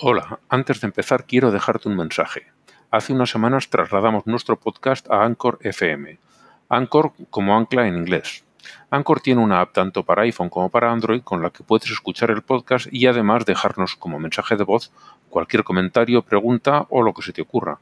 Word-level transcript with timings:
Hola, 0.00 0.38
antes 0.48 0.80
de 0.80 0.86
empezar 0.86 1.24
quiero 1.26 1.50
dejarte 1.50 1.88
un 1.88 1.96
mensaje. 1.96 2.46
Hace 2.92 3.12
unas 3.12 3.30
semanas 3.30 3.68
trasladamos 3.68 4.28
nuestro 4.28 4.54
podcast 4.54 5.10
a 5.10 5.24
Anchor 5.24 5.58
FM. 5.60 6.20
Anchor 6.68 7.14
como 7.30 7.56
ancla 7.56 7.88
en 7.88 7.96
inglés. 7.96 8.44
Anchor 8.90 9.18
tiene 9.18 9.42
una 9.42 9.60
app 9.60 9.72
tanto 9.72 10.04
para 10.04 10.22
iPhone 10.22 10.50
como 10.50 10.68
para 10.68 10.92
Android 10.92 11.22
con 11.22 11.42
la 11.42 11.50
que 11.50 11.64
puedes 11.64 11.90
escuchar 11.90 12.30
el 12.30 12.42
podcast 12.42 12.86
y 12.92 13.08
además 13.08 13.44
dejarnos 13.44 13.96
como 13.96 14.20
mensaje 14.20 14.54
de 14.54 14.62
voz 14.62 14.92
cualquier 15.30 15.64
comentario, 15.64 16.22
pregunta 16.22 16.86
o 16.90 17.02
lo 17.02 17.12
que 17.12 17.22
se 17.22 17.32
te 17.32 17.42
ocurra. 17.42 17.80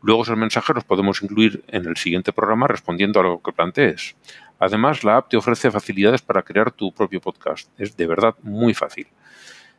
Luego 0.00 0.22
esos 0.22 0.38
mensajes 0.38 0.74
los 0.74 0.84
podemos 0.84 1.22
incluir 1.22 1.64
en 1.68 1.84
el 1.84 1.98
siguiente 1.98 2.32
programa 2.32 2.66
respondiendo 2.66 3.20
a 3.20 3.24
lo 3.24 3.42
que 3.42 3.52
plantees. 3.52 4.16
Además, 4.58 5.04
la 5.04 5.18
app 5.18 5.28
te 5.28 5.36
ofrece 5.36 5.70
facilidades 5.70 6.22
para 6.22 6.42
crear 6.42 6.70
tu 6.70 6.94
propio 6.94 7.20
podcast. 7.20 7.68
Es 7.76 7.94
de 7.94 8.06
verdad 8.06 8.36
muy 8.42 8.72
fácil. 8.72 9.06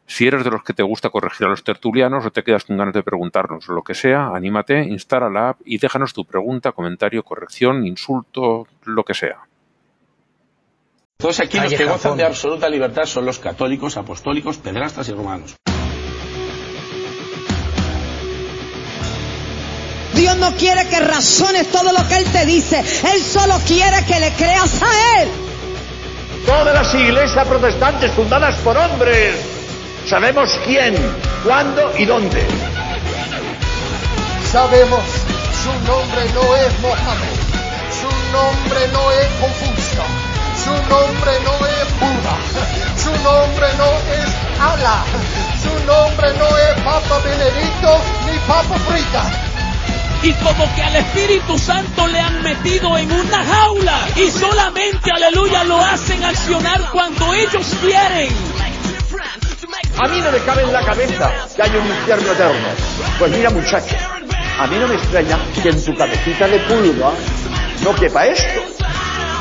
Si 0.05 0.27
eres 0.27 0.43
de 0.43 0.51
los 0.51 0.63
que 0.63 0.73
te 0.73 0.83
gusta 0.83 1.09
corregir 1.09 1.47
a 1.47 1.49
los 1.49 1.63
tertulianos 1.63 2.25
o 2.25 2.31
te 2.31 2.43
quedas 2.43 2.65
con 2.65 2.77
ganas 2.77 2.93
de 2.93 3.03
preguntarnos 3.03 3.67
lo 3.69 3.83
que 3.83 3.93
sea, 3.93 4.27
anímate, 4.27 4.83
instala 4.83 5.29
la 5.29 5.49
app 5.49 5.61
y 5.65 5.77
déjanos 5.77 6.13
tu 6.13 6.25
pregunta, 6.25 6.71
comentario, 6.73 7.23
corrección, 7.23 7.85
insulto, 7.85 8.67
lo 8.83 9.03
que 9.03 9.13
sea. 9.13 9.39
Entonces 11.19 11.45
aquí 11.45 11.59
los 11.59 11.73
que 11.73 11.85
gozan 11.85 12.17
de 12.17 12.25
absoluta 12.25 12.67
libertad 12.67 13.05
son 13.05 13.25
los 13.25 13.39
católicos, 13.39 13.95
apostólicos, 13.95 14.57
pedrastas 14.57 15.07
y 15.07 15.13
romanos. 15.13 15.55
Dios 20.13 20.37
no 20.37 20.51
quiere 20.55 20.87
que 20.89 20.99
razones 20.99 21.71
todo 21.71 21.91
lo 21.91 22.07
que 22.07 22.17
Él 22.17 22.25
te 22.25 22.45
dice. 22.45 22.79
Él 22.79 23.21
solo 23.21 23.55
quiere 23.65 24.05
que 24.05 24.19
le 24.19 24.31
creas 24.33 24.81
a 24.83 25.21
Él. 25.21 25.29
Todas 26.45 26.73
las 26.73 26.93
iglesias 26.93 27.47
protestantes 27.47 28.11
fundadas 28.11 28.57
por 28.57 28.77
hombres. 28.77 29.52
Sabemos 30.05 30.49
quién, 30.65 30.95
cuándo 31.43 31.91
y 31.97 32.05
dónde. 32.05 32.45
Sabemos, 34.51 35.03
su 35.63 35.71
nombre 35.87 36.21
no 36.33 36.55
es 36.55 36.79
Mohammed, 36.81 37.37
su 38.01 38.09
nombre 38.31 38.87
no 38.91 39.11
es 39.11 39.27
Confucio, 39.39 40.03
su 40.63 40.71
nombre 40.89 41.31
no 41.43 41.65
es 41.65 41.99
Buda, 41.99 42.35
su 42.97 43.11
nombre 43.23 43.67
no 43.77 43.89
es 44.13 44.29
Allah, 44.59 45.03
su 45.61 45.85
nombre 45.85 46.33
no 46.37 46.57
es 46.57 46.83
Papa 46.83 47.19
Benedicto 47.23 48.01
ni 48.29 48.37
Papa 48.39 48.77
Frita 48.87 49.53
y 50.23 50.31
como 50.35 50.73
que 50.73 50.81
al 50.81 50.95
Espíritu 50.95 51.59
Santo 51.59 52.07
le 52.07 52.17
han 52.17 52.41
metido 52.43 52.97
en 52.97 53.11
una 53.11 53.43
jaula 53.43 54.07
y 54.15 54.31
solamente, 54.31 55.11
aleluya, 55.11 55.65
lo 55.65 55.77
hacen 55.77 56.23
accionar 56.23 56.89
cuando 56.91 57.33
ellos 57.33 57.67
quieren. 57.81 58.29
A 60.03 60.07
mí 60.07 60.21
no 60.21 60.31
me 60.31 60.39
cabe 60.39 60.63
en 60.63 60.73
la 60.73 60.83
cabeza 60.83 61.31
que 61.55 61.61
haya 61.61 61.79
un 61.79 61.87
infierno 61.87 62.31
eterno. 62.31 62.67
Pues 63.19 63.31
mira 63.31 63.49
muchacho, 63.49 63.95
a 64.59 64.67
mí 64.67 64.77
no 64.77 64.87
me 64.87 64.95
extraña 64.95 65.37
que 65.61 65.69
en 65.69 65.83
tu 65.83 65.95
cabecita 65.95 66.47
de 66.47 66.59
pulga 66.59 67.11
no 67.83 67.95
quepa 67.95 68.25
esto. 68.25 68.61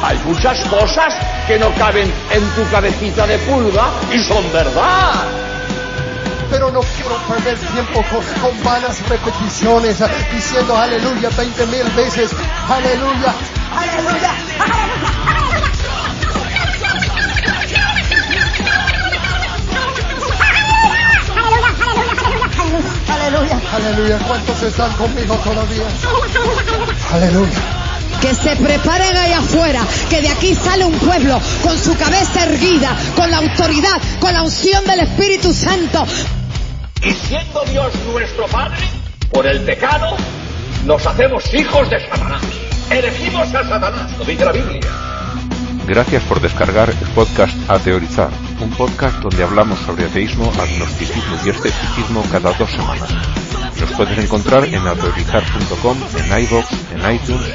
Hay 0.02 0.19
muchas 0.24 0.61
cosas 0.66 1.14
que 1.47 1.58
no 1.58 1.72
caben 1.74 2.12
en 2.30 2.42
tu 2.55 2.70
cabecita 2.70 3.27
de 3.27 3.39
pulga 3.39 3.91
y 4.12 4.19
son 4.24 4.52
verdad 4.52 5.42
pero 6.52 6.70
no 6.70 6.80
quiero 6.80 7.17
perder 7.27 7.58
tiempo 7.58 8.05
con, 8.11 8.22
con 8.42 8.62
vanas 8.62 9.00
repeticiones 9.08 9.96
diciendo 10.30 10.77
aleluya 10.77 11.30
20 11.30 11.67
mil 11.67 11.84
veces, 11.96 12.30
aleluya, 12.69 13.34
aleluya. 13.74 14.34
Aleluya, 14.61 15.41
¿cuántos 24.26 24.62
están 24.62 24.92
conmigo 24.94 25.34
todavía? 25.36 25.84
Aleluya. 27.12 27.52
Que 28.20 28.34
se 28.34 28.56
preparen 28.56 29.16
allá 29.16 29.38
afuera, 29.38 29.80
que 30.08 30.20
de 30.20 30.28
aquí 30.28 30.55
sale 30.55 30.84
un 30.84 30.94
pueblo 30.94 31.40
con 31.62 31.77
su 31.77 31.96
cabeza 31.96 32.44
erguida, 32.44 32.96
con 33.16 33.30
la 33.30 33.38
autoridad, 33.38 34.00
con 34.20 34.32
la 34.32 34.42
unción 34.42 34.84
del 34.84 35.00
Espíritu 35.00 35.52
Santo. 35.52 36.06
Y 37.02 37.12
siendo 37.12 37.64
Dios 37.64 37.92
nuestro 38.12 38.46
Padre, 38.46 38.78
por 39.32 39.46
el 39.46 39.61
pecado, 39.62 40.16
nos 40.86 41.05
hacemos 41.06 41.52
hijos 41.52 41.90
de 41.90 42.00
Satanás. 42.08 42.42
Elegimos 42.90 43.48
a 43.55 43.64
Satanás, 43.64 44.16
lo 44.18 44.24
dice 44.24 44.44
la 44.44 44.52
Biblia. 44.52 44.80
Gracias 45.86 46.22
por 46.24 46.40
descargar 46.40 46.90
el 46.90 47.08
podcast 47.11 47.55
A 47.68 47.78
Teorizar, 47.78 48.30
un 48.61 48.70
podcast 48.70 49.18
donde 49.20 49.42
hablamos 49.42 49.79
sobre 49.80 50.07
ateísmo, 50.07 50.51
agnosticismo 50.58 51.36
y 51.45 51.51
escepticismo 51.51 52.24
cada 52.30 52.52
dos 52.52 52.70
semanas. 52.70 53.11
Nos 53.80 53.90
puedes 53.92 54.17
encontrar 54.18 54.64
en 54.64 54.86
ateorizar.com, 54.86 55.98
en 56.17 56.45
iVoox, 56.45 56.67
en 56.92 57.14
iTunes, 57.14 57.52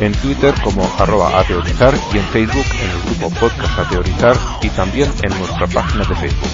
en 0.00 0.12
Twitter 0.12 0.54
como 0.62 0.88
arroba 0.98 1.40
ateorizar 1.40 1.92
y 2.12 2.18
en 2.18 2.24
Facebook 2.26 2.66
en 2.80 2.90
el 2.90 3.02
grupo 3.02 3.30
Podcast 3.38 3.76
Ateorizar 3.78 4.36
y 4.62 4.68
también 4.70 5.12
en 5.22 5.38
nuestra 5.38 5.66
página 5.66 6.04
de 6.04 6.14
Facebook. 6.14 6.50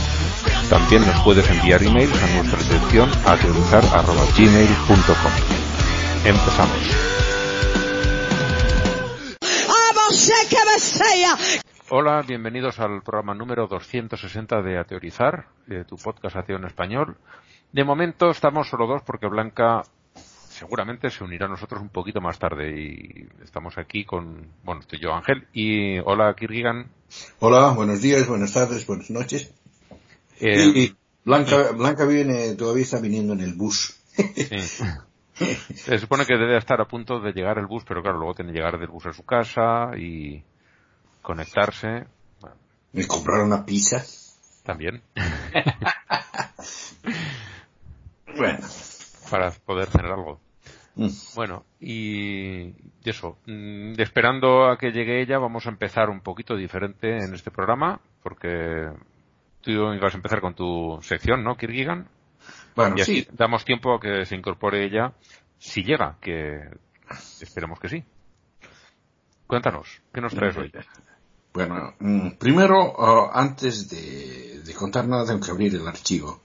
También 0.71 1.07
nos 1.07 1.21
puedes 1.21 1.49
enviar 1.51 1.83
emails 1.83 2.23
a 2.23 2.27
nuestra 2.37 2.59
dirección 2.63 3.11
ateorizar.gmail.com. 3.27 5.33
Empezamos. 6.25 6.79
Hola, 11.91 12.23
bienvenidos 12.27 12.81
al 12.81 13.03
programa 13.03 13.35
número 13.35 13.67
260 13.67 14.63
de 14.63 14.79
Ateorizar, 14.79 15.49
de 15.67 15.85
tu 15.85 15.97
podcast 15.97 16.35
Ateo 16.35 16.57
en 16.57 16.65
Español. 16.65 17.19
De 17.73 17.85
momento 17.85 18.31
estamos 18.31 18.71
solo 18.71 18.87
dos 18.87 19.03
porque 19.03 19.27
Blanca 19.27 19.83
seguramente 20.15 21.11
se 21.11 21.23
unirá 21.23 21.45
a 21.45 21.51
nosotros 21.51 21.83
un 21.83 21.91
poquito 21.91 22.23
más 22.23 22.39
tarde 22.39 22.81
y 22.81 23.29
estamos 23.45 23.77
aquí 23.77 24.07
con, 24.07 24.49
bueno, 24.65 24.81
estoy 24.81 24.99
yo 24.99 25.13
Ángel 25.13 25.47
y 25.53 25.99
hola 25.99 26.35
Kirgigan. 26.35 26.89
Hola, 27.41 27.73
buenos 27.73 28.01
días, 28.01 28.27
buenas 28.27 28.55
tardes, 28.55 28.87
buenas 28.87 29.11
noches. 29.11 29.53
Eh, 30.41 30.73
y 30.75 30.95
Blanca, 31.23 31.73
Blanca 31.73 32.07
viene, 32.07 32.55
todavía 32.55 32.85
está 32.85 32.99
viniendo 32.99 33.35
en 33.35 33.41
el 33.41 33.53
bus. 33.53 34.01
Sí. 34.17 34.85
Se 35.75 35.99
supone 35.99 36.25
que 36.25 36.39
debe 36.39 36.57
estar 36.57 36.81
a 36.81 36.89
punto 36.89 37.21
de 37.21 37.33
llegar 37.33 37.59
el 37.59 37.67
bus, 37.67 37.85
pero 37.87 38.01
claro, 38.01 38.17
luego 38.17 38.35
tiene 38.35 38.53
que 38.53 38.59
llegar 38.59 38.79
del 38.79 38.89
bus 38.89 39.05
a 39.05 39.13
su 39.13 39.25
casa 39.25 39.91
y 39.99 40.43
conectarse. 41.25 42.07
Bueno, 42.41 42.57
compraron 43.09 43.47
una 43.49 43.67
pizza. 43.67 44.05
también. 44.63 45.03
Bueno. 48.37 48.59
para 49.31 49.53
poder 49.53 49.87
tener 49.87 50.11
algo. 50.11 50.41
Mm. 50.97 51.09
Bueno, 51.37 51.65
y 51.81 52.73
eso, 53.05 53.39
mm, 53.47 54.01
esperando 54.01 54.69
a 54.69 54.77
que 54.77 54.91
llegue 54.91 55.23
ella, 55.23 55.39
vamos 55.39 55.67
a 55.67 55.71
empezar 55.71 56.11
un 56.11 56.21
poquito 56.21 56.57
diferente 56.57 57.19
en 57.19 57.33
este 57.33 57.53
programa, 57.53 58.01
porque 58.25 58.91
tú 59.61 59.71
ibas 59.71 60.15
a 60.15 60.17
empezar 60.17 60.41
con 60.41 60.55
tu 60.55 60.99
sección, 61.03 61.45
¿no, 61.45 61.57
Kirgigan? 61.57 62.09
Bueno, 62.75 62.97
y 62.99 63.03
así 63.03 63.23
sí. 63.23 63.29
damos 63.33 63.65
tiempo 63.65 63.95
a 63.95 64.01
que 64.01 64.25
se 64.25 64.35
incorpore 64.35 64.85
ella, 64.85 65.13
si 65.59 65.85
llega, 65.85 66.17
que 66.21 66.59
esperemos 67.41 67.79
que 67.79 67.89
sí. 67.89 68.05
Cuéntanos, 69.47 70.03
¿qué 70.13 70.21
nos 70.21 70.35
traes 70.35 70.57
hoy? 70.57 70.73
Bueno, 71.55 71.95
mm, 72.01 72.31
primero, 72.33 72.95
ah, 72.99 73.31
antes 73.33 73.89
de, 73.89 74.61
de 74.65 74.75
contar 74.75 75.07
nada, 75.07 75.25
tengo 75.25 75.41
que 75.41 75.53
abrir 75.53 75.75
el 75.77 75.87
archivo. 75.87 76.41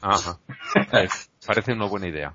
Ajá. 0.00 0.38
Parece 1.46 1.72
una 1.72 1.86
buena 1.86 2.08
idea. 2.08 2.34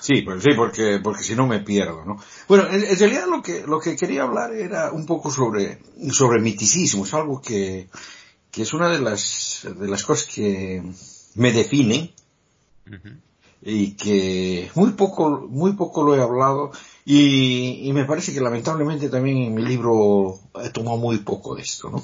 Sí, 0.00 0.22
pues 0.22 0.42
sí, 0.42 0.50
porque, 0.54 1.00
porque 1.02 1.22
si 1.22 1.34
no 1.34 1.46
me 1.46 1.60
pierdo, 1.60 2.04
¿no? 2.04 2.18
Bueno, 2.48 2.66
en, 2.68 2.82
en 2.82 2.98
realidad 2.98 3.26
lo 3.26 3.42
que, 3.42 3.64
lo 3.66 3.78
que 3.78 3.96
quería 3.96 4.22
hablar 4.22 4.52
era 4.52 4.90
un 4.90 5.06
poco 5.06 5.30
sobre, 5.30 5.80
sobre 6.10 6.40
miticismo. 6.40 7.04
Es 7.04 7.14
algo 7.14 7.40
que, 7.40 7.88
que 8.50 8.62
es 8.62 8.72
una 8.72 8.88
de 8.88 9.00
las, 9.00 9.66
de 9.78 9.88
las 9.88 10.02
cosas 10.04 10.26
que 10.26 10.82
me 11.34 11.52
definen. 11.52 12.10
Y 13.62 13.92
que 13.92 14.70
muy 14.74 14.90
poco, 14.92 15.46
muy 15.48 15.72
poco 15.72 16.02
lo 16.02 16.14
he 16.14 16.20
hablado 16.22 16.70
y, 17.04 17.88
y 17.88 17.92
me 17.92 18.04
parece 18.04 18.32
que 18.32 18.40
lamentablemente 18.40 19.08
también 19.08 19.38
en 19.38 19.54
mi 19.54 19.62
libro 19.62 20.38
he 20.62 20.70
tomado 20.70 20.96
muy 20.98 21.18
poco 21.18 21.54
de 21.54 21.62
esto, 21.62 21.90
¿no? 21.90 22.02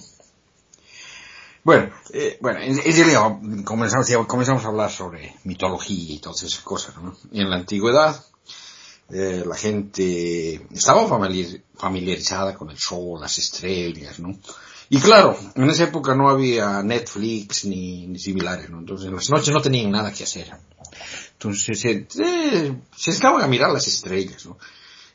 Bueno, 1.62 1.90
eh, 2.14 2.38
bueno, 2.40 2.60
en, 2.60 2.78
en 2.78 2.96
realidad 2.96 3.36
comenzamos, 3.64 4.08
comenzamos 4.26 4.64
a 4.64 4.68
hablar 4.68 4.90
sobre 4.90 5.34
mitología 5.44 6.14
y 6.14 6.18
todas 6.18 6.42
esas 6.42 6.60
cosas, 6.60 6.96
¿no? 6.96 7.14
En 7.32 7.50
la 7.50 7.56
antigüedad, 7.56 8.24
eh, 9.10 9.44
la 9.46 9.56
gente 9.56 10.54
estaba 10.72 11.06
familiar- 11.06 11.60
familiarizada 11.76 12.54
con 12.54 12.70
el 12.70 12.78
sol, 12.78 13.20
las 13.20 13.36
estrellas, 13.38 14.18
¿no? 14.20 14.34
Y 14.88 14.98
claro, 15.00 15.36
en 15.54 15.68
esa 15.70 15.84
época 15.84 16.14
no 16.14 16.30
había 16.30 16.82
Netflix 16.82 17.64
ni, 17.66 18.06
ni 18.06 18.18
similares, 18.18 18.70
¿no? 18.70 18.78
Entonces 18.78 19.06
en 19.08 19.14
las 19.16 19.28
noches 19.30 19.52
no 19.52 19.60
tenían 19.60 19.90
nada 19.90 20.12
que 20.12 20.24
hacer. 20.24 20.50
Entonces 21.42 21.80
se, 21.80 22.06
se, 22.10 22.76
se 22.94 23.10
estaban 23.10 23.40
a 23.40 23.46
mirar 23.46 23.70
las 23.72 23.86
estrellas, 23.86 24.44
¿no? 24.44 24.58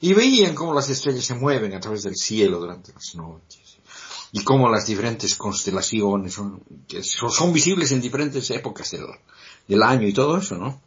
Y 0.02 0.14
veían 0.14 0.56
cómo 0.56 0.74
las 0.74 0.90
estrellas 0.90 1.24
se 1.24 1.36
mueven 1.36 1.76
a 1.76 1.80
través 1.80 2.02
del 2.02 2.16
cielo 2.16 2.60
durante 2.60 2.92
las 2.94 3.14
noches. 3.14 3.78
y 4.32 4.44
cómo 4.44 4.68
las 4.68 4.88
diferentes 4.88 5.36
constelaciones 5.36 6.34
son, 6.34 6.64
son, 7.04 7.54
visibles 7.54 7.92
en 7.92 8.02
diferentes 8.02 8.50
épocas 8.50 8.96
del, 9.68 9.84
año 9.84 10.08
y 10.08 10.14
todo 10.14 10.40
eso, 10.40 10.56
¿no? 10.56 10.82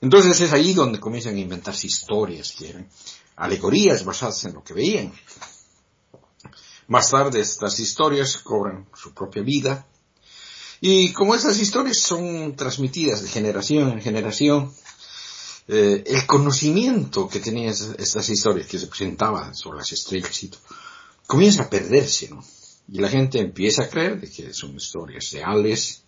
Entonces 0.00 0.40
es 0.40 0.52
ahí 0.52 0.72
donde 0.72 0.98
comienzan 0.98 1.36
a 1.36 1.40
inventarse 1.40 1.86
historias, 1.86 2.56
alegorías 3.36 4.02
basadas 4.02 4.42
en 4.46 4.54
lo 4.54 4.64
que 4.64 4.72
veían. 4.72 5.12
Más 6.88 7.10
tarde 7.10 7.40
estas 7.40 7.78
historias 7.78 8.38
cobran 8.38 8.88
su 8.94 9.12
propia 9.12 9.42
vida 9.42 9.86
y 10.80 11.12
como 11.12 11.34
estas 11.34 11.58
historias 11.58 11.98
son 11.98 12.56
transmitidas 12.56 13.22
de 13.22 13.28
generación 13.28 13.90
en 13.92 14.00
generación, 14.00 14.72
eh, 15.68 16.02
el 16.06 16.26
conocimiento 16.26 17.28
que 17.28 17.38
tenían 17.38 17.74
estas 17.98 18.28
historias 18.28 18.66
que 18.66 18.78
se 18.78 18.86
presentaban 18.86 19.54
sobre 19.54 19.78
las 19.78 19.92
estrellas 19.92 20.42
y 20.42 20.48
todo, 20.48 20.62
comienza 21.26 21.64
a 21.64 21.70
perderse, 21.70 22.28
¿no? 22.30 22.42
Y 22.92 22.98
la 22.98 23.08
gente 23.08 23.38
empieza 23.38 23.84
a 23.84 23.88
creer 23.88 24.20
de 24.20 24.28
que 24.28 24.52
son 24.52 24.74
historias 24.74 25.30
reales 25.32 26.02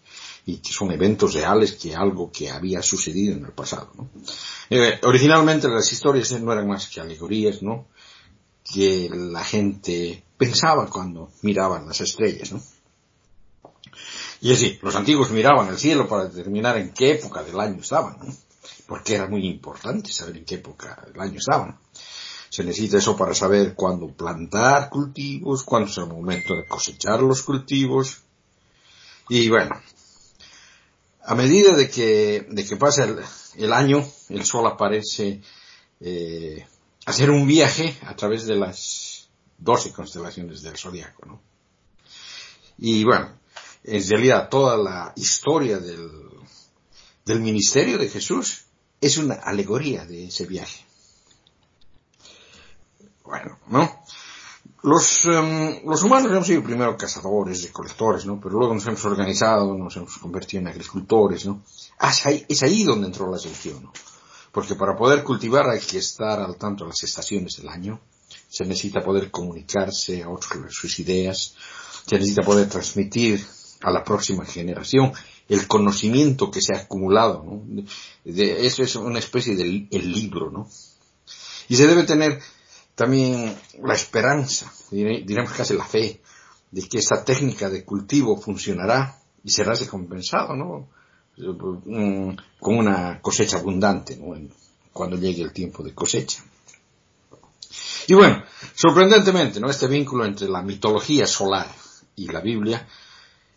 y 0.46 0.56
que 0.56 0.72
son 0.72 0.90
eventos 0.90 1.34
reales, 1.34 1.74
que 1.74 1.94
algo 1.94 2.32
que 2.32 2.50
había 2.50 2.82
sucedido 2.82 3.36
en 3.36 3.44
el 3.44 3.52
pasado, 3.52 3.92
¿no? 3.96 4.10
Eh, 4.70 4.98
originalmente 5.04 5.68
las 5.68 5.92
historias 5.92 6.32
no 6.40 6.52
eran 6.52 6.66
más 6.66 6.88
que 6.88 7.00
alegorías, 7.00 7.62
¿no? 7.62 7.86
Que 8.64 9.10
la 9.12 9.44
gente 9.44 10.24
pensaba 10.36 10.88
cuando 10.88 11.30
miraban 11.42 11.86
las 11.86 12.00
estrellas, 12.00 12.50
¿no? 12.52 12.60
Y 14.42 14.52
así, 14.52 14.76
los 14.82 14.96
antiguos 14.96 15.30
miraban 15.30 15.68
el 15.68 15.78
cielo 15.78 16.08
para 16.08 16.24
determinar 16.24 16.76
en 16.76 16.92
qué 16.92 17.12
época 17.12 17.44
del 17.44 17.60
año 17.60 17.80
estaban, 17.80 18.18
¿no? 18.18 18.34
porque 18.88 19.14
era 19.14 19.28
muy 19.28 19.46
importante 19.46 20.10
saber 20.10 20.36
en 20.36 20.44
qué 20.44 20.56
época 20.56 21.00
del 21.06 21.20
año 21.20 21.38
estaban. 21.38 21.78
Se 22.48 22.64
necesita 22.64 22.98
eso 22.98 23.16
para 23.16 23.34
saber 23.34 23.74
cuándo 23.76 24.08
plantar 24.08 24.90
cultivos, 24.90 25.62
cuándo 25.62 25.88
es 25.88 25.96
el 25.96 26.06
momento 26.06 26.56
de 26.56 26.66
cosechar 26.66 27.22
los 27.22 27.42
cultivos. 27.42 28.22
Y 29.28 29.48
bueno, 29.48 29.80
a 31.22 31.34
medida 31.36 31.76
de 31.76 31.88
que, 31.88 32.44
de 32.50 32.66
que 32.66 32.76
pasa 32.76 33.04
el, 33.56 33.72
año, 33.72 34.04
el 34.28 34.44
sol 34.44 34.66
aparece 34.66 35.40
eh, 36.00 36.66
hacer 37.06 37.30
un 37.30 37.46
viaje 37.46 37.96
a 38.06 38.16
través 38.16 38.44
de 38.46 38.56
las 38.56 39.28
doce 39.56 39.92
constelaciones 39.92 40.62
del 40.62 40.76
zodiaco, 40.76 41.26
¿no? 41.26 41.40
Y 42.78 43.04
bueno, 43.04 43.40
en 43.84 44.08
realidad 44.08 44.48
toda 44.48 44.76
la 44.76 45.12
historia 45.16 45.78
del, 45.78 46.10
del 47.24 47.40
ministerio 47.40 47.98
de 47.98 48.08
Jesús 48.08 48.64
es 49.00 49.16
una 49.16 49.34
alegoría 49.34 50.04
de 50.04 50.26
ese 50.26 50.46
viaje. 50.46 50.84
Bueno, 53.24 53.58
¿no? 53.68 54.04
Los, 54.82 55.24
em, 55.26 55.84
los 55.86 56.02
humanos 56.02 56.30
hemos 56.30 56.46
sido 56.46 56.62
primero 56.62 56.96
cazadores, 56.96 57.62
recolectores, 57.62 58.26
¿no? 58.26 58.40
Pero 58.40 58.58
luego 58.58 58.74
nos 58.74 58.86
hemos 58.86 59.04
organizado, 59.04 59.76
nos 59.76 59.96
hemos 59.96 60.18
convertido 60.18 60.60
en 60.60 60.68
agricultores, 60.68 61.46
¿no? 61.46 61.62
Es 62.48 62.62
ahí 62.62 62.84
donde 62.84 63.06
entró 63.06 63.30
la 63.30 63.38
selección, 63.38 63.84
¿no? 63.84 63.92
Porque 64.50 64.74
para 64.74 64.96
poder 64.96 65.24
cultivar 65.24 65.68
hay 65.70 65.80
que 65.80 65.98
estar 65.98 66.40
al 66.40 66.56
tanto 66.56 66.84
de 66.84 66.90
las 66.90 67.02
estaciones 67.02 67.56
del 67.56 67.68
año, 67.68 68.00
se 68.48 68.64
necesita 68.64 69.00
poder 69.00 69.30
comunicarse 69.30 70.22
a 70.22 70.28
otros 70.28 70.74
sus 70.74 70.98
ideas, 70.98 71.54
se 72.06 72.16
necesita 72.16 72.42
poder 72.42 72.68
transmitir 72.68 73.44
a 73.82 73.90
la 73.90 74.04
próxima 74.04 74.44
generación 74.44 75.12
el 75.48 75.66
conocimiento 75.66 76.50
que 76.50 76.60
se 76.60 76.74
ha 76.74 76.80
acumulado. 76.82 77.44
De, 78.24 78.66
eso 78.66 78.82
es 78.82 78.96
una 78.96 79.18
especie 79.18 79.56
de 79.56 79.88
el 79.90 80.12
libro, 80.12 80.50
¿no? 80.50 80.68
Y 81.68 81.76
se 81.76 81.86
debe 81.86 82.04
tener 82.04 82.40
también 82.94 83.56
la 83.82 83.94
esperanza, 83.94 84.72
diremos 84.90 85.52
casi 85.52 85.74
la 85.74 85.84
fe, 85.84 86.20
de 86.70 86.88
que 86.88 86.98
esta 86.98 87.24
técnica 87.24 87.68
de 87.68 87.84
cultivo 87.84 88.40
funcionará 88.40 89.18
y 89.44 89.50
será 89.50 89.74
recompensado, 89.74 90.56
¿no? 90.56 90.88
Mm, 91.36 92.36
con 92.60 92.76
una 92.76 93.20
cosecha 93.20 93.58
abundante, 93.58 94.16
¿no? 94.16 94.34
Cuando 94.92 95.16
llegue 95.16 95.42
el 95.42 95.52
tiempo 95.52 95.82
de 95.82 95.94
cosecha. 95.94 96.42
Y 98.06 98.14
bueno, 98.14 98.42
sorprendentemente, 98.74 99.60
¿no? 99.60 99.70
Este 99.70 99.86
vínculo 99.86 100.24
entre 100.24 100.48
la 100.48 100.62
mitología 100.62 101.26
solar 101.26 101.68
y 102.16 102.26
la 102.28 102.40
Biblia 102.40 102.86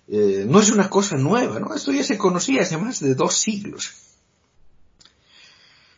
eh, 0.07 0.46
no 0.48 0.60
es 0.60 0.69
una 0.69 0.90
cosa 0.90 1.18
nueva, 1.18 1.60
¿no? 1.60 1.74
Esto 1.74 1.92
ya 1.92 2.04
se 2.04 2.18
conocía 2.18 2.62
hace 2.62 2.78
más 2.78 3.00
de 3.00 3.16
dos 3.16 3.38
siglos. 3.38 3.92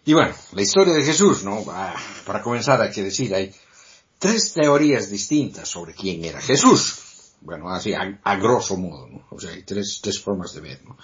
Y 0.05 0.13
bueno, 0.13 0.33
la 0.53 0.61
historia 0.61 0.93
de 0.93 1.03
Jesús, 1.03 1.43
¿no? 1.43 1.65
Ah, 1.69 1.93
para 2.25 2.41
comenzar 2.41 2.81
hay 2.81 2.91
que 2.91 3.03
decir, 3.03 3.35
hay 3.35 3.53
tres 4.17 4.53
teorías 4.53 5.09
distintas 5.09 5.67
sobre 5.67 5.93
quién 5.93 6.23
era 6.23 6.39
Jesús. 6.39 7.33
Bueno, 7.41 7.69
así 7.69 7.93
a, 7.93 8.35
grosso 8.37 8.77
modo, 8.77 9.07
¿no? 9.09 9.27
O 9.29 9.39
sea, 9.39 9.51
hay 9.51 9.63
tres, 9.63 9.99
tres 10.01 10.21
formas 10.21 10.53
de 10.53 10.61
ver, 10.61 10.83
¿no? 10.85 10.97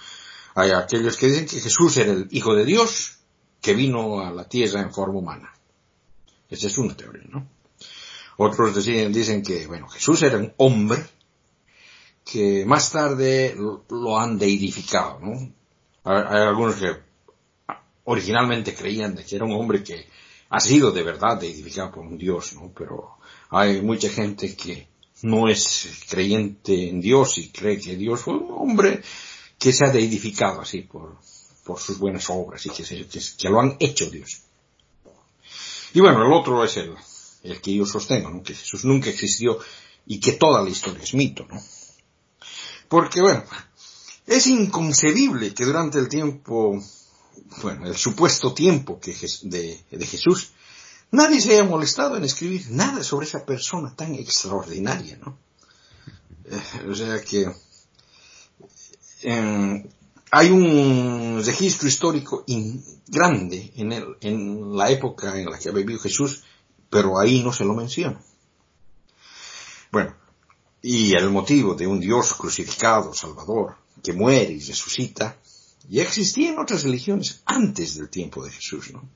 Hay 0.54 0.70
aquellos 0.70 1.16
que 1.16 1.26
dicen 1.26 1.46
que 1.46 1.60
Jesús 1.60 1.96
era 1.98 2.12
el 2.12 2.28
Hijo 2.30 2.54
de 2.54 2.64
Dios 2.64 3.18
que 3.60 3.74
vino 3.74 4.20
a 4.20 4.30
la 4.30 4.48
tierra 4.48 4.80
en 4.80 4.92
forma 4.92 5.18
humana. 5.18 5.54
Esa 6.48 6.68
es 6.68 6.78
una 6.78 6.96
teoría, 6.96 7.24
¿no? 7.28 7.46
Otros 8.38 8.74
dicen, 8.74 9.12
dicen 9.12 9.42
que, 9.42 9.66
bueno, 9.66 9.88
Jesús 9.88 10.22
era 10.22 10.38
un 10.38 10.52
hombre 10.56 11.04
que 12.24 12.64
más 12.64 12.90
tarde 12.90 13.54
lo, 13.56 14.18
han 14.18 14.38
deidificado, 14.38 15.20
¿no? 15.20 15.52
Hay, 16.04 16.42
algunos 16.42 16.76
que 16.76 16.96
originalmente 18.04 18.74
creían 18.74 19.14
de 19.14 19.24
que 19.24 19.36
era 19.36 19.44
un 19.44 19.52
hombre 19.52 19.82
que 19.82 20.06
ha 20.48 20.60
sido 20.60 20.90
de 20.90 21.02
verdad 21.02 21.38
deidificado 21.38 21.92
por 21.92 22.06
un 22.06 22.16
Dios, 22.16 22.54
¿no? 22.54 22.72
Pero 22.76 23.18
hay 23.50 23.82
mucha 23.82 24.08
gente 24.08 24.56
que 24.56 24.88
no 25.22 25.48
es 25.48 26.04
creyente 26.08 26.88
en 26.88 27.00
Dios 27.00 27.38
y 27.38 27.50
cree 27.50 27.78
que 27.78 27.96
Dios 27.96 28.20
fue 28.20 28.34
un 28.34 28.50
hombre 28.52 29.02
que 29.58 29.72
se 29.72 29.86
ha 29.86 29.90
deidificado 29.90 30.60
así 30.60 30.82
por, 30.82 31.18
sus 31.78 31.98
buenas 31.98 32.28
obras 32.28 32.64
y 32.66 32.70
que, 32.70 32.84
que, 32.84 33.48
lo 33.48 33.60
han 33.60 33.76
hecho 33.80 34.10
Dios. 34.10 34.42
Y 35.94 36.00
bueno, 36.00 36.26
el 36.26 36.32
otro 36.32 36.62
es 36.64 36.76
el, 36.76 36.94
el 37.42 37.60
que 37.60 37.74
yo 37.74 37.86
sostengo, 37.86 38.30
¿no? 38.30 38.42
que 38.42 38.54
Jesús 38.54 38.84
nunca 38.84 39.08
existió 39.08 39.58
y 40.06 40.20
que 40.20 40.32
toda 40.32 40.62
la 40.62 40.68
historia 40.68 41.02
es 41.02 41.14
mito, 41.14 41.46
¿no? 41.48 41.58
Porque, 42.94 43.20
bueno, 43.20 43.42
es 44.24 44.46
inconcebible 44.46 45.52
que 45.52 45.64
durante 45.64 45.98
el 45.98 46.08
tiempo, 46.08 46.80
bueno, 47.60 47.88
el 47.88 47.96
supuesto 47.96 48.54
tiempo 48.54 49.00
que 49.00 49.16
de, 49.42 50.06
Jesús, 50.06 50.52
nadie 51.10 51.40
se 51.40 51.54
haya 51.54 51.64
molestado 51.64 52.16
en 52.16 52.22
escribir 52.22 52.70
nada 52.70 53.02
sobre 53.02 53.26
esa 53.26 53.44
persona 53.44 53.96
tan 53.96 54.14
extraordinaria, 54.14 55.16
¿no? 55.16 55.36
Eh, 56.44 56.88
o 56.88 56.94
sea 56.94 57.20
que 57.20 57.52
eh, 59.22 59.90
hay 60.30 60.50
un 60.50 61.42
registro 61.44 61.88
histórico 61.88 62.44
grande 63.08 63.72
en, 63.74 63.90
el, 63.90 64.04
en 64.20 64.76
la 64.76 64.88
época 64.90 65.36
en 65.36 65.50
la 65.50 65.58
que 65.58 65.72
vivió 65.72 65.98
Jesús, 65.98 66.44
pero 66.90 67.18
ahí 67.18 67.42
no 67.42 67.52
se 67.52 67.64
lo 67.64 67.74
menciona. 67.74 68.20
Bueno, 69.90 70.14
y 70.86 71.16
el 71.16 71.30
motivo 71.30 71.74
de 71.74 71.86
un 71.86 71.98
Dios 71.98 72.34
crucificado, 72.34 73.14
Salvador, 73.14 73.76
que 74.02 74.12
muere 74.12 74.52
y 74.52 74.60
resucita, 74.60 75.38
ya 75.88 76.02
existía 76.02 76.50
en 76.50 76.58
otras 76.58 76.82
religiones 76.82 77.40
antes 77.46 77.94
del 77.94 78.10
tiempo 78.10 78.44
de 78.44 78.50
Jesús, 78.50 78.92
¿no? 78.92 79.08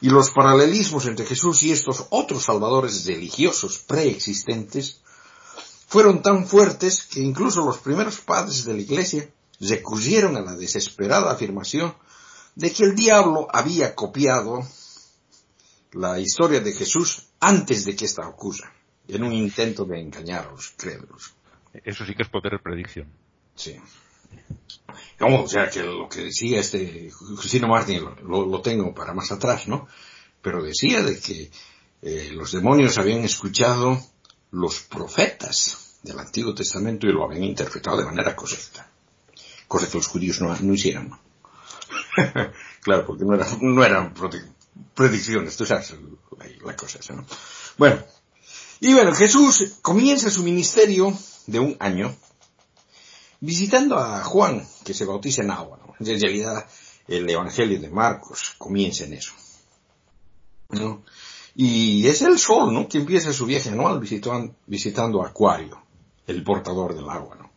Y 0.00 0.08
los 0.08 0.30
paralelismos 0.30 1.04
entre 1.04 1.26
Jesús 1.26 1.62
y 1.62 1.72
estos 1.72 2.06
otros 2.08 2.44
salvadores 2.44 3.04
religiosos 3.04 3.80
preexistentes 3.80 5.02
fueron 5.88 6.22
tan 6.22 6.46
fuertes 6.46 7.02
que 7.02 7.20
incluso 7.20 7.62
los 7.66 7.76
primeros 7.78 8.20
padres 8.20 8.64
de 8.64 8.72
la 8.72 8.80
iglesia 8.80 9.30
recurrieron 9.60 10.38
a 10.38 10.40
la 10.40 10.56
desesperada 10.56 11.30
afirmación 11.30 11.94
de 12.54 12.72
que 12.72 12.84
el 12.84 12.94
diablo 12.94 13.46
había 13.52 13.94
copiado 13.94 14.66
la 15.92 16.18
historia 16.18 16.60
de 16.60 16.72
Jesús 16.72 17.26
antes 17.40 17.84
de 17.84 17.94
que 17.94 18.06
ésta 18.06 18.26
ocurra 18.26 18.77
en 19.08 19.24
un 19.24 19.32
intento 19.32 19.84
de 19.84 20.00
engañar 20.00 20.46
a 20.46 20.50
los 20.50 20.70
crédulos. 20.76 21.34
Eso 21.84 22.04
sí 22.04 22.14
que 22.14 22.22
es 22.22 22.28
poder 22.28 22.52
de 22.52 22.58
predicción. 22.58 23.08
Sí. 23.54 23.76
O 25.20 25.48
sea, 25.48 25.68
que 25.68 25.82
lo 25.82 26.08
que 26.08 26.24
decía 26.24 26.60
este 26.60 27.10
Justino 27.10 27.68
Martín, 27.68 28.04
lo, 28.24 28.60
tengo 28.60 28.94
para 28.94 29.14
más 29.14 29.32
atrás, 29.32 29.66
¿no? 29.68 29.88
Pero 30.42 30.62
decía 30.62 31.02
de 31.02 31.18
que 31.18 31.50
eh, 32.02 32.30
los 32.32 32.52
demonios 32.52 32.98
habían 32.98 33.24
escuchado 33.24 34.00
los 34.52 34.80
profetas 34.80 35.98
del 36.02 36.18
Antiguo 36.18 36.54
Testamento 36.54 37.06
y 37.06 37.12
lo 37.12 37.24
habían 37.24 37.44
interpretado 37.44 37.98
de 37.98 38.04
manera 38.04 38.36
correcta. 38.36 38.88
Cosa 39.66 39.88
que 39.90 39.98
los 39.98 40.06
judíos 40.06 40.40
no, 40.40 40.54
no 40.56 40.72
hicieron. 40.74 41.10
¿no? 41.10 41.20
claro, 42.80 43.06
porque 43.06 43.24
no, 43.24 43.36
no 43.60 43.84
eran 43.84 44.14
predicciones, 44.94 45.56
tú 45.56 45.66
sabes 45.66 45.94
la, 46.64 46.76
cosa 46.76 46.98
esa, 46.98 47.14
¿no? 47.14 47.24
Bueno, 47.76 48.02
y 48.80 48.94
bueno, 48.94 49.14
Jesús 49.14 49.78
comienza 49.82 50.30
su 50.30 50.42
ministerio 50.42 51.16
de 51.46 51.58
un 51.58 51.76
año 51.80 52.14
visitando 53.40 53.98
a 53.98 54.22
Juan, 54.24 54.66
que 54.84 54.94
se 54.94 55.04
bautiza 55.04 55.42
en 55.42 55.50
agua. 55.50 55.80
En 55.98 56.06
realidad, 56.06 56.66
el 57.08 57.28
Evangelio 57.28 57.80
de 57.80 57.90
Marcos 57.90 58.54
comienza 58.58 59.04
en 59.04 59.14
eso. 59.14 59.32
Y 61.54 62.06
es 62.06 62.22
el 62.22 62.38
sol, 62.38 62.72
¿no? 62.72 62.88
Que 62.88 62.98
empieza 62.98 63.32
su 63.32 63.46
viaje 63.46 63.70
anual 63.70 63.98
visitando, 63.98 64.54
visitando 64.66 65.24
Acuario, 65.24 65.82
el 66.26 66.44
portador 66.44 66.94
del 66.94 67.08
agua, 67.08 67.36
¿no? 67.36 67.50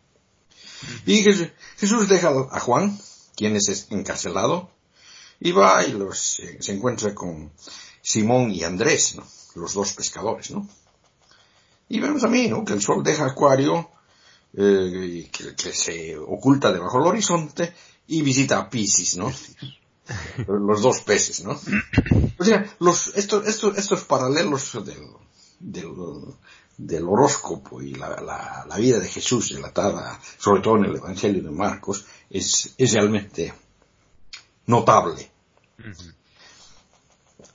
Y 1.06 1.22
Jesús 1.22 2.08
deja 2.08 2.30
a 2.50 2.58
Juan, 2.58 2.98
quien 3.36 3.54
es 3.54 3.86
encarcelado, 3.90 4.70
y 5.38 5.52
va 5.52 5.84
y 5.84 5.92
los, 5.92 6.18
se 6.18 6.72
encuentra 6.72 7.14
con 7.14 7.52
Simón 8.00 8.50
y 8.50 8.64
Andrés, 8.64 9.14
¿no? 9.14 9.24
los 9.54 9.74
dos 9.74 9.92
pescadores, 9.92 10.50
¿no? 10.50 10.68
Y 11.92 12.00
vemos 12.00 12.22
también, 12.22 12.52
¿no? 12.52 12.64
Que 12.64 12.72
el 12.72 12.80
sol 12.80 13.04
deja 13.04 13.26
Acuario, 13.26 13.90
eh, 14.54 15.28
que, 15.30 15.54
que, 15.54 15.74
se 15.74 16.16
oculta 16.16 16.72
debajo 16.72 16.98
del 16.98 17.08
horizonte 17.08 17.74
y 18.06 18.22
visita 18.22 18.58
a 18.58 18.70
Pisces, 18.70 19.18
¿no? 19.18 19.30
los 20.48 20.80
dos 20.80 21.02
peces, 21.02 21.44
¿no? 21.44 21.60
O 22.38 22.44
sea, 22.44 22.74
los, 22.78 23.08
estos, 23.14 23.46
estos, 23.46 23.76
estos 23.76 24.04
paralelos 24.04 24.72
del, 24.86 25.06
del, 25.60 25.92
del 26.78 27.04
horóscopo 27.04 27.82
y 27.82 27.92
la, 27.92 28.08
la, 28.22 28.64
la, 28.66 28.76
vida 28.78 28.98
de 28.98 29.08
Jesús 29.08 29.50
relatada, 29.50 30.18
sobre 30.38 30.62
todo 30.62 30.78
en 30.78 30.86
el 30.86 30.96
Evangelio 30.96 31.42
de 31.42 31.50
Marcos, 31.50 32.06
es, 32.30 32.72
es 32.78 32.92
realmente 32.94 33.52
notable. 34.64 35.30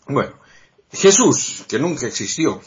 Bueno, 0.07 0.35
Jesús, 0.91 1.65
que 1.67 1.79
nunca 1.79 2.05
existió, 2.05 2.61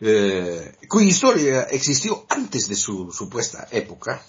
eh, 0.00 0.76
cuya 0.88 1.08
historia 1.08 1.62
existió 1.62 2.26
antes 2.28 2.68
de 2.68 2.76
su 2.76 3.10
supuesta 3.12 3.68
época, 3.70 4.22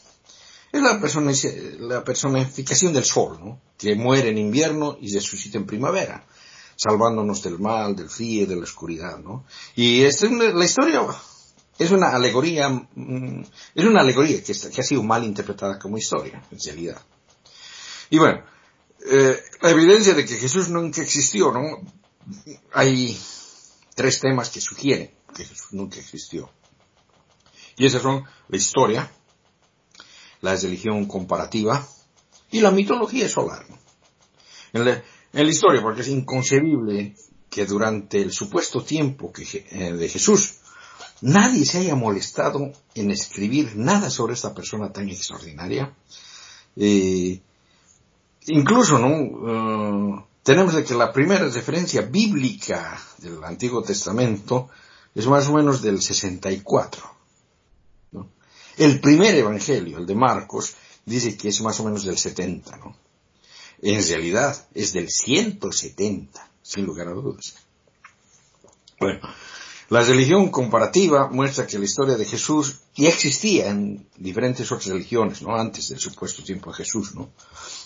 es 0.72 0.82
la, 0.82 1.00
persona, 1.00 1.32
la 1.80 2.04
personificación 2.04 2.94
del 2.94 3.06
sol, 3.06 3.40
¿no? 3.40 3.62
que 3.78 3.96
muere 3.96 4.30
en 4.30 4.38
invierno 4.38 4.98
y 5.00 5.14
resucita 5.14 5.58
en 5.58 5.66
primavera, 5.66 6.26
salvándonos 6.76 7.42
del 7.42 7.60
mal, 7.60 7.96
del 7.96 8.10
frío, 8.10 8.46
de 8.46 8.56
la 8.56 8.64
oscuridad. 8.64 9.18
¿no? 9.20 9.46
Y 9.76 10.04
es 10.04 10.22
la 10.22 10.66
historia 10.66 11.02
es 11.78 11.92
una 11.92 12.10
alegoría, 12.10 12.70
mm, 12.70 13.44
es 13.76 13.86
una 13.86 14.02
alegoría 14.02 14.44
que, 14.44 14.54
que, 14.54 14.82
ha 14.82 14.84
sido 14.84 15.04
mal 15.04 15.24
interpretada 15.24 15.78
como 15.78 15.98
historia, 15.98 16.44
en 16.52 16.60
realidad. 16.60 17.02
Y 18.10 18.18
bueno, 18.18 18.44
eh, 19.10 19.40
la 19.62 19.70
evidencia 19.70 20.14
de 20.14 20.26
que 20.26 20.38
Jesús 20.38 20.70
nunca 20.70 21.02
existió, 21.02 21.52
¿no? 21.52 21.82
Hay 22.74 23.18
tres 23.96 24.20
temas 24.20 24.50
que 24.50 24.60
sugieren 24.60 25.17
que 25.36 25.46
Jesús 25.46 25.74
nunca 25.74 26.00
existió. 26.00 26.50
Y 27.78 27.86
esas 27.86 28.02
son 28.02 28.24
la 28.48 28.58
historia, 28.58 29.12
la 30.42 30.56
religión 30.56 31.06
comparativa 31.06 31.88
y 32.52 32.62
la 32.62 32.72
mitología 32.72 33.30
solar. 33.30 33.66
En 34.74 34.86
la, 34.86 34.92
en 35.34 35.46
la 35.46 35.52
historia, 35.52 35.82
porque 35.82 36.02
es 36.02 36.08
inconcebible 36.08 37.16
que 37.50 37.66
durante 37.66 38.22
el 38.22 38.32
supuesto 38.32 38.84
tiempo 38.84 39.32
eh, 39.38 39.94
de 39.94 40.10
Jesús 40.10 40.56
nadie 41.22 41.66
se 41.66 41.80
haya 41.80 41.96
molestado 41.96 42.72
en 42.96 43.12
escribir 43.12 43.76
nada 43.76 44.10
sobre 44.10 44.34
esta 44.34 44.54
persona 44.54 44.92
tan 44.92 45.10
extraordinaria. 45.10 45.94
Eh, 46.76 47.42
incluso, 48.48 49.00
¿no? 49.00 49.08
Uh, 49.08 50.24
tenemos 50.44 50.76
de 50.76 50.84
que 50.84 50.94
la 50.94 51.12
primera 51.12 51.48
referencia 51.48 52.02
bíblica 52.02 53.00
del 53.18 53.44
Antiguo 53.44 53.82
Testamento 53.82 54.70
es 55.18 55.26
más 55.26 55.48
o 55.48 55.54
menos 55.54 55.82
del 55.82 56.00
64. 56.00 57.04
¿no? 58.12 58.30
El 58.78 59.02
primer 59.02 59.34
evangelio, 59.34 59.98
el 59.98 60.06
de 60.06 60.14
Marcos, 60.14 60.76
dice 61.06 61.36
que 61.36 61.50
es 61.50 61.60
más 61.62 61.80
o 61.80 61.86
menos 61.86 62.04
del 62.04 62.20
70, 62.20 62.78
¿no? 62.78 62.96
En 63.82 64.08
realidad 64.08 64.68
es 64.76 64.94
del 64.94 65.10
170, 65.10 66.52
sin 66.62 66.86
lugar 66.86 67.08
a 67.08 67.12
dudas. 67.12 67.56
Bueno, 69.00 69.22
la 69.90 70.04
religión 70.04 70.50
comparativa 70.50 71.30
muestra 71.30 71.66
que 71.66 71.80
la 71.80 71.86
historia 71.86 72.16
de 72.16 72.26
Jesús 72.26 72.82
ya 72.96 73.10
existía 73.10 73.70
en 73.70 74.08
diferentes 74.18 74.72
otras 74.72 74.90
religiones, 74.90 75.42
¿no? 75.42 75.56
Antes 75.56 75.90
del 75.90 76.00
supuesto 76.00 76.44
tiempo 76.44 76.70
de 76.70 76.78
Jesús, 76.78 77.16
¿no? 77.16 77.32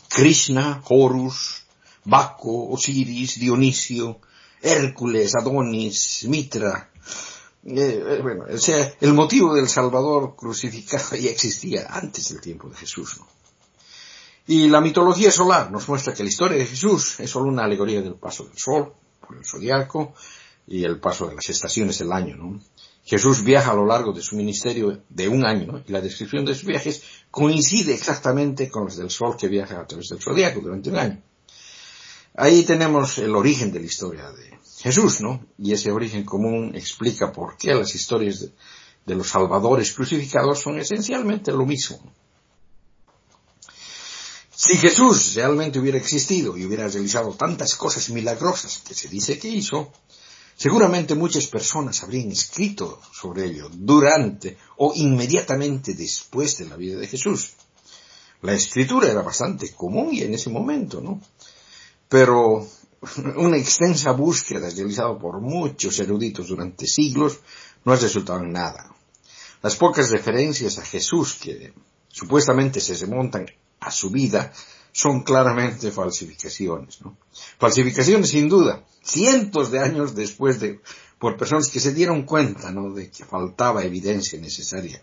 Krishna, 0.09 0.81
Horus, 0.89 1.63
Baco, 2.03 2.69
Osiris, 2.69 3.39
Dionisio, 3.39 4.19
Hércules, 4.61 5.33
Adonis, 5.35 6.25
Mitra. 6.27 6.90
Eh, 7.63 8.03
eh, 8.05 8.19
bueno, 8.21 8.45
o 8.51 8.57
sea, 8.57 8.95
el 8.99 9.13
motivo 9.13 9.53
del 9.53 9.69
Salvador 9.69 10.35
crucificado 10.35 11.15
ya 11.15 11.29
existía 11.29 11.87
antes 11.89 12.29
del 12.29 12.41
tiempo 12.41 12.69
de 12.69 12.75
Jesús, 12.75 13.17
¿no? 13.19 13.27
Y 14.47 14.67
la 14.67 14.81
mitología 14.81 15.31
solar 15.31 15.71
nos 15.71 15.87
muestra 15.87 16.13
que 16.13 16.23
la 16.23 16.29
historia 16.29 16.57
de 16.57 16.65
Jesús 16.65 17.19
es 17.19 17.29
solo 17.29 17.45
una 17.45 17.63
alegoría 17.63 18.01
del 18.01 18.15
paso 18.15 18.43
del 18.45 18.57
sol 18.57 18.93
por 19.25 19.37
el 19.37 19.45
zodiaco, 19.45 20.15
y 20.67 20.85
el 20.85 20.99
paso 20.99 21.27
de 21.27 21.35
las 21.35 21.49
estaciones 21.49 21.99
del 21.99 22.11
año. 22.11 22.35
¿no? 22.37 22.61
Jesús 23.03 23.43
viaja 23.43 23.71
a 23.71 23.75
lo 23.75 23.85
largo 23.85 24.13
de 24.13 24.21
su 24.21 24.35
ministerio 24.35 25.03
de 25.09 25.27
un 25.27 25.45
año 25.45 25.83
y 25.85 25.91
la 25.91 26.01
descripción 26.01 26.45
de 26.45 26.55
sus 26.55 26.65
viajes 26.65 27.03
coincide 27.29 27.93
exactamente 27.93 28.69
con 28.69 28.85
los 28.85 28.95
del 28.95 29.09
Sol 29.09 29.35
que 29.37 29.47
viaja 29.47 29.79
a 29.79 29.87
través 29.87 30.09
del 30.09 30.21
zodiaco 30.21 30.61
durante 30.61 30.89
un 30.89 30.97
año. 30.97 31.21
Ahí 32.35 32.63
tenemos 32.63 33.17
el 33.17 33.35
origen 33.35 33.71
de 33.73 33.79
la 33.79 33.85
historia 33.85 34.31
de 34.31 34.57
Jesús, 34.81 35.21
¿no? 35.21 35.45
Y 35.57 35.73
ese 35.73 35.91
origen 35.91 36.25
común 36.25 36.73
explica 36.75 37.31
por 37.31 37.57
qué 37.57 37.73
las 37.73 37.93
historias 37.93 38.47
de, 39.05 39.15
los 39.15 39.29
salvadores 39.29 39.91
crucificados 39.93 40.59
son 40.59 40.79
esencialmente 40.79 41.51
lo 41.51 41.65
mismo. 41.65 41.99
Si 44.55 44.77
Jesús 44.77 45.35
realmente 45.35 45.79
hubiera 45.79 45.97
existido 45.97 46.57
y 46.57 46.65
hubiera 46.65 46.87
realizado 46.87 47.33
tantas 47.33 47.75
cosas 47.75 48.09
milagrosas 48.09 48.79
que 48.79 48.93
se 48.93 49.07
dice 49.07 49.39
que 49.39 49.49
hizo, 49.49 49.91
Seguramente 50.61 51.15
muchas 51.15 51.47
personas 51.47 52.03
habrían 52.03 52.31
escrito 52.31 53.01
sobre 53.11 53.45
ello 53.45 53.67
durante 53.73 54.57
o 54.77 54.93
inmediatamente 54.93 55.95
después 55.95 56.59
de 56.59 56.65
la 56.65 56.75
vida 56.75 56.99
de 56.99 57.07
Jesús. 57.07 57.53
La 58.43 58.53
escritura 58.53 59.09
era 59.09 59.23
bastante 59.23 59.73
común 59.73 60.13
y 60.13 60.21
en 60.21 60.35
ese 60.35 60.51
momento, 60.51 61.01
¿no? 61.01 61.19
Pero 62.07 62.67
una 63.35 63.57
extensa 63.57 64.11
búsqueda 64.11 64.69
realizada 64.69 65.17
por 65.17 65.41
muchos 65.41 65.97
eruditos 65.99 66.47
durante 66.47 66.85
siglos 66.85 67.39
no 67.83 67.93
ha 67.93 67.95
resultado 67.95 68.39
en 68.39 68.51
nada. 68.51 68.95
Las 69.61 69.75
pocas 69.75 70.09
referencias 70.11 70.77
a 70.77 70.85
Jesús 70.85 71.35
que 71.41 71.73
supuestamente 72.07 72.79
se 72.79 72.95
remontan 72.95 73.45
a 73.79 73.91
su 73.91 74.09
vida 74.09 74.51
son 74.91 75.23
claramente 75.23 75.91
falsificaciones, 75.91 77.01
¿no? 77.01 77.17
Falsificaciones 77.57 78.29
sin 78.29 78.49
duda, 78.49 78.83
cientos 79.03 79.71
de 79.71 79.79
años 79.79 80.15
después 80.15 80.59
de, 80.59 80.81
por 81.17 81.37
personas 81.37 81.69
que 81.69 81.79
se 81.79 81.93
dieron 81.93 82.23
cuenta, 82.23 82.71
¿no? 82.71 82.93
De 82.93 83.09
que 83.09 83.23
faltaba 83.23 83.83
evidencia 83.83 84.39
necesaria 84.39 85.01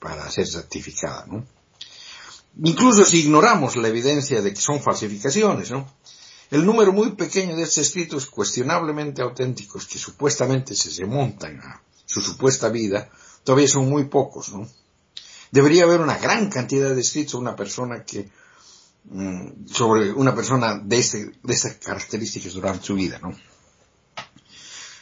para 0.00 0.28
ser 0.30 0.46
certificada, 0.46 1.26
¿no? 1.26 1.46
Incluso 2.62 3.04
si 3.04 3.20
ignoramos 3.20 3.76
la 3.76 3.88
evidencia 3.88 4.42
de 4.42 4.52
que 4.52 4.60
son 4.60 4.82
falsificaciones, 4.82 5.70
¿no? 5.70 5.88
El 6.52 6.64
número 6.64 6.92
muy 6.92 7.16
pequeño 7.16 7.56
de 7.56 7.64
estos 7.64 7.78
escritos 7.78 8.26
cuestionablemente 8.26 9.22
auténticos 9.22 9.88
que 9.88 9.98
supuestamente 9.98 10.76
se 10.76 11.02
remontan 11.02 11.58
a 11.58 11.82
su 12.06 12.20
supuesta 12.20 12.68
vida, 12.68 13.10
todavía 13.42 13.66
son 13.66 13.88
muy 13.88 14.04
pocos, 14.04 14.52
¿no? 14.52 14.68
Debería 15.50 15.82
haber 15.82 16.00
una 16.00 16.16
gran 16.18 16.48
cantidad 16.48 16.94
de 16.94 17.00
escritos 17.00 17.34
una 17.34 17.56
persona 17.56 18.04
que 18.04 18.30
Mm, 19.04 19.66
sobre 19.66 20.12
una 20.12 20.34
persona 20.34 20.78
de, 20.78 20.98
ese, 20.98 21.32
de 21.42 21.54
esas 21.54 21.74
características 21.74 22.54
durante 22.54 22.86
su 22.86 22.94
vida, 22.94 23.18
¿no? 23.20 23.32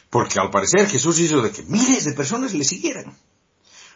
Porque 0.09 0.39
al 0.39 0.49
parecer 0.49 0.87
Jesús 0.87 1.19
hizo 1.19 1.41
de 1.41 1.51
que 1.51 1.63
miles 1.63 2.05
de 2.05 2.13
personas 2.13 2.53
le 2.53 2.63
siguieran. 2.63 3.15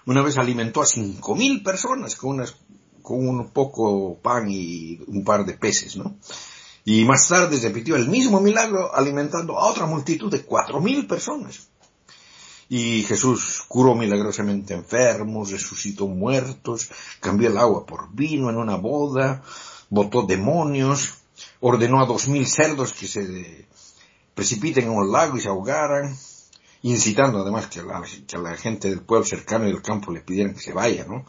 Una 0.05 0.21
vez 0.21 0.37
alimentó 0.37 0.81
a 0.81 0.85
cinco 0.85 1.35
mil 1.35 1.63
personas 1.63 2.15
con, 2.15 2.45
con 3.01 3.27
un 3.27 3.49
poco 3.49 4.19
pan 4.21 4.47
y 4.47 4.99
un 5.07 5.23
par 5.23 5.43
de 5.43 5.53
peces, 5.53 5.97
¿no? 5.97 6.17
Y 6.87 7.03
más 7.03 7.27
tarde 7.27 7.59
repitió 7.59 7.95
el 7.95 8.07
mismo 8.07 8.39
milagro 8.39 8.93
alimentando 8.93 9.57
a 9.57 9.65
otra 9.65 9.87
multitud 9.87 10.31
de 10.31 10.43
cuatro 10.43 10.79
mil 10.79 11.07
personas. 11.07 11.67
Y 12.69 13.03
Jesús 13.03 13.63
curó 13.67 13.95
milagrosamente 13.95 14.75
enfermos, 14.75 15.51
resucitó 15.51 16.07
muertos, 16.07 16.89
cambió 17.19 17.49
el 17.49 17.57
agua 17.57 17.87
por 17.87 18.13
vino 18.13 18.51
en 18.51 18.57
una 18.57 18.75
boda, 18.75 19.43
votó 19.89 20.23
demonios, 20.23 21.15
ordenó 21.59 22.01
a 22.01 22.05
dos 22.05 22.27
mil 22.27 22.45
cerdos 22.47 22.93
que 22.93 23.07
se 23.07 23.67
precipiten 24.35 24.85
en 24.85 24.91
un 24.91 25.11
lago 25.11 25.37
y 25.37 25.41
se 25.41 25.47
ahogaran, 25.47 26.15
incitando 26.83 27.39
además 27.39 27.67
que 27.67 27.79
a, 27.79 28.37
la, 28.37 28.57
gente 28.57 28.89
del 28.89 29.01
pueblo 29.01 29.25
cercano 29.25 29.67
y 29.67 29.71
del 29.71 29.81
campo 29.81 30.11
le 30.11 30.21
pidieran 30.21 30.53
que 30.53 30.61
se 30.61 30.73
vaya, 30.73 31.05
¿no? 31.05 31.25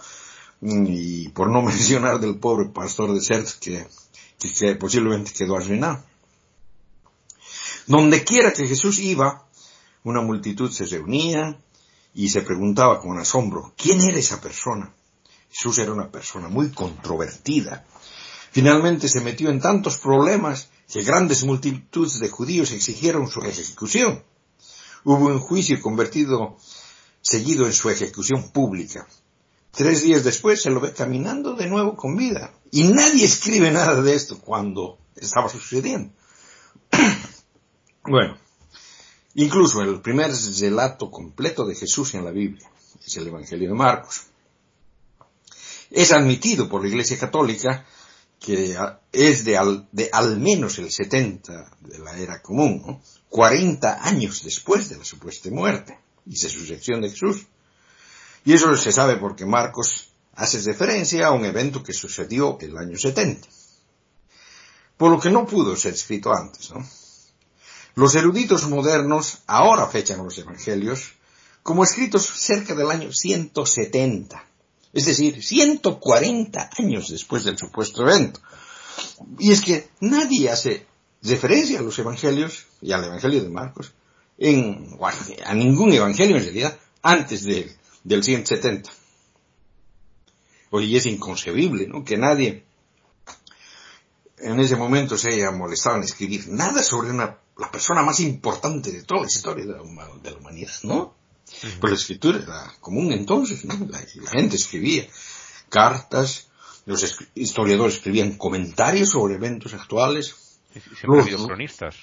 Y 0.61 1.29
por 1.31 1.51
no 1.51 1.63
mencionar 1.63 2.21
del 2.21 2.39
pobre 2.39 2.69
pastor 2.69 3.15
de 3.15 3.21
Cerdos 3.21 3.55
que, 3.57 3.87
que, 4.39 4.75
posiblemente 4.77 5.33
quedó 5.33 5.57
arruinado. 5.57 6.05
Donde 7.87 8.25
quiera 8.25 8.53
que 8.53 8.67
Jesús 8.67 8.99
iba, 8.99 9.47
una 10.05 10.23
multitud 10.23 10.71
se 10.71 10.87
reunía 10.87 11.61
y 12.15 12.29
se 12.29 12.43
preguntaba 12.43 13.01
con 13.01 13.19
asombro, 13.19 13.75
¿quién 13.77 14.01
era 14.01 14.19
esa 14.19 14.41
persona? 14.41 14.95
Jesús 15.51 15.79
era 15.79 15.93
una 15.93 16.11
persona 16.11 16.49
muy 16.49 16.71
controvertida, 16.71 17.87
Finalmente 18.57 19.07
se 19.11 19.21
metió 19.21 19.51
en 19.51 19.61
tantos 19.61 19.99
problemas 19.99 20.71
que 20.91 21.03
grandes 21.03 21.45
multitudes 21.45 22.19
de 22.21 22.31
judíos 22.31 22.73
exigieron 22.73 23.29
su 23.29 23.41
ejecución. 23.41 24.25
Hubo 25.05 25.27
un 25.27 25.41
juicio 25.41 25.79
convertido 25.83 26.57
seguido 27.21 27.67
en 27.67 27.75
su 27.75 27.91
ejecución 27.91 28.51
pública. 28.53 29.07
Tres 29.77 30.03
días 30.03 30.25
después 30.25 30.63
se 30.63 30.71
lo 30.71 30.81
ve 30.81 30.95
caminando 30.95 31.53
de 31.53 31.67
nuevo 31.67 31.97
con 31.97 32.17
vida. 32.17 32.51
Y 32.71 32.85
nadie 32.85 33.27
escribe 33.27 33.71
nada 33.71 34.01
de 34.01 34.15
esto 34.15 34.39
cuando 34.41 34.99
estaba 35.15 35.51
sucediendo. 35.51 36.15
bueno, 38.03 38.39
incluso 39.35 39.83
el 39.83 40.01
primer 40.01 40.31
relato 40.59 41.11
completo 41.11 41.67
de 41.67 41.75
Jesús 41.75 42.15
en 42.15 42.25
la 42.25 42.31
Biblia 42.31 42.71
es 43.05 43.17
el 43.19 43.27
Evangelio 43.27 43.69
de 43.69 43.75
Marcos. 43.75 44.23
Es 45.91 46.11
admitido 46.13 46.71
por 46.71 46.81
la 46.81 46.89
Iglesia 46.89 47.19
Católica 47.19 47.85
que 48.41 48.79
es 49.13 49.45
de 49.45 49.57
al, 49.59 49.89
de 49.93 50.09
al 50.11 50.41
menos 50.41 50.79
el 50.79 50.91
70 50.91 51.71
de 51.81 51.99
la 51.99 52.19
era 52.19 52.41
común, 52.41 52.83
¿no? 52.87 53.03
40 53.29 54.07
años 54.07 54.43
después 54.43 54.89
de 54.89 54.97
la 54.97 55.05
supuesta 55.05 55.51
muerte 55.51 55.99
y 56.25 56.31
de 56.31 56.49
sucesión 56.49 57.03
de 57.03 57.11
Jesús. 57.11 57.47
Y 58.47 58.55
eso 58.55 58.75
se 58.77 58.93
sabe 58.93 59.17
porque 59.17 59.45
Marcos 59.45 60.11
hace 60.37 60.61
referencia 60.61 61.27
a 61.27 61.33
un 61.33 61.45
evento 61.45 61.83
que 61.83 61.93
sucedió 61.93 62.57
el 62.61 62.79
año 62.79 62.97
70. 62.97 63.47
Por 64.97 65.11
lo 65.11 65.21
que 65.21 65.31
no 65.31 65.45
pudo 65.45 65.75
ser 65.75 65.95
escrito 65.95 66.33
antes, 66.33 66.71
¿no? 66.71 66.89
Los 67.97 68.15
eruditos 68.15 68.69
modernos 68.69 69.39
ahora 69.49 69.89
fechan 69.89 70.25
los 70.25 70.39
evangelios 70.39 71.15
como 71.65 71.83
escritos 71.83 72.25
cerca 72.25 72.77
del 72.77 72.89
año 72.89 73.11
170. 73.13 74.45
Es 74.93 75.07
decir, 75.07 75.43
140 75.43 76.71
años 76.79 77.09
después 77.09 77.43
del 77.43 77.59
supuesto 77.59 78.03
evento. 78.03 78.41
Y 79.41 79.51
es 79.51 79.61
que 79.61 79.89
nadie 80.01 80.51
hace 80.51 80.87
referencia 81.21 81.81
a 81.81 81.83
los 81.83 81.99
evangelios 81.99 82.67
y 82.81 82.93
al 82.93 83.03
evangelio 83.03 83.43
de 83.43 83.51
Marcos 83.51 83.93
en, 84.39 84.97
a 85.45 85.55
ningún 85.55 85.93
evangelio 85.93 86.37
en 86.37 86.45
realidad 86.45 86.79
antes 87.03 87.43
de, 87.43 87.75
del 88.07 88.23
170. 88.23 88.89
Oye, 90.71 90.97
es 90.97 91.07
inconcebible, 91.07 91.89
¿no? 91.89 92.05
Que 92.05 92.17
nadie 92.17 92.65
en 94.39 94.61
ese 94.61 94.77
momento 94.77 95.19
se 95.19 95.33
haya 95.33 95.51
molestado 95.51 95.97
en 95.97 96.05
escribir 96.05 96.49
nada 96.49 96.83
sobre 96.83 97.11
una, 97.11 97.39
la 97.59 97.71
persona 97.71 98.03
más 98.03 98.21
importante 98.21 98.93
de 98.93 99.03
toda 99.03 99.23
la 99.23 99.27
historia 99.27 99.65
de 99.65 99.73
la, 99.73 99.83
de 100.23 100.31
la 100.31 100.37
humanidad, 100.37 100.73
¿no? 100.85 101.15
Pues 101.81 101.91
la 101.91 101.97
escritura 101.97 102.39
era 102.39 102.73
común 102.81 103.13
entonces, 103.13 103.65
¿no? 103.65 103.75
La, 103.89 103.99
la 103.99 104.31
gente 104.31 104.57
escribía 104.57 105.07
cartas, 105.69 106.49
los 106.85 107.17
historiadores 107.35 107.97
escribían 107.97 108.37
comentarios 108.37 109.11
sobre 109.11 109.35
eventos 109.35 109.75
actuales. 109.75 110.61
Los, 111.03 111.47
cronistas. 111.47 111.97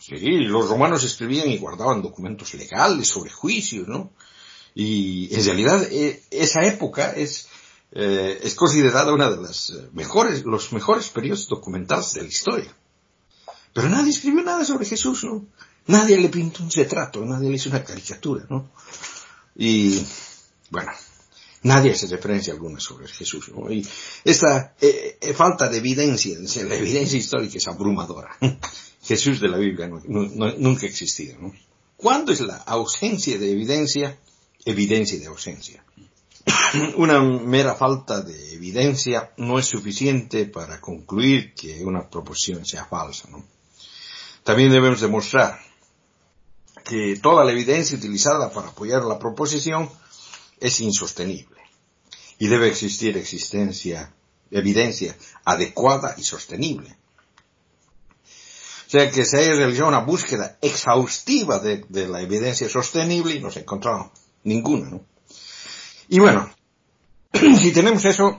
Sí, 0.00 0.16
los 0.16 0.68
romanos 0.68 1.04
escribían 1.04 1.48
y 1.50 1.58
guardaban 1.58 2.02
documentos 2.02 2.54
legales 2.54 3.06
sobre 3.06 3.30
juicios, 3.30 3.86
¿no? 3.86 4.10
Y 4.74 5.34
en 5.34 5.44
realidad 5.44 5.82
eh, 5.90 6.22
esa 6.30 6.64
época 6.64 7.12
es, 7.12 7.48
eh, 7.92 8.40
es 8.42 8.54
considerada 8.54 9.12
una 9.12 9.30
de 9.30 9.42
las 9.42 9.72
mejores, 9.92 10.44
los 10.44 10.72
mejores 10.72 11.08
periodos 11.08 11.48
documentados 11.48 12.14
de 12.14 12.22
la 12.22 12.28
historia. 12.28 12.76
Pero 13.72 13.88
nadie 13.88 14.10
escribió 14.10 14.42
nada 14.42 14.64
sobre 14.64 14.86
Jesús, 14.86 15.24
¿no? 15.24 15.46
Nadie 15.86 16.18
le 16.18 16.28
pintó 16.28 16.62
un 16.62 16.70
retrato, 16.70 17.24
nadie 17.24 17.48
le 17.48 17.56
hizo 17.56 17.70
una 17.70 17.82
caricatura, 17.82 18.44
¿no? 18.50 18.70
Y, 19.56 20.04
bueno, 20.70 20.92
nadie 21.62 21.92
hace 21.92 22.06
referencia 22.06 22.52
alguna 22.52 22.78
sobre 22.80 23.08
Jesús, 23.08 23.48
¿no? 23.54 23.70
Y 23.70 23.86
esta 24.24 24.74
eh, 24.80 25.18
eh, 25.20 25.34
falta 25.34 25.68
de 25.68 25.78
evidencia, 25.78 26.36
la 26.64 26.74
evidencia 26.74 27.18
histórica 27.18 27.58
es 27.58 27.68
abrumadora. 27.68 28.36
Jesús 29.02 29.40
de 29.40 29.48
la 29.48 29.56
Biblia 29.56 29.88
nunca 29.88 30.86
ha 30.86 31.40
¿no? 31.40 31.52
¿Cuándo 31.96 32.32
es 32.32 32.40
la 32.40 32.56
ausencia 32.56 33.38
de 33.38 33.50
evidencia? 33.50 34.18
Evidencia 34.64 35.18
de 35.18 35.26
ausencia. 35.26 35.84
una 36.96 37.20
mera 37.20 37.74
falta 37.74 38.20
de 38.20 38.54
evidencia 38.54 39.32
no 39.36 39.58
es 39.58 39.66
suficiente 39.66 40.46
para 40.46 40.80
concluir 40.80 41.54
que 41.54 41.84
una 41.84 42.08
proposición 42.08 42.64
sea 42.64 42.84
falsa, 42.84 43.28
¿no? 43.30 43.44
También 44.44 44.70
debemos 44.70 45.00
demostrar 45.00 45.58
que 46.84 47.18
toda 47.22 47.44
la 47.44 47.52
evidencia 47.52 47.98
utilizada 47.98 48.50
para 48.50 48.68
apoyar 48.68 49.04
la 49.04 49.18
proposición 49.18 49.90
es 50.58 50.80
insostenible 50.80 51.58
y 52.38 52.46
debe 52.46 52.68
existir 52.68 53.16
existencia, 53.16 54.14
evidencia 54.50 55.14
adecuada 55.44 56.14
y 56.16 56.22
sostenible. 56.22 56.96
O 58.86 58.90
sea 58.90 59.10
que 59.10 59.26
se 59.26 59.38
haya 59.38 59.54
realizado 59.54 59.88
una 59.88 60.00
búsqueda 60.00 60.56
exhaustiva 60.62 61.58
de, 61.58 61.84
de 61.90 62.08
la 62.08 62.22
evidencia 62.22 62.70
sostenible 62.70 63.34
y 63.34 63.40
no 63.40 63.50
se 63.50 63.58
ha 63.58 63.62
encontrado 63.62 64.10
ninguna, 64.48 64.90
¿no? 64.90 65.04
Y 66.08 66.18
bueno, 66.18 66.50
si 67.32 67.72
tenemos 67.72 68.04
eso, 68.04 68.38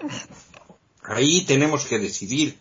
ahí 1.03 1.45
tenemos 1.45 1.85
que 1.85 1.99
decidir 1.99 2.59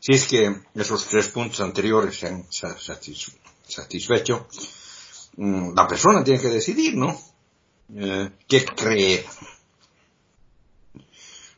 si 0.00 0.12
es 0.12 0.26
que 0.26 0.54
esos 0.74 1.06
tres 1.06 1.28
puntos 1.28 1.60
anteriores 1.60 2.18
se 2.18 2.28
han 2.28 2.44
satisfecho 2.50 4.46
Mm, 5.36 5.74
la 5.74 5.86
persona 5.86 6.24
tiene 6.24 6.40
que 6.40 6.48
decidir, 6.48 6.96
¿no? 6.96 7.18
Eh, 7.94 8.30
¿Qué 8.48 8.64
creer? 8.64 9.24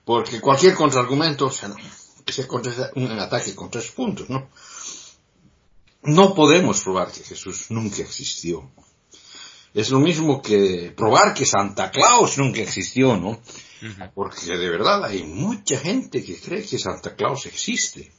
Porque 0.05 0.41
cualquier 0.41 0.75
contraargumento 0.75 1.47
o 1.47 1.51
sea, 1.51 1.71
es 2.27 2.49
un 2.97 3.19
ataque 3.19 3.55
con 3.55 3.71
tres 3.71 3.91
puntos, 3.93 4.29
¿no? 4.29 4.51
No 6.03 6.35
podemos 6.35 6.83
probar 6.83 7.13
que 7.13 7.23
Jesús 7.23 7.71
nunca 7.71 8.03
existió. 8.03 8.71
Es 9.75 9.91
lo 9.91 10.01
mismo 10.01 10.41
que 10.43 10.93
probar 10.97 11.35
que 11.35 11.45
Santa 11.45 11.91
Claus 11.91 12.39
nunca 12.39 12.61
existió, 12.61 13.17
¿no? 13.17 13.41
Porque 14.15 14.57
de 14.57 14.69
verdad 14.69 15.05
hay 15.05 15.23
mucha 15.23 15.79
gente 15.79 16.25
que 16.25 16.41
cree 16.41 16.65
que 16.65 16.79
Santa 16.79 17.15
Claus 17.15 17.47
existe. 17.47 18.13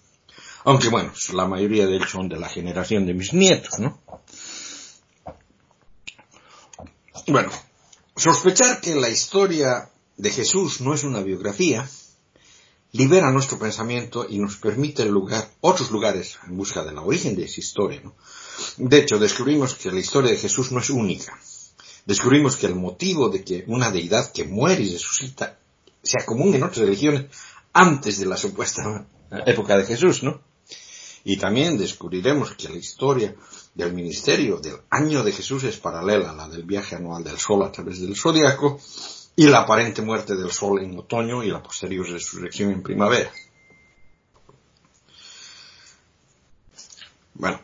Aunque 0.64 0.90
bueno, 0.90 1.12
la 1.34 1.48
mayoría 1.48 1.86
de 1.86 1.96
ellos 1.96 2.12
son 2.12 2.30
de 2.30 2.38
la 2.38 2.50
generación 2.50 3.06
de 3.06 3.14
mis 3.14 3.34
nietos, 3.34 3.80
¿no? 3.80 4.02
Bueno, 7.28 7.52
sospechar 8.16 8.82
que 8.82 8.96
la 8.96 9.10
historia 9.10 9.90
de 10.18 10.30
Jesús 10.32 10.82
no 10.82 10.94
es 10.94 11.04
una 11.04 11.22
biografía 11.22 11.88
libera 12.92 13.32
nuestro 13.32 13.60
pensamiento 13.60 14.26
y 14.28 14.40
nos 14.40 14.58
permite 14.58 15.06
lugar, 15.06 15.50
otros 15.62 15.92
lugares 15.92 16.40
en 16.48 16.58
busca 16.58 16.84
del 16.84 16.98
origen 16.98 17.36
de 17.36 17.44
esa 17.44 17.60
historia. 17.60 18.02
¿no? 18.04 18.16
De 18.78 18.98
hecho, 18.98 19.20
descubrimos 19.20 19.76
que 19.76 19.92
la 19.92 20.00
historia 20.00 20.32
de 20.32 20.38
Jesús 20.38 20.72
no 20.72 20.80
es 20.80 20.90
única. 20.90 21.38
Descubrimos 22.06 22.56
que 22.56 22.68
el 22.68 22.76
motivo 22.76 23.30
de 23.30 23.44
que 23.44 23.64
una 23.68 23.92
deidad 23.92 24.32
que 24.32 24.44
muere 24.44 24.84
y 24.84 24.94
resucita 24.94 25.60
sea 26.02 26.26
común 26.26 26.54
en 26.56 26.64
otras 26.64 26.80
religiones 26.80 27.26
antes 27.74 28.20
de 28.20 28.26
la 28.26 28.38
supuesta 28.38 29.06
época 29.46 29.78
de 29.78 29.86
Jesús, 29.86 30.24
¿no? 30.24 30.42
Y 31.24 31.38
también 31.38 31.78
descubriremos 31.78 32.56
que 32.56 32.70
la 32.70 32.78
historia 32.78 33.36
del 33.76 33.94
ministerio 33.94 34.58
del 34.58 34.78
año 34.90 35.24
de 35.24 35.32
Jesús 35.32 35.64
es 35.66 35.78
paralela 35.78 36.32
a 36.32 36.36
la 36.36 36.48
del 36.48 36.64
viaje 36.64 36.96
anual 36.96 37.24
del 37.24 37.38
Sol 37.38 37.62
a 37.64 37.72
través 37.72 38.00
del 38.00 38.16
zodiaco 38.16 38.80
y 39.36 39.48
la 39.48 39.60
aparente 39.60 40.02
muerte 40.02 40.36
del 40.36 40.52
Sol 40.52 40.82
en 40.82 40.98
otoño 40.98 41.44
y 41.44 41.50
la 41.50 41.62
posterior 41.62 42.10
resurrección 42.10 42.72
en 42.72 42.82
primavera. 42.82 43.32
Bueno, 47.34 47.62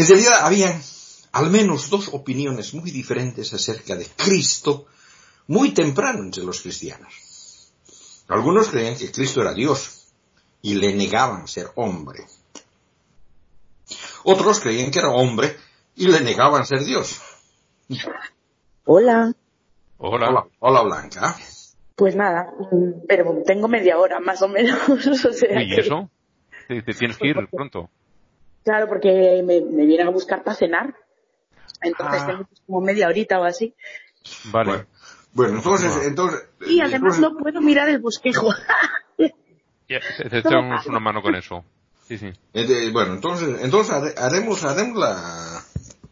en 0.00 0.06
realidad 0.06 0.40
había 0.40 0.80
al 1.32 1.50
menos 1.50 1.90
dos 1.90 2.08
opiniones 2.12 2.74
muy 2.74 2.90
diferentes 2.90 3.52
acerca 3.52 3.96
de 3.96 4.06
Cristo 4.06 4.86
muy 5.46 5.72
temprano 5.72 6.20
entre 6.22 6.42
los 6.42 6.60
cristianos. 6.60 7.72
Algunos 8.28 8.68
creían 8.68 8.96
que 8.96 9.10
Cristo 9.10 9.42
era 9.42 9.52
Dios 9.52 10.12
y 10.62 10.74
le 10.74 10.94
negaban 10.94 11.48
ser 11.48 11.66
hombre. 11.74 12.20
Otros 14.24 14.60
creían 14.60 14.90
que 14.90 15.00
era 15.00 15.10
hombre 15.10 15.56
y 15.96 16.06
le 16.06 16.20
negaban 16.20 16.64
ser 16.64 16.84
Dios. 16.84 17.20
Hola. 18.84 19.34
Hola. 19.98 20.46
Hola, 20.60 20.82
Blanca. 20.82 21.36
Pues 21.96 22.16
nada, 22.16 22.54
pero 23.06 23.42
tengo 23.44 23.68
media 23.68 23.98
hora 23.98 24.20
más 24.20 24.40
o 24.40 24.48
menos. 24.48 24.78
¿Y 25.42 25.78
eso? 25.78 26.08
¿Te, 26.68 26.82
tienes 26.94 27.18
que 27.18 27.28
ir 27.28 27.36
pronto? 27.50 27.90
Claro, 28.64 28.88
porque 28.88 29.42
me, 29.44 29.60
vienen 29.86 30.08
a 30.08 30.10
buscar 30.10 30.42
para 30.42 30.56
cenar. 30.56 30.94
Entonces 31.82 32.22
ah. 32.22 32.26
tengo 32.26 32.48
como 32.66 32.80
media 32.80 33.08
horita 33.08 33.40
o 33.40 33.44
así. 33.44 33.74
Vale. 34.46 34.86
Bueno, 35.32 35.56
entonces, 35.56 36.06
entonces... 36.06 36.48
Y 36.66 36.80
además 36.80 37.18
no 37.20 37.36
puedo 37.36 37.60
mirar 37.60 37.88
el 37.88 38.00
bosquejo. 38.00 38.52
te 39.86 40.38
echamos 40.38 40.86
una 40.86 41.00
mano 41.00 41.22
con 41.22 41.34
eso. 41.34 41.64
Sí, 42.06 42.18
sí. 42.18 42.32
Eh, 42.52 42.90
bueno, 42.92 43.14
entonces, 43.14 43.62
entonces 43.62 44.18
haremos, 44.18 44.64
haremos 44.64 44.98
la, 44.98 45.62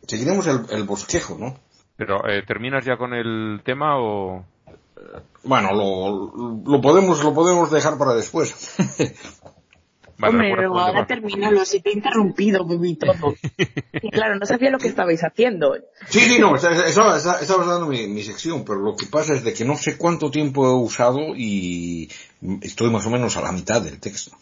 seguiremos 0.06 0.46
el, 0.46 0.84
bosquejo, 0.84 1.37
¿no? 1.38 1.58
Pero, 1.96 2.28
eh, 2.28 2.44
¿terminas 2.46 2.84
ya 2.84 2.96
con 2.96 3.12
el 3.12 3.61
tema 3.64 3.98
o...? 3.98 4.44
Bueno, 5.42 5.72
lo, 5.72 6.62
lo 6.64 6.80
podemos, 6.80 7.22
lo 7.24 7.34
podemos 7.34 7.70
dejar 7.70 7.98
para 7.98 8.14
después. 8.14 8.76
Hombre, 10.20 10.52
pero 10.57 10.78
ahora 10.78 11.07
terminalo, 11.07 11.64
si 11.64 11.81
te 11.81 11.90
he 11.90 11.92
interrumpido, 11.92 12.66
todo. 12.66 13.35
y 14.02 14.11
claro, 14.11 14.37
no 14.37 14.46
sabía 14.46 14.70
lo 14.70 14.78
que 14.78 14.88
estabais 14.88 15.22
haciendo. 15.22 15.76
Sí, 16.09 16.20
sí, 16.20 16.40
no, 16.40 16.57
estaba, 16.57 17.16
estaba, 17.16 17.64
dando 17.64 17.87
mi, 17.87 18.07
mi, 18.09 18.22
sección, 18.22 18.64
pero 18.64 18.81
lo 18.81 18.96
que 18.96 19.07
pasa 19.07 19.35
es 19.35 19.44
de 19.44 19.54
que 19.54 19.64
no 19.64 19.76
sé 19.76 19.96
cuánto 19.96 20.31
tiempo 20.31 20.66
he 20.66 20.74
usado 20.74 21.37
y 21.37 22.11
estoy 22.62 22.90
más 22.90 23.07
o 23.07 23.11
menos 23.11 23.37
a 23.37 23.42
la 23.42 23.52
mitad 23.52 23.81
del 23.81 24.00
texto. 24.00 24.37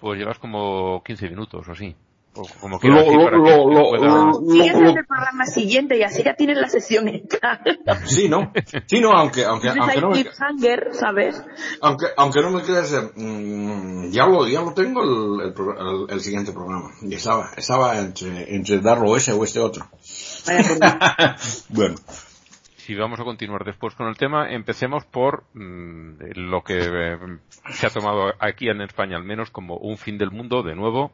Pues 0.00 0.18
llevas 0.18 0.38
como 0.38 1.02
15 1.04 1.30
minutos 1.30 1.68
o 1.68 1.72
así 1.72 1.94
como 2.60 2.80
que 2.80 2.88
lo, 2.88 3.00
Sigues 4.50 4.74
en 4.74 4.86
el 4.86 5.06
programa 5.06 5.46
siguiente 5.46 5.96
y 5.96 6.02
así 6.02 6.22
ya 6.22 6.34
tienes 6.34 6.58
la 6.58 6.68
sesión 6.68 7.08
hecha. 7.08 7.60
Sí, 8.06 8.28
¿no? 8.28 8.52
Sí, 8.86 9.00
no, 9.00 9.12
aunque, 9.12 9.44
aunque, 9.44 9.68
aunque 9.68 10.00
no 10.00 10.10
me... 10.10 10.24
¿sabes? 10.92 11.42
Aunque, 11.80 12.06
aunque 12.16 12.40
no 12.42 12.50
me 12.50 12.62
creas, 12.62 12.92
mm, 13.14 14.10
ya 14.10 14.26
lo, 14.26 14.48
ya 14.48 14.62
lo 14.62 14.74
tengo 14.74 15.02
el, 15.02 15.52
el, 15.52 16.06
el, 16.10 16.20
siguiente 16.20 16.52
programa. 16.52 16.90
Y 17.02 17.14
estaba, 17.14 17.50
estaba 17.56 17.98
entre, 17.98 18.54
entre 18.54 18.80
darlo 18.80 19.16
ese 19.16 19.32
o 19.32 19.44
este 19.44 19.60
otro. 19.60 19.88
bueno. 21.68 21.94
Si 22.76 22.94
vamos 22.94 23.18
a 23.18 23.24
continuar 23.24 23.64
después 23.64 23.94
con 23.94 24.08
el 24.08 24.18
tema, 24.18 24.50
empecemos 24.52 25.06
por 25.06 25.44
mm, 25.54 26.16
lo 26.34 26.62
que 26.62 26.80
eh, 26.80 27.18
se 27.70 27.86
ha 27.86 27.90
tomado 27.90 28.34
aquí 28.38 28.68
en 28.68 28.82
España 28.82 29.16
al 29.16 29.24
menos 29.24 29.50
como 29.50 29.78
un 29.78 29.96
fin 29.96 30.18
del 30.18 30.30
mundo, 30.30 30.62
de 30.62 30.74
nuevo, 30.74 31.12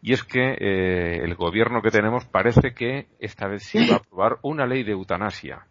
y 0.00 0.12
es 0.12 0.22
que 0.22 0.56
eh, 0.60 1.20
el 1.24 1.34
gobierno 1.34 1.82
que 1.82 1.90
tenemos 1.90 2.24
parece 2.24 2.72
que 2.72 3.08
esta 3.18 3.48
vez 3.48 3.64
sí 3.64 3.78
va 3.88 3.94
a 3.94 3.98
aprobar 3.98 4.38
una 4.42 4.66
ley 4.66 4.84
de 4.84 4.92
eutanasia. 4.92 5.66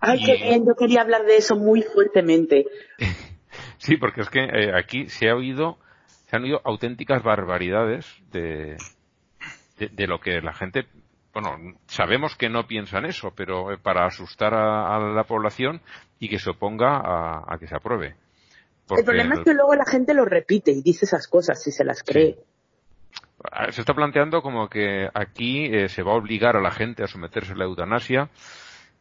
Ay, 0.00 0.22
qué 0.24 0.36
bien, 0.36 0.66
yo 0.66 0.74
quería 0.74 1.02
hablar 1.02 1.24
de 1.24 1.36
eso 1.36 1.56
muy 1.56 1.82
fuertemente. 1.82 2.66
sí, 3.78 3.96
porque 3.96 4.22
es 4.22 4.30
que 4.30 4.40
eh, 4.40 4.72
aquí 4.74 5.08
se 5.08 5.28
ha 5.28 5.36
oído, 5.36 5.78
se 6.26 6.36
han 6.36 6.44
oído 6.44 6.60
auténticas 6.64 7.22
barbaridades 7.22 8.06
de, 8.30 8.76
de, 9.78 10.06
lo 10.06 10.20
que 10.20 10.40
la 10.40 10.52
gente, 10.52 10.86
bueno, 11.32 11.78
sabemos 11.86 12.36
que 12.36 12.48
no 12.48 12.66
piensan 12.66 13.06
eso, 13.06 13.32
pero 13.34 13.72
eh, 13.72 13.78
para 13.78 14.06
asustar 14.06 14.54
a, 14.54 14.98
la 14.98 15.24
población 15.24 15.80
y 16.18 16.28
que 16.28 16.38
se 16.38 16.50
oponga 16.50 17.00
a, 17.00 17.58
que 17.58 17.66
se 17.66 17.76
apruebe. 17.76 18.16
el 18.96 19.04
problema 19.04 19.36
es 19.36 19.40
que 19.40 19.54
luego 19.54 19.74
la 19.74 19.86
gente 19.86 20.12
lo 20.12 20.24
repite 20.24 20.72
y 20.72 20.82
dice 20.82 21.06
esas 21.06 21.26
cosas 21.26 21.62
si 21.62 21.70
se 21.70 21.84
las 21.84 22.02
cree. 22.02 22.38
Se 23.70 23.80
está 23.80 23.94
planteando 23.94 24.42
como 24.42 24.68
que 24.68 25.08
aquí 25.12 25.66
eh, 25.66 25.88
se 25.88 26.02
va 26.02 26.12
a 26.12 26.16
obligar 26.16 26.56
a 26.56 26.62
la 26.62 26.70
gente 26.70 27.02
a 27.04 27.06
someterse 27.06 27.52
a 27.52 27.56
la 27.56 27.64
eutanasia. 27.64 28.30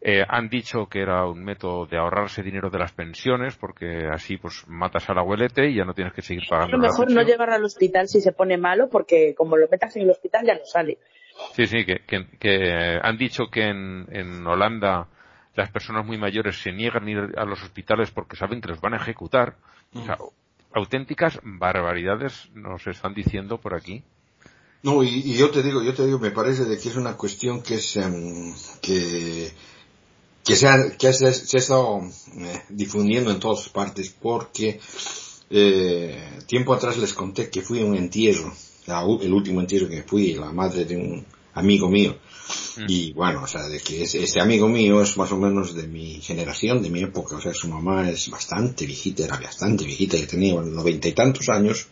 Eh, 0.06 0.22
han 0.28 0.50
dicho 0.50 0.88
que 0.88 1.00
era 1.00 1.26
un 1.26 1.46
método 1.46 1.86
de 1.86 1.98
ahorrarse 1.98 2.44
dinero 2.44 2.70
de 2.70 2.78
las 2.78 2.92
pensiones 2.92 3.56
porque 3.56 4.10
así 4.12 4.36
pues 4.36 4.66
matas 4.68 5.10
al 5.10 5.18
abuelete 5.18 5.70
y 5.70 5.76
ya 5.76 5.86
no 5.86 5.94
tienes 5.94 6.14
que 6.14 6.22
seguir 6.22 6.44
pagando. 6.50 6.76
A 6.76 6.78
lo 6.78 6.84
mejor 6.84 7.10
no 7.10 7.22
llevar 7.22 7.52
al 7.52 7.64
hospital 7.64 8.10
si 8.10 8.20
se 8.20 8.34
pone 8.34 8.58
malo 8.58 8.90
porque 8.90 9.34
como 9.34 9.56
lo 9.56 9.70
metas 9.70 9.96
en 9.96 10.02
el 10.02 10.10
hospital 10.10 10.46
ya 10.46 10.56
no 10.56 10.66
sale. 10.66 10.98
Sí, 11.54 11.66
sí, 11.68 11.86
que, 11.86 12.02
que, 12.38 13.00
han 13.02 13.18
dicho 13.18 13.46
que 13.50 13.64
en, 13.64 14.06
en 14.12 14.46
Holanda 14.46 15.08
las 15.56 15.72
personas 15.72 16.06
muy 16.06 16.18
mayores 16.18 16.62
se 16.62 16.74
niegan 16.74 17.08
a 17.08 17.12
ir 17.12 17.18
a 17.38 17.46
los 17.46 17.64
hospitales 17.64 18.12
porque 18.12 18.36
saben 18.36 18.60
que 18.60 18.68
los 18.70 18.82
van 18.82 18.94
a 18.94 18.98
ejecutar. 18.98 19.56
O 19.96 20.02
sea, 20.02 20.18
auténticas 20.74 21.40
barbaridades 21.44 22.50
nos 22.54 22.86
están 22.88 23.14
diciendo 23.14 23.60
por 23.60 23.76
aquí. 23.76 24.04
No, 24.82 25.02
y, 25.02 25.34
yo 25.34 25.50
te 25.50 25.64
digo, 25.64 25.82
yo 25.82 25.94
te 25.94 26.06
digo, 26.06 26.20
me 26.20 26.32
parece 26.32 26.66
de 26.66 26.78
que 26.78 26.90
es 26.90 26.96
una 26.98 27.16
cuestión 27.16 27.62
que 27.62 27.76
es, 27.76 27.98
que, 28.82 29.52
que 30.44 30.56
se 30.56 30.68
ha, 30.68 30.98
que 30.98 31.14
se, 31.14 31.28
ha 31.28 31.30
estado 31.30 32.02
eh, 32.38 32.62
difundiendo 32.70 33.32
en 33.32 33.40
todas 33.40 33.70
partes 33.70 34.10
porque 34.10 34.82
eh, 35.50 36.40
tiempo 36.48 36.74
atrás 36.74 36.98
les 36.98 37.14
conté 37.14 37.50
que 37.50 37.62
fui 37.62 37.82
a 37.82 37.86
un 37.86 37.96
entierro, 37.96 38.54
el 39.22 39.34
último 39.34 39.62
entierro 39.62 39.88
que 39.88 40.04
fui, 40.04 40.34
la 40.34 40.52
madre 40.52 40.84
de 40.84 40.98
un 40.98 41.26
amigo 41.54 41.88
mío. 41.88 42.18
Mm. 42.78 42.86
Y 42.88 43.14
bueno, 43.14 43.44
o 43.44 43.48
sea, 43.48 43.68
de 43.68 43.80
que 43.80 44.04
este 44.04 44.42
amigo 44.42 44.68
mío 44.68 45.02
es 45.02 45.18
más 45.18 45.32
o 45.32 45.38
menos 45.38 45.76
de 45.76 45.88
mi 45.88 46.22
generación, 46.22 46.82
de 46.82 46.90
mi 46.90 47.04
época, 47.04 47.36
o 47.36 47.42
sea, 47.42 47.54
su 47.54 47.68
mamá 47.68 48.10
es 48.10 48.30
bastante 48.30 48.86
viejita, 48.86 49.24
era 49.24 49.40
bastante 49.40 49.86
viejita, 49.86 50.18
que 50.18 50.28
tenía 50.28 50.60
noventa 50.62 51.08
y 51.08 51.14
tantos 51.14 51.50
años, 51.50 51.88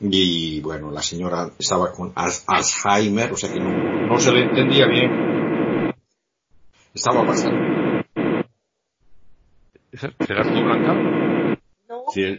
y 0.00 0.60
bueno, 0.60 0.90
la 0.90 1.00
señora 1.00 1.50
estaba 1.58 1.92
con 1.92 2.12
Alzheimer, 2.14 3.32
o 3.32 3.36
sea 3.36 3.52
que 3.52 3.60
no, 3.60 4.18
se 4.18 4.32
le 4.32 4.42
entendía 4.42 4.86
bien. 4.86 5.94
Estaba 6.92 7.24
pasando. 7.24 8.02
¿Serás 9.92 10.48
tú, 10.48 10.60
Blanca? 10.60 10.94
No. 11.88 12.04
¿Qué 12.12 12.36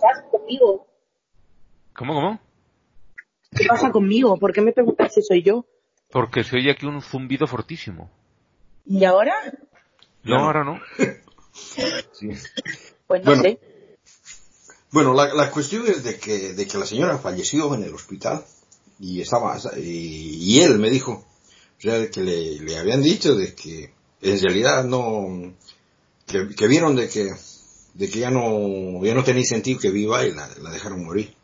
pasa 0.00 0.24
conmigo? 0.30 0.86
¿Cómo, 1.94 2.14
cómo? 2.14 2.40
¿Qué 3.54 3.66
pasa 3.66 3.90
conmigo? 3.90 4.38
¿Por 4.38 4.52
qué 4.52 4.62
me 4.62 4.72
preguntas 4.72 5.12
si 5.12 5.22
soy 5.22 5.42
yo? 5.42 5.66
Porque 6.10 6.44
se 6.44 6.56
oye 6.56 6.70
aquí 6.70 6.86
un 6.86 7.02
zumbido 7.02 7.46
fortísimo. 7.46 8.10
¿Y 8.86 9.04
ahora? 9.04 9.34
No, 10.24 10.38
ahora 10.38 10.64
no. 10.64 10.80
sí. 12.12 12.30
Pues 13.06 13.24
no 13.24 13.40
sé. 13.40 13.58
Bueno, 14.92 15.14
la, 15.14 15.32
la, 15.32 15.50
cuestión 15.50 15.86
es 15.86 16.02
de 16.02 16.18
que, 16.18 16.52
de 16.52 16.66
que 16.66 16.78
la 16.78 16.86
señora 16.86 17.18
falleció 17.18 17.72
en 17.74 17.84
el 17.84 17.94
hospital 17.94 18.44
y 18.98 19.20
estaba, 19.20 19.56
y, 19.76 20.58
él 20.58 20.78
me 20.80 20.90
dijo, 20.90 21.12
o 21.12 21.80
sea, 21.80 22.10
que 22.10 22.20
le, 22.20 22.58
le, 22.58 22.76
habían 22.76 23.00
dicho 23.00 23.36
de 23.36 23.54
que 23.54 23.94
en 24.20 24.40
realidad 24.40 24.84
no, 24.84 25.54
que, 26.26 26.48
que, 26.56 26.66
vieron 26.66 26.96
de 26.96 27.08
que, 27.08 27.30
de 27.94 28.10
que 28.10 28.18
ya 28.18 28.30
no, 28.30 29.04
ya 29.04 29.14
no 29.14 29.22
tenía 29.22 29.44
sentido 29.44 29.78
que 29.78 29.90
viva 29.90 30.26
y 30.26 30.32
la, 30.32 30.48
la 30.60 30.70
dejaron 30.70 31.04
morir. 31.04 31.34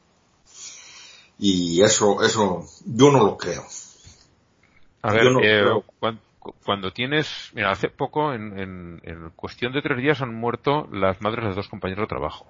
Y 1.39 1.83
eso, 1.83 2.23
eso, 2.25 2.69
yo 2.85 3.13
no 3.13 3.25
lo 3.25 3.37
creo. 3.37 3.65
A 5.03 5.13
ver, 5.13 5.27
eh, 5.43 5.65
cuando, 5.99 6.21
cuando, 6.65 6.93
tienes, 6.93 7.53
mira, 7.55 7.71
hace 7.71 7.89
poco, 7.89 8.33
en, 8.33 8.59
en, 8.59 9.01
en 9.05 9.31
cuestión 9.31 9.73
de 9.73 9.83
tres 9.83 9.99
días 9.99 10.23
han 10.23 10.35
muerto 10.35 10.89
las 10.93 11.21
madres 11.21 11.45
de 11.45 11.55
dos 11.55 11.69
compañeros 11.69 12.05
de 12.05 12.09
trabajo. 12.09 12.47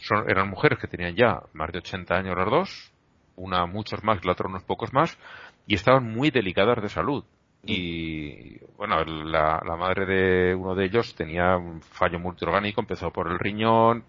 Son, 0.00 0.28
eran 0.28 0.50
mujeres 0.50 0.78
que 0.78 0.86
tenían 0.86 1.14
ya 1.14 1.40
más 1.54 1.72
de 1.72 1.78
80 1.78 2.14
años 2.14 2.36
las 2.36 2.50
dos, 2.50 2.92
una 3.36 3.66
muchos 3.66 4.04
más, 4.04 4.24
la 4.24 4.32
otra 4.32 4.48
unos 4.48 4.64
pocos 4.64 4.92
más, 4.92 5.18
y 5.66 5.74
estaban 5.74 6.04
muy 6.04 6.30
delicadas 6.30 6.82
de 6.82 6.88
salud. 6.88 7.24
Y 7.64 8.58
bueno, 8.76 9.04
la, 9.04 9.62
la, 9.64 9.76
madre 9.76 10.04
de 10.04 10.54
uno 10.54 10.74
de 10.74 10.84
ellos 10.84 11.14
tenía 11.14 11.56
un 11.56 11.80
fallo 11.80 12.18
multiorgánico, 12.18 12.80
empezó 12.80 13.12
por 13.12 13.30
el 13.30 13.38
riñón 13.38 14.04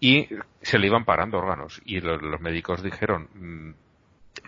y 0.00 0.26
se 0.62 0.78
le 0.78 0.86
iban 0.86 1.04
parando 1.04 1.36
órganos. 1.36 1.82
Y 1.84 2.00
los, 2.00 2.22
los 2.22 2.40
médicos 2.40 2.82
dijeron, 2.82 3.28
mm, 3.34 3.70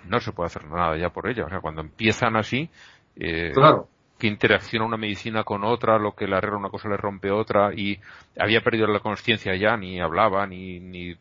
no 0.07 0.21
se 0.21 0.33
puede 0.33 0.47
hacer 0.47 0.65
nada 0.67 0.97
ya 0.97 1.11
por 1.11 1.29
ella. 1.29 1.45
O 1.45 1.49
sea, 1.49 1.61
cuando 1.61 1.81
empiezan 1.81 2.37
así, 2.37 2.69
eh, 3.17 3.53
claro 3.55 3.89
que 4.19 4.27
interacciona 4.27 4.85
una 4.85 4.97
medicina 4.97 5.45
con 5.45 5.65
otra, 5.65 5.99
lo 5.99 6.13
que 6.13 6.27
le 6.27 6.37
arregla 6.37 6.59
una 6.59 6.71
cosa 6.71 6.89
le 6.89 6.97
rompe 6.97 7.31
otra, 7.31 7.73
y 7.73 7.99
había 8.37 8.61
perdido 8.63 8.89
la 8.89 8.99
conciencia 8.99 9.55
ya, 9.55 9.77
ni 9.77 10.01
hablaba, 10.01 10.45
ni, 10.47 10.81
ni 10.81 11.15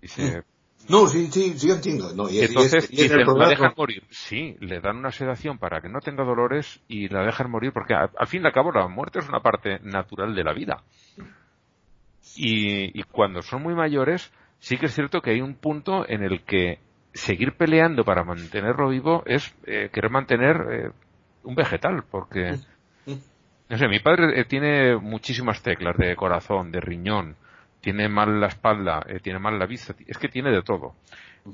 dice, 0.00 0.42
no, 0.88 1.06
sí, 1.06 1.26
sí, 1.30 1.58
sí 1.58 1.70
entiendo. 1.70 2.12
No, 2.14 2.30
y, 2.30 2.40
Entonces, 2.40 2.88
y, 2.90 3.06
la 3.08 3.48
dejan 3.48 3.74
morir. 3.76 4.02
Sí, 4.08 4.56
le 4.60 4.80
dan 4.80 4.96
una 4.96 5.12
sedación 5.12 5.58
para 5.58 5.80
que 5.82 5.88
no 5.88 6.00
tenga 6.00 6.24
dolores 6.24 6.80
y 6.88 7.08
la 7.08 7.22
dejan 7.22 7.50
morir 7.50 7.72
porque 7.72 7.94
al, 7.94 8.26
fin 8.26 8.42
y 8.42 8.46
al 8.46 8.52
cabo 8.52 8.72
la 8.72 8.88
muerte 8.88 9.18
es 9.18 9.28
una 9.28 9.40
parte 9.40 9.78
natural 9.82 10.34
de 10.34 10.44
la 10.44 10.54
vida. 10.54 10.82
Y, 12.36 12.98
y, 12.98 13.02
cuando 13.04 13.42
son 13.42 13.62
muy 13.62 13.74
mayores, 13.74 14.32
sí 14.58 14.78
que 14.78 14.86
es 14.86 14.94
cierto 14.94 15.20
que 15.20 15.30
hay 15.30 15.42
un 15.42 15.54
punto 15.54 16.08
en 16.08 16.22
el 16.22 16.42
que 16.44 16.78
seguir 17.12 17.56
peleando 17.56 18.04
para 18.04 18.24
mantenerlo 18.24 18.88
vivo 18.88 19.22
es 19.26 19.54
eh, 19.66 19.90
querer 19.92 20.10
mantener 20.10 20.56
eh, 20.70 20.90
un 21.42 21.54
vegetal, 21.54 22.04
porque, 22.10 22.58
no 23.68 23.78
sé, 23.78 23.88
mi 23.88 24.00
padre 24.00 24.40
eh, 24.40 24.44
tiene 24.44 24.96
muchísimas 24.96 25.62
teclas 25.62 25.96
de 25.96 26.14
corazón, 26.16 26.70
de 26.70 26.80
riñón, 26.80 27.36
tiene 27.80 28.08
mal 28.08 28.40
la 28.40 28.48
espalda, 28.48 29.04
eh, 29.06 29.20
tiene 29.20 29.38
mal 29.38 29.58
la 29.58 29.66
vista, 29.66 29.94
es 30.06 30.18
que 30.18 30.28
tiene 30.28 30.50
de 30.50 30.62
todo. 30.62 30.94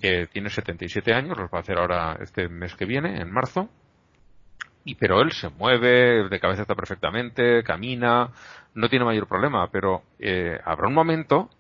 Eh, 0.02 0.26
tiene 0.32 0.50
77 0.50 1.14
años, 1.14 1.38
los 1.38 1.50
va 1.50 1.58
a 1.58 1.60
hacer 1.60 1.78
ahora 1.78 2.18
este 2.20 2.48
mes 2.48 2.74
que 2.74 2.84
viene, 2.84 3.20
en 3.20 3.30
marzo, 3.30 3.68
y 4.84 4.96
pero 4.96 5.20
él 5.20 5.32
se 5.32 5.48
mueve, 5.48 6.28
de 6.28 6.40
cabeza 6.40 6.62
está 6.62 6.74
perfectamente, 6.74 7.62
camina, 7.62 8.30
no 8.74 8.88
tiene 8.88 9.04
mayor 9.04 9.26
problema, 9.26 9.68
pero 9.70 10.02
habrá 10.64 10.88
un 10.88 10.94
momento 10.94 11.50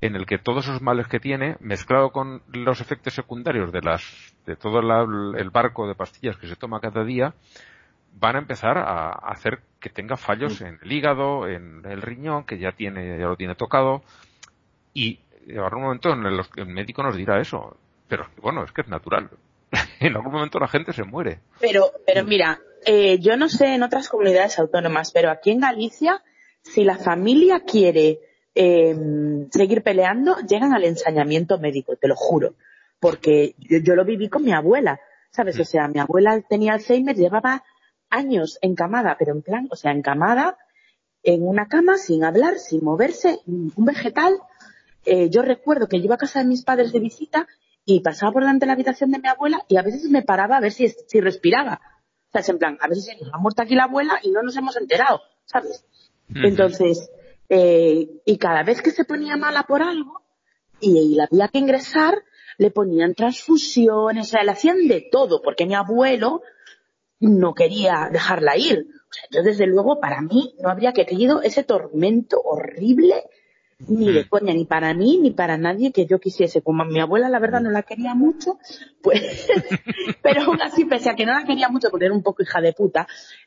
en 0.00 0.14
el 0.14 0.26
que 0.26 0.38
todos 0.38 0.64
esos 0.64 0.80
males 0.80 1.08
que 1.08 1.18
tiene, 1.18 1.56
mezclado 1.60 2.10
con 2.10 2.42
los 2.52 2.80
efectos 2.80 3.14
secundarios 3.14 3.72
de 3.72 3.80
las, 3.80 4.02
de 4.46 4.56
todo 4.56 4.80
el 4.80 5.50
barco 5.50 5.88
de 5.88 5.94
pastillas 5.94 6.36
que 6.36 6.46
se 6.46 6.56
toma 6.56 6.80
cada 6.80 7.04
día, 7.04 7.34
van 8.14 8.36
a 8.36 8.38
empezar 8.40 8.78
a 8.78 9.10
hacer 9.10 9.60
que 9.80 9.90
tenga 9.90 10.16
fallos 10.16 10.60
en 10.60 10.78
el 10.82 10.92
hígado, 10.92 11.48
en 11.48 11.84
el 11.84 12.02
riñón, 12.02 12.44
que 12.44 12.58
ya 12.58 12.72
tiene, 12.72 13.18
ya 13.18 13.26
lo 13.26 13.36
tiene 13.36 13.54
tocado, 13.54 14.02
y 14.92 15.20
habrá 15.50 15.76
un 15.76 15.82
momento 15.82 16.12
en 16.12 16.26
el 16.26 16.40
que 16.48 16.62
el 16.62 16.68
médico 16.68 17.02
nos 17.02 17.16
dirá 17.16 17.40
eso. 17.40 17.76
Pero 18.08 18.26
bueno, 18.40 18.64
es 18.64 18.72
que 18.72 18.82
es 18.82 18.88
natural. 18.88 19.30
en 20.00 20.16
algún 20.16 20.32
momento 20.32 20.58
la 20.58 20.68
gente 20.68 20.92
se 20.92 21.04
muere. 21.04 21.40
Pero, 21.60 21.90
pero 22.06 22.24
mira, 22.24 22.60
eh, 22.86 23.18
yo 23.20 23.36
no 23.36 23.48
sé 23.48 23.74
en 23.74 23.82
otras 23.82 24.08
comunidades 24.08 24.58
autónomas, 24.58 25.12
pero 25.12 25.30
aquí 25.30 25.50
en 25.50 25.60
Galicia, 25.60 26.22
si 26.62 26.84
la 26.84 26.96
familia 26.96 27.60
quiere 27.60 28.18
em, 28.54 29.48
seguir 29.50 29.82
peleando, 29.82 30.36
llegan 30.48 30.72
al 30.72 30.84
ensañamiento 30.84 31.58
médico, 31.58 31.96
te 31.96 32.08
lo 32.08 32.16
juro. 32.16 32.54
Porque 33.00 33.54
yo, 33.58 33.94
lo 33.94 34.04
viví 34.04 34.28
con 34.28 34.42
mi 34.42 34.52
abuela, 34.52 35.00
¿sabes? 35.30 35.58
O 35.60 35.64
sea, 35.64 35.86
mi 35.88 36.00
abuela 36.00 36.40
tenía 36.48 36.72
Alzheimer, 36.72 37.16
llevaba 37.16 37.62
años 38.10 38.58
encamada, 38.60 39.16
pero 39.18 39.32
en 39.32 39.42
plan, 39.42 39.68
o 39.70 39.76
sea, 39.76 39.92
encamada 39.92 40.58
en 41.22 41.46
una 41.46 41.68
cama, 41.68 41.96
sin 41.96 42.24
hablar, 42.24 42.58
sin 42.58 42.82
moverse, 42.82 43.38
un 43.46 43.84
vegetal. 43.84 44.38
Eh, 45.04 45.30
yo 45.30 45.42
recuerdo 45.42 45.88
que 45.88 45.98
yo 45.98 46.06
iba 46.06 46.16
a 46.16 46.18
casa 46.18 46.40
de 46.40 46.46
mis 46.46 46.64
padres 46.64 46.92
de 46.92 47.00
visita 47.00 47.46
y 47.84 48.00
pasaba 48.00 48.32
por 48.32 48.42
delante 48.42 48.64
de 48.64 48.68
la 48.68 48.72
habitación 48.74 49.10
de 49.10 49.18
mi 49.18 49.28
abuela 49.28 49.64
y 49.68 49.76
a 49.76 49.82
veces 49.82 50.10
me 50.10 50.22
paraba 50.22 50.56
a 50.56 50.60
ver 50.60 50.72
si, 50.72 50.88
si 50.88 51.20
respiraba. 51.20 51.80
O 52.28 52.32
sea, 52.32 52.42
es 52.42 52.48
en 52.48 52.58
plan, 52.58 52.78
a 52.80 52.88
veces 52.88 53.16
nos 53.20 53.32
ha 53.32 53.38
muerto 53.38 53.62
aquí 53.62 53.74
la 53.74 53.84
abuela 53.84 54.18
y 54.22 54.30
no 54.30 54.42
nos 54.42 54.56
hemos 54.56 54.76
enterado, 54.76 55.22
¿sabes? 55.46 55.86
Entonces, 56.34 57.10
eh, 57.48 58.20
y 58.24 58.38
cada 58.38 58.62
vez 58.62 58.82
que 58.82 58.90
se 58.90 59.04
ponía 59.04 59.36
mala 59.36 59.62
por 59.64 59.82
algo 59.82 60.22
y, 60.80 61.14
la 61.14 61.28
había 61.30 61.48
que 61.48 61.58
ingresar, 61.58 62.22
le 62.58 62.70
ponían 62.70 63.14
transfusiones, 63.14 64.26
o 64.26 64.30
sea, 64.30 64.44
le 64.44 64.52
hacían 64.52 64.86
de 64.88 65.08
todo, 65.10 65.42
porque 65.42 65.66
mi 65.66 65.74
abuelo 65.74 66.42
no 67.20 67.54
quería 67.54 68.08
dejarla 68.12 68.56
ir. 68.56 68.86
O 68.88 69.12
sea, 69.12 69.24
yo 69.30 69.42
desde 69.42 69.66
luego 69.66 70.00
para 70.00 70.20
mí 70.20 70.54
no 70.60 70.68
habría 70.68 70.92
querido 70.92 71.42
ese 71.42 71.64
tormento 71.64 72.40
horrible 72.40 73.24
ni 73.86 74.12
de 74.12 74.28
coña, 74.28 74.52
ni 74.52 74.64
para 74.64 74.92
mí, 74.92 75.18
ni 75.18 75.30
para 75.30 75.56
nadie 75.56 75.92
que 75.92 76.06
yo 76.06 76.18
quisiese. 76.18 76.62
Como 76.62 76.84
mi 76.84 77.00
abuela, 77.00 77.28
la 77.28 77.38
verdad, 77.38 77.60
no 77.60 77.70
la 77.70 77.84
quería 77.84 78.14
mucho, 78.14 78.58
pues, 79.02 79.48
pero 80.22 80.42
aún 80.42 80.60
así, 80.60 80.84
pese 80.84 81.10
a 81.10 81.14
que 81.14 81.24
no 81.24 81.32
la 81.32 81.44
quería 81.44 81.68
mucho 81.68 81.88
porque 81.90 82.06
era 82.06 82.14
un 82.14 82.22
poco 82.22 82.42
hija 82.42 82.60
de 82.60 82.72
puta, 82.72 83.06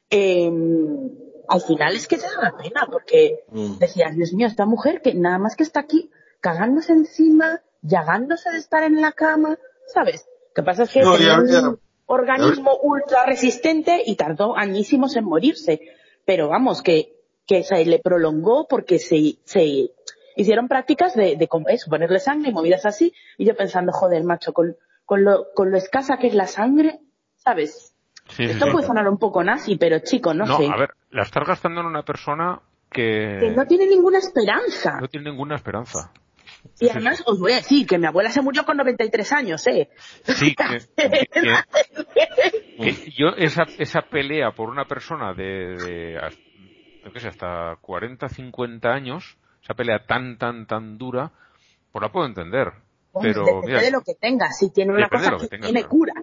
em, 0.10 1.10
al 1.52 1.62
final 1.62 1.96
es 1.96 2.08
que 2.08 2.18
te 2.18 2.24
da 2.24 2.56
pena, 2.58 2.88
porque 2.90 3.44
mm. 3.50 3.78
decías, 3.78 4.16
Dios 4.16 4.32
mío, 4.32 4.48
esta 4.48 4.66
mujer 4.66 5.02
que 5.02 5.14
nada 5.14 5.38
más 5.38 5.58
que 5.58 5.64
está 5.64 5.82
aquí 5.82 6.10
cagándose 6.40 6.94
encima, 6.94 7.62
llagándose 7.82 8.50
de 8.52 8.58
estar 8.58 8.84
en 8.84 9.02
la 9.02 9.12
cama, 9.12 9.60
¿sabes? 9.86 10.28
Lo 10.48 10.54
que 10.56 10.64
pasa 10.64 10.84
es 10.84 10.92
que 10.92 11.02
es 11.02 11.06
un 11.06 11.80
organismo 12.06 12.78
ultra 12.82 13.26
resistente 13.26 14.02
y 14.06 14.16
tardó 14.16 14.58
añísimos 14.58 15.18
en 15.18 15.26
morirse. 15.26 15.82
Pero 16.24 16.48
vamos, 16.48 16.82
que, 16.82 17.18
que 17.46 17.64
se 17.64 17.84
le 17.84 18.00
prolongó 18.00 18.68
porque 18.70 18.98
se, 18.98 19.38
se 19.44 19.92
hicieron 20.38 20.70
prácticas 20.70 21.16
de, 21.16 21.36
de 21.36 21.50
eso, 21.68 21.90
ponerle 21.90 22.20
sangre 22.20 22.52
y 22.52 22.54
movidas 22.54 22.86
así, 22.86 23.14
y 23.38 23.46
yo 23.46 23.58
pensando, 23.58 23.92
joder, 23.92 24.24
macho, 24.24 24.54
con, 24.54 24.78
con, 25.06 25.26
lo, 25.26 25.52
con 25.54 25.70
lo 25.70 25.78
escasa 25.78 26.18
que 26.18 26.28
es 26.28 26.34
la 26.34 26.48
sangre, 26.48 27.02
¿sabes? 27.36 27.91
Esto 28.38 28.72
puede 28.72 28.88
sonar 28.88 29.08
un 29.08 29.18
poco 29.18 29.44
nazi, 29.44 29.78
pero 29.78 30.00
chico, 30.00 30.34
no, 30.34 30.46
sé. 30.46 30.68
No, 30.68 30.74
a 30.74 30.78
ver, 30.78 30.92
la 31.10 31.24
estás 31.24 31.46
gastando 31.46 31.82
en 31.82 31.88
una 31.88 32.04
persona 32.04 32.60
que... 32.90 33.38
Que 33.40 33.52
no 33.52 33.66
tiene 33.66 33.88
ninguna 33.88 34.20
esperanza. 34.20 35.00
No 35.00 35.08
tiene 35.08 35.32
ninguna 35.32 35.56
esperanza. 35.56 36.12
Y 36.80 36.90
además 36.90 37.24
os 37.26 37.40
voy 37.40 37.54
a 37.54 37.56
decir 37.58 37.88
que 37.88 37.98
mi 37.98 38.06
abuela 38.06 38.30
se 38.30 38.42
murió 38.42 38.66
con 38.66 38.78
93 38.78 39.32
años, 39.34 39.66
¿eh? 39.68 39.90
Sí, 40.24 40.56
que, 40.56 40.82
yo 43.18 43.30
esa, 43.38 43.64
esa 43.78 44.02
pelea 44.04 44.52
por 44.52 44.70
una 44.70 44.86
persona 44.86 45.34
de, 45.34 45.76
de, 45.76 46.20
qué 47.14 47.20
sé, 47.20 47.30
hasta 47.30 47.78
40, 47.82 48.30
50 48.30 48.90
años, 48.90 49.38
esa 49.64 49.74
pelea 49.74 50.06
tan, 50.06 50.38
tan, 50.38 50.68
tan 50.68 50.98
dura, 50.98 51.32
pues 51.92 52.02
la 52.02 52.12
puedo 52.12 52.26
entender. 52.28 52.72
pero, 53.22 53.44
depende 53.44 53.82
de 53.82 53.92
lo 53.92 54.02
que 54.02 54.16
tenga, 54.16 54.52
si 54.52 54.72
tiene 54.72 54.94
una 54.94 55.10
cosa 55.10 55.38
que, 55.50 55.58
tiene 55.58 55.84
cura. 55.86 56.14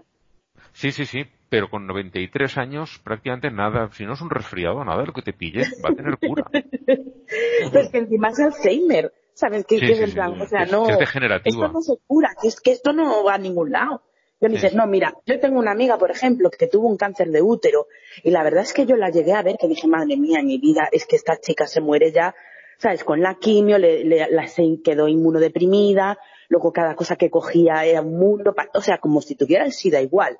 Sí, 0.72 0.92
sí, 0.92 1.04
sí, 1.04 1.24
pero 1.48 1.70
con 1.70 1.86
93 1.86 2.58
años 2.58 3.00
prácticamente 3.02 3.50
nada, 3.50 3.90
si 3.92 4.04
no 4.04 4.14
es 4.14 4.20
un 4.20 4.30
resfriado, 4.30 4.84
nada 4.84 5.00
de 5.00 5.06
lo 5.06 5.12
que 5.12 5.22
te 5.22 5.32
pille 5.32 5.62
va 5.84 5.90
a 5.90 5.94
tener 5.94 6.18
cura. 6.18 6.44
pues 7.72 7.88
que 7.90 7.98
encima 7.98 8.28
es 8.28 8.40
Alzheimer, 8.40 9.12
¿sabes? 9.34 9.64
Que, 9.66 9.76
es 9.76 10.00
en 10.00 10.12
plan, 10.12 10.40
o 10.40 10.46
sea, 10.46 10.66
no, 10.66 10.86
esto 10.88 11.68
no 11.68 11.80
se 11.80 11.96
cura, 12.06 12.30
que 12.40 12.48
es 12.48 12.60
que 12.60 12.72
esto 12.72 12.92
no 12.92 13.24
va 13.24 13.34
a 13.34 13.38
ningún 13.38 13.72
lado. 13.72 14.02
Yo 14.40 14.48
me 14.48 14.54
dices, 14.54 14.74
no, 14.74 14.86
mira, 14.86 15.14
yo 15.26 15.40
tengo 15.40 15.58
una 15.58 15.72
amiga, 15.72 15.98
por 15.98 16.12
ejemplo, 16.12 16.48
que 16.50 16.68
tuvo 16.68 16.86
un 16.86 16.96
cáncer 16.96 17.28
de 17.30 17.42
útero 17.42 17.88
y 18.22 18.30
la 18.30 18.44
verdad 18.44 18.62
es 18.62 18.72
que 18.72 18.86
yo 18.86 18.94
la 18.94 19.10
llegué 19.10 19.32
a 19.32 19.42
ver 19.42 19.56
que 19.60 19.66
dije, 19.66 19.88
madre 19.88 20.16
mía, 20.16 20.42
mi 20.44 20.58
vida, 20.58 20.88
es 20.92 21.06
que 21.06 21.16
esta 21.16 21.36
chica 21.40 21.66
se 21.66 21.80
muere 21.80 22.12
ya 22.12 22.34
¿sabes? 22.78 23.04
Con 23.04 23.20
la 23.20 23.34
quimio 23.34 23.76
le, 23.78 24.04
la, 24.04 24.46
se 24.46 24.62
quedó 24.82 25.08
inmunodeprimida, 25.08 26.18
luego 26.48 26.72
cada 26.72 26.94
cosa 26.94 27.16
que 27.16 27.30
cogía 27.30 27.84
era 27.84 28.00
un 28.00 28.18
mundo, 28.18 28.54
o 28.74 28.80
sea, 28.80 28.98
como 28.98 29.20
si 29.20 29.34
tuviera 29.34 29.64
el 29.64 29.72
SIDA 29.72 30.00
igual. 30.00 30.38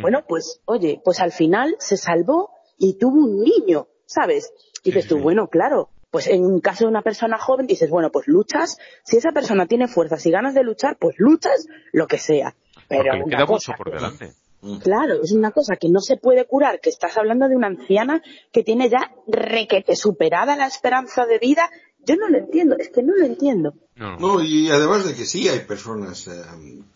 Bueno, 0.00 0.24
pues, 0.26 0.60
oye, 0.64 1.00
pues 1.04 1.20
al 1.20 1.32
final 1.32 1.76
se 1.78 1.96
salvó 1.96 2.50
y 2.78 2.98
tuvo 2.98 3.24
un 3.24 3.42
niño, 3.42 3.88
¿sabes? 4.06 4.52
Y 4.84 4.90
dices 4.90 5.08
tú, 5.08 5.18
bueno, 5.18 5.48
claro, 5.48 5.90
pues 6.10 6.26
en 6.26 6.44
un 6.44 6.60
caso 6.60 6.84
de 6.84 6.90
una 6.90 7.02
persona 7.02 7.38
joven 7.38 7.66
dices, 7.66 7.90
bueno, 7.90 8.10
pues 8.10 8.28
luchas, 8.28 8.78
si 9.02 9.16
esa 9.16 9.32
persona 9.32 9.66
tiene 9.66 9.88
fuerzas 9.88 10.24
y 10.26 10.30
ganas 10.30 10.54
de 10.54 10.62
luchar, 10.62 10.96
pues 10.98 11.16
luchas 11.18 11.66
lo 11.92 12.06
que 12.06 12.18
sea. 12.18 12.54
Pero 12.88 13.24
queda 13.24 13.46
mucho 13.46 13.72
por 13.76 13.92
delante. 13.92 14.34
Claro, 14.82 15.22
es 15.24 15.32
una 15.32 15.50
cosa 15.50 15.74
que 15.74 15.88
no 15.88 16.00
se 16.00 16.16
puede 16.16 16.44
curar, 16.44 16.78
que 16.78 16.90
estás 16.90 17.16
hablando 17.16 17.48
de 17.48 17.56
una 17.56 17.66
anciana 17.66 18.22
que 18.52 18.62
tiene 18.62 18.88
ya 18.88 19.10
requete 19.26 19.96
superada 19.96 20.54
la 20.54 20.66
esperanza 20.66 21.26
de 21.26 21.38
vida. 21.38 21.68
Yo 22.04 22.16
no 22.16 22.28
lo 22.28 22.38
entiendo, 22.38 22.76
es 22.78 22.88
que 22.90 23.02
no 23.02 23.14
lo 23.14 23.24
entiendo. 23.24 23.74
No, 23.94 24.42
y 24.42 24.68
además 24.70 25.04
de 25.06 25.14
que 25.14 25.24
sí 25.24 25.48
hay 25.48 25.60
personas 25.60 26.26
eh, 26.26 26.42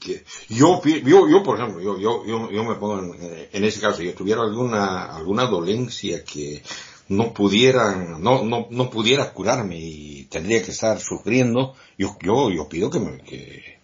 que 0.00 0.24
yo, 0.48 0.80
yo, 0.82 1.28
yo, 1.28 1.42
por 1.42 1.58
ejemplo, 1.58 1.80
yo, 1.80 1.98
yo, 1.98 2.24
yo, 2.26 2.64
me 2.64 2.74
pongo 2.74 3.14
en, 3.14 3.64
ese 3.64 3.80
caso, 3.80 3.98
si 3.98 4.06
yo 4.06 4.14
tuviera 4.14 4.42
alguna, 4.42 5.14
alguna 5.14 5.44
dolencia 5.44 6.24
que 6.24 6.62
no 7.08 7.32
pudiera, 7.32 7.94
no, 7.94 8.42
no, 8.42 8.66
no 8.70 8.90
pudiera 8.90 9.32
curarme 9.32 9.78
y 9.78 10.24
tendría 10.24 10.62
que 10.62 10.72
estar 10.72 10.98
sufriendo, 10.98 11.74
yo, 11.96 12.16
yo, 12.20 12.50
yo 12.50 12.68
pido 12.68 12.90
que 12.90 12.98
me, 12.98 13.18
que, 13.18 13.78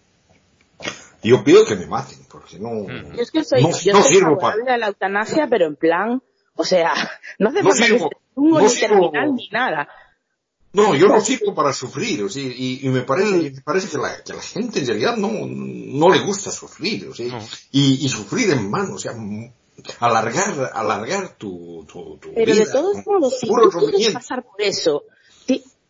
yo 1.23 1.43
pido 1.43 1.65
que 1.65 1.75
me 1.75 1.85
maten, 1.85 2.19
porque 2.29 2.59
no. 2.59 2.85
Yo 2.87 3.21
es 3.21 3.31
que 3.31 3.45
soy, 3.45 3.63
no, 3.63 3.69
yo 3.69 3.93
soy 4.01 4.03
sirvo 4.03 4.37
para... 4.37 4.77
la 4.77 4.87
eutanasia, 4.87 5.47
pero 5.49 5.67
en 5.67 5.77
plan, 5.77 6.21
o 6.55 6.65
sea, 6.65 6.93
no 7.39 7.49
hace 7.49 7.63
falta 7.63 7.87
que 7.87 8.09
un 8.35 8.49
no 8.49 8.69
terminal 8.69 9.35
ni 9.35 9.47
nada. 9.49 9.87
No, 10.73 10.95
yo 10.95 11.07
no 11.07 11.21
sirvo 11.21 11.53
para 11.53 11.71
sufrir, 11.71 12.23
o 12.23 12.29
sea, 12.29 12.41
y, 12.41 12.79
y, 12.81 12.89
me 12.89 13.01
parece, 13.01 13.51
me 13.51 13.61
parece 13.61 13.89
que 13.89 13.97
la, 13.99 14.23
que 14.23 14.33
la 14.33 14.41
gente 14.41 14.79
en 14.79 14.87
realidad 14.87 15.17
no, 15.17 15.29
no 15.45 16.09
le 16.09 16.19
gusta 16.21 16.49
sufrir, 16.49 17.07
o 17.07 17.13
sea, 17.13 17.27
y, 17.71 18.03
y 18.03 18.09
sufrir 18.09 18.49
en 18.49 18.71
mano, 18.71 18.95
o 18.95 18.97
sea, 18.97 19.13
alargar, 19.99 20.71
alargar 20.73 21.37
tu, 21.37 21.85
tu, 21.87 22.17
tu 22.17 22.33
Pero 22.33 22.55
de 22.55 22.65
todos 22.65 23.05
modos, 23.05 23.39
si 23.39 23.47
tú 23.47 23.91
quieres 23.91 24.13
pasar 24.13 24.43
por 24.43 24.59
eso, 24.61 25.03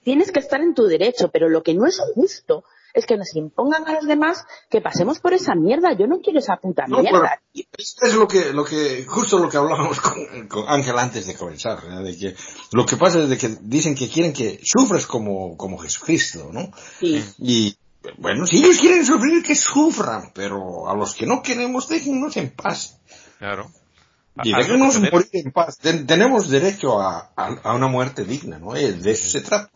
tienes 0.04 0.34
que 0.34 0.40
estar 0.40 0.60
en 0.60 0.76
tu 0.76 0.84
derecho, 0.84 1.30
pero 1.32 1.48
lo 1.48 1.64
que 1.64 1.74
no 1.74 1.88
es 1.88 2.02
justo 2.14 2.66
es 2.94 3.06
que 3.06 3.18
nos 3.18 3.36
impongan 3.36 3.88
a 3.88 3.94
los 3.94 4.06
demás 4.06 4.46
que 4.70 4.82
pasemos 4.82 5.20
por 5.20 5.34
esa 5.34 5.56
mierda. 5.56 5.98
Yo 5.98 6.08
no 6.08 6.20
quiero 6.20 6.40
esa 6.40 6.58
puta 6.58 6.86
mierda. 6.88 7.42
es 7.54 8.16
lo 8.16 8.28
que, 8.28 8.54
lo 8.54 8.64
que, 8.64 9.06
justo 9.06 9.40
lo 9.40 9.50
que 9.50 9.58
hablábamos 9.58 10.00
con, 10.00 10.68
Ángel 10.68 10.98
antes 10.98 11.26
de 11.26 11.36
comenzar, 11.36 11.82
de 11.82 12.18
que 12.18 12.36
lo 12.72 12.86
que 12.86 12.98
pasa 12.98 13.20
es 13.20 13.30
de 13.30 13.38
que 13.38 13.58
dicen 13.62 13.96
que 13.96 14.10
quieren 14.10 14.34
que 14.34 14.60
sufras 14.64 15.08
como, 15.08 15.58
como 15.58 15.78
Jesucristo, 15.80 16.50
¿no? 16.52 16.72
Sí. 17.00 17.24
Y, 17.40 17.76
bueno, 18.18 18.46
si 18.46 18.58
ellos 18.58 18.78
quieren 18.80 19.06
sufrir, 19.06 19.42
que 19.44 19.56
sufran, 19.56 20.32
pero 20.34 20.90
a 20.90 20.96
los 20.96 21.16
que 21.16 21.26
no 21.26 21.42
queremos, 21.42 21.88
déjennos 21.88 22.38
en 22.38 22.52
paz. 22.52 23.00
Claro. 23.40 23.72
Y 24.44 24.54
déjenos 24.54 25.00
morir 25.00 25.30
en 25.34 25.52
paz. 25.52 25.78
tenemos 25.80 26.50
derecho 26.50 27.00
a, 27.00 27.32
a, 27.36 27.74
una 27.76 27.88
muerte 27.88 28.26
digna, 28.26 28.58
¿no? 28.60 28.74
De 28.74 29.12
eso 29.12 29.30
se 29.30 29.42
trata 29.42 29.72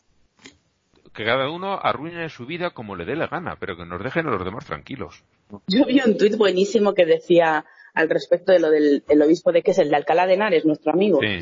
que 1.18 1.26
cada 1.26 1.50
uno 1.50 1.80
arruine 1.82 2.30
su 2.30 2.46
vida 2.46 2.70
como 2.70 2.96
le 2.96 3.04
dé 3.04 3.16
la 3.16 3.26
gana, 3.26 3.58
pero 3.60 3.76
que 3.76 3.86
nos 3.86 4.04
dejen 4.04 4.28
a 4.28 4.32
los 4.32 4.46
demás 4.46 4.68
tranquilos. 4.68 5.24
Yo 5.68 5.84
vi 5.86 6.00
un 6.00 6.16
tuit 6.16 6.38
buenísimo 6.38 6.94
que 6.94 7.08
decía 7.08 7.66
al 7.96 8.08
respecto 8.08 8.52
de 8.52 8.60
lo 8.60 8.70
del 8.70 9.02
obispo 9.24 9.52
de 9.52 9.64
que 9.64 9.72
es 9.72 9.80
el 9.80 9.90
de 9.90 9.96
Alcalá 9.96 10.28
de 10.28 10.36
Henares, 10.36 10.64
nuestro 10.64 10.94
amigo. 10.94 11.20
Sí, 11.20 11.40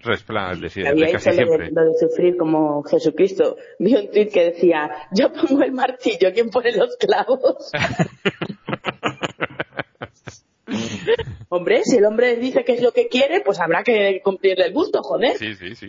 Resplan, 0.00 0.58
decía, 0.62 0.88
había 0.88 1.12
casi 1.12 1.32
siempre. 1.32 1.70
Lo, 1.70 1.84
de, 1.84 1.94
sufrir 2.00 2.38
como 2.38 2.82
Jesucristo. 2.84 3.58
Vi 3.78 3.94
un 3.94 4.10
tuit 4.10 4.32
que 4.32 4.44
decía, 4.44 4.90
yo 5.12 5.30
pongo 5.30 5.62
el 5.62 5.72
martillo, 5.72 6.32
¿quién 6.32 6.48
pone 6.48 6.72
los 6.72 6.96
clavos? 6.96 7.70
hombre, 11.50 11.82
si 11.84 11.98
el 11.98 12.06
hombre 12.06 12.36
dice 12.36 12.64
que 12.64 12.72
es 12.72 12.82
lo 12.82 12.92
que 12.92 13.08
quiere, 13.08 13.42
pues 13.42 13.60
habrá 13.60 13.82
que 13.82 14.22
cumplirle 14.24 14.64
el 14.64 14.72
gusto, 14.72 15.02
joder. 15.02 15.36
Sí, 15.36 15.54
sí, 15.54 15.74
sí. 15.74 15.88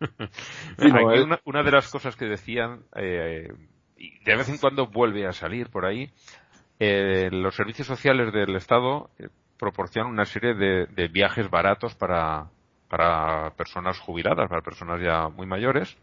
una, 1.44 1.62
de 1.62 1.70
las 1.70 1.90
cosas 1.90 2.16
que 2.16 2.26
decían, 2.26 2.82
eh, 2.96 3.48
y 3.96 4.18
de 4.24 4.36
vez 4.36 4.48
en 4.48 4.58
cuando 4.58 4.86
vuelve 4.86 5.26
a 5.26 5.32
salir 5.32 5.70
por 5.70 5.86
ahí, 5.86 6.10
eh, 6.78 7.30
los 7.32 7.54
servicios 7.54 7.86
sociales 7.86 8.32
del 8.32 8.54
Estado 8.56 9.10
eh, 9.18 9.28
proporcionan 9.58 10.12
una 10.12 10.26
serie 10.26 10.54
de, 10.54 11.08
viajes 11.08 11.48
baratos 11.50 11.94
para, 11.94 12.50
para 12.88 13.50
personas 13.56 13.98
jubiladas, 13.98 14.48
para 14.48 14.62
personas 14.62 15.00
ya 15.00 15.28
muy 15.28 15.46
mayores, 15.46 15.96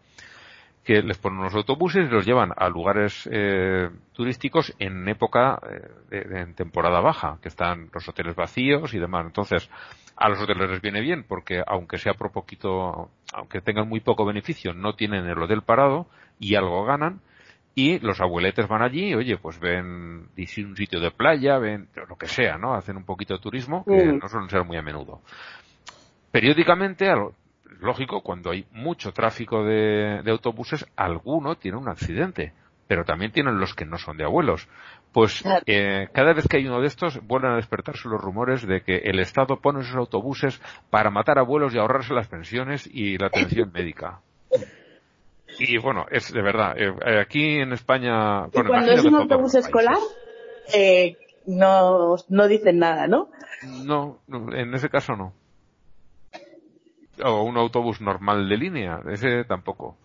que 0.83 1.01
les 1.01 1.17
ponen 1.17 1.39
unos 1.39 1.55
autobuses 1.55 2.05
y 2.05 2.13
los 2.13 2.25
llevan 2.25 2.51
a 2.55 2.67
lugares 2.67 3.27
eh, 3.31 3.89
turísticos 4.11 4.73
en 4.79 5.07
época, 5.07 5.59
eh, 6.11 6.25
en 6.31 6.53
temporada 6.55 6.99
baja, 6.99 7.37
que 7.41 7.47
están 7.47 7.89
los 7.93 8.07
hoteles 8.07 8.35
vacíos 8.35 8.93
y 8.93 8.99
demás. 8.99 9.25
Entonces, 9.25 9.69
a 10.17 10.27
los 10.29 10.41
hoteles 10.41 10.69
les 10.69 10.81
viene 10.81 10.99
bien 10.99 11.23
porque 11.23 11.63
aunque 11.65 11.97
sea 11.97 12.13
por 12.15 12.31
poquito, 12.31 13.09
aunque 13.33 13.61
tengan 13.61 13.87
muy 13.87 14.01
poco 14.01 14.25
beneficio, 14.25 14.73
no 14.73 14.93
tienen 14.93 15.25
el 15.25 15.41
hotel 15.41 15.61
parado 15.61 16.07
y 16.37 16.55
algo 16.55 16.83
ganan. 16.83 17.21
Y 17.75 17.97
los 17.99 18.21
abueletes 18.21 18.67
van 18.67 18.83
allí, 18.83 19.15
oye, 19.15 19.37
pues 19.37 19.59
ven 19.59 20.27
un 20.37 20.75
sitio 20.75 20.99
de 20.99 21.09
playa, 21.09 21.57
ven 21.57 21.87
lo 22.07 22.15
que 22.17 22.27
sea, 22.27 22.57
¿no? 22.57 22.75
Hacen 22.75 22.97
un 22.97 23.03
poquito 23.03 23.33
de 23.33 23.39
turismo, 23.39 23.83
que 23.83 24.05
mm. 24.05 24.19
no 24.19 24.29
suelen 24.29 24.49
ser 24.49 24.63
muy 24.63 24.77
a 24.77 24.83
menudo. 24.83 25.21
Periódicamente, 26.29 27.09
lógico, 27.79 28.21
cuando 28.21 28.51
hay 28.51 28.65
mucho 28.71 29.11
tráfico 29.11 29.63
de, 29.63 30.23
autobuses, 30.27 30.85
alguno 30.95 31.55
tiene 31.55 31.77
un 31.77 31.89
accidente, 31.89 32.53
pero 32.87 33.03
también 33.03 33.31
tienen 33.31 33.59
los 33.59 33.73
que 33.73 33.85
no 33.85 33.97
son 33.97 34.17
de 34.17 34.23
abuelos. 34.23 34.67
Pues 35.11 35.43
eh, 35.67 36.07
cada 36.11 36.33
vez 36.33 36.47
que 36.47 36.57
hay 36.57 36.65
uno 36.65 36.81
de 36.81 36.87
estos, 36.87 37.19
vuelven 37.27 37.51
a 37.51 37.55
despertarse 37.57 38.09
los 38.09 38.19
rumores 38.19 38.65
de 38.65 38.81
que 38.81 38.97
el 38.97 39.19
Estado 39.19 39.59
pone 39.61 39.81
esos 39.81 39.95
autobuses 39.95 40.59
para 40.89 41.11
matar 41.11 41.37
abuelos 41.37 41.73
y 41.73 41.77
ahorrarse 41.77 42.13
las 42.13 42.27
pensiones 42.27 42.89
y 42.91 43.17
la 43.17 43.27
atención 43.27 43.71
médica. 43.71 44.21
Y 45.59 45.77
bueno, 45.77 46.07
es 46.09 46.33
de 46.33 46.41
verdad, 46.41 46.75
eh, 46.77 47.19
aquí 47.19 47.59
en 47.59 47.73
España... 47.73 48.47
cuando 48.51 48.91
es 48.91 49.05
un 49.05 49.15
autobús 49.15 49.53
escolar, 49.53 49.97
eh, 50.73 51.17
no, 51.45 52.15
no 52.27 52.47
dicen 52.47 52.79
nada, 52.79 53.05
¿no? 53.05 53.29
No, 53.85 54.19
en 54.27 54.73
ese 54.73 54.89
caso 54.89 55.15
no 55.15 55.33
o 57.23 57.43
un 57.43 57.57
autobús 57.57 58.01
normal 58.01 58.47
de 58.47 58.57
línea, 58.57 58.99
ese 59.09 59.43
tampoco. 59.45 59.97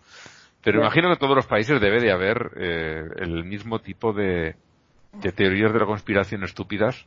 Pero 0.61 0.81
imagino 0.81 1.07
que 1.07 1.13
en 1.13 1.19
todos 1.19 1.35
los 1.35 1.47
países 1.47 1.79
debe 1.79 2.01
de 2.01 2.11
haber 2.11 2.51
eh, 2.57 3.03
el 3.17 3.45
mismo 3.45 3.79
tipo 3.79 4.11
de, 4.11 4.55
de 5.13 5.31
teorías 5.31 5.71
de 5.71 5.79
la 5.79 5.85
conspiración 5.85 6.43
estúpidas 6.43 7.05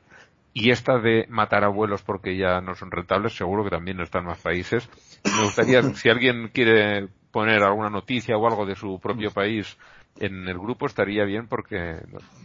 y 0.55 0.71
esta 0.71 0.99
de 0.99 1.27
matar 1.29 1.65
abuelos 1.65 2.03
porque 2.03 2.37
ya 2.37 2.61
no 2.61 2.75
son 2.75 2.91
rentables, 2.91 3.37
seguro 3.37 3.65
que 3.65 3.71
también 3.71 4.01
están 4.01 4.23
en 4.23 4.29
más 4.29 4.39
países. 4.39 4.89
Me 5.25 5.45
gustaría, 5.45 5.83
si 5.95 6.09
alguien 6.09 6.51
quiere 6.53 7.09
poner 7.31 7.63
alguna 7.63 7.91
noticia 7.91 8.37
o 8.37 8.47
algo 8.47 8.67
de 8.67 8.77
su 8.77 8.99
propio 9.01 9.31
país 9.31 9.77
en 10.19 10.47
el 10.47 10.59
grupo, 10.59 10.87
estaría 10.87 11.25
bien 11.25 11.49
porque 11.49 11.97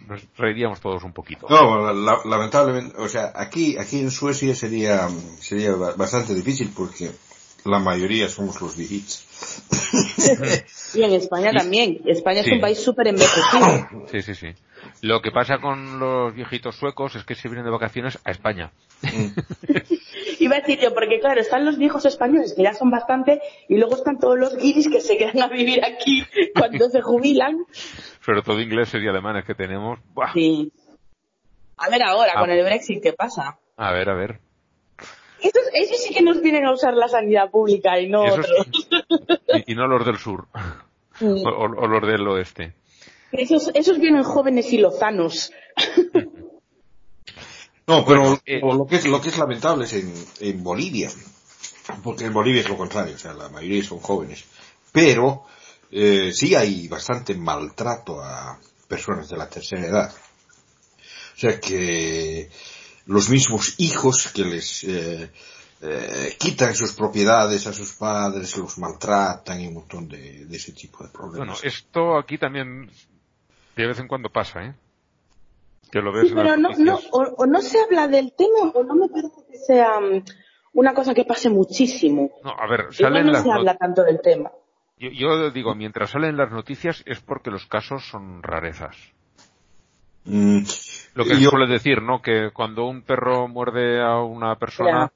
nos 0.08 0.25
reiríamos 0.38 0.80
todos 0.80 1.03
un 1.03 1.12
poquito. 1.12 1.47
No, 1.49 1.91
lamentablemente, 1.93 2.95
o 2.97 3.10
sea, 3.10 3.34
aquí, 3.36 3.77
aquí 3.77 3.99
en 3.99 4.12
Suecia 4.12 4.56
sería, 4.56 5.10
sería 5.39 5.73
bastante 5.75 6.34
difícil 6.34 6.71
porque 6.75 7.12
la 7.67 7.80
mayoría 7.80 8.30
somos 8.30 8.62
los 8.62 8.75
viejitos. 8.75 9.25
y 10.95 11.03
en 11.03 11.13
España 11.13 11.51
también. 11.51 12.01
España 12.06 12.41
es 12.41 12.51
un 12.51 12.60
país 12.60 12.80
súper 12.80 13.08
envejecido. 13.08 14.08
Sí, 14.12 14.21
sí, 14.21 14.36
sí. 14.36 14.47
Lo 15.01 15.21
que 15.21 15.32
pasa 15.32 15.58
con 15.60 15.99
los 15.99 16.34
viejitos 16.34 16.75
suecos 16.75 17.15
es 17.15 17.23
que 17.23 17.36
se 17.36 17.49
vienen 17.49 17.65
de 17.65 17.71
vacaciones 17.71 18.19
a 18.23 18.32
España. 18.32 18.71
Iba 20.39 20.56
a 20.56 20.60
decir 20.60 20.80
yo, 20.80 20.93
porque 20.93 21.19
claro, 21.19 21.41
están 21.41 21.65
los 21.65 21.77
viejos 21.77 22.06
españoles, 22.06 22.53
que 22.56 22.63
ya 22.63 22.73
son 22.73 22.89
bastante, 22.89 23.41
y 23.67 23.77
luego 23.77 23.95
están 23.95 24.17
todos 24.19 24.38
los 24.38 24.56
guiris 24.56 24.88
que 24.88 25.01
se 25.01 25.17
quedan 25.17 25.41
a 25.41 25.47
vivir 25.47 25.84
aquí 25.84 26.23
cuando 26.56 26.89
se 26.89 27.01
jubilan. 27.01 27.58
Sobre 28.25 28.41
todo 28.41 28.62
ingleses 28.62 29.01
y 29.01 29.08
alemanes 29.08 29.45
que 29.45 29.56
tenemos. 29.56 29.99
Sí. 30.34 30.71
A 31.77 31.89
ver 31.89 32.03
ahora, 32.03 32.34
con 32.39 32.49
ah. 32.49 32.53
el 32.53 32.63
Brexit, 32.63 33.03
¿qué 33.03 33.13
pasa? 33.13 33.60
A 33.75 33.91
ver, 33.91 34.10
a 34.10 34.15
ver. 34.15 34.46
Esos, 35.41 36.04
sí 36.04 36.13
que 36.13 36.21
nos 36.21 36.41
vienen 36.41 36.65
a 36.65 36.73
usar 36.73 36.93
la 36.93 37.08
sanidad 37.08 37.52
pública 37.52 38.00
y 38.00 38.10
no 38.10 38.23
otros. 38.23 38.47
Y, 39.65 39.76
no 39.76 39.88
los 39.88 40.06
del 40.06 40.17
sur. 40.17 40.47
O, 41.21 41.67
los 41.67 42.02
del 42.08 42.28
oeste. 42.28 42.73
Esos, 43.32 43.71
esos 43.73 44.00
vienen 44.00 44.23
jóvenes 44.23 44.71
y 44.73 44.78
lozanos. 44.78 45.52
No, 47.88 48.04
pero 48.06 48.38
eh, 48.45 48.60
lo, 48.62 48.86
que 48.86 48.97
es, 48.97 49.06
lo 49.06 49.21
que 49.21 49.30
es 49.30 49.38
lamentable 49.38 49.86
es 49.86 49.93
en, 49.93 50.13
en 50.41 50.62
Bolivia. 50.62 51.10
Porque 52.04 52.26
en 52.26 52.34
Bolivia 52.34 52.62
es 52.62 52.69
lo 52.69 52.76
contrario, 52.76 53.15
o 53.15 53.17
sea, 53.17 53.34
la 53.34 53.47
mayoría 53.47 53.82
son 53.84 54.00
jóvenes. 54.00 54.43
Pero 54.91 55.45
eh, 55.91 56.32
sí 56.34 56.54
hay 56.54 56.88
bastante 56.88 57.34
maltrato 57.36 58.21
a 58.21 58.60
personas 58.88 59.30
de 59.30 59.38
la 59.38 59.50
tercera 59.50 59.86
edad. 59.86 60.13
O 60.13 61.39
sea 61.39 61.60
que 61.60 62.50
los 63.08 63.30
mismos 63.30 63.76
hijos 63.80 64.32
que 64.34 64.43
les 64.43 64.84
eh, 64.84 65.32
eh, 65.82 66.36
quitan 66.38 66.76
sus 66.76 66.93
propiedades 66.93 67.67
a 67.67 67.74
sus 67.74 67.93
padres, 67.93 68.58
los 68.58 68.78
maltratan 68.78 69.62
y 69.62 69.67
un 69.67 69.76
montón 69.76 70.08
de, 70.08 70.48
ese 70.52 70.74
tipo 70.74 71.04
de 71.04 71.10
problemas. 71.10 71.38
Bueno, 71.38 71.54
esto 71.63 72.17
aquí 72.17 72.38
también 72.38 72.89
de 73.76 73.88
vez 73.88 74.00
en 74.00 74.08
cuando 74.08 74.30
pasa, 74.30 74.63
¿eh? 74.63 74.76
Que 75.91 76.02
lo 76.02 76.12
ves 76.12 76.34
pero 76.36 76.58
no, 76.58 76.70
no 76.78 77.00
o, 77.12 77.46
no 77.46 77.62
se 77.62 77.80
habla 77.80 78.10
del 78.10 78.34
tema 78.34 78.72
o 78.74 78.84
no 78.84 78.96
me 78.96 79.08
parece 79.08 79.46
que 79.50 79.58
sea 79.58 80.02
mm, 80.02 80.24
una 80.74 80.93
cosa 80.93 81.13
que 81.13 81.24
pase 81.24 81.50
muchísimo. 81.50 82.32
No, 82.43 82.52
a 82.52 82.67
ver, 82.67 82.93
salen 82.93 83.28
no 83.28 83.41
se 83.41 83.50
habla 83.50 83.78
tanto 83.78 84.04
del 84.04 84.20
tema. 84.22 84.52
Yo, 84.98 85.10
yo, 85.12 85.52
digo, 85.52 85.76
mientras 85.76 86.10
salen 86.10 86.36
las 86.36 86.52
noticias 86.52 87.04
es 87.06 87.22
porque 87.22 87.52
los 87.52 87.67
casos 87.67 88.06
son 88.06 88.43
rarezas. 88.43 88.98
Mm, 90.27 90.63
lo 91.15 91.25
que 91.25 91.39
yo... 91.39 91.49
suele 91.49 91.67
decir, 91.67 92.01
¿no? 92.01 92.21
Que 92.21 92.51
cuando 92.53 92.85
un 92.85 93.01
perro 93.01 93.47
muerde 93.47 94.01
a 94.01 94.21
una 94.21 94.55
persona, 94.55 95.11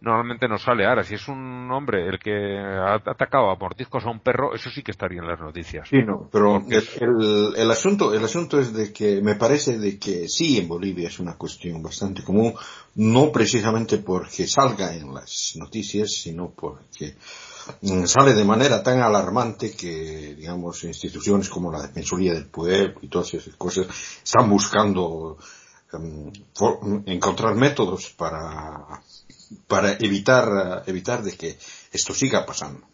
normalmente 0.00 0.48
no 0.48 0.58
sale. 0.58 0.86
Ahora, 0.86 1.04
si 1.04 1.14
es 1.14 1.28
un 1.28 1.70
hombre 1.70 2.08
el 2.08 2.18
que 2.18 2.58
ha 2.58 2.94
atacado 2.94 3.50
a 3.50 3.56
mordiscos 3.56 4.04
a 4.04 4.10
un 4.10 4.20
perro, 4.20 4.54
eso 4.54 4.70
sí 4.70 4.82
que 4.82 4.90
estaría 4.90 5.20
en 5.20 5.28
las 5.28 5.40
noticias. 5.40 5.88
Sí, 5.88 5.98
no, 6.02 6.28
pero 6.30 6.62
el, 6.68 7.54
el, 7.56 7.70
asunto, 7.70 8.12
el 8.14 8.24
asunto 8.24 8.58
es 8.60 8.72
de 8.72 8.92
que 8.92 9.20
me 9.22 9.34
parece 9.34 9.78
de 9.78 9.98
que 9.98 10.28
sí 10.28 10.58
en 10.58 10.68
Bolivia 10.68 11.08
es 11.08 11.18
una 11.18 11.36
cuestión 11.36 11.82
bastante 11.82 12.22
común, 12.22 12.54
no 12.96 13.32
precisamente 13.32 13.98
porque 13.98 14.46
salga 14.46 14.94
en 14.94 15.14
las 15.14 15.54
noticias, 15.56 16.12
sino 16.12 16.50
porque 16.50 17.14
sale 18.06 18.34
de 18.34 18.44
manera 18.44 18.82
tan 18.82 19.00
alarmante 19.00 19.72
que, 19.72 20.34
digamos, 20.36 20.84
instituciones 20.84 21.48
como 21.48 21.72
la 21.72 21.82
Defensoría 21.82 22.34
del 22.34 22.46
Pueblo 22.46 23.00
y 23.02 23.08
todas 23.08 23.32
esas 23.34 23.54
cosas 23.56 23.86
están 24.22 24.48
buscando 24.50 25.38
em, 25.92 26.30
encontrar 27.06 27.54
métodos 27.54 28.10
para 28.10 29.00
para 29.66 29.92
evitar, 29.92 30.82
evitar 30.86 31.22
de 31.22 31.36
que 31.36 31.56
esto 31.92 32.12
siga 32.14 32.44
pasando. 32.46 32.86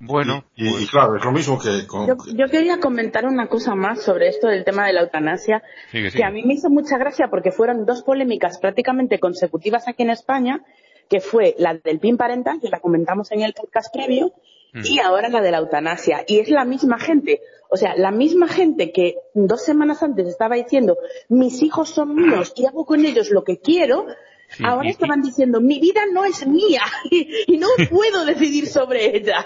Bueno, 0.00 0.44
y, 0.54 0.70
pues- 0.70 0.90
claro, 0.90 1.16
es 1.16 1.24
lo 1.24 1.32
mismo 1.32 1.58
que 1.58 1.86
yo, 1.86 2.46
quería 2.50 2.78
comentar 2.78 3.24
una 3.24 3.46
cosa 3.48 3.74
más 3.74 4.02
sobre 4.02 4.28
esto 4.28 4.48
del 4.48 4.64
tema 4.64 4.86
de 4.86 4.92
la 4.92 5.02
eutanasia, 5.02 5.62
que 5.90 6.24
a 6.24 6.30
mí 6.30 6.42
me 6.44 6.54
hizo 6.54 6.68
mucha 6.68 6.98
gracia 6.98 7.28
porque 7.30 7.52
fueron 7.52 7.86
dos 7.86 8.02
polémicas 8.02 8.58
prácticamente 8.58 9.18
consecutivas 9.18 9.88
aquí 9.88 10.02
en 10.02 10.10
España, 10.10 10.60
que 11.08 11.20
fue 11.20 11.54
la 11.58 11.74
del 11.74 12.00
PIN 12.00 12.16
parental, 12.16 12.60
que 12.60 12.68
la 12.68 12.80
comentamos 12.80 13.30
en 13.32 13.42
el 13.42 13.52
podcast 13.52 13.92
previo, 13.92 14.32
y 14.82 14.98
ahora 14.98 15.28
la 15.28 15.40
de 15.40 15.52
la 15.52 15.58
eutanasia. 15.58 16.24
Y 16.26 16.40
es 16.40 16.48
la 16.50 16.64
misma 16.64 16.98
gente. 16.98 17.40
O 17.70 17.76
sea, 17.76 17.94
la 17.96 18.10
misma 18.10 18.48
gente 18.48 18.92
que 18.92 19.14
dos 19.32 19.64
semanas 19.64 20.02
antes 20.02 20.26
estaba 20.26 20.56
diciendo, 20.56 20.96
mis 21.28 21.62
hijos 21.62 21.90
son 21.90 22.14
míos 22.14 22.52
y 22.56 22.66
hago 22.66 22.84
con 22.84 23.04
ellos 23.04 23.30
lo 23.30 23.44
que 23.44 23.58
quiero, 23.58 24.06
ahora 24.62 24.90
estaban 24.90 25.22
diciendo, 25.22 25.60
mi 25.60 25.80
vida 25.80 26.02
no 26.12 26.24
es 26.24 26.46
mía 26.46 26.82
y, 27.10 27.56
no 27.56 27.68
puedo 27.90 28.24
decidir 28.24 28.66
sobre 28.66 29.16
ella. 29.16 29.44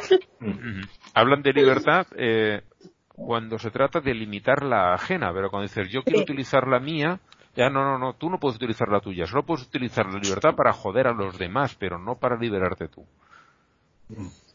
Hablan 1.15 1.43
de 1.43 1.53
libertad 1.53 2.07
eh, 2.17 2.63
cuando 3.09 3.59
se 3.59 3.71
trata 3.71 4.01
de 4.01 4.15
limitar 4.15 4.63
la 4.63 4.95
ajena, 4.95 5.33
pero 5.33 5.51
cuando 5.51 5.69
dices, 5.69 5.91
yo 5.91 6.03
quiero 6.03 6.21
utilizar 6.21 6.67
la 6.67 6.81
mía, 6.81 7.21
ya 7.59 7.69
no, 7.71 7.83
no, 7.83 7.99
no, 7.99 8.13
tú 8.15 8.31
no 8.31 8.39
puedes 8.39 8.57
utilizar 8.57 8.89
la 8.89 9.01
tuya, 9.01 9.27
solo 9.27 9.43
puedes 9.43 9.67
utilizar 9.67 10.07
la 10.07 10.21
libertad 10.21 10.55
para 10.55 10.73
joder 10.73 11.09
a 11.09 11.13
los 11.13 11.37
demás, 11.37 11.75
pero 11.75 11.99
no 11.99 12.15
para 12.15 12.37
liberarte 12.37 12.87
tú. 12.87 13.05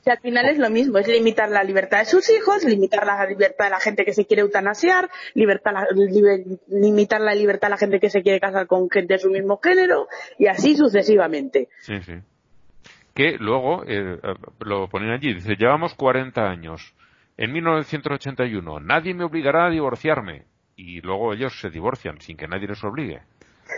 O 0.06 0.10
al 0.10 0.20
final 0.20 0.46
es 0.48 0.58
lo 0.58 0.70
mismo, 0.70 0.98
es 1.00 1.08
limitar 1.10 1.50
la 1.50 1.66
libertad 1.66 2.00
de 2.00 2.06
sus 2.06 2.30
hijos, 2.30 2.64
limitar 2.64 3.06
la 3.06 3.26
libertad 3.26 3.66
de 3.66 3.72
la 3.72 3.82
gente 3.82 4.06
que 4.06 4.14
se 4.14 4.26
quiere 4.26 4.42
eutanasiar, 4.42 5.10
limitar 5.36 5.74
la 7.20 7.36
libertad 7.36 7.68
de 7.68 7.72
la 7.72 7.78
gente 7.78 8.00
que 8.00 8.10
se 8.10 8.24
quiere 8.24 8.40
casar 8.40 8.68
con 8.68 8.90
gente 8.90 9.16
de 9.16 9.20
su 9.20 9.30
mismo 9.30 9.60
género 9.62 10.08
y 10.40 10.48
así 10.48 10.78
sucesivamente. 10.78 11.68
Sí, 11.82 12.02
sí. 12.04 12.14
Que 13.14 13.38
luego 13.38 13.84
eh, 13.86 14.18
lo 14.62 14.88
ponen 14.88 15.10
allí, 15.10 15.34
dice, 15.34 15.58
llevamos 15.58 15.94
40 15.94 16.42
años. 16.42 16.96
En 17.36 17.52
1981, 17.52 18.80
nadie 18.80 19.14
me 19.14 19.26
obligará 19.26 19.66
a 19.66 19.70
divorciarme. 19.70 20.46
Y 20.76 21.02
luego 21.02 21.34
ellos 21.34 21.60
se 21.60 21.70
divorcian 21.70 22.20
sin 22.22 22.38
que 22.38 22.48
nadie 22.48 22.68
les 22.68 22.84
obligue. 22.84 23.22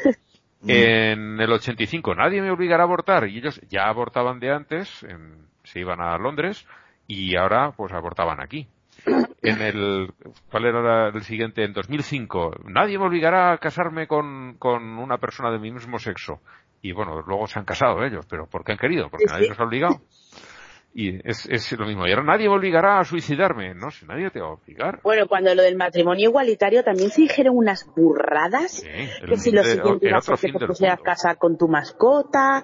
en 0.67 1.39
el 1.39 1.51
85, 1.51 2.15
nadie 2.15 2.41
me 2.41 2.51
obligará 2.51 2.83
a 2.83 2.87
abortar. 2.87 3.27
Y 3.27 3.39
ellos 3.39 3.59
ya 3.69 3.87
abortaban 3.87 4.39
de 4.39 4.51
antes, 4.51 5.03
en 5.03 5.45
se 5.65 5.79
iban 5.79 5.99
a 5.99 6.17
Londres 6.17 6.65
y 7.07 7.35
ahora 7.35 7.71
pues 7.71 7.91
abortaban 7.91 8.41
aquí. 8.41 8.67
En 9.41 9.61
el, 9.61 10.11
¿cuál 10.49 10.65
era 10.65 11.09
el 11.09 11.21
siguiente? 11.21 11.63
En 11.63 11.73
2005, 11.73 12.61
nadie 12.65 12.97
me 12.97 13.05
obligará 13.05 13.51
a 13.51 13.57
casarme 13.59 14.07
con, 14.07 14.55
con 14.57 14.97
una 14.97 15.19
persona 15.19 15.51
de 15.51 15.59
mi 15.59 15.71
mismo 15.71 15.99
sexo. 15.99 16.41
Y 16.81 16.93
bueno, 16.93 17.21
luego 17.21 17.45
se 17.45 17.59
han 17.59 17.65
casado 17.65 18.03
ellos, 18.03 18.25
pero 18.27 18.47
¿por 18.47 18.63
qué 18.63 18.71
han 18.71 18.79
querido? 18.79 19.07
Porque 19.07 19.25
nadie 19.25 19.49
los 19.49 19.59
ha 19.59 19.63
obligado. 19.63 20.01
Y 20.97 21.19
es, 21.29 21.45
es 21.49 21.69
lo 21.73 21.85
mismo. 21.85 22.07
Y 22.07 22.11
ahora 22.11 22.23
nadie 22.23 22.47
me 22.47 22.55
obligará 22.55 23.01
a 23.01 23.03
suicidarme. 23.03 23.75
No, 23.75 23.91
si 23.91 24.05
nadie 24.05 24.31
te 24.31 24.39
va 24.39 24.47
a 24.47 24.51
obligar. 24.51 25.01
Bueno, 25.03 25.27
cuando 25.27 25.53
lo 25.53 25.61
del 25.61 25.75
matrimonio 25.75 26.29
igualitario 26.29 26.85
también 26.85 27.09
se 27.09 27.23
dijeron 27.23 27.57
unas 27.57 27.85
burradas. 27.93 28.77
Sí, 28.79 28.87
que 29.27 29.35
si 29.35 29.51
lo 29.51 29.61
siguiente 29.65 30.07
el 30.07 30.13
iba 30.13 30.93
a 30.93 30.97
que 30.97 31.03
casa 31.03 31.35
con 31.35 31.57
tu 31.57 31.67
mascota. 31.67 32.63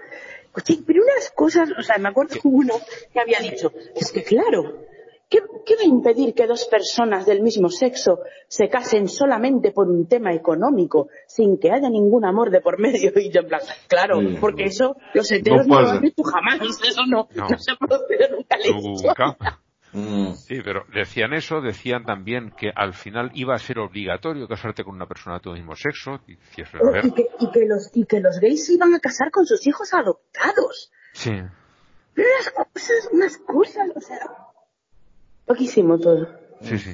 Pero 0.88 1.04
unas 1.04 1.32
cosas, 1.32 1.72
o 1.78 1.82
sea, 1.82 1.98
me 1.98 2.08
acuerdo 2.08 2.36
que 2.36 2.40
uno 2.48 2.76
que 3.12 3.20
había 3.20 3.40
dicho, 3.40 3.74
es 3.96 4.14
que 4.14 4.24
claro, 4.24 4.80
¿qué, 5.32 5.40
qué 5.66 5.76
va 5.78 5.82
a 5.82 5.86
impedir 5.86 6.36
que 6.36 6.46
dos 6.46 6.66
personas 6.66 7.26
del 7.26 7.42
mismo 7.42 7.70
sexo 7.70 8.20
se 8.48 8.68
casen 8.70 9.08
solamente 9.08 9.72
por 9.72 9.88
un 9.90 10.06
tema 10.08 10.34
económico, 10.34 11.08
sin 11.26 11.58
que 11.58 11.72
haya 11.72 11.90
ningún 11.90 12.26
amor 12.26 12.52
de 12.52 12.62
por 12.62 12.78
medio? 12.80 13.12
Y 13.16 13.32
yo 13.32 13.42
en 13.42 13.48
plan, 13.48 13.62
claro, 13.88 14.20
Sí. 14.20 14.38
porque 14.40 14.66
eso 14.66 14.98
los 15.14 15.32
heteros 15.32 15.66
no, 15.66 15.82
lo 15.82 15.90
han 15.90 16.06
hecho 16.06 16.24
jamás, 16.24 16.60
eso 16.88 17.02
no, 17.08 17.28
No. 17.34 17.48
no, 17.50 17.58
se 17.58 17.72
ha 17.72 17.76
producido 17.78 18.28
nunca. 18.36 18.58
Nunca. 18.70 19.60
Mm. 19.94 20.34
Sí, 20.36 20.62
pero 20.64 20.86
decían 20.94 21.34
eso, 21.34 21.60
decían 21.60 22.06
también 22.06 22.52
que 22.58 22.72
al 22.74 22.94
final 22.94 23.30
iba 23.34 23.56
a 23.56 23.58
ser 23.60 23.78
obligatorio 23.80 24.48
casarte 24.48 24.84
con 24.86 24.96
una 24.96 25.06
persona 25.06 25.36
de 25.38 25.42
tu 25.42 25.52
mismo 25.52 25.76
sexo. 25.76 26.22
Y 26.28 26.34
Y 26.34 27.12
que, 27.12 27.28
y, 27.40 27.52
que 27.52 27.66
los, 27.66 27.90
y 27.94 28.06
que 28.06 28.20
los 28.22 28.40
gays 28.40 28.68
se 28.68 28.74
iban 28.76 28.94
a 28.94 29.00
casar 29.00 29.32
con 29.32 29.46
sus 29.46 29.66
hijos 29.68 29.94
adoptados. 29.94 30.92
sí. 31.14 31.32
Pero 32.14 32.28
unas 32.30 32.50
cosas, 32.52 33.10
unas 33.14 33.38
cosas, 33.38 33.90
o 33.96 34.02
sea. 34.02 34.18
Poquísimo 35.46 35.98
todo. 36.00 36.28
Sí, 36.62 36.78
sí. 36.78 36.92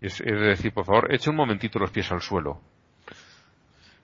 Es, 0.00 0.20
es 0.20 0.40
decir, 0.40 0.72
por 0.72 0.84
favor, 0.84 1.12
eche 1.12 1.30
un 1.30 1.36
momentito 1.36 1.78
los 1.78 1.90
pies 1.90 2.10
al 2.12 2.20
suelo. 2.22 2.60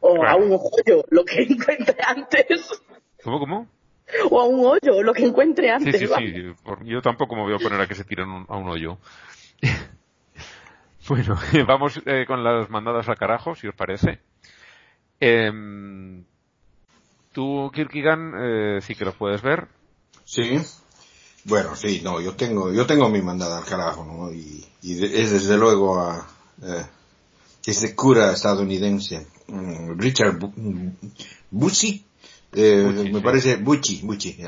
O 0.00 0.14
Claro. 0.14 0.28
a 0.30 0.36
un 0.36 0.52
hoyo, 0.52 1.04
lo 1.10 1.24
que 1.24 1.42
encuentre 1.48 1.96
antes. 2.06 2.82
¿Cómo, 3.22 3.38
cómo? 3.38 3.66
O 4.30 4.40
a 4.40 4.44
un 4.46 4.64
hoyo, 4.66 5.02
lo 5.02 5.12
que 5.12 5.24
encuentre 5.24 5.66
Sí, 5.66 5.70
antes. 5.70 5.98
sí, 6.00 6.06
sí. 6.06 6.54
Por- 6.64 6.84
yo 6.84 7.00
tampoco 7.02 7.36
me 7.36 7.42
voy 7.42 7.54
a 7.54 7.58
poner 7.58 7.80
a 7.80 7.86
que 7.86 7.94
se 7.94 8.04
tiren 8.04 8.28
un- 8.28 8.46
a 8.48 8.56
un 8.56 8.68
hoyo. 8.68 8.98
bueno, 11.08 11.36
vamos 11.66 12.00
eh, 12.06 12.24
con 12.26 12.42
las 12.42 12.68
mandadas 12.70 13.08
al 13.08 13.16
carajo, 13.18 13.54
si 13.54 13.68
os 13.68 13.74
parece. 13.74 14.20
Em, 15.20 16.24
tú, 17.32 17.70
Kirkigan, 17.74 18.32
eh, 18.38 18.78
sí 18.80 18.94
que 18.94 19.04
los 19.04 19.14
puedes 19.14 19.42
ver. 19.42 19.68
Sí. 20.24 20.58
Bueno, 21.44 21.74
sí, 21.74 22.00
no, 22.04 22.20
yo 22.20 22.34
tengo, 22.34 22.72
yo 22.72 22.86
tengo 22.86 23.08
mi 23.08 23.22
mandada 23.22 23.58
al 23.58 23.64
carajo, 23.64 24.04
¿no? 24.04 24.32
Y, 24.32 24.64
y 24.82 25.04
es 25.04 25.30
desde 25.30 25.56
luego 25.56 25.98
a, 26.00 26.28
eh, 26.62 26.84
ese 27.66 27.94
cura 27.94 28.32
estadounidense, 28.32 29.26
mm, 29.48 29.98
Richard 29.98 30.38
Bu- 30.38 30.92
Bucci, 31.50 32.04
eh, 32.52 32.82
Bucci, 32.84 33.10
me 33.10 33.18
sí. 33.18 33.24
parece 33.24 33.56
Bucci, 33.56 34.00
Bucci, 34.02 34.38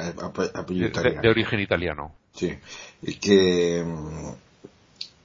apellido 0.54 0.84
de- 0.86 0.90
italiano. 0.90 1.22
de 1.22 1.28
origen 1.28 1.60
italiano. 1.60 2.12
Sí, 2.34 2.52
que 3.20 3.82
mm, 3.84 4.30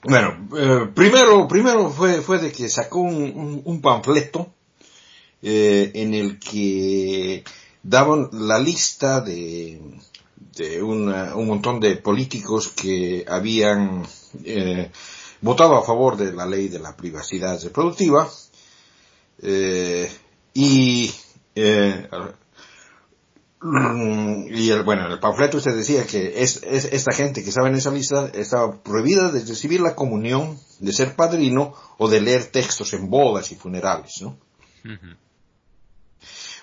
bueno, 0.09 0.47
eh, 0.57 0.88
primero, 0.93 1.47
primero 1.47 1.89
fue, 1.89 2.22
fue 2.22 2.39
de 2.39 2.51
que 2.51 2.70
sacó 2.70 2.99
un, 2.99 3.15
un- 3.15 3.61
un 3.65 3.82
panfleto 3.82 4.53
eh, 5.41 5.91
en 5.95 6.13
el 6.13 6.39
que 6.39 7.43
daban 7.84 8.30
la 8.32 8.57
lista 8.59 9.22
de, 9.22 9.80
de 10.55 10.81
una- 10.81 11.35
un 11.35 11.47
montón 11.47 11.79
de 11.79 11.97
políticos 11.97 12.69
que 12.69 13.25
habían 13.27 14.05
eh, 14.43 14.91
votado 15.41 15.75
a 15.75 15.83
favor 15.85 16.17
de 16.17 16.31
la 16.33 16.45
ley 16.45 16.67
de 16.67 16.79
la 16.79 16.95
privacidad 16.95 17.61
reproductiva 17.61 18.29
eh, 19.41 20.11
y 20.53 21.11
eh, 21.55 22.07
y 24.49 24.69
el, 24.69 24.83
bueno, 24.83 25.05
en 25.07 25.11
el 25.13 25.19
panfleto 25.19 25.57
usted 25.57 25.75
decía 25.75 26.05
que 26.05 26.41
es, 26.43 26.61
es- 26.63 26.85
esta 26.85 27.11
gente 27.11 27.41
que 27.43 27.49
estaba 27.49 27.67
en 27.69 27.75
esa 27.75 27.89
lista 27.91 28.29
estaba 28.33 28.81
prohibida 28.83 29.31
de 29.31 29.43
recibir 29.43 29.81
la 29.81 29.95
comunión, 29.95 30.59
de 30.79 30.93
ser 30.93 31.15
padrino 31.15 31.73
o 31.97 32.07
de 32.07 32.21
leer 32.21 32.45
textos 32.45 32.93
en 32.93 33.09
bodas 33.09 33.51
y 33.51 33.55
funerales, 33.55 34.21
¿no? 34.21 34.38
Ujú. 34.85 35.15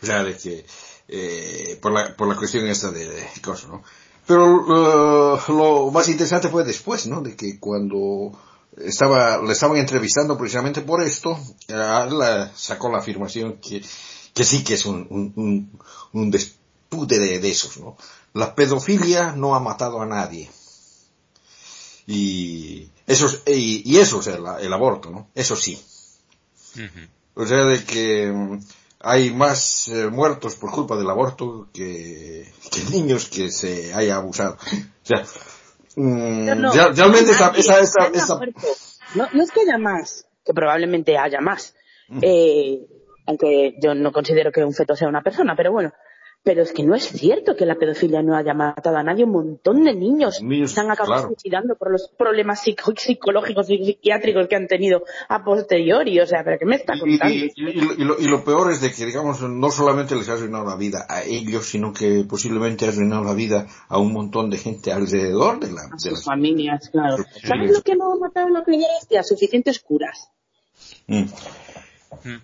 O 0.02 0.06
sea, 0.06 0.22
de 0.22 0.36
que, 0.36 0.64
eh, 1.08 1.78
por 1.82 1.92
la, 1.92 2.14
por 2.16 2.28
la 2.28 2.36
cuestión 2.36 2.66
esta 2.66 2.90
de, 2.90 3.08
de 3.08 3.28
cosas, 3.42 3.68
¿no? 3.70 3.82
Pero 4.26 5.36
eh, 5.36 5.40
lo 5.48 5.90
más 5.90 6.08
interesante 6.08 6.48
fue 6.48 6.64
después, 6.64 7.06
¿no? 7.06 7.20
De 7.20 7.36
que 7.36 7.58
cuando 7.60 8.32
estaba, 8.76 9.40
le 9.42 9.52
estaban 9.52 9.76
entrevistando 9.76 10.36
precisamente 10.38 10.80
por 10.80 11.02
esto, 11.02 11.38
eh, 11.68 12.06
él 12.08 12.18
eh, 12.22 12.50
sacó 12.56 12.90
la 12.90 12.98
afirmación 12.98 13.58
que, 13.60 13.84
que 14.32 14.44
sí 14.44 14.64
que 14.64 14.74
es 14.74 14.86
un, 14.86 15.06
un, 15.10 15.32
un, 15.36 15.80
un 16.12 16.30
despute 16.30 17.18
de, 17.18 17.38
de 17.38 17.50
esos, 17.50 17.76
¿no? 17.78 17.96
La 18.32 18.54
pedofilia 18.54 19.32
no 19.32 19.54
ha 19.54 19.60
matado 19.60 20.00
a 20.00 20.06
nadie. 20.06 20.50
Y 22.06 22.88
eso, 23.06 23.26
es- 23.26 23.42
y, 23.46 23.82
y 23.90 23.98
eso 23.98 24.20
es 24.20 24.26
el, 24.28 24.42
el 24.60 24.72
aborto, 24.72 25.10
¿no? 25.10 25.28
Eso 25.34 25.56
sí. 25.56 25.80
O 27.34 27.46
sea, 27.46 27.58
de 27.64 27.84
que 27.84 28.58
hay 29.04 29.30
más 29.30 29.88
eh, 29.88 30.08
muertos 30.08 30.56
por 30.56 30.70
culpa 30.70 30.96
del 30.96 31.08
aborto 31.10 31.68
que, 31.72 32.50
que 32.72 32.90
niños 32.90 33.28
que 33.28 33.50
se 33.50 33.92
haya 33.94 34.16
abusado. 34.16 34.56
O 34.56 35.06
sea, 35.06 35.24
mm, 35.96 36.46
No, 36.46 36.54
no, 36.54 36.72
real- 36.72 36.96
realmente 36.96 37.32
esa, 37.32 37.50
esa, 37.50 37.78
esa, 37.80 38.06
esa-. 38.12 38.40
No, 39.14 39.28
no 39.32 39.42
es 39.42 39.50
que 39.50 39.60
haya 39.60 39.78
más, 39.78 40.26
que 40.44 40.54
probablemente 40.54 41.16
haya 41.18 41.40
más. 41.40 41.74
Mm. 42.08 42.18
Eh, 42.22 42.80
aunque 43.26 43.76
yo 43.82 43.94
no 43.94 44.12
considero 44.12 44.50
que 44.52 44.64
un 44.64 44.72
feto 44.74 44.94
sea 44.96 45.08
una 45.08 45.22
persona, 45.22 45.54
pero 45.56 45.72
bueno. 45.72 45.92
Pero 46.46 46.60
es 46.62 46.72
que 46.72 46.82
no 46.84 46.94
es 46.94 47.04
cierto 47.04 47.56
que 47.56 47.64
la 47.64 47.74
pedofilia 47.76 48.22
no 48.22 48.36
haya 48.36 48.52
matado 48.52 48.98
a 48.98 49.02
nadie. 49.02 49.24
Un 49.24 49.30
montón 49.32 49.82
de 49.82 49.94
niños, 49.94 50.42
Niños, 50.42 50.72
se 50.72 50.80
han 50.82 50.90
acabado 50.90 51.14
claro. 51.22 51.28
suicidando 51.28 51.74
por 51.74 51.90
los 51.90 52.10
problemas 52.18 52.60
psico- 52.62 52.92
psicológicos 52.94 53.70
y 53.70 53.82
psiquiátricos 53.82 54.46
que 54.46 54.54
han 54.56 54.66
tenido 54.68 55.04
a 55.30 55.42
posteriori. 55.42 56.20
O 56.20 56.26
sea, 56.26 56.44
¿pero 56.44 56.58
qué 56.58 56.66
me 56.66 56.76
está 56.76 56.98
contando? 57.00 57.34
y- 57.34 57.50
y- 57.56 57.70
y 57.70 57.80
lo, 57.80 57.92
y 57.94 58.04
lo- 58.04 58.20
y 58.20 58.24
lo 58.26 58.44
peor 58.44 58.70
es 58.72 58.82
de 58.82 58.92
que, 58.92 59.06
digamos, 59.06 59.40
no 59.40 59.70
solamente 59.70 60.14
les 60.16 60.28
ha 60.28 60.34
arruinado 60.34 60.66
la 60.66 60.76
vida 60.76 61.06
a 61.08 61.22
ellos, 61.22 61.64
sino 61.64 61.94
que 61.94 62.26
posiblemente 62.28 62.84
ha 62.84 62.88
arruinado 62.90 63.24
la 63.24 63.32
vida 63.32 63.66
a 63.88 63.96
un 63.98 64.12
montón 64.12 64.50
de 64.50 64.58
gente 64.58 64.92
alrededor 64.92 65.60
de 65.60 65.72
la, 65.72 65.80
a 65.80 65.94
de 65.94 65.98
sus 65.98 66.12
las- 66.12 66.24
familias, 66.24 66.90
claro. 66.90 67.16
Sí. 67.40 67.46
¿Sabes 67.46 67.72
lo 67.72 67.80
que 67.80 67.96
no 67.96 68.12
ha 68.12 68.16
matado 68.18 68.50
la 68.50 68.62
pederastia? 68.62 69.22
Suficientes 69.22 69.80
curas. 69.80 70.28
Mm. 71.06 71.22
Mm. 72.24 72.42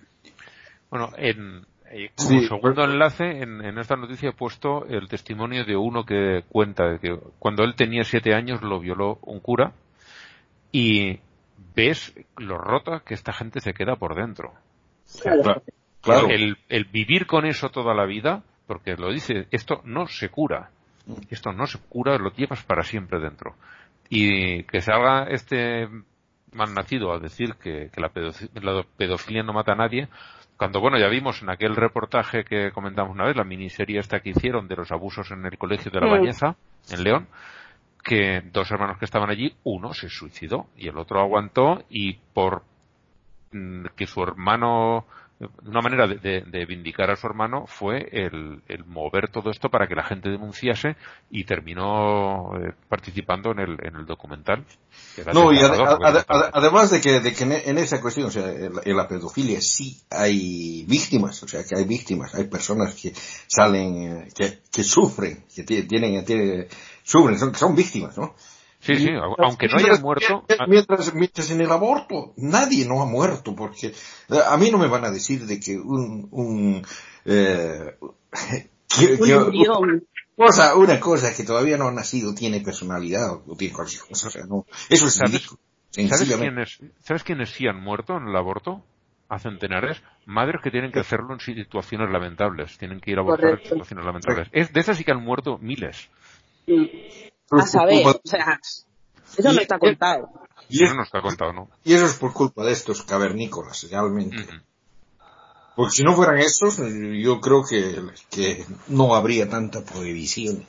Bueno, 0.88 1.10
en, 1.18 1.66
Sí. 1.90 2.08
como 2.16 2.40
segundo 2.42 2.84
enlace, 2.84 3.42
en, 3.42 3.64
en 3.64 3.78
esta 3.78 3.96
noticia 3.96 4.30
he 4.30 4.32
puesto 4.32 4.86
el 4.86 5.08
testimonio 5.08 5.64
de 5.64 5.76
uno 5.76 6.04
que 6.04 6.44
cuenta 6.48 6.86
de 6.88 6.98
que 7.00 7.18
cuando 7.38 7.64
él 7.64 7.74
tenía 7.74 8.04
siete 8.04 8.34
años 8.34 8.62
lo 8.62 8.78
violó 8.78 9.18
un 9.22 9.40
cura 9.40 9.72
y 10.72 11.18
ves 11.74 12.14
lo 12.36 12.58
rota 12.58 13.02
que 13.04 13.14
esta 13.14 13.32
gente 13.32 13.60
se 13.60 13.72
queda 13.74 13.96
por 13.96 14.14
dentro. 14.14 14.52
Claro. 15.22 15.62
Claro. 16.00 16.28
El, 16.28 16.56
el 16.68 16.84
vivir 16.84 17.26
con 17.26 17.44
eso 17.44 17.68
toda 17.70 17.92
la 17.94 18.06
vida, 18.06 18.42
porque 18.66 18.94
lo 18.96 19.12
dice, 19.12 19.46
esto 19.50 19.82
no 19.84 20.06
se 20.06 20.28
cura. 20.30 20.70
Esto 21.28 21.52
no 21.52 21.66
se 21.66 21.78
cura, 21.88 22.16
lo 22.18 22.30
llevas 22.30 22.62
para 22.62 22.84
siempre 22.84 23.18
dentro. 23.20 23.54
Y 24.08 24.62
que 24.64 24.80
salga 24.80 25.24
este 25.24 25.88
malnacido 26.52 27.12
a 27.12 27.18
decir 27.18 27.54
que, 27.62 27.90
que 27.92 28.00
la, 28.00 28.10
pedofi- 28.12 28.48
la 28.62 28.82
pedofilia 28.96 29.42
no 29.42 29.52
mata 29.52 29.72
a 29.72 29.76
nadie, 29.76 30.08
cuando, 30.60 30.78
bueno, 30.78 30.98
ya 30.98 31.08
vimos 31.08 31.40
en 31.40 31.48
aquel 31.48 31.74
reportaje 31.74 32.44
que 32.44 32.70
comentamos 32.70 33.14
una 33.14 33.24
vez, 33.24 33.34
la 33.34 33.44
miniserie 33.44 33.98
esta 33.98 34.20
que 34.20 34.28
hicieron 34.28 34.68
de 34.68 34.76
los 34.76 34.92
abusos 34.92 35.30
en 35.30 35.46
el 35.46 35.56
colegio 35.56 35.90
de 35.90 36.00
la 36.00 36.06
Mm. 36.06 36.10
Bañeza, 36.10 36.56
en 36.90 37.02
León, 37.02 37.28
que 38.04 38.42
dos 38.52 38.70
hermanos 38.70 38.98
que 38.98 39.06
estaban 39.06 39.30
allí, 39.30 39.54
uno 39.64 39.94
se 39.94 40.10
suicidó 40.10 40.66
y 40.76 40.88
el 40.88 40.98
otro 40.98 41.18
aguantó 41.18 41.82
y 41.88 42.12
por 42.34 42.62
mm, 43.52 43.86
que 43.96 44.06
su 44.06 44.22
hermano, 44.22 45.06
una 45.64 45.80
manera 45.80 46.06
de, 46.06 46.16
de- 46.16 46.42
de 46.42 46.66
vindicar 46.66 47.10
a 47.10 47.16
su 47.16 47.26
hermano 47.26 47.66
fue 47.66 48.08
el, 48.12 48.60
el 48.68 48.84
mover 48.84 49.28
todo 49.30 49.50
esto 49.50 49.70
para 49.70 49.86
que 49.86 49.94
la 49.94 50.04
gente 50.04 50.28
denunciase 50.28 50.96
y 51.30 51.44
terminó 51.44 52.50
eh, 52.58 52.74
participando 52.88 53.52
en 53.52 53.60
el, 53.60 53.76
en 53.82 53.96
el 53.96 54.06
documental. 54.06 54.64
No, 55.32 55.52
y 55.52 55.58
además 56.52 56.90
de 56.90 57.00
que, 57.00 57.20
de 57.20 57.32
que 57.32 57.44
en, 57.44 57.78
esa 57.78 58.00
cuestión, 58.00 58.26
o 58.26 58.30
sea, 58.30 58.50
en 58.50 58.74
la, 58.74 58.82
en 58.84 58.96
la 58.96 59.08
pedofilia 59.08 59.60
sí 59.60 60.00
hay 60.10 60.84
víctimas, 60.86 61.42
o 61.42 61.48
sea, 61.48 61.64
que 61.64 61.76
hay 61.76 61.84
víctimas, 61.84 62.34
hay 62.34 62.44
personas 62.44 62.94
que 62.94 63.12
salen, 63.46 63.96
eh, 64.24 64.28
que, 64.34 64.58
que 64.70 64.84
sufren, 64.84 65.44
que 65.54 65.62
ti- 65.64 65.84
tienen, 65.84 66.24
tienen, 66.24 66.66
sufren, 67.02 67.38
son, 67.38 67.54
son 67.54 67.74
víctimas, 67.74 68.16
¿no? 68.18 68.34
Sí, 68.80 68.96
sí, 68.96 69.08
au- 69.10 69.34
aunque 69.38 69.68
no 69.68 69.76
hayan 69.76 70.00
muerto, 70.00 70.44
ah, 70.58 70.66
Mientras, 70.66 71.14
mientras 71.14 71.50
en 71.50 71.60
el 71.60 71.70
aborto 71.70 72.32
nadie 72.38 72.86
no 72.86 73.02
ha 73.02 73.06
muerto, 73.06 73.54
porque 73.54 73.88
eh, 73.88 73.94
a 74.48 74.56
mí 74.56 74.70
no 74.70 74.78
me 74.78 74.88
van 74.88 75.04
a 75.04 75.10
decir 75.10 75.44
de 75.44 75.60
que 75.60 75.76
un, 75.78 76.28
un, 76.30 76.86
eh, 77.26 77.96
que- 78.88 79.18
que- 79.18 80.00
cosa, 80.36 80.74
una 80.76 80.98
cosa 80.98 81.34
que 81.34 81.44
todavía 81.44 81.76
no 81.76 81.88
ha 81.88 81.92
nacido 81.92 82.34
tiene 82.34 82.60
personalidad 82.62 83.32
o 83.46 83.54
tiene 83.56 83.74
cualquier 83.74 84.00
cosa, 84.02 84.28
o 84.28 84.30
sea, 84.30 84.46
no, 84.46 84.64
eso 84.88 85.06
es 85.08 85.14
¿Sabes? 85.14 85.32
ridículo, 85.32 85.60
¿sabes 86.08 86.36
quiénes, 86.38 86.78
¿sabes 87.04 87.22
quiénes 87.24 87.50
sí 87.50 87.66
han 87.68 87.80
muerto 87.80 88.16
en 88.16 88.28
el 88.28 88.36
aborto? 88.36 88.82
A 89.28 89.38
centenares. 89.38 90.02
Madres 90.26 90.60
que 90.60 90.72
tienen 90.72 90.90
que 90.90 90.98
hacerlo 90.98 91.34
en 91.34 91.38
situaciones 91.38 92.10
lamentables. 92.10 92.76
Tienen 92.78 92.98
que 92.98 93.12
ir 93.12 93.18
a 93.18 93.20
abortar 93.20 93.50
en 93.50 93.62
situaciones 93.62 94.04
lamentables. 94.04 94.48
Es, 94.50 94.72
de 94.72 94.80
esas 94.80 94.96
sí 94.98 95.04
que 95.04 95.12
han 95.12 95.22
muerto 95.22 95.56
miles. 95.58 96.08
A 97.50 97.66
saber, 97.66 98.06
o 98.06 98.20
sea, 98.24 98.60
eso 99.36 99.52
no 99.52 99.60
está 99.60 99.78
contado. 99.78 100.30
Y 100.68 100.84
eso 100.84 100.94
no 100.94 101.02
está 101.02 101.20
contado, 101.20 101.52
¿no? 101.52 101.68
Y 101.84 101.94
eso 101.94 102.06
es 102.06 102.14
por 102.14 102.32
culpa 102.32 102.64
de 102.64 102.72
estos 102.72 103.02
cavernícolas, 103.02 103.88
realmente. 103.90 104.46
Porque 105.74 105.92
si 105.92 106.04
no 106.04 106.14
fueran 106.14 106.38
esos, 106.38 106.78
yo 106.78 107.40
creo 107.40 107.64
que, 107.64 108.02
que 108.30 108.64
no 108.88 109.14
habría 109.14 109.48
tanta 109.48 109.82
prohibición. 109.84 110.66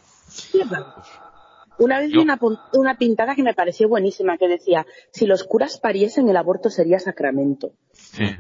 Una 1.78 2.00
vez 2.00 2.12
vi 2.12 2.20
una, 2.20 2.40
una, 2.74 2.98
pintada 2.98 3.36
que 3.36 3.44
me 3.44 3.54
pareció 3.54 3.90
buenísima, 3.90 4.38
que 4.38 4.48
decía, 4.48 4.86
si 5.12 5.26
los 5.26 5.44
curas 5.44 5.80
pariesen, 5.80 6.30
el 6.30 6.38
aborto 6.38 6.70
sería 6.70 7.00
sacramento. 7.00 7.72
Sí. 7.94 8.24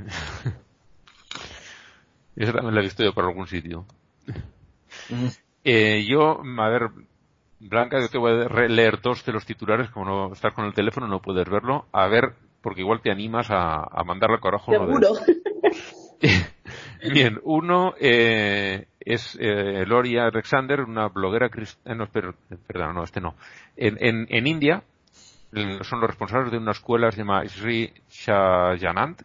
Eso 2.36 2.54
también 2.54 2.74
lo 2.74 2.82
he 2.82 2.84
visto 2.84 3.04
yo 3.04 3.14
por 3.14 3.26
algún 3.26 3.48
sitio. 3.48 3.86
Eh, 5.64 6.06
yo, 6.08 6.42
a 6.42 6.70
ver, 6.70 6.90
Blanca, 7.70 8.00
yo 8.00 8.10
te 8.10 8.18
voy 8.18 8.32
a 8.32 8.68
leer 8.68 9.02
dos 9.02 9.24
de 9.24 9.34
los 9.34 9.46
titulares, 9.46 9.90
como 9.92 10.06
no 10.06 10.34
estás 10.34 10.54
con 10.54 10.66
el 10.66 10.74
teléfono 10.74 11.08
no 11.08 11.22
puedes 11.22 11.48
verlo, 11.48 11.86
a 11.92 12.08
ver, 12.08 12.34
porque 12.62 12.82
igual 12.82 13.02
te 13.02 13.12
animas 13.12 13.52
a, 13.52 13.84
a 13.84 14.04
mandarle 14.04 14.40
carajo. 14.40 14.72
Seguro. 14.72 15.10
Bien, 17.14 17.40
uno 17.44 17.94
eh, 18.00 18.88
es 19.00 19.38
eh, 19.40 19.86
Loria 19.86 20.26
Alexander, 20.26 20.82
una 20.82 21.08
bloguera 21.08 21.50
cristiana, 21.50 22.06
no, 22.06 22.12
perdón, 22.68 22.96
no, 22.96 23.04
este 23.04 23.22
no. 23.22 23.36
En, 23.76 23.98
en, 24.00 24.28
en 24.30 24.48
India 24.48 24.84
son 25.82 26.00
los 26.00 26.10
responsables 26.10 26.52
de 26.52 26.58
una 26.58 26.72
escuela 26.72 27.10
llamada 27.10 27.48
Sri 27.48 27.94
Shayanand, 28.10 29.24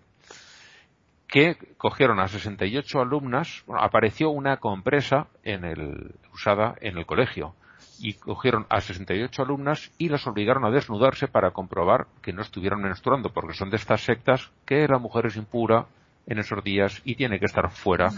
que 1.26 1.56
cogieron 1.78 2.20
a 2.20 2.28
68 2.28 3.00
alumnas, 3.00 3.62
bueno, 3.66 3.82
apareció 3.82 4.30
una 4.30 4.58
compresa 4.58 5.28
en 5.42 5.64
el, 5.64 6.14
usada 6.32 6.74
en 6.80 6.98
el 6.98 7.06
colegio 7.06 7.54
y 8.00 8.14
cogieron 8.14 8.66
a 8.68 8.80
68 8.80 9.42
alumnas 9.42 9.90
y 9.98 10.08
las 10.08 10.26
obligaron 10.26 10.64
a 10.64 10.70
desnudarse 10.70 11.28
para 11.28 11.52
comprobar 11.52 12.06
que 12.22 12.32
no 12.32 12.42
estuvieran 12.42 12.80
menstruando, 12.80 13.32
porque 13.32 13.54
son 13.54 13.70
de 13.70 13.76
estas 13.76 14.02
sectas 14.02 14.50
que 14.64 14.86
la 14.88 14.98
mujer 14.98 15.26
es 15.26 15.36
impura 15.36 15.86
en 16.26 16.38
esos 16.38 16.62
días 16.62 17.00
y 17.04 17.14
tiene 17.14 17.38
que 17.38 17.46
estar 17.46 17.70
fuera 17.70 18.10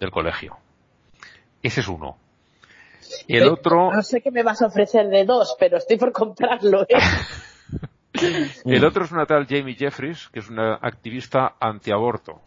del 0.00 0.10
colegio. 0.10 0.56
Ese 1.62 1.80
es 1.80 1.88
uno. 1.88 2.16
El 3.28 3.48
otro. 3.48 3.92
No 3.92 4.02
sé 4.02 4.20
qué 4.20 4.30
me 4.30 4.42
vas 4.42 4.62
a 4.62 4.66
ofrecer 4.66 5.08
de 5.08 5.24
dos, 5.24 5.56
pero 5.58 5.76
estoy 5.76 5.96
por 5.96 6.12
comprarlo. 6.12 6.82
¿eh? 6.82 6.98
El 8.64 8.84
otro 8.84 9.04
es 9.04 9.12
una 9.12 9.26
tal 9.26 9.46
Jamie 9.46 9.74
Jeffries, 9.74 10.28
que 10.28 10.40
es 10.40 10.50
una 10.50 10.74
activista 10.74 11.56
antiaborto. 11.60 12.42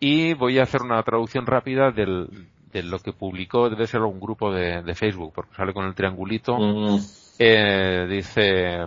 Y 0.00 0.34
voy 0.34 0.58
a 0.58 0.62
hacer 0.62 0.82
una 0.82 1.02
traducción 1.02 1.46
rápida 1.46 1.90
del, 1.90 2.48
de 2.76 2.82
lo 2.82 2.98
que 2.98 3.12
publicó, 3.12 3.70
debe 3.70 3.86
ser 3.86 4.02
un 4.02 4.20
grupo 4.20 4.52
de, 4.52 4.82
de 4.82 4.94
Facebook, 4.94 5.32
porque 5.34 5.54
sale 5.54 5.72
con 5.72 5.86
el 5.86 5.94
triangulito. 5.94 6.58
Mm. 6.58 6.98
Eh, 7.38 8.06
dice, 8.08 8.86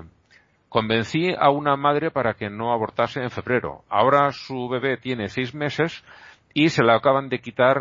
convencí 0.70 1.34
a 1.38 1.50
una 1.50 1.76
madre 1.76 2.12
para 2.12 2.36
que 2.36 2.50
no 2.50 2.72
abortase 2.72 3.22
en 3.22 3.32
febrero. 3.32 3.84
Ahora 3.90 4.32
su 4.32 4.70
bebé 4.70 4.98
tiene 4.98 5.28
seis 5.28 5.56
meses 5.56 6.04
y 6.54 6.70
se 6.70 6.84
la 6.84 6.96
acaban 6.96 7.30
de 7.30 7.40
quitar 7.40 7.78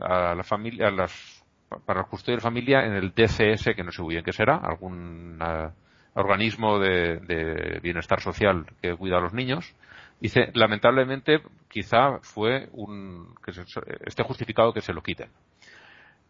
a 0.00 0.34
la 0.34 0.42
familia, 0.44 0.88
a 0.88 0.90
las, 0.90 1.44
para 1.84 2.02
la 2.02 2.06
custodia 2.06 2.36
de 2.36 2.42
familia 2.42 2.86
en 2.86 2.92
el 2.92 3.10
DCS, 3.10 3.74
que 3.74 3.82
no 3.82 3.90
sé 3.90 4.02
muy 4.02 4.14
bien 4.14 4.24
qué 4.24 4.32
será, 4.32 4.56
algún 4.56 5.38
organismo 6.14 6.78
de, 6.78 7.80
bienestar 7.82 8.20
social 8.20 8.66
que 8.80 8.94
cuida 8.94 9.18
a 9.18 9.20
los 9.20 9.32
niños. 9.32 9.74
Dice, 10.24 10.50
lamentablemente, 10.54 11.42
quizá 11.68 12.18
fue 12.22 12.70
un, 12.72 13.34
que 13.44 13.52
esté 14.06 14.22
justificado 14.22 14.72
que 14.72 14.80
se 14.80 14.94
lo 14.94 15.02
quiten. 15.02 15.28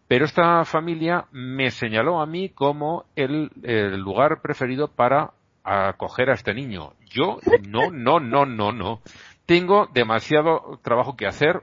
Pero 0.09 0.25
esta 0.25 0.65
familia 0.65 1.27
me 1.31 1.71
señaló 1.71 2.21
a 2.21 2.27
mí 2.27 2.49
como 2.49 3.05
el, 3.15 3.53
el 3.63 4.01
lugar 4.01 4.43
preferido 4.43 4.89
para 4.89 5.31
acoger 5.63 6.31
a 6.31 6.35
este 6.35 6.53
niño. 6.53 6.95
Yo, 7.09 7.39
no, 7.69 7.93
no, 7.93 8.19
no, 8.19 8.45
no, 8.45 8.73
no. 8.73 9.01
Tengo 9.47 9.87
demasiado 9.95 10.81
trabajo 10.83 11.17
que 11.17 11.29
hacer 11.29 11.63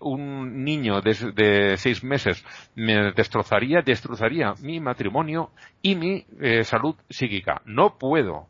un 0.00 0.62
niño 0.62 1.00
de, 1.00 1.78
seis 1.78 2.04
meses 2.04 2.44
me 2.74 3.10
destrozaría, 3.12 3.80
destrozaría 3.80 4.52
mi 4.60 4.80
matrimonio 4.80 5.48
y 5.80 5.94
mi 5.94 6.26
eh, 6.42 6.62
salud 6.62 6.94
psíquica. 7.08 7.62
No 7.64 7.96
puedo. 7.96 8.49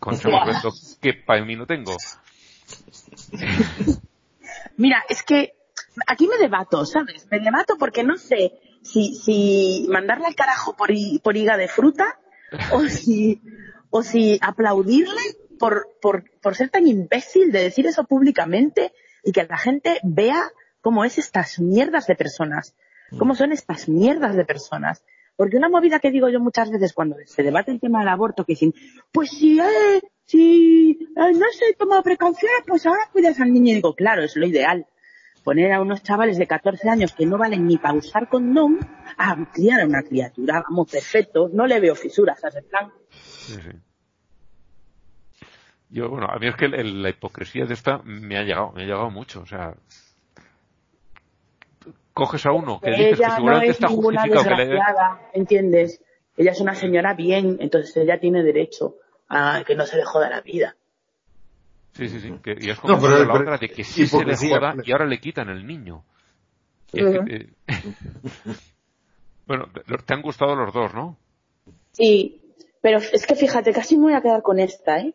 Con 0.00 0.18
que 1.00 1.14
para 1.14 1.44
mí 1.44 1.54
no 1.56 1.66
tengo. 1.66 1.96
Mira, 4.76 5.04
es 5.08 5.22
que 5.22 5.54
aquí 6.06 6.26
me 6.26 6.38
debato, 6.38 6.84
¿sabes? 6.86 7.26
Me 7.30 7.38
debato 7.38 7.76
porque 7.78 8.02
no 8.02 8.16
sé 8.16 8.52
si, 8.82 9.14
si 9.14 9.86
mandarle 9.90 10.26
al 10.26 10.34
carajo 10.34 10.74
por, 10.74 10.90
por 11.22 11.36
higa 11.36 11.56
de 11.56 11.68
fruta 11.68 12.18
o 12.72 12.80
si, 12.88 13.40
o 13.90 14.02
si 14.02 14.38
aplaudirle 14.42 15.20
por, 15.58 15.88
por, 16.00 16.24
por 16.40 16.56
ser 16.56 16.70
tan 16.70 16.86
imbécil 16.86 17.52
de 17.52 17.62
decir 17.62 17.86
eso 17.86 18.04
públicamente 18.04 18.92
y 19.22 19.32
que 19.32 19.44
la 19.44 19.58
gente 19.58 20.00
vea 20.02 20.50
cómo 20.80 21.04
es 21.04 21.18
estas 21.18 21.60
mierdas 21.60 22.06
de 22.06 22.16
personas, 22.16 22.74
cómo 23.18 23.34
son 23.34 23.52
estas 23.52 23.88
mierdas 23.88 24.34
de 24.34 24.46
personas. 24.46 25.04
Porque 25.40 25.56
una 25.56 25.70
movida 25.70 26.00
que 26.00 26.10
digo 26.10 26.28
yo 26.28 26.38
muchas 26.38 26.70
veces 26.70 26.92
cuando 26.92 27.16
se 27.24 27.42
debate 27.42 27.70
el 27.70 27.80
tema 27.80 28.00
del 28.00 28.08
aborto, 28.08 28.44
que 28.44 28.52
dicen, 28.52 28.74
pues 29.10 29.30
si, 29.30 29.58
eh, 29.58 30.02
si 30.26 30.90
eh, 31.16 31.32
no 31.32 31.46
se 31.50 31.72
toma 31.78 32.02
precauciones, 32.02 32.58
pues 32.66 32.84
ahora 32.84 33.08
cuidas 33.10 33.40
al 33.40 33.50
niño. 33.50 33.72
Y 33.72 33.76
digo, 33.76 33.94
claro, 33.94 34.22
es 34.22 34.36
lo 34.36 34.46
ideal. 34.46 34.84
Poner 35.42 35.72
a 35.72 35.80
unos 35.80 36.02
chavales 36.02 36.36
de 36.36 36.46
14 36.46 36.90
años 36.90 37.14
que 37.14 37.24
no 37.24 37.38
valen 37.38 37.66
ni 37.66 37.78
para 37.78 37.94
usar 37.94 38.28
condón 38.28 38.80
a 39.16 39.50
criar 39.50 39.80
a 39.80 39.86
una 39.86 40.02
criatura, 40.02 40.62
vamos, 40.68 40.90
perfecto, 40.90 41.48
no 41.50 41.66
le 41.66 41.80
veo 41.80 41.94
fisuras 41.94 42.44
a 42.44 42.48
ese 42.48 42.60
plan. 42.60 42.92
Yo, 45.88 46.10
bueno, 46.10 46.26
a 46.26 46.38
mí 46.38 46.48
es 46.48 46.56
que 46.56 46.68
la 46.68 47.08
hipocresía 47.08 47.64
de 47.64 47.72
esta 47.72 48.02
me 48.04 48.36
ha 48.36 48.42
llegado, 48.42 48.72
me 48.72 48.82
ha 48.82 48.84
llegado 48.84 49.10
mucho, 49.10 49.40
o 49.40 49.46
sea, 49.46 49.74
coges 52.12 52.46
a 52.46 52.52
uno 52.52 52.80
que 52.80 52.90
dices 52.90 53.18
que 53.20 53.30
seguramente 53.30 53.70
está 53.72 53.88
justificado 53.88 54.44
que 54.44 54.64
le... 54.64 54.80
¿entiendes? 55.32 56.02
Ella 56.36 56.52
es 56.52 56.60
una 56.60 56.74
señora 56.74 57.14
bien, 57.14 57.58
entonces 57.60 57.96
ella 57.96 58.18
tiene 58.18 58.42
derecho 58.42 58.96
a 59.28 59.62
que 59.66 59.74
no 59.74 59.86
se 59.86 59.96
le 59.96 60.04
joda 60.04 60.30
la 60.30 60.40
vida. 60.40 60.76
Sí, 61.92 62.08
sí, 62.08 62.20
sí. 62.20 62.32
y 62.60 62.70
es 62.70 62.78
como 62.78 62.96
no, 62.96 63.24
la 63.24 63.34
otra 63.34 63.58
de 63.58 63.68
que 63.68 63.84
sí 63.84 64.06
se 64.06 64.24
le 64.24 64.36
joda 64.36 64.74
y 64.82 64.92
ahora 64.92 65.06
le 65.06 65.20
quitan 65.20 65.48
el 65.48 65.66
niño. 65.66 66.04
Eh, 66.92 67.52
bueno, 69.46 69.68
te 70.06 70.14
han 70.14 70.22
gustado 70.22 70.54
los 70.54 70.72
dos, 70.72 70.94
¿no? 70.94 71.16
Sí, 71.92 72.40
pero 72.80 72.98
es 72.98 73.26
que 73.26 73.34
fíjate, 73.34 73.72
casi 73.72 73.96
me 73.96 74.04
voy 74.04 74.14
a 74.14 74.22
quedar 74.22 74.42
con 74.42 74.58
esta, 74.58 74.98
¿eh? 75.00 75.14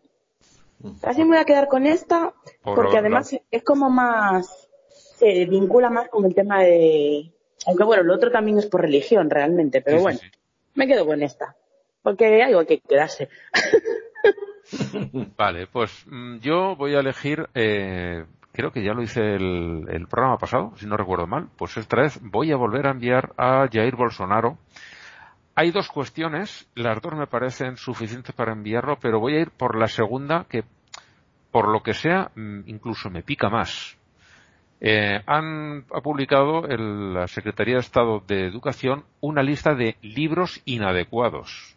Casi 1.02 1.22
me 1.22 1.30
voy 1.30 1.38
a 1.38 1.46
quedar 1.46 1.68
con 1.68 1.86
esta, 1.86 2.34
porque 2.62 2.98
además 2.98 3.36
es 3.50 3.64
como 3.64 3.90
más, 3.90 4.65
se 5.18 5.46
vincula 5.46 5.90
más 5.90 6.10
con 6.10 6.26
el 6.26 6.36
tema 6.36 6.62
de, 6.64 7.32
aunque 7.66 7.84
bueno, 7.84 8.04
lo 8.04 8.16
otro 8.16 8.32
también 8.32 8.58
es 8.58 8.68
por 8.68 8.82
religión 8.82 9.30
realmente, 9.30 9.82
pero 9.82 10.02
bueno, 10.02 10.20
me 10.76 10.88
quedo 10.88 11.06
con 11.06 11.22
esta, 11.24 11.56
porque 12.02 12.26
hay 12.26 12.42
algo 12.42 12.66
que 12.66 12.80
quedarse. 12.80 13.30
vale, 15.38 15.68
pues 15.68 15.92
mm, 16.08 16.38
yo 16.40 16.76
voy 16.76 16.96
a 16.96 17.00
elegir, 17.00 17.48
eh, 17.54 18.26
creo 18.52 18.72
que 18.72 18.84
ya 18.84 18.94
lo 18.94 19.04
hice 19.04 19.22
el, 19.22 19.86
el 19.90 20.08
programa 20.08 20.38
pasado, 20.38 20.74
si 20.78 20.86
no 20.86 20.98
recuerdo 20.98 21.28
mal, 21.28 21.50
pues 21.58 21.78
esta 21.78 22.02
vez 22.02 22.20
voy 22.22 22.52
a 22.52 22.58
volver 22.58 22.88
a 22.88 22.92
enviar 22.92 23.34
a 23.38 23.68
Jair 23.72 23.96
Bolsonaro 23.96 24.58
hay 25.58 25.72
dos 25.72 25.88
cuestiones, 25.88 26.70
las 26.76 27.02
dos 27.02 27.14
me 27.14 27.28
parecen 27.28 27.78
suficientes 27.78 28.36
para 28.36 28.52
enviarlo, 28.52 28.98
pero 29.00 29.22
voy 29.22 29.38
a 29.38 29.40
ir 29.40 29.52
por 29.52 29.78
la 29.78 29.88
segunda, 29.88 30.46
que 30.50 30.66
por 31.50 31.70
lo 31.70 31.82
que 31.82 31.94
sea, 31.94 32.30
mm, 32.36 32.64
incluso 32.66 33.10
me 33.10 33.24
pica 33.24 33.50
más. 33.50 33.98
Eh, 34.82 35.22
han 35.26 35.86
ha 35.92 36.02
publicado 36.02 36.62
la 36.68 37.28
Secretaría 37.28 37.76
de 37.76 37.80
Estado 37.80 38.22
de 38.28 38.46
Educación 38.46 39.06
una 39.22 39.42
lista 39.42 39.74
de 39.74 39.96
libros 40.02 40.62
inadecuados 40.66 41.76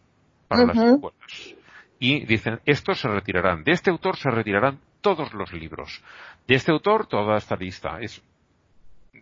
para 0.49 0.67
las 0.67 0.77
escuelas. 0.77 1.55
Y 2.01 2.27
dicen, 2.27 2.61
estos 2.65 3.01
se 3.01 3.09
retirarán. 3.09 3.65
De 3.65 3.73
este 3.73 3.91
autor 3.91 4.17
se 4.17 4.31
retirarán 4.31 4.79
todos 5.01 5.33
los 5.33 5.53
libros. 5.53 6.03
De 6.47 6.55
este 6.55 6.73
autor, 6.73 7.07
toda 7.07 7.37
esta 7.37 7.57
lista. 7.57 7.99
Es, 8.01 8.23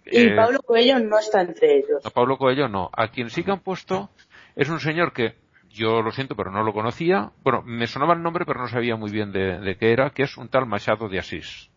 y 0.06 0.28
eh, 0.28 0.36
Pablo 0.36 0.60
Coelho 0.60 0.98
no 1.00 1.18
está 1.18 1.42
entre 1.42 1.78
ellos. 1.78 2.04
A 2.04 2.10
Pablo 2.10 2.38
Coelho 2.38 2.68
no. 2.68 2.90
A 2.92 3.08
quien 3.08 3.30
sí 3.30 3.42
que 3.42 3.50
han 3.50 3.60
puesto 3.60 4.10
es 4.54 4.68
un 4.68 4.80
señor 4.80 5.12
que 5.12 5.34
yo 5.70 6.00
lo 6.00 6.10
siento, 6.12 6.36
pero 6.36 6.50
no 6.50 6.62
lo 6.62 6.72
conocía. 6.72 7.32
Bueno, 7.42 7.62
me 7.62 7.86
sonaba 7.86 8.14
el 8.14 8.22
nombre, 8.22 8.44
pero 8.46 8.60
no 8.60 8.68
sabía 8.68 8.96
muy 8.96 9.10
bien 9.10 9.32
de, 9.32 9.76
qué 9.78 9.92
era, 9.92 10.10
que 10.10 10.22
es 10.22 10.36
un 10.36 10.48
tal 10.48 10.66
Machado 10.66 11.08
de 11.08 11.18
Asís. 11.18 11.70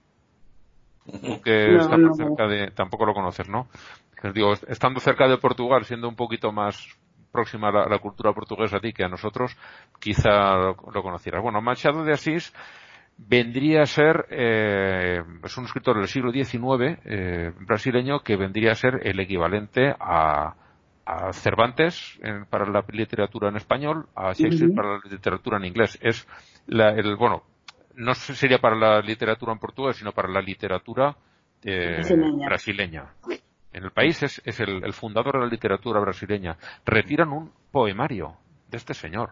Que 1.44 1.76
está 1.76 1.98
cerca 2.14 2.48
de, 2.48 2.72
tampoco 2.72 3.06
lo 3.06 3.14
conoces, 3.14 3.50
¿no? 3.50 3.68
digo, 4.34 4.54
estando 4.68 5.00
cerca 5.00 5.28
de 5.28 5.38
Portugal, 5.38 5.86
siendo 5.86 6.10
un 6.10 6.16
poquito 6.16 6.52
más 6.52 6.98
próxima 7.32 7.70
a 7.70 7.88
la, 7.88 8.00
cultura 8.00 8.34
portuguesa 8.34 8.78
a 8.78 8.80
ti 8.80 8.92
que 8.92 9.04
a 9.04 9.10
nosotros, 9.10 9.56
quizá 10.00 10.56
lo, 10.56 11.04
conocieras. 11.04 11.42
Bueno, 11.42 11.62
Machado 11.62 12.04
de 12.04 12.14
Asís 12.14 12.54
vendría 13.18 13.84
a 13.84 13.86
ser, 13.86 14.26
eh, 14.32 15.22
es 15.44 15.58
un 15.58 15.66
escritor 15.66 15.98
del 15.98 16.08
siglo 16.08 16.32
XIX, 16.32 17.00
eh, 17.06 17.52
brasileño, 17.62 18.22
que 18.22 18.36
vendría 18.36 18.72
a 18.72 18.76
ser 18.76 19.02
el 19.04 19.20
equivalente 19.20 19.94
a, 20.00 20.56
a 21.06 21.34
Cervantes 21.34 22.20
para 22.50 22.66
la 22.66 22.84
literatura 22.90 23.50
en 23.50 23.58
español, 23.58 24.08
a 24.16 24.34
Shakespeare 24.34 24.74
para 24.74 24.94
la 24.94 25.02
literatura 25.10 25.58
en 25.58 25.66
inglés. 25.66 25.98
Es 26.02 26.28
la, 26.68 26.90
el, 26.90 27.16
bueno, 27.16 27.44
no 28.00 28.16
sería 28.16 28.60
para 28.60 28.76
la 28.76 29.02
literatura 29.02 29.52
en 29.52 29.60
portugués, 29.60 29.98
sino 29.98 30.14
para 30.14 30.30
la 30.30 30.42
literatura 30.42 31.16
eh, 31.64 32.02
brasileña. 32.46 33.14
En 33.72 33.84
el 33.84 33.92
país 33.92 34.24
es, 34.24 34.42
es 34.46 34.60
el, 34.62 34.84
el, 34.84 34.94
fundador 34.94 35.34
de 35.34 35.42
la 35.42 35.48
literatura 35.48 36.00
brasileña. 36.00 36.58
Retiran 36.86 37.30
un 37.30 37.52
poemario 37.72 38.36
de 38.70 38.78
este 38.78 38.94
señor. 38.94 39.32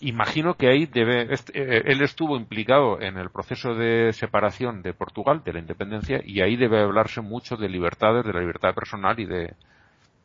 Imagino 0.00 0.54
que 0.54 0.68
ahí 0.68 0.86
debe, 0.86 1.22
eh, 1.32 1.82
él 1.84 2.00
estuvo 2.02 2.36
implicado 2.36 3.00
en 3.00 3.18
el 3.18 3.30
proceso 3.30 3.74
de 3.74 4.12
separación 4.12 4.80
de 4.80 4.94
Portugal, 4.94 5.42
de 5.44 5.52
la 5.52 5.58
independencia, 5.58 6.22
y 6.24 6.40
ahí 6.40 6.56
debe 6.56 6.80
hablarse 6.80 7.20
mucho 7.20 7.56
de 7.56 7.68
libertades, 7.68 8.24
de 8.24 8.32
la 8.32 8.40
libertad 8.40 8.74
personal 8.74 9.18
y 9.18 9.26
de, 9.26 9.54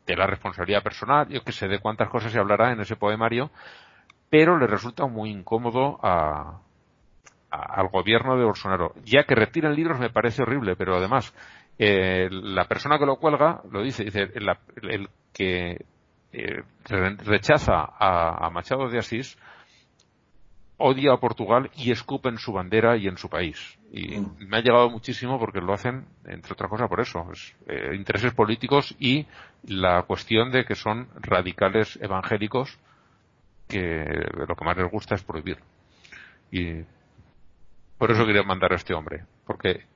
de 0.06 0.16
la 0.16 0.26
responsabilidad 0.26 0.82
personal, 0.82 1.28
yo 1.28 1.42
que 1.42 1.52
sé 1.52 1.68
de 1.68 1.80
cuántas 1.80 2.08
cosas 2.08 2.32
se 2.32 2.38
hablará 2.38 2.72
en 2.72 2.80
ese 2.80 2.96
poemario, 2.96 3.50
pero 4.30 4.56
le 4.56 4.66
resulta 4.66 5.06
muy 5.06 5.30
incómodo 5.30 5.98
a, 6.02 6.60
al 7.50 7.88
gobierno 7.88 8.36
de 8.36 8.44
Bolsonaro. 8.44 8.92
Ya 9.04 9.24
que 9.24 9.34
retiran 9.34 9.74
libros 9.74 9.98
me 9.98 10.10
parece 10.10 10.42
horrible, 10.42 10.76
pero 10.76 10.96
además 10.96 11.34
eh, 11.78 12.28
la 12.30 12.66
persona 12.66 12.98
que 12.98 13.06
lo 13.06 13.16
cuelga 13.16 13.60
lo 13.70 13.82
dice, 13.82 14.04
dice 14.04 14.30
el, 14.34 15.08
que 15.32 15.84
eh, 16.32 16.62
rechaza 16.84 17.86
a, 17.98 18.48
Machado 18.50 18.88
de 18.88 18.98
Asís 18.98 19.36
odia 20.78 21.12
a 21.12 21.20
Portugal 21.20 21.70
y 21.74 21.90
escupe 21.90 22.28
en 22.28 22.38
su 22.38 22.52
bandera 22.52 22.96
y 22.96 23.06
en 23.06 23.16
su 23.16 23.28
país. 23.28 23.78
Y 23.92 24.18
mm. 24.18 24.36
me 24.48 24.58
ha 24.58 24.60
llegado 24.60 24.90
muchísimo 24.90 25.38
porque 25.38 25.60
lo 25.60 25.72
hacen, 25.72 26.06
entre 26.26 26.52
otras 26.52 26.70
cosas, 26.70 26.88
por 26.88 27.00
eso. 27.00 27.26
Eh, 27.66 27.94
intereses 27.94 28.34
políticos 28.34 28.94
y 28.98 29.26
la 29.64 30.02
cuestión 30.02 30.50
de 30.50 30.64
que 30.64 30.74
son 30.74 31.08
radicales 31.14 31.98
evangélicos 32.02 32.78
que 33.68 34.04
lo 34.34 34.54
que 34.54 34.64
más 34.64 34.76
les 34.76 34.90
gusta 34.90 35.14
es 35.14 35.24
prohibir. 35.24 35.58
Y 36.50 36.84
por 37.98 38.10
eso 38.10 38.26
quería 38.26 38.42
mandar 38.42 38.72
a 38.72 38.76
este 38.76 38.94
hombre. 38.94 39.24
Porque. 39.46 39.86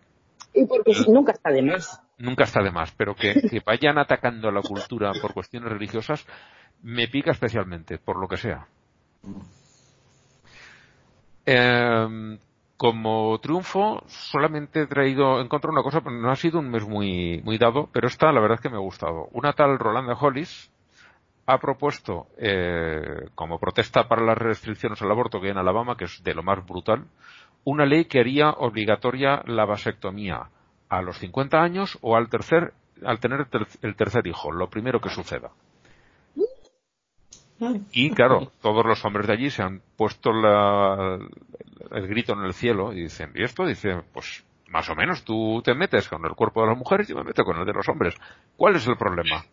Y 0.54 0.66
porque 0.66 0.92
nunca 1.08 1.32
está 1.32 1.50
de 1.50 1.62
más. 1.62 2.02
Nunca 2.18 2.44
está 2.44 2.62
de 2.62 2.70
más, 2.70 2.92
pero 2.92 3.14
que, 3.14 3.34
vayan 3.64 3.98
atacando 3.98 4.48
a 4.48 4.52
la 4.52 4.62
cultura 4.62 5.12
por 5.20 5.32
cuestiones 5.32 5.70
religiosas 5.70 6.26
me 6.82 7.08
pica 7.08 7.30
especialmente, 7.30 7.98
por 7.98 8.18
lo 8.18 8.28
que 8.28 8.36
sea. 8.36 8.66
Em, 11.46 12.38
como 12.76 13.38
triunfo, 13.40 14.02
solamente 14.06 14.82
he 14.82 14.86
traído, 14.86 15.40
encontrado 15.40 15.72
una 15.72 15.82
cosa, 15.82 16.00
no 16.10 16.30
ha 16.30 16.36
sido 16.36 16.58
un 16.58 16.70
mes 16.70 16.86
muy, 16.86 17.40
muy 17.44 17.58
dado, 17.58 17.88
pero 17.92 18.06
esta 18.06 18.32
la 18.32 18.40
verdad 18.40 18.56
es 18.56 18.62
que 18.62 18.70
me 18.70 18.76
ha 18.76 18.80
gustado. 18.80 19.28
Una 19.32 19.52
tal 19.52 19.78
Rolanda 19.78 20.14
Hollis 20.14 20.70
ha 21.46 21.58
propuesto, 21.58 22.28
eh, 22.38 23.28
como 23.34 23.58
protesta 23.58 24.08
para 24.08 24.24
las 24.24 24.38
restricciones 24.38 25.02
al 25.02 25.10
aborto 25.10 25.40
que 25.40 25.46
hay 25.46 25.52
en 25.52 25.58
Alabama, 25.58 25.96
que 25.96 26.04
es 26.04 26.22
de 26.22 26.34
lo 26.34 26.42
más 26.42 26.64
brutal, 26.64 27.06
una 27.64 27.86
ley 27.86 28.06
que 28.06 28.20
haría 28.20 28.50
obligatoria 28.50 29.42
la 29.46 29.64
vasectomía 29.64 30.48
a 30.88 31.02
los 31.02 31.18
50 31.18 31.60
años 31.60 31.98
o 32.00 32.16
al 32.16 32.28
tercer 32.28 32.72
al 33.04 33.18
tener 33.18 33.46
el 33.82 33.96
tercer 33.96 34.26
hijo, 34.26 34.52
lo 34.52 34.68
primero 34.68 35.00
que 35.00 35.08
suceda. 35.08 35.50
Y 37.92 38.10
claro, 38.10 38.52
todos 38.62 38.84
los 38.86 39.04
hombres 39.04 39.26
de 39.26 39.34
allí 39.34 39.50
se 39.50 39.62
han 39.62 39.82
puesto 39.96 40.30
el 40.30 42.06
grito 42.08 42.32
en 42.32 42.44
el 42.44 42.54
cielo 42.54 42.92
y 42.92 43.02
dicen, 43.02 43.32
¿y 43.34 43.42
esto? 43.42 43.66
Dice, 43.66 44.02
pues 44.12 44.44
más 44.68 44.88
o 44.88 44.94
menos, 44.94 45.24
tú 45.24 45.60
te 45.62 45.74
metes 45.74 46.08
con 46.08 46.24
el 46.24 46.32
cuerpo 46.32 46.62
de 46.62 46.68
las 46.68 46.78
mujeres 46.78 47.08
y 47.08 47.12
yo 47.12 47.18
me 47.18 47.24
meto 47.24 47.44
con 47.44 47.58
el 47.58 47.66
de 47.66 47.72
los 47.72 47.88
hombres. 47.88 48.14
¿Cuál 48.56 48.76
es 48.76 48.86
el 48.86 48.96
problema? 48.96 49.44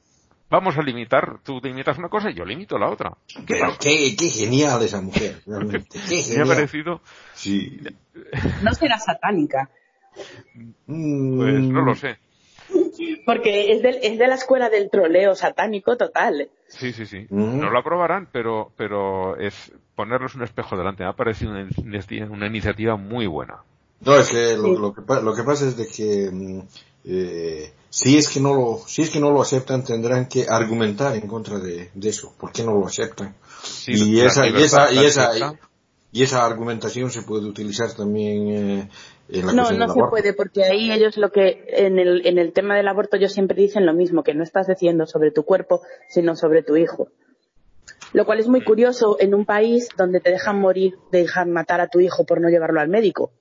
Vamos 0.50 0.78
a 0.78 0.82
limitar, 0.82 1.40
tú 1.44 1.60
limitas 1.62 1.98
una 1.98 2.10
cosa 2.10 2.30
y 2.30 2.34
yo 2.34 2.46
limito 2.46 2.78
la 2.78 2.90
otra. 2.90 3.18
¿Qué, 3.46 4.16
qué, 4.18 4.30
genial 4.30 4.82
esa 4.82 5.02
mujer, 5.02 5.42
realmente. 5.46 6.00
Me 6.36 6.42
ha 6.42 6.46
parecido. 6.46 7.02
Sí. 7.34 7.80
No 8.64 8.74
será 8.74 8.98
satánica. 8.98 9.70
Pues 10.86 11.62
no 11.62 11.82
lo 11.82 11.96
sé. 11.96 12.18
Porque 13.26 13.72
es 13.72 13.82
de, 13.82 14.00
es 14.02 14.18
de 14.18 14.28
la 14.28 14.36
escuela 14.36 14.70
del 14.70 14.90
troleo 14.90 15.36
satánico 15.36 15.96
total. 15.96 16.50
Sí, 16.68 16.92
sí, 16.92 17.06
sí. 17.06 17.28
Mm. 17.30 17.60
No 17.60 17.70
lo 17.70 17.80
aprobarán, 17.80 18.28
pero, 18.32 18.72
pero 18.76 19.38
es 19.38 19.72
ponerles 19.96 20.36
un 20.36 20.44
espejo 20.44 20.76
delante. 20.76 21.04
Me 21.04 21.10
ha 21.10 21.14
parecido 21.14 21.52
una, 21.52 21.68
una 22.30 22.48
iniciativa 22.48 22.96
muy 22.96 23.28
buena. 23.28 23.64
No, 24.02 24.16
es 24.16 24.30
que 24.30 24.56
lo, 24.58 24.94
que, 24.94 25.02
lo 25.24 25.34
que 25.34 25.44
pasa 25.44 25.66
es 25.66 25.78
de 25.78 25.88
que 25.88 26.30
mm, 26.32 26.62
eh, 27.10 27.72
si 27.90 28.18
es 28.18 28.28
que 28.28 28.42
no 28.42 28.54
lo, 28.54 28.82
si 28.86 29.02
es 29.02 29.10
que 29.10 29.20
no 29.20 29.32
lo 29.32 29.42
aceptan, 29.42 29.84
tendrán 29.84 30.28
que 30.28 30.46
argumentar 30.48 31.16
en 31.16 31.28
contra 31.28 31.58
de, 31.58 31.90
eso. 32.04 32.34
¿Por 32.38 32.52
qué 32.52 32.64
no 32.64 32.74
lo 32.74 32.86
aceptan? 32.86 33.36
y, 33.88 34.20
esa, 34.20 34.46
y, 34.48 34.62
esa, 34.62 34.92
y, 34.92 35.06
esa, 35.06 35.32
y, 36.12 36.24
esa, 36.24 36.46
argumentación 36.46 37.10
se 37.10 37.22
puede 37.22 37.46
utilizar 37.48 37.94
también 37.94 38.50
eh, 38.50 38.90
en 39.30 39.48
la 39.48 39.54
No, 39.54 39.72
no 39.72 39.88
se 39.88 40.00
puede, 40.10 40.34
porque 40.34 40.66
ahí 40.66 40.92
ellos 40.92 41.18
lo 41.18 41.32
que, 41.32 41.64
en 41.70 41.98
el, 41.98 42.28
en 42.28 42.38
el 42.38 42.52
tema 42.52 42.76
del 42.76 42.90
aborto, 42.90 43.16
ellos 43.16 43.32
siempre 43.32 43.62
dicen 43.62 43.86
lo 43.86 43.94
mismo, 43.94 44.24
que 44.24 44.34
no 44.34 44.44
estás 44.44 44.68
diciendo 44.68 45.06
sobre 45.08 45.32
tu 45.32 45.44
cuerpo, 45.44 45.82
sino 46.10 46.36
sobre 46.36 46.64
tu 46.64 46.76
hijo. 46.76 47.08
Lo 48.12 48.26
cual 48.26 48.40
es 48.40 48.48
muy 48.48 48.64
curioso 48.64 49.18
en 49.20 49.34
un 49.34 49.46
país 49.46 49.88
donde 49.98 50.20
te 50.20 50.30
dejan 50.30 50.60
morir, 50.60 50.96
dejan 51.12 51.52
matar 51.52 51.80
a 51.80 51.88
tu 51.88 52.02
hijo 52.02 52.26
por 52.26 52.42
no 52.42 52.50
llevarlo 52.50 52.82
al 52.82 52.90
médico. 52.90 53.32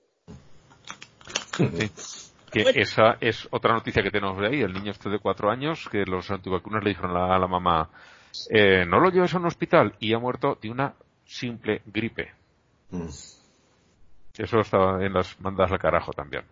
Sí 1.56 2.15
que 2.64 2.80
esa 2.80 3.16
es 3.20 3.48
otra 3.50 3.74
noticia 3.74 4.02
que 4.02 4.10
tenemos 4.10 4.38
de 4.38 4.46
ahí, 4.48 4.60
el 4.60 4.72
niño 4.72 4.92
este 4.92 5.10
de 5.10 5.18
cuatro 5.18 5.50
años, 5.50 5.88
que 5.90 6.04
los 6.04 6.30
antivacunas 6.30 6.82
le 6.82 6.90
dijeron 6.90 7.16
a 7.16 7.38
la, 7.38 7.46
mamá, 7.46 7.90
eh, 8.50 8.84
no 8.86 9.00
lo 9.00 9.10
lleves 9.10 9.34
a 9.34 9.38
un 9.38 9.46
hospital 9.46 9.94
y 10.00 10.12
ha 10.12 10.18
muerto 10.18 10.58
de 10.60 10.70
una 10.70 10.94
simple 11.24 11.82
gripe. 11.86 12.30
Mm. 12.90 13.08
Eso 14.38 14.60
estaba 14.60 15.04
en 15.04 15.12
las 15.12 15.40
mandas 15.40 15.72
al 15.72 15.78
carajo 15.78 16.12
también. 16.12 16.44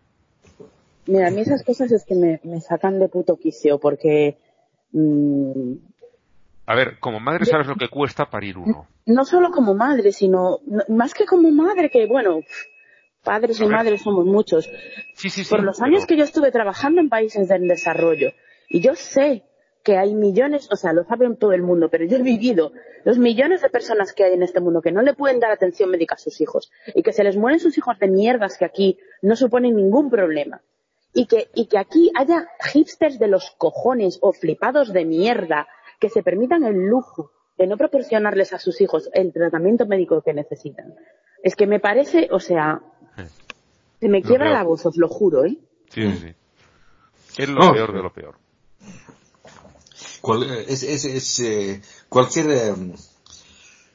Mira, 1.07 1.29
a 1.29 1.31
mí 1.31 1.41
esas 1.41 1.63
cosas 1.63 1.93
es 1.93 2.05
que 2.05 2.15
me, 2.15 2.61
sacan 2.61 2.99
de 2.99 3.09
puto 3.09 3.37
quicio, 3.37 3.79
porque... 3.79 4.39
Mm, 4.93 5.75
a 6.67 6.75
ver, 6.75 6.99
como 6.99 7.21
madre 7.21 7.45
sabes 7.45 7.67
lo 7.67 7.77
que 7.77 7.89
cuesta 7.89 8.31
parir 8.31 8.57
uno. 8.57 8.87
No 9.05 9.25
solo 9.25 9.51
como 9.51 9.75
madre, 9.75 10.13
sino 10.13 10.61
más 10.89 11.13
que 11.13 11.27
como 11.27 11.51
madre, 11.51 11.91
que 11.91 12.07
bueno, 12.07 12.41
padres 13.25 13.61
y 13.61 13.67
madres 13.67 14.03
somos 14.03 14.25
muchos. 14.27 14.71
Por 15.51 15.63
los 15.63 15.81
años 15.81 16.07
que 16.07 16.17
yo 16.17 16.25
estuve 16.25 16.53
trabajando 16.53 17.01
en 17.01 17.09
países 17.09 17.49
del 17.49 17.67
desarrollo, 17.67 18.33
y 18.69 18.81
yo 18.81 18.95
sé 18.95 19.45
que 19.83 19.99
hay 19.99 20.15
millones, 20.15 20.69
o 20.73 20.77
sea, 20.77 20.93
lo 20.93 21.05
saben 21.05 21.37
todo 21.37 21.53
el 21.53 21.63
mundo, 21.63 21.91
pero 21.91 22.05
yo 22.07 22.17
he 22.17 22.23
vivido 22.23 22.73
los 23.05 23.19
millones 23.19 23.61
de 23.61 23.69
personas 23.69 24.15
que 24.15 24.25
hay 24.25 24.33
en 24.33 24.43
este 24.43 24.61
mundo 24.61 24.81
que 24.81 24.93
no 24.93 25.03
le 25.03 25.15
pueden 25.15 25.41
dar 25.41 25.51
atención 25.51 25.91
médica 25.91 26.15
a 26.15 26.19
sus 26.19 26.41
hijos 26.41 26.73
y 26.95 27.03
que 27.03 27.13
se 27.13 27.23
les 27.23 27.37
mueren 27.37 27.61
sus 27.61 27.77
hijos 27.77 27.99
de 27.99 28.09
mierdas 28.09 28.57
que 28.57 28.65
aquí 28.65 28.99
no 29.21 29.37
suponen 29.37 29.77
ningún 29.77 30.11
problema. 30.11 30.63
Y 31.13 31.27
que, 31.27 31.49
y 31.55 31.67
que 31.67 31.79
aquí 31.79 32.11
haya 32.17 32.49
hipsters 32.73 33.21
de 33.21 33.29
los 33.29 33.53
cojones 33.53 34.19
o 34.21 34.33
flipados 34.33 34.93
de 34.93 35.05
mierda 35.05 35.69
que 36.01 36.09
se 36.09 36.25
permitan 36.25 36.65
el 36.65 36.75
lujo 36.75 37.31
de 37.57 37.67
no 37.67 37.77
proporcionarles 37.77 38.53
a 38.53 38.59
sus 38.59 38.81
hijos 38.81 39.09
el 39.13 39.33
tratamiento 39.33 39.87
médico 39.87 40.23
que 40.23 40.35
necesitan. 40.35 40.95
Es 41.43 41.55
que 41.55 41.67
me 41.67 41.79
parece, 41.79 42.29
o 42.33 42.41
sea, 42.41 42.83
se 44.01 44.09
me 44.09 44.23
quiebra 44.23 44.51
la 44.51 44.63
voz, 44.63 44.85
os 44.87 44.97
lo 44.97 45.09
juro, 45.09 45.45
¿eh? 45.45 45.57
Sí, 45.91 46.03
sí, 46.11 46.19
sí. 46.19 46.35
Es 47.37 47.49
lo 47.49 47.73
peor 47.73 47.93
de 47.93 48.03
lo 48.03 48.13
peor. 48.13 48.37
es, 50.69 51.41
eh, 51.41 51.81
cualquier 52.09 52.51
eh, 52.51 52.75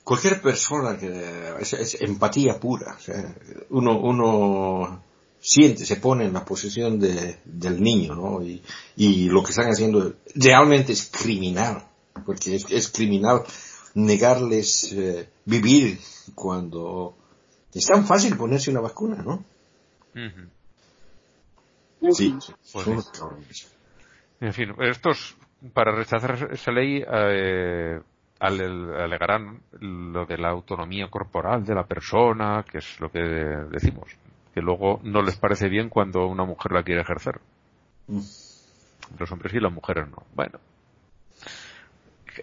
cualquier 0.04 0.42
persona 0.42 0.98
que 0.98 1.54
es, 1.60 2.02
empatía 2.02 2.60
pura. 2.60 2.98
uno, 3.70 4.00
uno 4.00 5.04
siente, 5.40 5.86
se 5.86 5.98
pone 5.98 6.26
en 6.26 6.34
la 6.34 6.44
posición 6.44 7.00
de, 7.00 7.38
del 7.46 7.82
niño, 7.82 8.16
¿no? 8.16 8.44
Y, 8.44 8.62
y, 8.98 9.30
lo 9.30 9.44
que 9.44 9.52
están 9.52 9.70
haciendo 9.70 10.16
realmente 10.36 10.94
es 10.94 11.10
criminal, 11.10 11.86
porque 12.26 12.56
es, 12.56 12.66
es 12.70 12.90
criminal 12.90 13.44
negarles 13.94 14.92
eh, 14.94 15.30
vivir 15.46 16.00
cuando 16.36 17.16
es 17.74 17.86
tan 17.86 18.06
fácil 18.06 18.36
ponerse 18.38 18.72
una 18.72 18.82
vacuna, 18.82 19.22
¿no? 19.24 19.44
Sí, 22.12 22.36
pues 22.74 23.22
En 24.40 24.54
fin, 24.54 24.74
estos, 24.80 25.38
para 25.74 25.92
rechazar 25.92 26.50
esa 26.52 26.72
ley, 26.72 27.04
eh, 27.06 28.00
alegarán 28.40 29.62
lo 29.80 30.26
de 30.26 30.38
la 30.38 30.50
autonomía 30.50 31.08
corporal 31.10 31.66
de 31.66 31.76
la 31.76 31.84
persona, 31.84 32.66
que 32.70 32.80
es 32.80 33.00
lo 33.00 33.12
que 33.12 33.20
decimos, 33.20 34.10
que 34.54 34.62
luego 34.62 35.00
no 35.04 35.22
les 35.22 35.38
parece 35.38 35.68
bien 35.68 35.90
cuando 35.90 36.26
una 36.26 36.46
mujer 36.46 36.72
la 36.72 36.84
quiere 36.84 37.02
ejercer. 37.02 37.40
Mm. 38.08 38.22
Los 39.20 39.32
hombres 39.32 39.54
y 39.54 39.60
las 39.60 39.74
mujeres 39.74 40.08
no. 40.10 40.24
Bueno, 40.36 40.60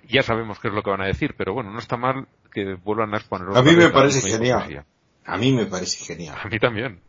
ya 0.09 0.23
sabemos 0.23 0.59
qué 0.61 0.69
es 0.69 0.75
lo 0.75 0.83
que 0.83 0.91
van 0.91 1.03
a 1.03 1.07
decir, 1.07 1.35
pero 1.37 1.55
bueno, 1.55 1.71
no 1.71 1.79
está 1.79 1.97
mal 1.97 2.27
que 2.53 2.75
vuelvan 2.75 3.15
a 3.15 3.19
exponer. 3.19 3.57
A 3.57 3.63
mí 3.63 3.75
me 3.75 3.89
parece 3.89 4.21
genial. 4.21 4.85
A 5.27 5.37
mí 5.37 5.53
me 5.53 5.67
parece 5.67 6.05
genial. 6.05 6.37
A 6.43 6.49
mí 6.49 6.59
también. 6.59 7.01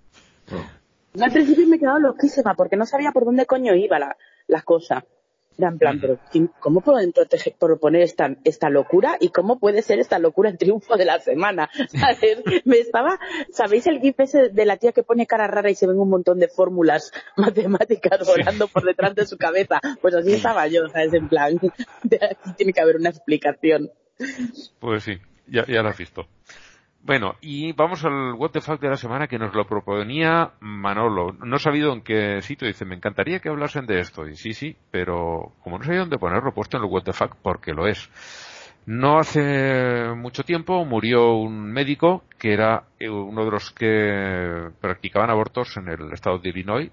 Al 1.20 1.32
principio 1.32 1.68
me 1.68 1.78
he 1.78 1.80
quedado 1.80 1.99
loquísima 1.99 2.55
porque 2.55 2.76
no 2.76 2.86
sabía 2.86 3.11
por 3.11 3.26
dónde 3.26 3.45
coño 3.45 3.76
iba 3.76 3.99
la, 3.99 4.18
la 4.47 4.61
cosa. 4.61 5.05
en 5.57 5.78
plan, 5.78 5.99
pero 5.99 6.20
¿cómo 6.59 6.82
pueden 6.82 7.11
proteger, 7.11 7.55
proponer 7.59 8.01
esta, 8.01 8.36
esta 8.43 8.70
locura 8.70 9.18
y 9.20 9.30
cómo 9.30 9.59
puede 9.59 9.82
ser 9.82 9.99
esta 9.99 10.20
locura 10.20 10.49
el 10.49 10.57
triunfo 10.57 10.95
de 10.95 11.05
la 11.05 11.20
semana? 11.20 11.70
¿Sabes? 11.89 12.43
Me 12.65 12.78
estaba, 12.78 13.20
¿sabéis 13.51 13.88
el 13.88 13.99
gif 13.99 14.20
ese 14.20 14.49
de 14.49 14.65
la 14.65 14.78
tía 14.78 14.91
que 14.91 15.03
pone 15.03 15.26
cara 15.26 15.47
rara 15.47 15.70
y 15.70 15.76
se 15.76 15.88
ven 15.88 15.99
un 15.99 16.09
montón 16.09 16.39
de 16.39 16.47
fórmulas 16.47 17.11
matemáticas 17.38 18.26
volando 18.28 18.68
por 18.68 18.84
detrás 18.84 19.15
de 19.15 19.26
su 19.26 19.38
cabeza? 19.38 19.80
Pues 20.01 20.15
así 20.15 20.34
estaba 20.34 20.68
yo, 20.68 20.88
¿sabes? 20.89 21.13
En 21.13 21.30
plan, 21.30 21.59
aquí 22.03 22.51
tiene 22.57 22.74
que 22.74 22.82
haber 22.82 22.97
una 22.97 23.09
explicación. 23.09 23.91
Pues 24.80 25.03
sí, 25.03 25.18
ya, 25.47 25.65
ya 25.68 25.82
lo 25.82 25.89
has 25.89 25.97
visto. 25.97 26.28
Bueno, 27.08 27.36
y 27.39 27.72
vamos 27.72 28.03
al 28.03 28.34
What 28.34 28.51
the 28.51 28.60
Fuck 28.60 28.82
de 28.82 28.89
la 28.89 28.97
semana 28.97 29.30
que 29.30 29.39
nos 29.39 29.55
lo 29.55 29.66
proponía 29.66 30.51
Manolo. 30.60 31.32
No 31.32 31.55
he 31.55 31.60
sabido 31.60 31.93
en 31.93 32.01
qué 32.01 32.41
sitio. 32.41 32.68
Dice, 32.68 32.84
me 32.84 32.95
encantaría 32.95 33.39
que 33.39 33.47
hablasen 33.47 33.86
de 33.86 34.01
esto. 34.01 34.28
Y 34.28 34.36
sí, 34.36 34.51
sí, 34.51 34.76
pero 34.91 35.53
como 35.64 35.78
no 35.78 35.86
sabía 35.86 36.01
dónde 36.01 36.18
ponerlo, 36.18 36.53
puesto 36.53 36.76
en 36.76 36.84
el 36.84 36.89
What 36.89 37.03
the 37.03 37.14
Fuck 37.14 37.38
porque 37.41 37.72
lo 37.72 37.88
es. 37.88 38.10
No 38.86 39.20
hace 39.20 40.10
mucho 40.18 40.43
tiempo 40.43 40.84
murió 40.84 41.36
un 41.36 41.72
médico 41.72 42.26
que 42.38 42.51
era 42.51 42.84
uno 42.99 43.45
de 43.45 43.51
los 43.51 43.72
que 43.72 44.68
practicaban 44.82 45.30
abortos 45.30 45.78
en 45.78 45.88
el 45.88 46.12
estado 46.12 46.39
de 46.39 46.49
Illinois. 46.49 46.91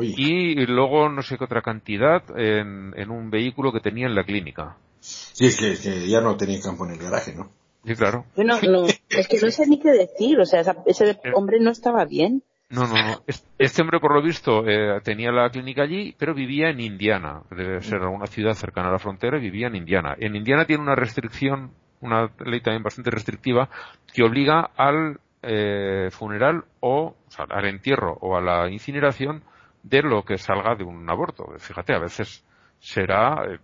Y 0.00 0.66
luego 0.66 1.10
no 1.10 1.20
sé 1.20 1.36
qué 1.36 1.44
otra 1.44 1.60
cantidad 1.60 2.22
en, 2.38 3.10
un 3.10 3.30
vehículo 3.30 3.72
que 3.72 3.80
tenía 3.80 4.06
en 4.06 4.14
la 4.14 4.24
clínica. 4.24 4.76
Sí, 5.00 5.46
es 5.46 5.58
que, 5.58 6.08
ya 6.08 6.22
no 6.22 6.36
tenía 6.36 6.60
campo 6.62 6.86
en 6.86 6.92
el 6.92 6.98
garaje, 6.98 7.34
¿no? 7.34 7.50
Sí, 7.84 7.94
claro. 7.94 8.24
Bueno, 8.34 8.58
no, 8.62 8.86
es 8.86 9.28
que 9.28 9.38
no 9.38 9.50
sé 9.50 9.66
ni 9.66 9.78
qué 9.78 9.90
decir, 9.90 10.40
o 10.40 10.46
sea, 10.46 10.62
ese 10.86 11.10
eh. 11.10 11.18
hombre 11.34 11.60
no 11.60 11.70
estaba 11.70 12.06
bien. 12.06 12.42
No, 12.70 12.86
no, 12.86 12.94
no. 12.94 13.22
Este 13.58 13.82
hombre, 13.82 14.00
por 14.00 14.14
lo 14.14 14.22
visto, 14.22 14.66
eh, 14.66 15.00
tenía 15.04 15.30
la 15.30 15.50
clínica 15.50 15.82
allí, 15.82 16.14
pero 16.18 16.34
vivía 16.34 16.70
en 16.70 16.80
Indiana. 16.80 17.42
Debe 17.50 17.82
ser 17.82 18.00
alguna 18.00 18.26
ciudad 18.26 18.54
cercana 18.54 18.88
a 18.88 18.92
la 18.92 18.98
frontera 18.98 19.36
y 19.36 19.42
vivía 19.42 19.66
en 19.66 19.76
Indiana. 19.76 20.16
En 20.18 20.34
Indiana 20.34 20.64
tiene 20.64 20.82
una 20.82 20.94
restricción, 20.94 21.72
una 22.04 22.30
ley 22.44 22.60
también 22.60 22.82
bastante 22.82 23.10
restrictiva, 23.10 23.68
que 24.12 24.22
obliga 24.22 24.70
al 24.76 25.18
eh, 25.42 26.08
funeral 26.10 26.64
o, 26.80 27.14
al 27.36 27.66
entierro 27.66 28.16
o 28.20 28.36
a 28.36 28.40
la 28.40 28.70
incineración 28.70 29.42
de 29.82 30.02
lo 30.02 30.24
que 30.24 30.38
salga 30.38 30.74
de 30.74 30.84
un 30.84 31.08
aborto. 31.08 31.46
Fíjate, 31.58 31.94
a 31.94 31.98
veces 31.98 32.44
será 32.78 33.44
eh, 33.46 33.58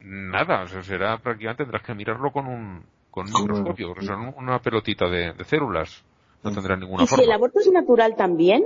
nada, 0.00 0.62
o 0.62 0.66
sea, 0.68 0.82
será 0.82 1.18
prácticamente 1.18 1.64
tendrás 1.64 1.82
que 1.82 1.94
mirarlo 1.94 2.30
con 2.30 2.46
un, 2.46 2.84
con 3.10 3.26
un 3.26 3.42
microscopio, 3.42 3.94
una 4.36 4.58
pelotita 4.58 5.06
de, 5.08 5.32
células. 5.44 6.04
No 6.42 6.52
tendrá 6.52 6.76
ninguna 6.76 7.04
¿Y 7.04 7.06
forma. 7.06 7.24
si 7.24 7.28
el 7.28 7.34
aborto 7.34 7.58
es 7.60 7.72
natural 7.72 8.14
también? 8.14 8.62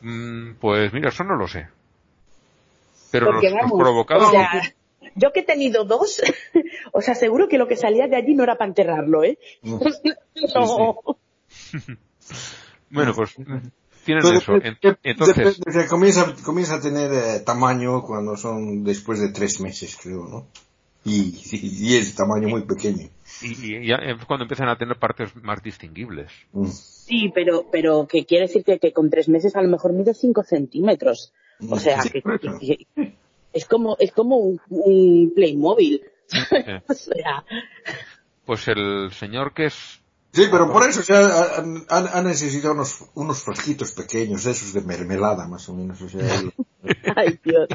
Mm, 0.00 0.56
pues 0.60 0.92
mira, 0.92 1.08
eso 1.08 1.24
no 1.24 1.36
lo 1.36 1.46
sé. 1.46 1.68
Pero 3.10 3.32
los, 3.32 3.42
provocados... 3.78 4.30
yo 5.16 5.32
que 5.32 5.40
he 5.40 5.44
tenido 5.44 5.84
dos, 5.84 6.22
os 6.92 7.08
aseguro 7.08 7.48
que 7.48 7.58
lo 7.58 7.66
que 7.66 7.76
salía 7.76 8.06
de 8.06 8.16
allí 8.16 8.34
no 8.34 8.44
era 8.44 8.56
para 8.56 8.68
enterrarlo, 8.68 9.24
¿eh? 9.24 9.38
no. 9.62 9.80
bueno, 12.90 13.14
pues 13.14 13.34
tienen 14.04 14.24
eso. 14.36 14.52
Entonces, 15.02 15.60
comienza, 15.88 16.34
comienza 16.44 16.76
a 16.76 16.80
tener 16.80 17.12
eh, 17.12 17.40
tamaño 17.40 18.02
cuando 18.02 18.36
son 18.36 18.84
después 18.84 19.20
de 19.20 19.30
tres 19.32 19.60
meses, 19.60 19.98
creo, 20.00 20.26
¿no? 20.28 20.46
Y, 21.04 21.34
y, 21.52 21.96
es 21.96 22.14
tamaño 22.16 22.48
muy 22.48 22.62
pequeño. 22.62 23.08
Y, 23.40 23.86
ya 23.86 23.96
es 23.96 24.24
cuando 24.24 24.44
empiezan 24.44 24.68
a 24.68 24.76
tener 24.76 24.98
partes 24.98 25.36
más 25.36 25.62
distinguibles. 25.62 26.32
Mm. 26.52 26.66
Sí, 26.66 27.30
pero, 27.32 27.66
pero 27.70 28.08
que 28.08 28.26
quiere 28.26 28.48
decir 28.48 28.64
que, 28.64 28.92
con 28.92 29.08
tres 29.08 29.28
meses 29.28 29.54
a 29.54 29.62
lo 29.62 29.68
mejor 29.68 29.92
mide 29.92 30.14
cinco 30.14 30.42
centímetros. 30.42 31.32
O 31.70 31.78
sea, 31.78 32.02
que, 32.02 32.22
es 33.56 33.64
como, 33.64 33.96
es 33.98 34.12
como 34.12 34.36
un, 34.36 34.60
un 34.68 35.32
Playmobil. 35.34 36.02
o 36.88 36.94
sea. 36.94 37.44
Pues 38.44 38.68
el 38.68 39.10
señor 39.12 39.54
que 39.54 39.66
es 39.66 40.00
Sí, 40.36 40.48
pero 40.50 40.70
por 40.70 40.86
eso 40.86 41.00
ya 41.00 41.62
ha, 41.88 42.22
necesitado 42.22 42.74
unos, 42.74 43.06
unos 43.14 43.42
frasquitos 43.42 43.92
pequeños, 43.92 44.44
esos 44.44 44.74
de 44.74 44.82
mermelada 44.82 45.48
más 45.48 45.66
o 45.70 45.72
menos. 45.72 46.02
O 46.02 46.10
sea, 46.10 46.20
Ay, 47.16 47.40
Dios. 47.42 47.68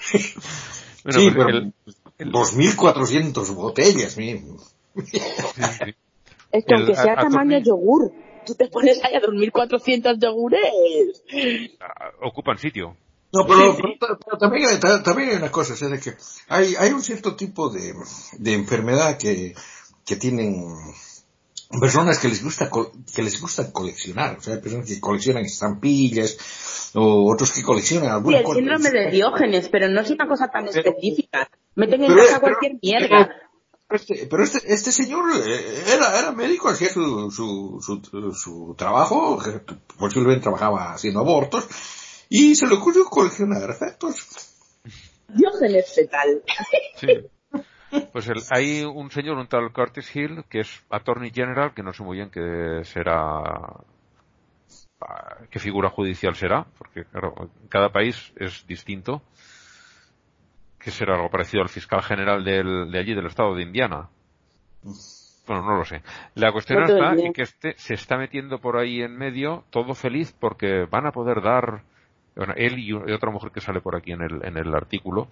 sí, 0.00 1.30
pero 1.30 1.48
el, 1.50 1.72
2.400 2.18 3.54
botellas, 3.54 4.16
mismo. 4.16 4.56
Es 6.50 6.64
que 6.64 6.74
aunque 6.74 6.96
sea 6.96 7.14
tamaño 7.14 7.58
yogur, 7.58 8.10
tú 8.44 8.56
te 8.56 8.66
pones 8.66 9.00
ahí 9.04 9.14
a 9.14 9.20
2.400 9.20 10.18
yogures. 10.18 11.22
Ah, 11.78 12.10
ocupan 12.22 12.58
sitio. 12.58 12.96
No, 13.34 13.46
pero, 13.48 13.76
también, 14.38 14.78
también, 14.78 15.30
hay 15.30 15.36
una 15.36 15.50
cosa, 15.50 15.74
o 15.74 16.00
que 16.00 16.14
hay, 16.48 16.76
hay 16.76 16.92
un 16.92 17.02
cierto 17.02 17.34
tipo 17.34 17.68
de, 17.68 17.92
de 18.38 18.52
enfermedad 18.52 19.18
que, 19.18 19.54
que 20.06 20.14
tienen 20.14 20.72
personas 21.80 22.20
que 22.20 22.28
les 22.28 22.44
gusta 22.44 22.70
que 23.12 23.22
les 23.22 23.40
gusta 23.40 23.72
coleccionar, 23.72 24.38
o 24.38 24.40
sea, 24.40 24.60
personas 24.60 24.86
que 24.86 25.00
coleccionan 25.00 25.44
estampillas 25.44 26.92
o 26.94 27.28
otros 27.32 27.52
que 27.52 27.64
coleccionan 27.64 28.12
alguna 28.12 28.38
sí, 28.38 28.44
el 28.46 28.54
síndrome 28.54 28.90
de 28.90 29.10
Diógenes, 29.10 29.68
pero 29.68 29.88
no 29.88 30.00
es 30.00 30.10
una 30.10 30.28
cosa 30.28 30.46
tan 30.46 30.68
específica. 30.68 31.50
Meten 31.74 32.04
en 32.04 32.14
casa 32.14 32.38
cualquier 32.38 32.76
mierda. 32.80 33.30
Este, 33.90 34.26
pero 34.30 34.44
este, 34.44 34.60
este 34.72 34.92
señor 34.92 35.24
eh, 35.44 35.84
era, 35.92 36.18
era 36.18 36.32
médico, 36.32 36.68
hacía 36.68 36.88
su, 36.88 37.30
su, 37.30 37.80
su, 37.82 38.32
su 38.32 38.74
trabajo, 38.78 39.40
posiblemente 39.98 40.42
trabajaba 40.42 40.92
haciendo 40.94 41.20
abortos, 41.20 41.66
y 42.28 42.54
se 42.54 42.66
le 42.66 42.74
ocurrió 42.74 43.04
coleccionar 43.04 43.70
efectos. 43.70 44.54
Diógenes 45.28 45.94
fetal. 45.94 46.42
Sí. 46.96 47.26
Pues 48.12 48.28
hay 48.50 48.82
un 48.82 49.10
señor, 49.10 49.38
un 49.38 49.46
tal 49.46 49.72
Curtis 49.72 50.14
Hill, 50.14 50.44
que 50.48 50.60
es 50.60 50.84
Attorney 50.90 51.30
General, 51.30 51.72
que 51.74 51.82
no 51.82 51.92
sé 51.92 52.02
muy 52.02 52.16
bien 52.16 52.30
qué 52.30 52.80
será, 52.84 53.42
qué 55.50 55.58
figura 55.58 55.90
judicial 55.90 56.34
será, 56.34 56.66
porque 56.76 57.04
claro, 57.04 57.50
cada 57.68 57.90
país 57.90 58.32
es 58.36 58.66
distinto, 58.66 59.22
que 60.78 60.90
será 60.90 61.14
algo 61.14 61.30
parecido 61.30 61.62
al 61.62 61.68
fiscal 61.68 62.02
general 62.02 62.44
del, 62.44 62.90
de 62.90 62.98
allí, 62.98 63.14
del 63.14 63.26
estado 63.26 63.54
de 63.54 63.62
Indiana. 63.62 64.08
Bueno, 65.46 65.62
no 65.62 65.76
lo 65.76 65.84
sé. 65.84 66.02
La 66.34 66.52
cuestión 66.52 66.82
está 66.82 67.12
en 67.12 67.32
que 67.32 67.42
este 67.42 67.74
se 67.76 67.94
está 67.94 68.16
metiendo 68.16 68.58
por 68.58 68.76
ahí 68.76 69.02
en 69.02 69.16
medio, 69.16 69.64
todo 69.70 69.94
feliz, 69.94 70.34
porque 70.38 70.86
van 70.90 71.06
a 71.06 71.12
poder 71.12 71.42
dar 71.42 71.84
bueno, 72.36 72.54
él 72.56 72.78
y, 72.78 72.92
otra 72.92 73.30
mujer 73.30 73.50
que 73.52 73.60
sale 73.60 73.80
por 73.80 73.96
aquí 73.96 74.12
en 74.12 74.22
el, 74.22 74.44
en 74.44 74.56
el 74.56 74.74
artículo, 74.74 75.28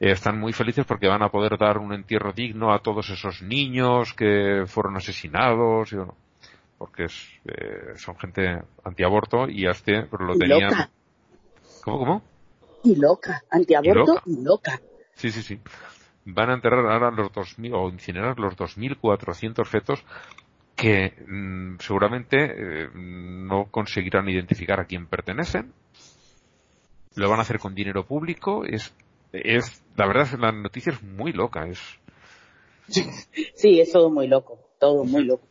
eh, 0.00 0.12
están 0.12 0.38
muy 0.38 0.52
felices 0.52 0.84
porque 0.84 1.08
van 1.08 1.22
a 1.22 1.28
poder 1.28 1.56
dar 1.58 1.78
un 1.78 1.92
entierro 1.92 2.32
digno 2.32 2.72
a 2.72 2.80
todos 2.80 3.08
esos 3.10 3.42
niños 3.42 4.12
que 4.14 4.64
fueron 4.66 4.96
asesinados, 4.96 5.92
y, 5.92 5.96
porque 6.78 7.04
es, 7.04 7.40
eh, 7.44 7.92
son 7.96 8.16
gente 8.18 8.62
antiaborto 8.84 9.48
y 9.48 9.66
este 9.66 10.02
pero 10.10 10.24
lo 10.24 10.36
tenían. 10.36 10.70
Loca. 10.70 10.90
¿Cómo, 11.84 11.98
cómo? 11.98 12.22
Y 12.82 12.96
loca, 12.96 13.42
antiaborto 13.50 14.22
y 14.26 14.42
loca. 14.42 14.80
Sí, 15.14 15.30
sí, 15.30 15.42
sí. 15.42 15.60
Van 16.24 16.50
a 16.50 16.54
enterrar 16.54 16.86
ahora 16.86 17.10
los 17.10 17.32
2000 17.32 17.74
o 17.74 17.88
incinerar 17.90 18.38
los 18.38 18.56
2.400 18.56 19.66
fetos 19.66 20.04
que 20.74 21.12
mm, 21.26 21.76
seguramente 21.78 22.36
eh, 22.38 22.88
no 22.94 23.66
conseguirán 23.70 24.28
identificar 24.28 24.80
a 24.80 24.86
quién 24.86 25.06
pertenecen. 25.06 25.74
Lo 27.20 27.28
van 27.28 27.38
a 27.38 27.42
hacer 27.42 27.58
con 27.58 27.74
dinero 27.74 28.06
público. 28.06 28.64
Es, 28.64 28.94
es 29.30 29.84
la 29.94 30.06
verdad, 30.06 30.26
la 30.38 30.52
noticia 30.52 30.92
es 30.92 31.02
muy 31.02 31.34
loca. 31.34 31.66
Es. 31.68 31.78
Sí. 32.88 33.78
es 33.78 33.92
todo 33.92 34.08
muy 34.10 34.26
loco, 34.26 34.70
todo 34.78 35.04
muy 35.04 35.24
loco. 35.24 35.46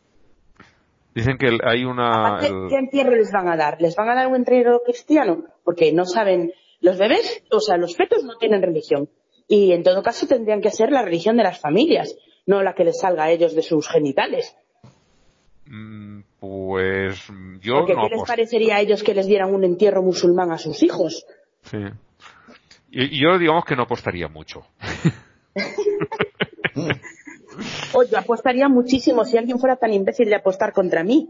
Dicen 1.14 1.38
que 1.38 1.46
hay 1.64 1.84
una. 1.84 2.40
¿Qué 2.40 2.76
entierro 2.76 3.14
les 3.14 3.30
van 3.30 3.48
a 3.48 3.56
dar? 3.56 3.80
¿Les 3.80 3.94
van 3.94 4.08
a 4.08 4.16
dar 4.16 4.26
un 4.26 4.34
entierro 4.34 4.82
cristiano? 4.84 5.44
Porque 5.62 5.92
no 5.92 6.06
saben. 6.06 6.52
Los 6.80 6.98
bebés, 6.98 7.44
o 7.52 7.60
sea, 7.60 7.76
los 7.76 7.94
fetos 7.94 8.24
no 8.24 8.36
tienen 8.36 8.62
religión. 8.62 9.08
Y 9.46 9.72
en 9.72 9.84
todo 9.84 10.02
caso 10.02 10.26
tendrían 10.26 10.60
que 10.60 10.70
ser 10.70 10.90
la 10.90 11.02
religión 11.02 11.36
de 11.36 11.44
las 11.44 11.60
familias, 11.60 12.16
no 12.46 12.64
la 12.64 12.74
que 12.74 12.84
les 12.84 12.98
salga 12.98 13.24
a 13.24 13.30
ellos 13.30 13.54
de 13.54 13.62
sus 13.62 13.88
genitales. 13.88 14.56
Mm, 15.66 16.22
pues 16.40 17.28
yo 17.60 17.74
Porque 17.74 17.94
no. 17.94 18.08
¿Qué 18.08 18.16
les 18.16 18.26
parecería 18.26 18.76
a 18.76 18.80
ellos 18.80 19.04
que 19.04 19.14
les 19.14 19.26
dieran 19.26 19.54
un 19.54 19.62
entierro 19.62 20.02
musulmán 20.02 20.50
a 20.50 20.58
sus 20.58 20.82
hijos? 20.82 21.24
Sí. 21.62 21.78
Y 22.90 23.22
yo 23.22 23.38
digamos 23.38 23.64
que 23.64 23.76
no 23.76 23.84
apostaría 23.84 24.28
mucho. 24.28 24.66
o 27.92 28.02
yo 28.04 28.18
apostaría 28.18 28.68
muchísimo 28.68 29.24
si 29.24 29.38
alguien 29.38 29.58
fuera 29.58 29.76
tan 29.76 29.92
imbécil 29.92 30.28
de 30.28 30.36
apostar 30.36 30.72
contra 30.72 31.04
mí. 31.04 31.28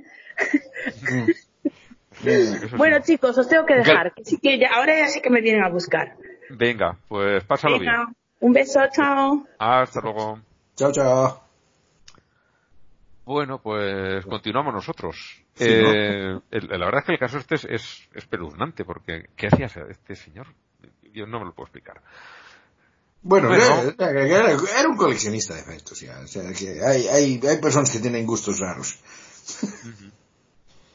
bueno, 2.76 3.00
chicos, 3.00 3.36
os 3.36 3.48
tengo 3.48 3.66
que 3.66 3.74
dejar. 3.74 4.14
Que 4.14 4.24
sí 4.24 4.38
que 4.38 4.58
ya, 4.58 4.70
ahora 4.74 4.98
ya 4.98 5.08
sí 5.08 5.20
que 5.20 5.30
me 5.30 5.40
vienen 5.40 5.64
a 5.64 5.68
buscar. 5.68 6.16
Venga, 6.50 6.96
pues 7.08 7.44
pásalo 7.44 7.78
Venga, 7.78 7.92
bien. 7.92 8.16
Un 8.40 8.52
beso, 8.52 8.80
chao. 8.92 9.46
Hasta 9.58 10.00
luego. 10.00 10.40
Chao, 10.76 10.92
chao. 10.92 11.42
Bueno, 13.24 13.58
pues 13.58 14.24
continuamos 14.26 14.74
nosotros. 14.74 15.44
Sí, 15.54 15.64
eh, 15.68 16.38
el- 16.50 16.68
la 16.68 16.86
verdad 16.86 17.00
es 17.00 17.04
que 17.06 17.12
el 17.12 17.18
caso 17.18 17.38
este 17.38 17.54
es, 17.56 17.64
es 17.64 18.08
espeluznante, 18.14 18.84
porque 18.84 19.28
¿qué 19.36 19.48
hacía 19.48 19.66
este 19.88 20.14
señor? 20.16 20.46
Yo 21.12 21.26
no 21.26 21.38
me 21.40 21.46
lo 21.46 21.52
puedo 21.54 21.66
explicar. 21.66 22.00
Bueno, 23.22 23.48
Bueno. 23.48 23.64
Era, 23.98 24.10
era- 24.10 24.50
era 24.52 24.88
un 24.88 24.96
coleccionista 24.96 25.54
de 25.54 25.60
efectos, 25.60 26.00
ya. 26.00 26.18
O 26.20 26.26
sea, 26.26 26.50
que 26.52 26.82
hay, 26.82 27.06
hay, 27.08 27.40
hay 27.46 27.60
personas 27.60 27.90
que 27.90 27.98
tienen 27.98 28.24
gustos 28.26 28.58
raros. 28.60 28.98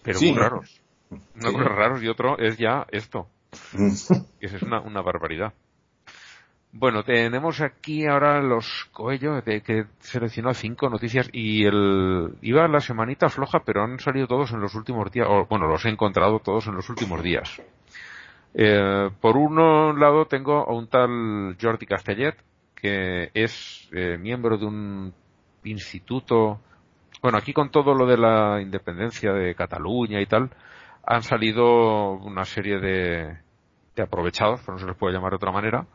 Pero 0.03 0.19
Sí, 0.19 0.27
muy 0.27 0.35
¿no? 0.35 0.41
raros. 0.41 0.81
Una 1.11 1.49
Sí. 1.51 1.57
raros 1.57 2.03
y 2.03 2.07
otro 2.07 2.37
es 2.39 2.57
ya 2.57 2.85
esto. 2.91 3.29
Mm. 3.73 3.87
Eso 4.39 4.55
es 4.57 4.61
una, 4.63 4.81
una 4.81 5.01
barbaridad. 5.01 5.53
Bueno, 6.77 7.03
tenemos 7.03 7.61
aquí 7.61 8.05
ahora 8.05 8.41
los 8.41 8.89
Coello, 8.91 9.41
de 9.41 9.61
que 9.61 9.85
seleccionó 9.99 10.53
cinco 10.53 10.89
noticias 10.89 11.29
y 11.31 11.63
el 11.63 12.35
iba 12.41 12.67
la 12.67 12.81
semanita 12.81 13.29
floja, 13.29 13.61
pero 13.65 13.81
han 13.81 13.97
salido 13.99 14.27
todos 14.27 14.51
en 14.51 14.59
los 14.59 14.75
últimos 14.75 15.09
días, 15.09 15.25
o 15.29 15.45
bueno, 15.45 15.67
los 15.67 15.85
he 15.85 15.89
encontrado 15.89 16.39
todos 16.39 16.67
en 16.67 16.75
los 16.75 16.89
últimos 16.89 17.23
días. 17.23 17.61
Eh, 18.53 19.09
por 19.21 19.37
un 19.37 19.55
lado 19.97 20.25
tengo 20.25 20.69
a 20.69 20.73
un 20.73 20.87
tal 20.89 21.55
Jordi 21.61 21.85
Castellet, 21.85 22.35
que 22.75 23.31
es 23.33 23.87
eh, 23.93 24.17
miembro 24.17 24.57
de 24.57 24.65
un 24.65 25.13
instituto, 25.63 26.59
bueno, 27.21 27.37
aquí 27.37 27.53
con 27.53 27.69
todo 27.71 27.93
lo 27.93 28.05
de 28.05 28.17
la 28.17 28.59
independencia 28.61 29.31
de 29.31 29.55
Cataluña 29.55 30.19
y 30.19 30.25
tal, 30.25 30.49
han 31.05 31.23
salido 31.23 32.11
una 32.15 32.43
serie 32.43 32.79
de, 32.79 33.37
de 33.95 34.03
aprovechados, 34.03 34.59
pero 34.59 34.73
no 34.73 34.79
se 34.79 34.87
les 34.87 34.97
puede 34.97 35.13
llamar 35.13 35.31
de 35.31 35.37
otra 35.37 35.53
manera, 35.53 35.87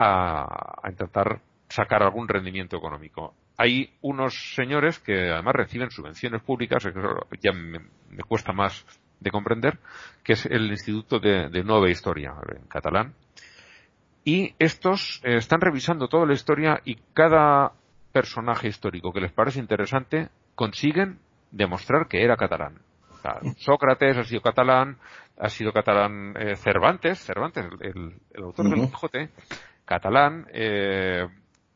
a, 0.00 0.80
a 0.82 0.90
intentar 0.90 1.40
sacar 1.68 2.02
algún 2.02 2.26
rendimiento 2.26 2.76
económico. 2.76 3.34
Hay 3.56 3.92
unos 4.00 4.54
señores 4.54 4.98
que 4.98 5.30
además 5.30 5.54
reciben 5.54 5.90
subvenciones 5.90 6.42
públicas, 6.42 6.82
ya 7.40 7.52
me, 7.52 7.80
me 8.08 8.22
cuesta 8.26 8.52
más 8.52 8.84
de 9.20 9.30
comprender, 9.30 9.78
que 10.24 10.32
es 10.32 10.46
el 10.46 10.70
Instituto 10.70 11.20
de, 11.20 11.50
de 11.50 11.62
Nueva 11.62 11.90
Historia, 11.90 12.32
en 12.56 12.66
catalán. 12.66 13.14
Y 14.24 14.54
estos 14.58 15.20
eh, 15.24 15.36
están 15.36 15.60
revisando 15.60 16.08
toda 16.08 16.26
la 16.26 16.32
historia 16.32 16.80
y 16.84 16.96
cada 17.12 17.72
personaje 18.12 18.68
histórico 18.68 19.12
que 19.12 19.20
les 19.20 19.32
parece 19.32 19.60
interesante 19.60 20.28
consiguen 20.54 21.18
demostrar 21.50 22.08
que 22.08 22.24
era 22.24 22.36
catalán. 22.36 22.80
O 23.12 23.16
sea, 23.18 23.40
Sócrates 23.58 24.16
ha 24.16 24.24
sido 24.24 24.40
catalán, 24.40 24.96
ha 25.38 25.48
sido 25.50 25.72
catalán 25.72 26.34
eh, 26.38 26.56
Cervantes, 26.56 27.18
Cervantes, 27.18 27.66
el, 27.80 28.14
el 28.32 28.42
autor 28.42 28.70
del 28.70 28.80
Ujú. 28.80 28.90
Quijote, 28.90 29.28
catalán. 29.90 30.46
eh, 30.52 31.26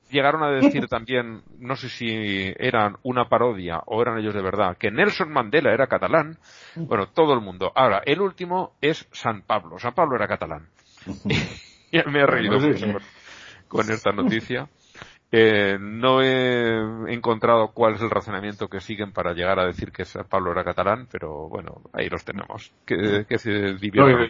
llegaron 0.08 0.44
a 0.44 0.50
decir 0.50 0.86
también, 0.86 1.42
no 1.58 1.74
sé 1.74 1.88
si 1.88 2.54
eran 2.58 2.96
una 3.02 3.28
parodia 3.28 3.80
o 3.86 4.00
eran 4.00 4.18
ellos 4.18 4.32
de 4.32 4.40
verdad, 4.40 4.76
que 4.78 4.92
Nelson 4.92 5.32
Mandela 5.32 5.72
era 5.72 5.88
catalán. 5.88 6.38
Bueno, 6.76 7.08
todo 7.08 7.34
el 7.34 7.40
mundo. 7.40 7.72
Ahora, 7.74 8.02
el 8.06 8.20
último 8.20 8.76
es 8.80 9.08
San 9.10 9.42
Pablo. 9.42 9.80
San 9.80 9.94
Pablo 9.94 10.14
era 10.14 10.28
catalán. 10.28 10.68
ya 11.92 12.04
me 12.04 12.20
he 12.20 12.26
reído 12.26 12.60
mucho 12.60 12.86
con, 12.86 13.02
con 13.66 13.90
esta 13.90 14.12
noticia. 14.12 14.68
Eh, 15.36 15.78
no 15.80 16.22
he 16.22 17.12
encontrado 17.12 17.72
cuál 17.74 17.96
es 17.96 18.00
el 18.02 18.10
razonamiento 18.10 18.68
que 18.68 18.80
siguen 18.80 19.12
para 19.12 19.32
llegar 19.32 19.58
a 19.58 19.66
decir 19.66 19.90
que 19.90 20.04
Pablo 20.28 20.52
era 20.52 20.62
catalán, 20.62 21.08
pero 21.10 21.48
bueno, 21.48 21.82
ahí 21.92 22.08
los 22.08 22.24
tenemos. 22.24 22.70
Que, 22.86 23.26
que 23.28 23.38
se 23.38 23.74
diviertan. 23.74 24.28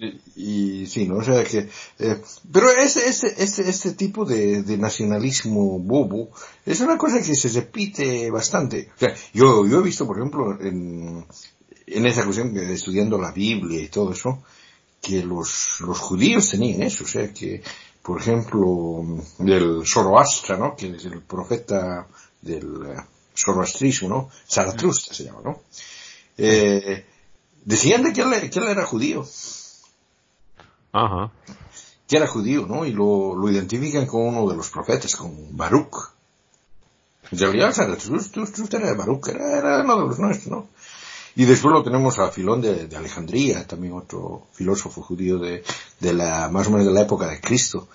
No, 0.00 0.08
y, 0.34 0.86
sí, 0.86 1.06
¿no? 1.06 1.18
O 1.18 1.22
sea 1.22 1.44
que, 1.44 1.68
eh, 2.00 2.20
pero 2.52 2.70
ese, 2.70 3.08
ese, 3.08 3.28
ese, 3.40 3.70
este 3.70 3.92
tipo 3.92 4.24
de, 4.24 4.64
de 4.64 4.78
nacionalismo 4.78 5.78
bobo 5.78 6.30
es 6.66 6.80
una 6.80 6.98
cosa 6.98 7.22
que 7.22 7.36
se 7.36 7.60
repite 7.60 8.28
bastante. 8.32 8.90
O 8.96 8.98
sea, 8.98 9.14
yo, 9.32 9.64
yo 9.68 9.78
he 9.78 9.84
visto, 9.84 10.08
por 10.08 10.16
ejemplo, 10.16 10.60
en, 10.60 11.24
en 11.86 12.06
esa 12.06 12.24
cuestión 12.24 12.52
de 12.52 12.72
estudiando 12.72 13.16
la 13.16 13.30
Biblia 13.30 13.80
y 13.80 13.86
todo 13.86 14.10
eso, 14.10 14.42
que 15.00 15.22
los, 15.22 15.80
los 15.86 16.00
judíos 16.00 16.50
tenían 16.50 16.82
eso, 16.82 17.04
o 17.04 17.06
sea 17.06 17.32
que, 17.32 17.62
por 18.02 18.20
ejemplo, 18.20 19.04
del 19.38 19.86
Zoroastra, 19.86 20.56
¿no? 20.56 20.74
Que 20.74 20.88
es 20.96 21.04
el 21.04 21.22
profeta 21.22 22.06
del 22.40 22.86
eh, 22.86 22.96
zoroastrismo, 23.34 24.08
¿no? 24.08 24.30
Zaratustra 24.48 25.14
se 25.14 25.24
llama, 25.24 25.40
¿no? 25.44 25.62
Eh, 26.36 27.06
decían 27.64 28.02
de 28.02 28.12
que 28.12 28.22
él, 28.22 28.50
que 28.50 28.58
él 28.58 28.66
era 28.66 28.84
judío, 28.84 29.24
Ajá. 30.92 31.30
que 32.08 32.16
era 32.16 32.26
judío, 32.26 32.66
¿no? 32.66 32.84
Y 32.84 32.92
lo, 32.92 33.36
lo 33.36 33.48
identifican 33.48 34.06
con 34.06 34.22
uno 34.22 34.50
de 34.50 34.56
los 34.56 34.70
profetas, 34.70 35.14
con 35.14 35.56
Baruch. 35.56 36.10
En 37.30 37.38
realidad 37.38 37.72
Zaratustra 37.72 38.80
era 38.80 38.94
Baruch, 38.94 39.28
era, 39.28 39.58
era 39.58 39.82
uno 39.82 40.02
de 40.02 40.08
los 40.08 40.18
nuestros, 40.18 40.50
¿no? 40.50 40.68
Y 41.34 41.44
después 41.44 41.72
lo 41.72 41.82
tenemos 41.82 42.18
a 42.18 42.30
Filón 42.30 42.60
de, 42.60 42.88
Alejandría, 42.96 43.66
también 43.66 43.94
otro 43.94 44.46
filósofo 44.52 45.02
judío 45.02 45.38
de, 45.38 45.64
de 46.00 46.12
la, 46.12 46.48
más 46.50 46.66
o 46.66 46.70
menos 46.70 46.86
de 46.86 46.92
la 46.92 47.02
época 47.02 47.28
de 47.28 47.40
Cristo. 47.40 47.88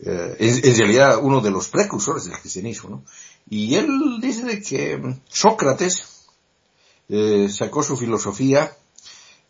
Eh, 0.00 0.36
en, 0.38 0.70
en 0.70 0.78
realidad 0.78 1.18
uno 1.22 1.40
de 1.40 1.50
los 1.50 1.68
precursores 1.68 2.24
del 2.24 2.38
cristianismo, 2.38 2.90
¿no? 2.90 3.04
Y 3.48 3.74
él 3.76 4.18
dice 4.20 4.60
que 4.62 4.96
mm, 4.96 5.20
Sócrates 5.28 6.26
eh, 7.08 7.48
sacó 7.50 7.82
su 7.82 7.96
filosofía 7.96 8.76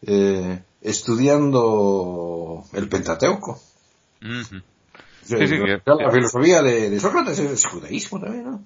eh, 0.03 0.63
estudiando 0.83 2.65
el 2.73 2.89
Pentateuco. 2.89 3.61
Sí, 5.27 5.37
Sí, 5.39 5.47
sí, 5.49 5.57
la, 5.59 5.65
que- 5.79 6.11
filosofía 6.13 6.63
de, 6.63 6.91
de 6.91 7.01
Sócrates 7.01 7.39
es 7.39 7.67
judaísmo 7.67 8.21
también, 8.21 8.45
¿no? 8.45 8.65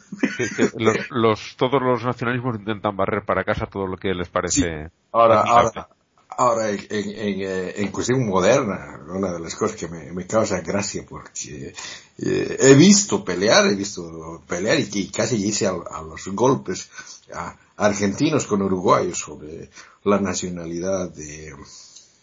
Los, 0.76 0.96
los- 1.10 1.56
todos 1.56 1.80
los 1.80 2.04
nacionalismos 2.04 2.56
intentan 2.58 2.96
barrer 2.96 3.24
para 3.24 3.44
casa 3.44 3.66
todo 3.66 3.86
lo 3.86 3.96
que 3.96 4.12
les 4.14 4.28
parece. 4.28 4.90
Ahora, 5.12 5.42
ahora, 5.42 5.88
ahora 6.36 6.70
en, 6.70 6.78
en, 6.90 7.08
en, 7.10 7.40
eh, 7.42 7.72
en 7.76 7.90
cuestión 7.92 8.26
moderna, 8.26 9.00
una 9.08 9.32
de 9.32 9.40
las 9.40 9.54
cosas 9.54 9.76
que 9.76 9.88
me, 9.88 10.12
me 10.12 10.26
causa 10.26 10.60
gracia 10.60 11.04
porque 11.08 11.72
eh, 12.18 12.56
he 12.60 12.74
visto 12.74 13.24
pelear, 13.24 13.66
he 13.66 13.74
visto 13.76 14.42
pelear 14.46 14.78
y 14.80 14.88
que 14.90 15.10
casi 15.12 15.36
hice 15.36 15.66
a, 15.66 15.70
a 15.90 16.02
los 16.02 16.26
golpes 16.28 16.90
a 17.32 17.54
argentinos 17.76 18.46
con 18.46 18.62
uruguayos 18.62 19.18
sobre 19.18 19.70
la 20.04 20.18
nacionalidad 20.18 21.10
de, 21.10 21.54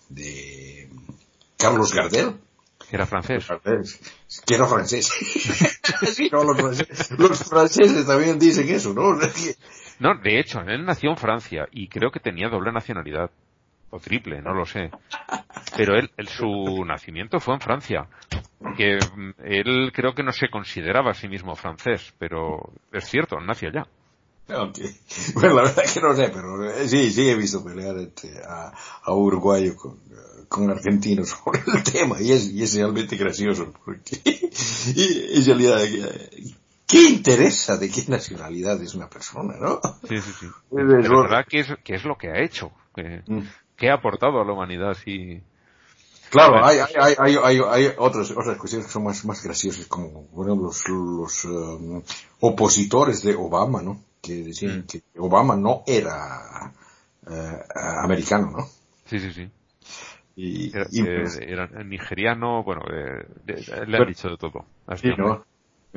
de 0.10 0.90
Carlos 1.58 1.94
Gardel. 1.94 2.36
Que 2.90 2.96
era 2.96 3.06
francés. 3.06 3.48
Que 4.46 4.56
era 4.56 4.68
francés. 4.68 5.08
Sí, 5.08 6.30
no, 6.32 6.44
los, 6.44 6.58
franceses, 6.58 7.12
los 7.18 7.44
franceses 7.44 8.06
también 8.06 8.38
dicen 8.38 8.68
eso, 8.70 8.94
¿no? 8.94 9.18
No, 10.00 10.14
de 10.22 10.40
hecho, 10.40 10.60
él 10.60 10.84
nació 10.86 11.12
en 11.12 11.18
Francia 11.18 11.68
y 11.72 11.88
creo 11.88 12.12
que 12.12 12.20
tenía 12.20 12.50
doble 12.50 12.74
nacionalidad. 12.74 13.32
O 13.92 14.00
triple, 14.00 14.42
no 14.42 14.54
lo 14.54 14.66
sé. 14.66 14.92
Pero 15.78 15.96
él, 15.96 16.12
él- 16.18 16.28
su 16.28 16.84
nacimiento 16.86 17.40
fue 17.40 17.54
en 17.54 17.62
Francia. 17.62 18.08
Que 18.76 18.98
mm, 18.98 19.30
él 19.46 19.92
creo 19.94 20.14
que 20.14 20.24
no 20.24 20.34
se 20.34 20.50
consideraba 20.50 21.12
a 21.12 21.14
sí 21.14 21.30
mismo 21.30 21.56
francés, 21.56 22.14
pero 22.20 22.74
es 22.92 23.06
cierto, 23.06 23.40
nació 23.40 23.70
allá. 23.70 23.88
Ok. 24.50 24.80
Bueno, 25.34 25.56
la 25.56 25.62
verdad 25.64 25.84
que 25.92 26.02
no 26.02 26.16
sé, 26.16 26.30
pero 26.30 26.70
eh, 26.70 26.88
sí, 26.88 27.10
sí 27.12 27.30
he 27.30 27.36
visto 27.36 27.64
pelear 27.64 27.98
entre, 27.98 28.44
a, 28.44 28.72
a 29.04 29.14
uruguayo 29.14 29.76
con, 29.76 29.94
eh, 29.94 30.46
con 30.48 30.70
argentinos 30.70 31.30
sobre 31.44 31.62
el 31.66 31.84
tema 31.84 32.22
y 32.22 32.32
es, 32.32 32.52
y 32.52 32.64
es 32.64 32.76
realmente 32.76 33.16
gracioso 33.16 33.74
porque 33.84 34.20
y, 34.96 35.40
en 35.40 35.46
realidad 35.46 35.80
¿qué 36.88 37.10
interesa 37.10 37.78
de 37.78 37.90
qué 37.90 38.04
nacionalidad 38.08 38.82
es 38.82 38.94
una 38.94 39.10
persona, 39.10 39.56
no? 39.60 39.82
Sí, 40.08 40.20
sí, 40.20 40.32
sí. 40.40 40.46
Es 40.46 41.10
verdad 41.10 41.46
que 41.50 41.60
es, 41.62 41.68
que 41.84 41.96
es 41.96 42.06
lo 42.06 42.18
que 42.18 42.30
ha 42.30 42.44
hecho, 42.44 42.72
que, 42.94 43.24
mm. 43.26 43.42
que 43.76 43.90
ha 43.90 43.96
aportado 43.96 44.42
a 44.42 44.46
la 44.46 44.54
humanidad, 44.54 44.94
sí. 44.94 45.42
Claro, 46.30 46.64
hay, 46.66 46.80
hay, 46.80 47.16
hay, 47.18 47.38
hay, 47.42 47.60
hay 47.70 47.94
otras, 47.98 48.32
otras 48.32 48.58
cuestiones 48.58 48.88
que 48.88 48.94
son 48.94 49.04
más, 49.04 49.24
más 49.26 49.44
graciosas, 49.44 49.86
como 49.88 50.24
bueno, 50.32 50.56
los, 50.56 50.88
los 50.90 51.46
um, 51.46 52.02
opositores 52.42 53.24
de 53.24 53.36
Obama, 53.36 53.82
¿no? 53.82 54.02
Que 54.26 54.44
decían 54.44 54.80
mm. 54.80 54.84
que 54.88 55.04
Obama 55.20 55.56
no 55.56 55.84
era 55.86 56.74
uh, 57.28 58.04
americano, 58.04 58.52
¿no? 58.52 58.66
Sí, 59.06 59.20
sí, 59.20 59.32
sí. 59.32 59.50
Y, 60.38 60.76
era, 60.76 60.86
pues 61.22 61.40
era 61.42 61.68
nigeriano, 61.84 62.64
bueno, 62.64 62.82
le 62.88 63.98
han 63.98 64.08
dicho 64.08 64.30
de 64.30 64.38
todo. 64.38 64.66
Sí, 64.98 65.10
¿no? 65.18 65.46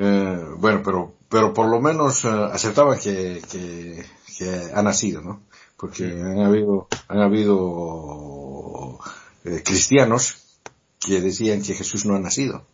Eh, 0.01 0.45
bueno, 0.57 0.81
pero, 0.83 1.13
pero 1.27 1.53
por 1.53 1.67
lo 1.67 1.81
menos 1.81 2.23
uh, 2.23 2.45
aceptaba 2.45 2.97
que, 2.97 3.41
que, 3.51 4.05
que, 4.37 4.71
ha 4.73 4.81
nacido, 4.81 5.21
¿no? 5.21 5.41
Porque 5.75 6.05
han 6.05 6.39
habido, 6.39 6.87
han 7.09 7.19
habido 7.19 8.99
eh, 9.43 9.61
cristianos 9.65 10.61
que 10.99 11.19
decían 11.19 11.61
que 11.61 11.73
Jesús 11.73 12.05
no 12.05 12.15
ha 12.15 12.19
nacido. 12.19 12.65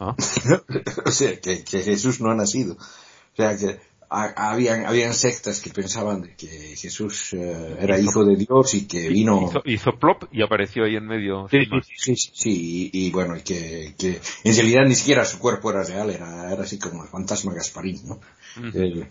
¿Ah? 0.00 0.16
o 1.06 1.10
sea, 1.12 1.40
que, 1.40 1.62
que, 1.62 1.82
Jesús 1.82 2.20
no 2.20 2.30
ha 2.30 2.34
nacido. 2.34 2.74
O 2.74 3.36
sea, 3.36 3.56
que 3.56 3.78
habían, 4.08 4.86
habían 4.86 5.14
sectas 5.14 5.60
que 5.60 5.70
pensaban 5.70 6.34
que 6.36 6.76
Jesús 6.76 7.32
eh, 7.34 7.76
era 7.80 7.98
hijo 7.98 8.24
de 8.24 8.36
Dios 8.36 8.74
y 8.74 8.86
que 8.86 9.08
vino... 9.08 9.50
Hizo, 9.64 9.92
plop 9.98 10.24
y 10.32 10.42
apareció 10.42 10.84
ahí 10.84 10.96
en 10.96 11.06
medio. 11.06 11.48
Sí, 11.50 11.58
sí, 11.96 12.14
sí, 12.16 12.90
y, 12.92 13.10
bueno, 13.10 13.36
y 13.36 13.42
que, 13.42 13.94
que 13.98 14.20
en 14.44 14.54
realidad 14.54 14.82
ni 14.86 14.94
siquiera 14.94 15.24
su 15.24 15.38
cuerpo 15.38 15.70
era 15.70 15.82
real, 15.82 16.10
era, 16.10 16.52
era 16.52 16.62
así 16.62 16.78
como 16.78 17.02
el 17.02 17.08
fantasma 17.08 17.54
Gasparín, 17.54 18.00
¿no? 18.06 18.20
Eh, 18.74 19.08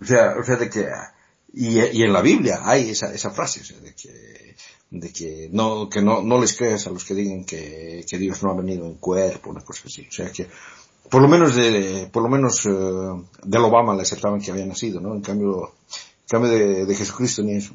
o 0.00 0.04
sea, 0.04 0.34
o 0.38 0.44
sea, 0.44 0.56
de 0.56 0.70
que... 0.70 0.86
Y, 1.52 1.78
y 1.78 2.02
en 2.02 2.12
la 2.12 2.20
Biblia 2.20 2.60
hay 2.62 2.90
esa, 2.90 3.12
esa 3.12 3.30
frase, 3.30 3.60
o 3.60 3.64
sea, 3.64 3.78
de 3.80 3.94
que 3.94 4.54
de 4.90 5.12
que 5.12 5.48
no, 5.52 5.88
que 5.88 6.00
no, 6.00 6.22
no 6.22 6.40
les 6.40 6.56
creas 6.56 6.86
a 6.86 6.90
los 6.90 7.04
que 7.04 7.14
digan 7.14 7.44
que, 7.44 8.04
que 8.08 8.18
Dios 8.18 8.42
no 8.42 8.50
ha 8.50 8.54
venido 8.56 8.86
en 8.86 8.94
cuerpo, 8.94 9.50
una 9.50 9.60
cosa 9.60 9.82
así. 9.86 10.06
O 10.08 10.12
sea 10.12 10.32
que, 10.32 10.48
por 11.10 11.22
lo 11.22 11.28
menos 11.28 11.54
de, 11.54 12.08
por 12.12 12.22
lo 12.22 12.28
menos, 12.28 12.64
uh, 12.66 13.24
del 13.42 13.64
Obama 13.64 13.94
le 13.94 14.02
aceptaban 14.02 14.40
que 14.40 14.50
había 14.50 14.66
nacido, 14.66 15.00
¿no? 15.00 15.14
En 15.14 15.22
cambio, 15.22 15.72
en 16.22 16.28
cambio 16.28 16.50
de, 16.50 16.86
de 16.86 16.94
Jesucristo 16.94 17.42
ni 17.42 17.52
eso. 17.54 17.74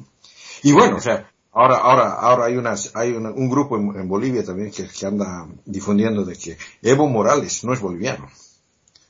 Y 0.62 0.72
bueno, 0.72 0.96
o 0.96 1.00
sea, 1.00 1.30
ahora, 1.52 1.76
ahora, 1.76 2.12
ahora 2.14 2.44
hay 2.46 2.56
unas, 2.56 2.90
hay 2.94 3.12
un 3.12 3.48
grupo 3.50 3.76
en, 3.76 4.08
Bolivia 4.08 4.44
también 4.44 4.70
que, 4.70 4.88
que 4.88 5.06
anda 5.06 5.46
difundiendo 5.64 6.24
de 6.24 6.36
que 6.36 6.56
Evo 6.82 7.08
Morales 7.08 7.64
no 7.64 7.72
es 7.72 7.80
boliviano, 7.80 8.28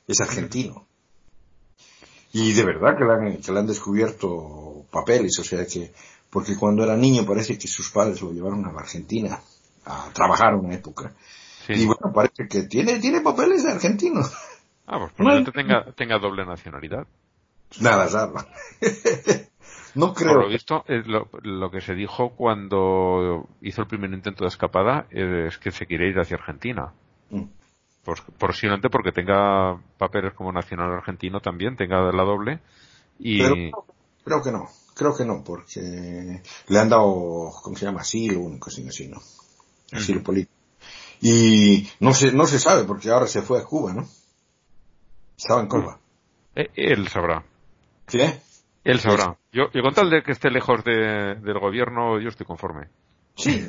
es 0.07 0.21
argentino. 0.21 0.85
Y 2.33 2.51
de 2.51 2.65
verdad 2.65 2.97
que 2.97 3.05
le 3.05 3.13
han, 3.13 3.37
que 3.41 3.51
le 3.51 3.59
han 3.59 3.67
descubierto 3.67 4.85
papeles, 4.91 5.39
o 5.39 5.43
sea 5.43 5.65
que 5.65 5.93
porque 6.29 6.57
cuando 6.57 6.83
era 6.83 6.97
niño 6.97 7.25
parece 7.25 7.57
que 7.57 7.69
sus 7.69 7.89
padres 7.91 8.21
lo 8.21 8.33
llevaron 8.33 8.65
a 8.65 8.69
Argentina 8.77 9.39
a 9.85 10.09
trabajar 10.11 10.55
una 10.55 10.73
época. 10.73 11.13
Y 11.69 11.85
bueno, 11.85 12.11
parece 12.13 12.47
que 12.47 12.63
tiene, 12.63 12.99
tiene 12.99 13.21
papeles 13.21 13.63
de 13.63 13.71
argentino. 13.71 14.21
Ah, 14.87 14.99
pues 14.99 15.13
probablemente 15.13 15.51
tenga, 15.51 15.91
tenga 15.93 16.19
doble 16.19 16.45
nacionalidad. 16.45 17.07
Nada, 17.79 18.05
nada. 18.05 18.47
no 19.95 20.13
creo. 20.13 20.33
Por 20.33 20.43
lo 20.43 20.49
visto, 20.49 20.83
lo, 20.87 21.29
lo, 21.41 21.71
que 21.71 21.81
se 21.81 21.95
dijo 21.95 22.29
cuando 22.35 23.47
hizo 23.61 23.81
el 23.81 23.87
primer 23.87 24.11
intento 24.13 24.43
de 24.43 24.49
escapada 24.49 25.07
es 25.09 25.57
que 25.57 25.71
se 25.71 25.85
quiere 25.85 26.09
ir 26.09 26.19
hacia 26.19 26.37
Argentina. 26.37 26.93
Mm. 27.31 27.45
Pues, 28.03 28.21
posiblemente 28.37 28.89
porque 28.89 29.11
tenga 29.11 29.81
papeles 29.97 30.33
como 30.33 30.51
nacional 30.51 30.91
argentino 30.91 31.39
también, 31.39 31.75
tenga 31.75 32.11
la 32.11 32.23
doble. 32.23 32.59
Y... 33.17 33.39
Pero 33.41 33.85
creo 34.23 34.43
que 34.43 34.51
no. 34.51 34.67
Creo 34.93 35.15
que 35.15 35.25
no, 35.25 35.43
porque 35.43 36.41
le 36.67 36.79
han 36.79 36.87
dado, 36.87 37.51
¿cómo 37.61 37.75
se 37.75 37.85
llama? 37.85 38.01
Asilo, 38.01 38.39
único, 38.39 38.69
así, 38.69 38.87
así, 38.87 39.09
¿no? 39.09 39.17
Asilo 39.91 40.23
político. 40.23 40.53
Y 41.27 41.89
no 42.01 42.13
se, 42.13 42.31
no 42.31 42.45
se 42.45 42.59
sabe, 42.59 42.83
porque 42.83 43.09
ahora 43.09 43.25
se 43.25 43.41
fue 43.41 43.57
a 43.57 43.63
Cuba, 43.63 43.93
¿no? 43.93 44.07
Estaba 45.35 45.61
en 45.61 45.67
Cuba. 45.67 45.99
Eh, 46.53 46.69
él 46.75 47.07
sabrá. 47.07 47.43
¿Qué? 48.05 48.41
Él 48.83 48.99
sabrá. 48.99 49.35
Yo, 49.51 49.63
yo 49.73 49.81
con 49.81 49.95
tal 49.95 50.11
de 50.11 50.21
que 50.21 50.33
esté 50.33 50.51
lejos 50.51 50.83
de, 50.83 51.33
del 51.41 51.59
gobierno, 51.59 52.21
yo 52.21 52.29
estoy 52.29 52.45
conforme. 52.45 52.89
Sí. 53.35 53.67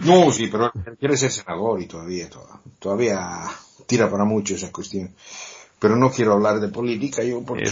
no, 0.00 0.30
sí, 0.30 0.48
pero 0.48 0.70
quiere 1.00 1.16
ser 1.16 1.30
senador 1.30 1.80
y 1.80 1.86
todavía, 1.86 2.28
todavía 2.80 3.40
tira 3.86 4.10
para 4.10 4.26
mucho 4.26 4.56
esa 4.56 4.70
cuestión. 4.70 5.14
Pero 5.78 5.96
no 5.96 6.10
quiero 6.10 6.34
hablar 6.34 6.60
de 6.60 6.68
política 6.68 7.24
yo 7.24 7.42
porque, 7.46 7.64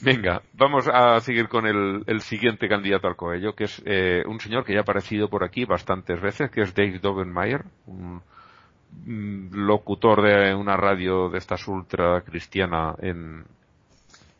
Venga, 0.00 0.42
vamos 0.52 0.88
a 0.88 1.20
seguir 1.20 1.48
con 1.48 1.66
el, 1.66 2.20
siguiente 2.20 2.68
candidato 2.68 3.08
al 3.08 3.16
Coello, 3.16 3.54
que 3.54 3.64
es 3.64 3.82
eh, 3.84 4.22
un 4.26 4.38
señor 4.38 4.64
que 4.64 4.72
ya 4.72 4.80
ha 4.80 4.82
aparecido 4.82 5.28
por 5.28 5.44
aquí 5.44 5.64
bastantes 5.64 6.20
veces, 6.20 6.50
que 6.50 6.62
es 6.62 6.74
Dave 6.74 6.98
Dobenmeyer, 7.00 7.64
un, 7.86 8.22
locutor 9.52 10.22
de 10.22 10.54
una 10.54 10.76
radio 10.76 11.28
de 11.28 11.38
estas 11.38 11.68
ultra 11.68 12.22
cristiana 12.22 12.94
en, 13.00 13.44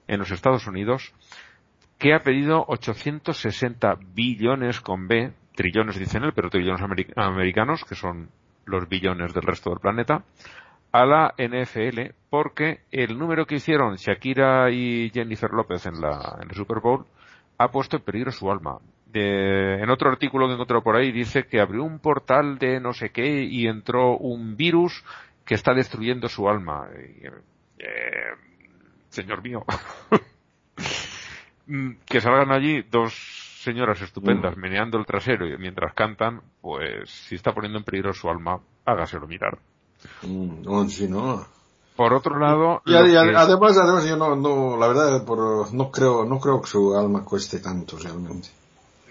en 0.06 0.18
los 0.18 0.30
Estados 0.30 0.66
Unidos, 0.66 1.12
que 1.98 2.14
ha 2.14 2.20
pedido 2.20 2.64
860 2.66 3.98
billones 4.14 4.80
con 4.80 5.06
B, 5.06 5.32
trillones 5.54 5.98
dicen 5.98 6.24
él, 6.24 6.32
pero 6.34 6.50
trillones 6.50 6.80
americanos, 7.16 7.84
que 7.84 7.94
son 7.94 8.30
los 8.64 8.88
billones 8.88 9.34
del 9.34 9.42
resto 9.42 9.70
del 9.70 9.80
planeta, 9.80 10.22
a 10.92 11.04
la 11.04 11.34
NFL 11.36 12.14
porque 12.30 12.80
el 12.90 13.18
número 13.18 13.46
que 13.46 13.56
hicieron 13.56 13.96
Shakira 13.96 14.70
y 14.70 15.10
Jennifer 15.10 15.50
López 15.50 15.86
en, 15.86 16.00
la, 16.00 16.38
en 16.42 16.50
el 16.50 16.54
Super 16.54 16.80
Bowl 16.80 17.06
ha 17.58 17.70
puesto 17.70 17.96
en 17.96 18.02
peligro 18.02 18.30
su 18.32 18.50
alma. 18.50 18.78
en 19.12 19.90
otro 19.90 20.10
artículo 20.10 20.46
que 20.46 20.54
encontré 20.54 20.80
por 20.80 20.96
ahí 20.96 21.12
dice 21.12 21.46
que 21.46 21.60
abrió 21.60 21.84
un 21.84 21.98
portal 21.98 22.58
de 22.58 22.80
no 22.80 22.92
sé 22.92 23.10
qué 23.10 23.42
y 23.42 23.66
entró 23.66 24.16
un 24.16 24.56
virus 24.56 25.04
que 25.44 25.54
está 25.54 25.72
destruyendo 25.74 26.28
su 26.28 26.48
alma. 26.48 26.88
Eh, 26.92 28.34
señor 29.08 29.42
mío. 29.42 29.64
que 32.06 32.20
salgan 32.20 32.52
allí 32.52 32.82
dos 32.82 33.14
señoras 33.62 34.00
estupendas 34.00 34.56
mm. 34.56 34.60
meneando 34.60 34.98
el 34.98 35.06
trasero 35.06 35.46
mientras 35.58 35.92
cantan, 35.94 36.42
pues 36.60 37.10
si 37.10 37.34
está 37.34 37.52
poniendo 37.52 37.78
en 37.78 37.84
peligro 37.84 38.12
su 38.12 38.28
alma, 38.28 38.60
hágaselo 38.84 39.26
mirar. 39.26 39.58
Mm, 40.22 40.62
no, 40.62 40.88
sí, 40.88 41.08
no. 41.08 41.46
Por 41.96 42.14
otro 42.14 42.38
lado, 42.38 42.80
y, 42.86 42.94
además, 42.94 43.76
además 43.76 44.06
yo 44.06 44.16
no, 44.16 44.36
no, 44.36 44.76
la 44.76 44.86
verdad, 44.86 45.24
por, 45.24 45.74
no 45.74 45.90
creo, 45.90 46.24
no 46.24 46.38
creo 46.38 46.62
que 46.62 46.68
su 46.68 46.96
alma 46.96 47.24
cueste 47.24 47.58
tanto 47.58 47.98
realmente. 47.98 48.48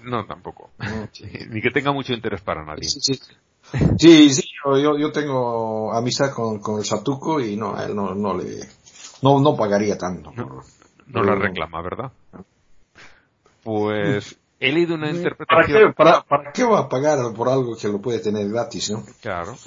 No, 0.03 0.25
tampoco. 0.25 0.69
Ni 1.49 1.61
que 1.61 1.71
tenga 1.71 1.91
mucho 1.91 2.13
interés 2.13 2.39
para 2.41 2.63
nadie. 2.63 2.87
Sí, 2.87 3.19
sí. 3.99 4.29
sí, 4.29 4.43
yo, 4.63 4.97
yo 4.97 5.11
tengo 5.11 5.91
amistad 5.93 6.31
con, 6.33 6.59
con 6.59 6.79
el 6.79 6.85
Satuco 6.85 7.41
y 7.41 7.57
no, 7.57 7.75
a 7.75 7.85
él 7.85 7.95
no, 7.95 8.15
no 8.15 8.37
le, 8.37 8.59
no, 9.21 9.41
no 9.41 9.55
pagaría 9.55 9.97
tanto. 9.97 10.31
No, 11.07 11.23
la 11.23 11.35
reclama, 11.35 11.81
¿verdad? 11.81 12.11
Pues 13.63 14.37
he 14.59 14.71
leído 14.71 14.95
una 14.95 15.09
interpretación. 15.09 15.93
¿Para 15.93 16.23
qué, 16.23 16.23
para, 16.27 16.51
qué 16.51 16.63
va 16.63 16.79
a 16.79 16.89
pagar 16.89 17.19
por 17.35 17.49
algo 17.49 17.75
que 17.75 17.87
lo 17.87 18.01
puede 18.01 18.19
tener 18.19 18.47
gratis, 18.49 18.91
no? 18.91 19.03
Claro. 19.21 19.55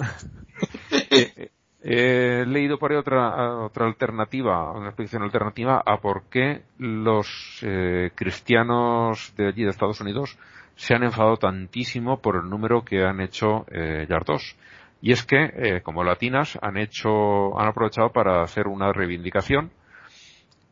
He 1.83 2.45
leído 2.45 2.77
por 2.77 2.91
ahí 2.91 2.97
otra, 2.97 3.63
otra 3.65 3.87
alternativa, 3.87 4.71
una 4.71 4.89
explicación 4.89 5.23
alternativa 5.23 5.81
a 5.83 5.97
por 5.97 6.25
qué 6.29 6.61
los 6.77 7.27
eh, 7.63 8.11
cristianos 8.13 9.33
de 9.35 9.47
allí 9.47 9.63
de 9.63 9.71
Estados 9.71 9.99
Unidos 9.99 10.37
se 10.75 10.93
han 10.93 11.03
enfadado 11.03 11.37
tantísimo 11.37 12.21
por 12.21 12.35
el 12.35 12.47
número 12.47 12.85
que 12.85 13.03
han 13.03 13.19
hecho 13.19 13.65
eh, 13.71 14.05
Yardos. 14.07 14.55
Y 15.01 15.11
es 15.11 15.23
que, 15.23 15.43
eh, 15.55 15.81
como 15.81 16.03
latinas, 16.03 16.59
han 16.61 16.77
hecho, 16.77 17.59
han 17.59 17.67
aprovechado 17.67 18.11
para 18.11 18.43
hacer 18.43 18.67
una 18.67 18.93
reivindicación 18.93 19.71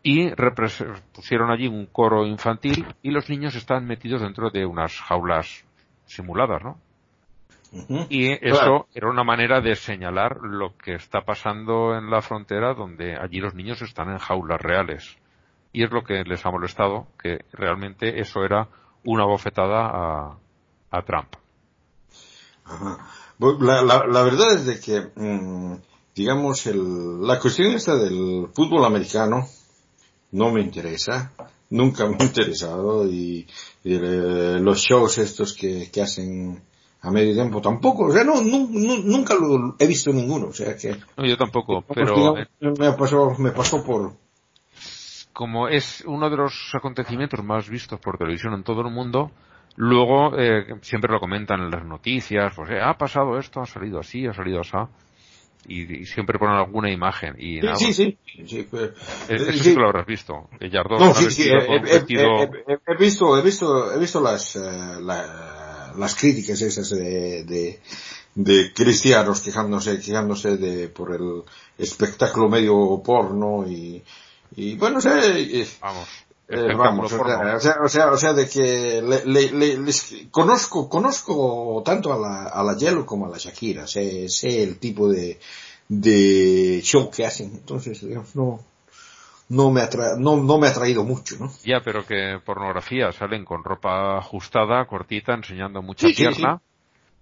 y 0.02 0.32
pusieron 1.14 1.52
allí 1.52 1.68
un 1.68 1.86
coro 1.88 2.26
infantil 2.26 2.86
y 3.02 3.12
los 3.12 3.30
niños 3.30 3.56
están 3.56 3.86
metidos 3.86 4.22
dentro 4.22 4.50
de 4.50 4.66
unas 4.66 4.98
jaulas 5.00 5.66
simuladas, 6.06 6.64
¿no? 6.64 6.80
Y 8.10 8.32
eso 8.48 8.88
era 8.96 9.10
una 9.10 9.24
manera 9.24 9.62
de 9.62 9.76
señalar 9.76 10.40
lo 10.42 10.76
que 10.76 10.96
está 10.96 11.22
pasando 11.22 11.96
en 11.96 12.10
la 12.10 12.22
frontera 12.22 12.74
donde 12.74 13.16
allí 13.16 13.40
los 13.40 13.54
niños 13.54 13.82
están 13.84 14.10
en 14.10 14.18
jaulas 14.18 14.60
reales. 14.60 15.18
Y 15.72 15.84
es 15.84 15.92
lo 15.92 16.04
que 16.04 16.24
les 16.24 16.44
ha 16.46 16.50
molestado, 16.50 17.06
que 17.22 17.46
realmente 17.54 18.20
eso 18.20 18.44
era 18.44 18.70
una 19.04 19.26
bofetada 19.26 19.86
a, 19.86 20.38
a 20.90 21.02
Trump. 21.04 21.36
La, 23.62 23.84
la, 23.84 24.24
verdad 24.24 24.54
es 24.54 24.66
de 24.66 24.80
que, 24.80 25.12
mm, 25.16 25.76
digamos, 26.16 26.66
el, 26.66 27.22
la 27.22 27.40
cuestión 27.40 27.74
esta 27.74 27.96
del 27.96 28.48
fútbol 28.52 28.84
americano 28.84 29.48
no 30.32 30.52
me 30.52 30.62
interesa, 30.62 31.32
nunca 31.70 32.08
me 32.08 32.18
ha 32.20 32.24
interesado 32.24 33.08
y, 33.08 33.48
eh, 33.84 34.58
los 34.62 34.80
shows 34.80 35.18
estos 35.18 35.54
que, 35.54 35.90
que 35.92 36.02
hacen 36.02 36.62
a 37.02 37.12
medio 37.12 37.34
tiempo 37.34 37.62
tampoco, 37.62 38.06
o 38.06 38.12
sea, 38.12 38.24
no, 38.24 38.42
nunca 38.42 39.34
lo 39.36 39.76
he 39.80 39.88
visto 39.88 40.12
ninguno, 40.12 40.48
o 40.48 40.54
sea 40.54 40.76
que... 40.76 40.98
No, 41.18 41.26
yo 41.26 41.38
tampoco, 41.38 41.84
pero... 41.94 42.36
me, 42.60 42.94
pasó, 42.94 43.36
me 43.38 43.52
pasó 43.52 43.84
por... 43.84 44.14
Como 45.32 45.70
es 45.70 46.04
uno 46.06 46.30
de 46.30 46.36
los 46.36 46.72
acontecimientos 46.74 47.42
más 47.44 47.70
vistos 47.70 48.00
por 48.02 48.18
televisión 48.18 48.54
en 48.54 48.64
todo 48.64 48.82
el 48.82 48.92
mundo, 48.92 49.32
luego 49.78 50.38
eh, 50.38 50.76
siempre 50.82 51.14
lo 51.14 51.22
comentan 51.22 51.62
en 51.62 51.72
las 51.72 51.86
noticias, 51.86 52.54
pues 52.54 52.70
eh, 52.72 52.82
ha 52.82 52.98
pasado 52.98 53.38
esto, 53.38 53.62
ha 53.62 53.66
salido 53.66 54.00
así, 54.00 54.28
ha 54.28 54.34
salido 54.34 54.60
así 54.60 54.76
y, 55.68 56.06
siempre 56.06 56.40
ponen 56.40 56.56
alguna 56.56 56.92
imagen 56.92 57.36
y 57.38 57.60
nada, 57.60 57.76
sí, 57.76 57.94
sí, 57.94 58.18
sí, 58.46 58.68
pues, 58.70 58.92
eso 59.28 59.52
sí, 59.52 59.74
que 59.74 59.80
lo 59.80 59.88
habrás 59.88 60.06
visto 60.06 60.50
no, 61.00 61.14
sí, 61.14 61.32
sí, 61.32 61.50
he, 61.50 62.96
visto 62.98 63.38
he 63.38 63.42
visto 63.42 63.94
he 63.94 64.00
visto 64.00 64.22
las 64.22 64.56
uh, 64.56 65.02
la, 65.02 65.94
las 65.98 66.16
críticas 66.16 66.62
esas 66.62 66.90
de, 66.92 67.44
de, 67.44 67.80
de, 68.36 68.74
cristianos 68.74 69.42
quejándose 69.42 70.00
quejándose 70.00 70.58
de 70.58 70.88
por 70.88 71.14
el 71.14 71.44
espectáculo 71.78 72.50
medio 72.50 73.02
porno 73.04 73.66
y 73.68 74.02
y 74.56 74.76
bueno 74.76 75.02
sé 75.02 75.66
vamos 75.82 76.08
eh, 76.50 76.74
vamos, 76.76 77.14
o 77.14 77.60
sea, 77.60 77.78
o 77.84 77.90
sea, 77.90 78.12
o 78.12 78.18
sea, 78.18 78.34
de 78.34 78.50
que 78.50 79.02
le, 79.02 79.52
le, 79.52 79.78
les, 79.78 80.16
conozco, 80.32 80.90
conozco 80.90 81.84
tanto 81.86 82.12
a 82.12 82.18
la, 82.18 82.48
a 82.48 82.64
la 82.64 82.76
Yellow 82.76 83.06
como 83.06 83.28
a 83.28 83.30
la 83.30 83.38
Shakira, 83.38 83.86
sé, 83.86 84.28
sé 84.30 84.64
el 84.64 84.80
tipo 84.80 85.08
de, 85.08 85.40
de 85.88 86.82
show 86.84 87.12
que 87.12 87.26
hacen, 87.26 87.52
entonces, 87.54 88.02
digamos, 88.02 88.36
no, 88.36 88.62
no 89.50 89.72
me, 89.72 89.82
atra 89.82 90.16
no, 90.18 90.38
no 90.38 90.58
me 90.58 90.68
ha 90.68 90.74
traído 90.74 91.04
mucho, 91.04 91.36
¿no? 91.40 91.52
Ya, 91.64 91.82
pero 91.84 92.06
que 92.06 92.40
pornografía 92.44 93.12
salen 93.12 93.46
con 93.46 93.64
ropa 93.64 94.18
ajustada, 94.18 94.86
cortita, 94.86 95.34
enseñando 95.34 95.82
mucha 95.82 96.08
pierna. 96.08 96.62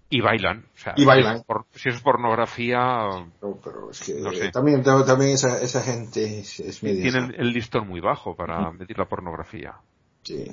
Y 0.10 0.22
bailan. 0.22 0.66
O 0.74 0.78
sea, 0.78 0.94
y 0.96 1.04
bailan. 1.04 1.44
Si 1.76 1.90
es, 1.90 2.00
pornografía. 2.02 2.80
No, 3.42 3.60
pero 3.62 3.92
es 3.92 4.02
que 4.02 4.50
también, 4.52 4.82
también 4.84 5.32
esa, 5.32 5.62
esa 5.62 5.82
gente 5.82 6.40
es, 6.40 6.60
es 6.62 6.80
Tienen 6.80 7.36
el 7.38 7.52
listón 7.52 7.88
muy 7.88 8.00
bajo 8.00 8.36
para 8.36 8.72
medir 8.72 8.98
la 8.98 9.06
pornografía. 9.06 9.76
Sí. 10.24 10.46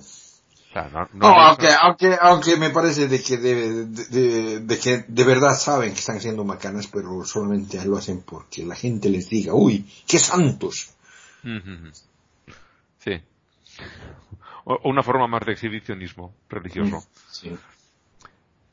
No, 0.75 1.09
no, 1.13 1.29
aunque, 1.29 1.69
aunque, 1.81 2.19
aunque 2.21 2.57
me 2.57 2.71
parece 2.71 3.07
de 3.07 3.23
que 3.23 3.37
de, 3.37 3.87
de, 3.87 4.61
de, 4.61 4.79
que 4.79 5.05
de 5.07 5.25
verdad 5.25 5.55
saben 5.57 5.93
que 5.93 6.01
están 6.01 6.21
siendo 6.21 6.43
macanas, 6.43 6.89
pero 6.89 7.25
solamente 7.25 7.85
lo 7.85 7.97
hacen 7.97 8.23
porque 8.23 8.65
la 8.65 8.75
gente 8.75 9.09
les 9.09 9.29
diga, 9.29 9.55
uy, 9.55 9.89
qué 10.05 10.19
santos. 10.19 10.93
Sí. 12.99 13.23
O, 14.65 14.91
una 14.91 15.05
forma 15.05 15.29
más 15.29 15.47
de 15.47 15.53
exhibicionismo 15.53 16.35
religioso. 16.49 17.05
Sí. 17.31 17.57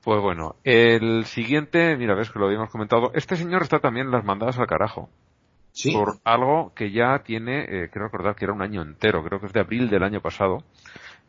Pues 0.03 0.19
bueno, 0.19 0.55
el 0.63 1.25
siguiente, 1.25 1.95
mira, 1.95 2.15
ves 2.15 2.31
que 2.31 2.39
lo 2.39 2.47
habíamos 2.47 2.71
comentado, 2.71 3.11
este 3.13 3.35
señor 3.35 3.61
está 3.61 3.79
también 3.79 4.07
en 4.07 4.11
las 4.11 4.25
mandadas 4.25 4.57
al 4.57 4.67
carajo. 4.67 5.09
¿Sí? 5.73 5.93
Por 5.93 6.17
algo 6.23 6.73
que 6.75 6.91
ya 6.91 7.19
tiene, 7.19 7.61
eh, 7.63 7.89
creo 7.91 8.05
recordar 8.05 8.35
que 8.35 8.45
era 8.45 8.53
un 8.53 8.61
año 8.61 8.81
entero, 8.81 9.23
creo 9.23 9.39
que 9.39 9.45
es 9.45 9.53
de 9.53 9.61
abril 9.61 9.89
del 9.89 10.03
año 10.03 10.19
pasado, 10.19 10.63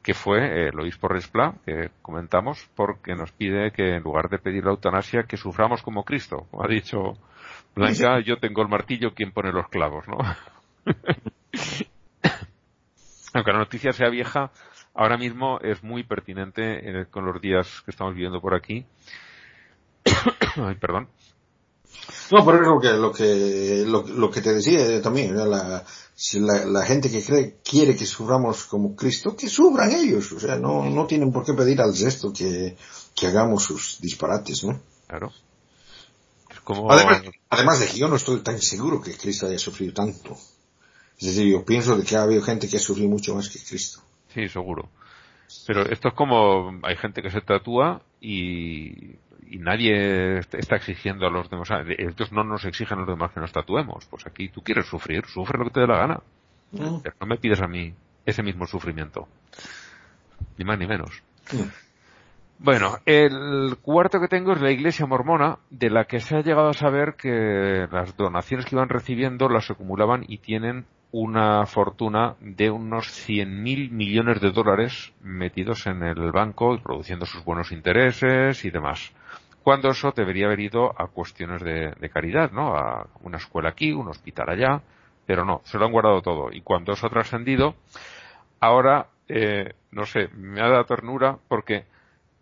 que 0.02 0.14
fue 0.14 0.40
eh, 0.40 0.68
el 0.72 0.80
obispo 0.80 1.06
Respla, 1.06 1.54
que 1.64 1.90
comentamos, 2.00 2.68
porque 2.74 3.14
nos 3.14 3.30
pide 3.32 3.70
que 3.72 3.96
en 3.96 4.02
lugar 4.02 4.28
de 4.30 4.38
pedir 4.38 4.64
la 4.64 4.70
eutanasia, 4.70 5.24
que 5.24 5.36
suframos 5.36 5.82
como 5.82 6.04
Cristo. 6.04 6.46
Como 6.50 6.64
ha 6.64 6.68
dicho 6.68 7.18
Blanca, 7.74 8.20
yo 8.20 8.38
tengo 8.38 8.62
el 8.62 8.68
martillo, 8.68 9.14
quien 9.14 9.32
pone 9.32 9.52
los 9.52 9.68
clavos, 9.68 10.08
¿no? 10.08 10.18
Aunque 13.34 13.52
la 13.52 13.58
noticia 13.58 13.92
sea 13.92 14.08
vieja, 14.10 14.50
ahora 14.94 15.16
mismo 15.16 15.58
es 15.60 15.82
muy 15.82 16.04
pertinente 16.04 16.62
eh, 17.02 17.06
con 17.10 17.24
los 17.24 17.40
días 17.40 17.66
que 17.84 17.90
estamos 17.90 18.14
viviendo 18.14 18.40
por 18.40 18.54
aquí. 18.54 18.84
Ay, 20.56 20.74
perdón. 20.76 21.08
No, 22.30 22.44
pero 22.44 22.60
es 22.60 22.66
lo 22.66 22.80
que, 22.80 22.92
lo 22.92 23.12
que, 23.12 23.84
lo, 23.86 24.30
que 24.30 24.40
te 24.40 24.54
decía 24.54 25.00
también, 25.02 25.36
la, 25.36 25.84
si 26.14 26.40
la, 26.40 26.82
gente 26.84 27.10
que 27.10 27.22
cree, 27.22 27.58
quiere 27.62 27.94
que 27.94 28.06
suframos 28.06 28.64
como 28.64 28.96
Cristo, 28.96 29.36
que 29.36 29.48
sufran 29.48 29.92
ellos, 29.92 30.32
o 30.32 30.40
sea, 30.40 30.56
no, 30.56 30.88
no 30.88 31.06
tienen 31.06 31.30
por 31.30 31.44
qué 31.44 31.52
pedir 31.52 31.80
al 31.80 31.96
resto 31.96 32.32
que, 32.32 32.76
que 33.14 33.26
hagamos 33.26 33.64
sus 33.64 34.00
disparates, 34.00 34.64
¿no? 34.64 34.80
Claro. 35.06 35.30
como... 36.64 36.90
además, 36.90 37.22
además 37.50 37.80
de 37.80 37.86
que 37.86 37.98
yo 37.98 38.08
no 38.08 38.16
estoy 38.16 38.40
tan 38.40 38.60
seguro 38.60 39.00
que 39.00 39.16
Cristo 39.16 39.46
haya 39.46 39.58
sufrido 39.58 39.92
tanto. 39.92 40.36
Es 41.18 41.26
decir, 41.26 41.52
yo 41.52 41.64
pienso 41.64 41.96
de 41.96 42.02
que 42.02 42.16
ha 42.16 42.22
habido 42.22 42.42
gente 42.42 42.68
que 42.68 42.78
ha 42.78 42.80
sufrido 42.80 43.10
mucho 43.10 43.34
más 43.34 43.48
que 43.48 43.60
Cristo. 43.60 44.02
Sí, 44.32 44.48
seguro. 44.48 44.88
Pero 45.66 45.82
esto 45.82 46.08
es 46.08 46.14
como 46.14 46.78
hay 46.82 46.96
gente 46.96 47.22
que 47.22 47.30
se 47.30 47.40
tatúa 47.40 48.02
y, 48.20 49.16
y 49.48 49.58
nadie 49.58 50.38
está 50.38 50.76
exigiendo 50.76 51.26
a 51.26 51.30
los 51.30 51.50
demás. 51.50 51.70
O 51.70 51.74
sea, 51.74 51.84
no 52.30 52.44
nos 52.44 52.64
exigen 52.64 52.98
a 52.98 53.00
los 53.02 53.10
demás 53.10 53.32
que 53.32 53.40
nos 53.40 53.52
tatuemos. 53.52 54.06
Pues 54.06 54.26
aquí 54.26 54.48
tú 54.48 54.62
quieres 54.62 54.86
sufrir, 54.86 55.26
sufre 55.26 55.58
lo 55.58 55.64
que 55.66 55.72
te 55.72 55.80
dé 55.80 55.86
la 55.86 55.98
gana. 55.98 56.20
Mm. 56.72 57.00
Pero 57.02 57.16
no 57.20 57.26
me 57.26 57.36
pides 57.36 57.60
a 57.60 57.68
mí 57.68 57.94
ese 58.24 58.42
mismo 58.42 58.66
sufrimiento. 58.66 59.28
Ni 60.56 60.64
más 60.64 60.78
ni 60.78 60.86
menos. 60.86 61.22
Mm. 61.52 61.68
Bueno, 62.58 62.98
el 63.06 63.76
cuarto 63.82 64.20
que 64.20 64.28
tengo 64.28 64.52
es 64.52 64.60
la 64.60 64.70
iglesia 64.70 65.04
mormona, 65.04 65.58
de 65.70 65.90
la 65.90 66.04
que 66.04 66.20
se 66.20 66.36
ha 66.36 66.42
llegado 66.42 66.68
a 66.68 66.74
saber 66.74 67.16
que 67.16 67.88
las 67.90 68.16
donaciones 68.16 68.66
que 68.66 68.76
iban 68.76 68.88
recibiendo 68.88 69.48
las 69.48 69.68
acumulaban 69.70 70.24
y 70.28 70.38
tienen 70.38 70.86
una 71.12 71.66
fortuna 71.66 72.36
de 72.40 72.70
unos 72.70 73.06
100.000 73.28 73.90
millones 73.90 74.40
de 74.40 74.50
dólares 74.50 75.12
metidos 75.20 75.86
en 75.86 76.02
el 76.02 76.32
banco 76.32 76.78
produciendo 76.82 77.26
sus 77.26 77.44
buenos 77.44 77.70
intereses 77.70 78.64
y 78.64 78.70
demás. 78.70 79.12
Cuando 79.62 79.90
eso 79.90 80.12
debería 80.16 80.46
haber 80.46 80.60
ido 80.60 80.90
a 81.00 81.06
cuestiones 81.08 81.62
de, 81.62 82.10
caridad, 82.12 82.50
¿no? 82.50 82.74
A 82.74 83.06
una 83.20 83.36
escuela 83.36 83.68
aquí, 83.68 83.92
un 83.92 84.08
hospital 84.08 84.48
allá, 84.48 84.82
pero 85.26 85.44
no, 85.44 85.60
se 85.64 85.78
lo 85.78 85.84
han 85.84 85.92
guardado 85.92 86.22
todo. 86.22 86.50
Y 86.50 86.62
cuando 86.62 86.92
eso 86.92 87.06
ha 87.06 87.10
trascendido, 87.10 87.76
ahora, 88.58 89.08
eh, 89.28 89.74
no 89.92 90.06
sé, 90.06 90.28
me 90.34 90.60
ha 90.62 90.68
dado 90.68 90.86
ternura 90.86 91.36
porque 91.46 91.84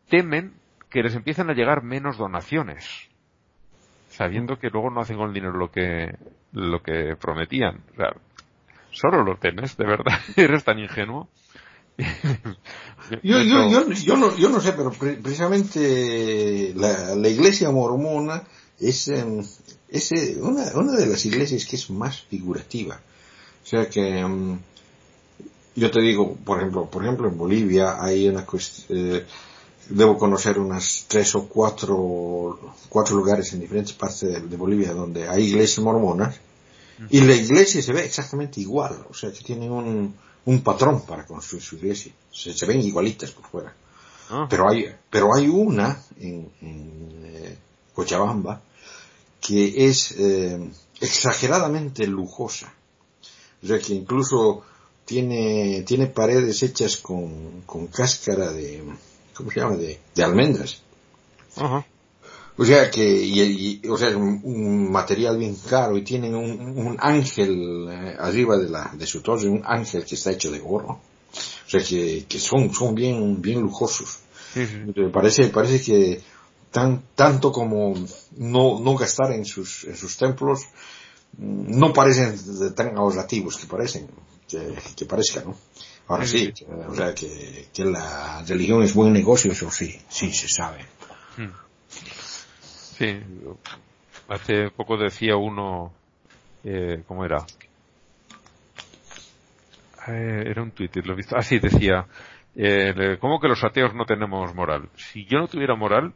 temen 0.08 0.54
que 0.88 1.02
les 1.02 1.14
empiecen 1.14 1.50
a 1.50 1.54
llegar 1.54 1.82
menos 1.82 2.16
donaciones 2.16 3.10
sabiendo 4.10 4.58
que 4.58 4.70
luego 4.70 4.90
no 4.90 5.00
hacen 5.00 5.16
con 5.16 5.28
el 5.28 5.34
dinero 5.34 5.54
lo 5.54 5.70
que 5.70 6.14
lo 6.52 6.82
que 6.82 7.16
prometían. 7.16 7.84
O 7.92 7.96
sea, 7.96 8.12
Solo 8.92 9.22
lo 9.24 9.36
temes, 9.36 9.76
de 9.76 9.86
verdad. 9.86 10.18
Eres 10.36 10.64
tan 10.64 10.78
ingenuo. 10.78 11.28
yo, 13.22 13.40
yo, 13.42 13.70
yo, 13.70 13.90
yo, 13.92 14.16
no, 14.16 14.36
yo 14.36 14.48
no 14.48 14.60
sé, 14.60 14.72
pero 14.72 14.90
precisamente 14.90 16.72
la, 16.74 17.14
la 17.14 17.28
iglesia 17.28 17.70
mormona 17.70 18.42
es, 18.78 19.08
em, 19.08 19.44
es 19.88 20.12
eh, 20.12 20.38
una, 20.40 20.72
una 20.74 20.92
de 20.92 21.06
las 21.06 21.24
iglesias 21.26 21.66
que 21.66 21.76
es 21.76 21.90
más 21.90 22.22
figurativa. 22.22 23.00
O 23.62 23.66
sea 23.66 23.88
que, 23.88 24.20
em, 24.20 24.58
yo 25.76 25.90
te 25.90 26.00
digo, 26.00 26.36
por 26.36 26.58
ejemplo, 26.58 26.86
por 26.86 27.02
ejemplo 27.02 27.28
en 27.28 27.36
Bolivia 27.36 28.02
hay 28.02 28.28
una 28.28 28.46
cuestión, 28.46 28.98
eh, 28.98 29.26
debo 29.90 30.16
conocer 30.16 30.58
unas 30.58 31.04
tres 31.06 31.34
o 31.34 31.48
cuatro, 31.48 32.74
cuatro 32.88 33.16
lugares 33.16 33.52
en 33.52 33.60
diferentes 33.60 33.92
partes 33.92 34.20
de, 34.20 34.40
de 34.40 34.56
Bolivia 34.56 34.94
donde 34.94 35.28
hay 35.28 35.48
iglesias 35.48 35.84
mormonas 35.84 36.40
y 37.08 37.20
la 37.20 37.34
iglesia 37.34 37.80
se 37.80 37.92
ve 37.92 38.04
exactamente 38.04 38.60
igual, 38.60 39.06
o 39.08 39.14
sea 39.14 39.32
que 39.32 39.42
tienen 39.42 39.70
un, 39.70 40.14
un 40.44 40.60
patrón 40.62 41.02
para 41.02 41.24
construir 41.24 41.62
su 41.62 41.76
iglesia. 41.76 42.12
Se, 42.30 42.52
se 42.52 42.66
ven 42.66 42.80
igualitas 42.80 43.30
por 43.30 43.46
fuera. 43.46 43.74
Ah. 44.30 44.46
Pero 44.48 44.68
hay, 44.68 44.86
pero 45.08 45.34
hay 45.34 45.48
una 45.48 46.02
en, 46.18 46.50
en 46.60 47.22
eh, 47.24 47.58
Cochabamba 47.94 48.62
que 49.40 49.86
es 49.86 50.12
eh, 50.18 50.70
exageradamente 51.00 52.06
lujosa. 52.06 52.72
O 53.62 53.66
sea 53.66 53.78
que 53.78 53.94
incluso 53.94 54.62
tiene, 55.04 55.82
tiene 55.86 56.06
paredes 56.06 56.62
hechas 56.62 56.96
con, 56.96 57.62
con 57.66 57.88
cáscara 57.88 58.52
de, 58.52 58.82
¿cómo 59.34 59.50
se 59.50 59.60
llama? 59.60 59.76
De, 59.76 59.98
de 60.14 60.22
almendras. 60.24 60.82
O 62.60 62.64
sea 62.66 62.90
que, 62.90 63.02
y, 63.02 63.80
o 63.88 63.96
sea, 63.96 64.14
un, 64.14 64.38
un, 64.44 64.92
material 64.92 65.38
bien 65.38 65.56
caro 65.66 65.96
y 65.96 66.02
tienen 66.02 66.34
un, 66.34 66.76
un 66.76 66.96
ángel 67.00 67.88
eh, 67.90 68.16
arriba 68.18 68.58
de 68.58 68.68
la, 68.68 68.92
de 68.92 69.06
su 69.06 69.22
torre, 69.22 69.48
un 69.48 69.62
ángel 69.64 70.04
que 70.04 70.14
está 70.14 70.30
hecho 70.30 70.50
de 70.50 70.60
oro. 70.62 71.00
O 71.66 71.70
sea 71.70 71.82
que, 71.82 72.26
que 72.28 72.38
son, 72.38 72.70
son 72.74 72.94
bien, 72.94 73.40
bien 73.40 73.62
lujosos. 73.62 74.18
Parece, 75.10 75.46
parece 75.46 75.80
que 75.80 76.20
tan, 76.70 77.02
tanto 77.14 77.50
como 77.50 77.94
no, 78.36 78.78
no 78.78 78.94
gastar 78.94 79.32
en 79.32 79.46
sus, 79.46 79.84
en 79.84 79.96
sus 79.96 80.18
templos, 80.18 80.60
mm, 81.38 81.78
no 81.78 81.94
parecen 81.94 82.36
tan 82.74 82.94
ahorrativos 82.98 83.56
que 83.56 83.68
parecen, 83.68 84.06
que, 84.46 84.76
que 84.96 85.06
parezcan, 85.06 85.44
¿no? 85.46 85.56
Ahora 86.08 86.26
sí, 86.26 86.52
o 86.86 86.94
sea 86.94 87.14
que, 87.14 87.68
que 87.72 87.86
la 87.86 88.44
religión 88.46 88.82
es 88.82 88.92
buen 88.92 89.14
negocio, 89.14 89.50
eso 89.50 89.70
sí, 89.70 89.98
sí 90.10 90.30
se 90.30 90.48
sabe. 90.48 90.84
Sí, 93.00 93.18
hace 94.28 94.68
poco 94.72 94.98
decía 94.98 95.34
uno, 95.34 95.90
eh, 96.62 97.02
¿cómo 97.06 97.24
era? 97.24 97.46
Eh, 100.06 100.44
era 100.44 100.62
un 100.62 100.70
Twitter, 100.72 101.06
lo 101.06 101.14
he 101.14 101.16
visto. 101.16 101.34
Ah, 101.34 101.42
sí, 101.42 101.58
decía, 101.58 102.06
eh, 102.54 103.16
¿cómo 103.18 103.40
que 103.40 103.48
los 103.48 103.64
ateos 103.64 103.94
no 103.94 104.04
tenemos 104.04 104.54
moral? 104.54 104.90
Si 104.96 105.24
yo 105.24 105.38
no 105.38 105.48
tuviera 105.48 105.76
moral, 105.76 106.12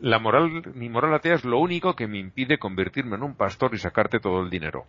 la 0.00 0.18
moral, 0.18 0.72
mi 0.74 0.88
moral 0.88 1.14
atea 1.14 1.36
es 1.36 1.44
lo 1.44 1.60
único 1.60 1.94
que 1.94 2.08
me 2.08 2.18
impide 2.18 2.58
convertirme 2.58 3.14
en 3.14 3.22
un 3.22 3.36
pastor 3.36 3.72
y 3.72 3.78
sacarte 3.78 4.18
todo 4.18 4.42
el 4.42 4.50
dinero. 4.50 4.86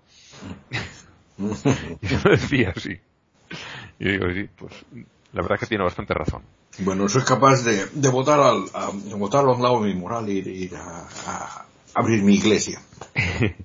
y 2.01 2.07
yo 2.07 2.17
decía 2.31 2.73
así. 2.75 2.99
Y 3.99 4.09
digo, 4.09 4.25
sí, 4.31 4.49
pues 4.57 4.73
la 5.33 5.43
verdad 5.43 5.53
es 5.53 5.59
que 5.59 5.67
tiene 5.67 5.83
bastante 5.83 6.15
razón. 6.15 6.41
Bueno, 6.79 7.07
soy 7.07 7.23
capaz 7.23 7.63
de, 7.63 7.85
de 7.93 8.09
votar 8.09 8.39
al, 8.39 8.65
a, 8.73 8.91
de 8.91 9.15
votar 9.15 9.45
a 9.45 9.51
un 9.51 9.61
lado 9.61 9.83
de 9.83 9.93
mi 9.93 9.99
moral 9.99 10.29
y 10.29 10.39
ir 10.39 10.75
a, 10.75 11.07
a 11.25 11.65
abrir 11.93 12.21
mi 12.21 12.35
iglesia. 12.35 12.79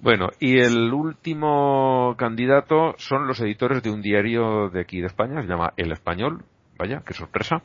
bueno, 0.00 0.28
y 0.38 0.58
el 0.58 0.92
último 0.92 2.14
candidato 2.16 2.94
son 2.98 3.26
los 3.26 3.40
editores 3.40 3.82
de 3.82 3.90
un 3.90 4.02
diario 4.02 4.70
de 4.70 4.80
aquí 4.80 5.00
de 5.00 5.08
España, 5.08 5.42
se 5.42 5.48
llama 5.48 5.72
El 5.76 5.90
Español, 5.90 6.44
vaya, 6.78 7.02
qué 7.04 7.12
sorpresa, 7.12 7.62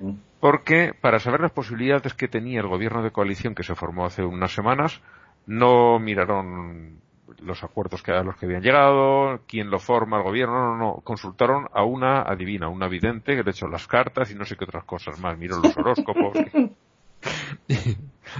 mm. 0.00 0.12
porque 0.40 0.94
para 0.98 1.18
saber 1.18 1.40
las 1.40 1.52
posibilidades 1.52 2.14
que 2.14 2.28
tenía 2.28 2.60
el 2.60 2.68
gobierno 2.68 3.02
de 3.02 3.10
coalición 3.10 3.54
que 3.54 3.62
se 3.62 3.74
formó 3.74 4.06
hace 4.06 4.22
unas 4.24 4.52
semanas, 4.52 5.00
no 5.46 5.98
miraron 5.98 7.00
los 7.40 7.62
acuerdos 7.62 8.02
que, 8.02 8.12
a 8.12 8.22
los 8.22 8.36
que 8.36 8.46
habían 8.46 8.62
llegado, 8.62 9.40
quién 9.46 9.70
lo 9.70 9.78
forma, 9.78 10.18
el 10.18 10.22
gobierno, 10.22 10.54
no, 10.54 10.76
no, 10.76 10.78
no, 10.78 10.94
consultaron 11.04 11.66
a 11.72 11.84
una 11.84 12.22
adivina, 12.22 12.68
una 12.68 12.88
vidente 12.88 13.36
que 13.36 13.42
le 13.42 13.50
echó 13.50 13.68
las 13.68 13.86
cartas 13.86 14.30
y 14.30 14.34
no 14.34 14.44
sé 14.44 14.56
qué 14.56 14.64
otras 14.64 14.84
cosas 14.84 15.18
más, 15.20 15.36
miró 15.38 15.58
los 15.58 15.76
horóscopos. 15.76 16.32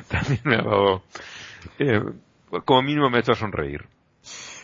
También 0.09 0.41
me 0.45 0.57
ha 0.57 0.63
dado, 0.63 1.03
eh, 1.79 2.03
como 2.65 2.83
mínimo 2.83 3.11
me 3.11 3.19
ha 3.19 3.21
hecho 3.21 3.35
sonreír. 3.35 3.85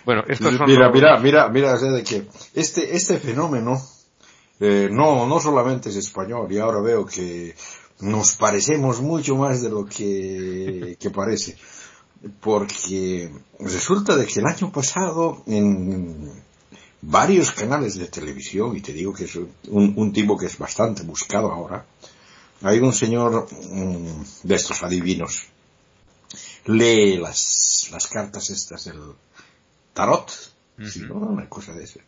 Bueno, 0.05 0.23
estos 0.29 0.55
son 0.55 0.67
mira, 0.67 0.91
mira, 0.91 1.19
mira, 1.19 1.49
mira, 1.49 1.77
de 1.77 2.05
que 2.05 2.27
este, 2.55 2.95
este 2.95 3.19
fenómeno, 3.19 3.81
eh, 4.61 4.89
no, 4.91 5.27
no 5.27 5.41
solamente 5.41 5.89
es 5.89 5.97
español, 5.97 6.47
y 6.51 6.59
ahora 6.59 6.81
veo 6.81 7.07
que 7.07 7.55
nos 8.01 8.37
parecemos 8.37 9.01
mucho 9.01 9.37
más 9.37 9.63
de 9.63 9.71
lo 9.71 9.87
que, 9.87 10.97
que 11.01 11.11
parece 11.11 11.57
porque 12.41 13.31
resulta 13.59 14.17
de 14.17 14.27
que 14.27 14.41
el 14.41 14.47
año 14.47 14.73
pasado 14.73 15.43
en 15.47 16.31
varios 17.03 17.53
canales 17.53 17.97
de 17.97 18.09
televisión, 18.09 18.77
y 18.77 18.81
te 18.81 18.93
digo 18.93 19.13
que 19.13 19.25
es 19.25 19.39
un, 19.69 20.13
tipo 20.13 20.37
que 20.37 20.47
es 20.47 20.57
bastante 20.59 21.03
buscado 21.03 21.53
ahora, 21.53 21.85
hay 22.63 22.79
un 22.79 22.93
señor 22.93 23.47
mm, 23.51 24.23
de 24.43 24.55
estos 24.55 24.83
adivinos, 24.83 25.47
lee 26.67 27.19
las, 27.19 27.89
las 27.93 28.07
cartas 28.07 28.49
estas 28.51 28.85
del 28.87 29.01
tarot, 29.93 30.33
una 31.11 31.49
cosa 31.49 31.73
de 31.73 31.85
eso, 31.85 32.01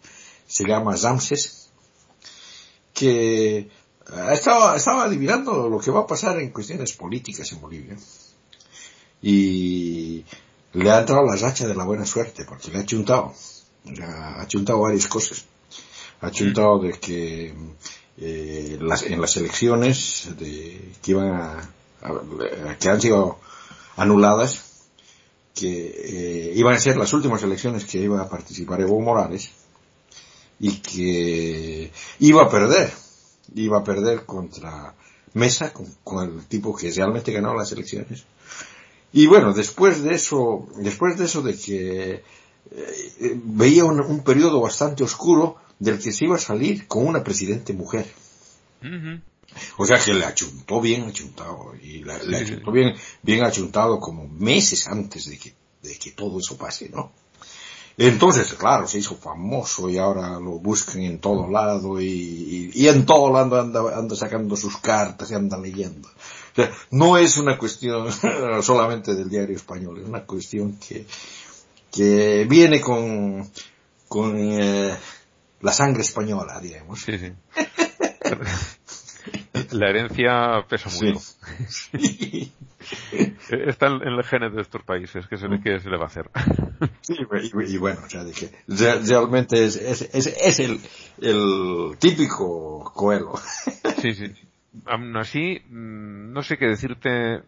se 0.46 0.64
llama 0.66 0.96
Zamses, 0.96 1.68
que 2.94 3.58
eh, 3.58 3.68
estaba, 4.32 4.76
estaba 4.76 5.04
adivinando 5.04 5.68
lo 5.68 5.78
que 5.78 5.90
va 5.90 6.00
a 6.00 6.06
pasar 6.06 6.40
en 6.40 6.50
cuestiones 6.50 6.94
políticas 6.94 7.52
en 7.52 7.60
Bolivia 7.60 7.96
y 9.22 10.24
le 10.72 10.90
ha 10.90 11.00
entrado 11.00 11.24
la 11.24 11.36
racha 11.36 11.66
de 11.66 11.74
la 11.74 11.84
buena 11.84 12.04
suerte 12.04 12.44
porque 12.44 12.70
le 12.70 12.78
ha 12.78 12.84
chuntado, 12.86 13.32
le 13.84 14.04
ha 14.04 14.46
chuntado 14.46 14.80
varias 14.80 15.06
cosas. 15.06 15.46
Ha 16.20 16.30
chuntado 16.30 16.80
de 16.80 16.92
que 16.92 17.54
eh, 18.18 18.78
en 18.78 19.20
las 19.20 19.36
elecciones 19.36 20.28
de, 20.38 20.92
que 21.02 21.10
iban 21.10 21.28
a, 21.28 21.70
que 22.78 22.88
han 22.88 23.00
sido 23.00 23.38
anuladas, 23.96 24.84
que 25.54 26.50
eh, 26.50 26.52
iban 26.54 26.74
a 26.74 26.80
ser 26.80 26.96
las 26.96 27.12
últimas 27.12 27.42
elecciones 27.42 27.84
que 27.84 27.98
iba 27.98 28.20
a 28.20 28.28
participar 28.28 28.80
Evo 28.80 29.00
Morales 29.00 29.50
y 30.58 30.78
que 30.78 31.90
iba 32.18 32.42
a 32.42 32.50
perder, 32.50 32.92
iba 33.54 33.78
a 33.78 33.84
perder 33.84 34.24
contra 34.24 34.94
Mesa, 35.34 35.72
con, 35.72 35.86
con 36.02 36.38
el 36.38 36.46
tipo 36.46 36.74
que 36.74 36.90
realmente 36.90 37.32
ganó 37.32 37.54
las 37.54 37.72
elecciones 37.72 38.24
y 39.16 39.26
bueno, 39.26 39.54
después 39.54 40.02
de 40.02 40.14
eso, 40.14 40.68
después 40.76 41.16
de 41.16 41.24
eso 41.24 41.40
de 41.40 41.56
que 41.56 42.22
eh, 42.70 43.40
veía 43.44 43.86
un, 43.86 44.22
periodo 44.22 44.60
bastante 44.60 45.04
oscuro 45.04 45.56
del 45.78 45.98
que 45.98 46.12
se 46.12 46.26
iba 46.26 46.36
a 46.36 46.38
salir 46.38 46.86
con 46.86 47.06
una 47.06 47.24
presidente 47.24 47.72
mujer. 47.72 48.06
O 49.78 49.86
sea 49.86 49.98
que 49.98 50.12
le 50.12 50.22
achuntó 50.22 50.82
bien 50.82 51.04
achuntado 51.04 51.72
y 51.82 52.04
le, 52.04 52.12
achuntó 52.12 52.70
bien, 52.70 52.94
bien 53.22 53.42
achuntado 53.42 53.98
como 54.00 54.28
meses 54.28 54.86
antes 54.86 55.30
de 55.30 55.38
que, 55.38 55.54
de 55.82 55.96
que 55.96 56.10
todo 56.10 56.38
eso 56.38 56.58
pase, 56.58 56.90
¿no? 56.90 57.10
Entonces, 57.96 58.52
claro, 58.52 58.86
se 58.86 58.98
hizo 58.98 59.16
famoso 59.16 59.88
y 59.88 59.96
ahora 59.96 60.38
lo 60.38 60.58
buscan 60.58 61.00
en 61.00 61.20
todo 61.20 61.48
lado 61.48 61.98
y, 62.02 62.70
y, 62.74 62.88
en 62.88 63.06
todo 63.06 63.32
lado 63.32 63.58
anda, 63.58 63.96
anda, 63.96 64.14
sacando 64.14 64.54
sus 64.56 64.76
cartas 64.76 65.30
y 65.30 65.34
anda 65.34 65.56
leyendo 65.56 66.06
no 66.90 67.18
es 67.18 67.36
una 67.36 67.58
cuestión 67.58 68.10
solamente 68.62 69.14
del 69.14 69.28
diario 69.28 69.56
español, 69.56 70.00
es 70.00 70.08
una 70.08 70.24
cuestión 70.24 70.78
que, 70.78 71.06
que 71.92 72.46
viene 72.48 72.80
con, 72.80 73.50
con 74.08 74.36
eh, 74.38 74.94
la 75.60 75.72
sangre 75.72 76.02
española, 76.02 76.60
digamos. 76.60 77.00
Sí, 77.00 77.18
sí. 77.18 77.32
La 79.72 79.88
herencia 79.88 80.64
pesa 80.68 80.90
mucho. 80.90 81.18
Está 83.50 83.86
en 83.86 84.02
el 84.02 84.22
genes 84.22 84.54
de 84.54 84.62
estos 84.62 84.82
países, 84.82 85.26
que 85.26 85.36
se 85.36 85.48
le, 85.48 85.60
que 85.60 85.80
se 85.80 85.90
le 85.90 85.96
va 85.96 86.04
a 86.04 86.06
hacer. 86.06 86.30
Sí, 87.00 87.16
y, 87.66 87.76
bueno, 87.78 88.00
o 88.04 88.08
sea, 88.08 88.22
de 88.22 88.32
que 88.32 88.52
realmente 88.68 89.64
es, 89.64 89.76
es, 89.76 90.02
es, 90.12 90.26
es 90.26 90.60
el, 90.60 90.80
el 91.20 91.96
típico 91.98 92.92
coelo. 92.94 93.34
Sí, 94.00 94.14
sí 94.14 94.32
aún 94.84 95.16
así, 95.16 95.60
mm, 95.68 96.32
no 96.32 96.42
sé 96.42 96.58
qué 96.58 96.66
decirte, 96.66 97.42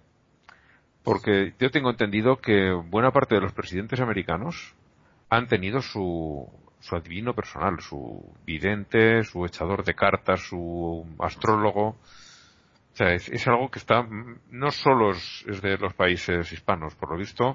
porque 1.02 1.55
yo 1.59 1.70
tengo 1.70 1.90
entendido 1.90 2.36
que 2.36 2.72
buena 2.72 3.10
parte 3.12 3.34
de 3.34 3.40
los 3.40 3.52
presidentes 3.52 4.00
americanos 4.00 4.74
han 5.28 5.46
tenido 5.46 5.80
su, 5.80 6.48
su 6.80 6.96
adivino 6.96 7.34
personal, 7.34 7.80
su 7.80 8.24
vidente, 8.46 9.22
su 9.24 9.44
echador 9.44 9.84
de 9.84 9.94
cartas, 9.94 10.40
su 10.40 11.05
astrólogo. 11.18 11.88
O 11.88 12.96
sea, 12.98 13.14
es, 13.14 13.46
algo 13.46 13.70
que 13.70 13.78
está, 13.78 14.06
no 14.50 14.70
solo 14.70 15.12
es, 15.12 15.62
de 15.62 15.76
los 15.76 15.94
países 15.94 16.50
hispanos, 16.52 16.94
por 16.96 17.10
lo 17.10 17.18
visto, 17.18 17.55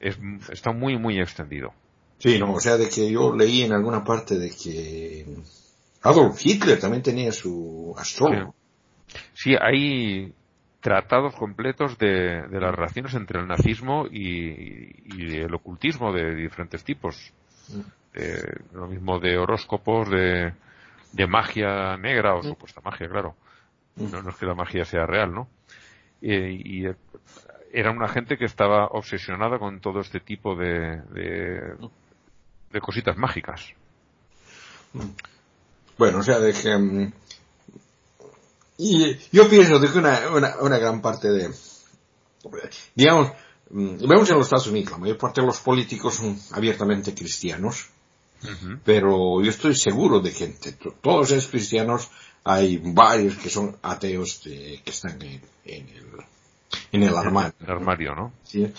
es, 0.00 0.18
está 0.50 0.72
muy, 0.72 0.96
muy 0.96 1.20
extendido. 1.20 1.72
Sí, 2.18 2.38
no, 2.38 2.54
o 2.54 2.60
sea, 2.60 2.76
de 2.76 2.88
que 2.88 3.10
yo 3.10 3.34
leí 3.34 3.62
en 3.62 3.72
alguna 3.72 4.02
parte 4.02 4.38
de 4.38 4.50
que 4.50 5.26
Adolf 6.02 6.40
Hitler 6.44 6.80
también 6.80 7.02
tenía 7.02 7.32
su 7.32 7.94
astrólogo. 7.98 8.54
Sí, 9.34 9.54
hay 9.60 10.32
tratados 10.80 11.34
completos 11.34 11.98
de, 11.98 12.46
las 12.50 12.74
relaciones 12.74 13.14
entre 13.14 13.40
el 13.40 13.48
nazismo 13.48 14.06
y, 14.10 15.36
el 15.36 15.54
ocultismo 15.54 16.12
de 16.12 16.34
diferentes 16.34 16.84
tipos. 16.84 17.32
Mm. 17.68 18.74
lo 18.74 18.86
mismo 18.86 19.20
de 19.20 19.36
horóscopos, 19.36 20.08
de, 20.10 20.52
magia 21.28 21.96
negra 21.96 22.34
o 22.34 22.40
mm. 22.40 22.42
supuesta 22.44 22.80
magia, 22.80 23.08
claro. 23.08 23.34
Mm. 23.96 24.10
No, 24.10 24.30
es 24.30 24.36
que 24.36 24.46
la 24.46 24.54
magia 24.54 24.84
sea 24.84 25.06
real, 25.06 25.32
¿no? 25.32 25.48
y 26.20 26.84
era 27.72 27.90
una 27.90 28.08
gente 28.08 28.36
que 28.36 28.44
estaba 28.44 28.86
obsesionada 28.86 29.58
con 29.58 29.80
todo 29.80 30.00
este 30.00 30.20
tipo 30.20 30.54
de, 30.56 31.02
de, 32.70 32.80
cositas 32.80 33.16
mágicas. 33.16 33.72
Bueno, 35.96 36.18
o 36.18 36.22
sea, 36.22 36.38
de 36.38 36.52
que 36.52 37.12
y 38.78 39.18
yo 39.32 39.48
pienso 39.48 39.80
que 39.80 39.98
una, 39.98 40.30
una, 40.30 40.56
una 40.60 40.78
gran 40.78 41.02
parte 41.02 41.28
de, 41.28 41.50
digamos, 42.94 43.32
mm, 43.70 44.06
vemos 44.06 44.30
en 44.30 44.36
los 44.36 44.46
Estados 44.46 44.68
Unidos, 44.68 44.92
la 44.92 44.98
mayor 44.98 45.18
parte 45.18 45.40
de 45.40 45.46
los 45.48 45.58
políticos 45.58 46.14
son 46.14 46.38
abiertamente 46.52 47.12
cristianos, 47.12 47.88
pero 48.84 49.42
yo 49.42 49.50
estoy 49.50 49.74
seguro 49.74 50.20
de 50.20 50.32
que 50.32 50.44
entre 50.44 50.72
todos 51.02 51.32
esos 51.32 51.50
cristianos 51.50 52.08
hay 52.44 52.80
varios 52.82 53.36
que 53.36 53.50
son 53.50 53.76
ateos 53.82 54.40
que 54.44 54.80
están 54.86 55.20
en, 55.22 55.42
en, 55.64 55.88
el, 55.88 56.06
en 56.92 57.02
el 57.02 57.16
armario. 57.16 57.52
El 57.60 57.70
armario, 57.70 58.14
¿no? 58.14 58.32
¿Sí? 58.44 58.72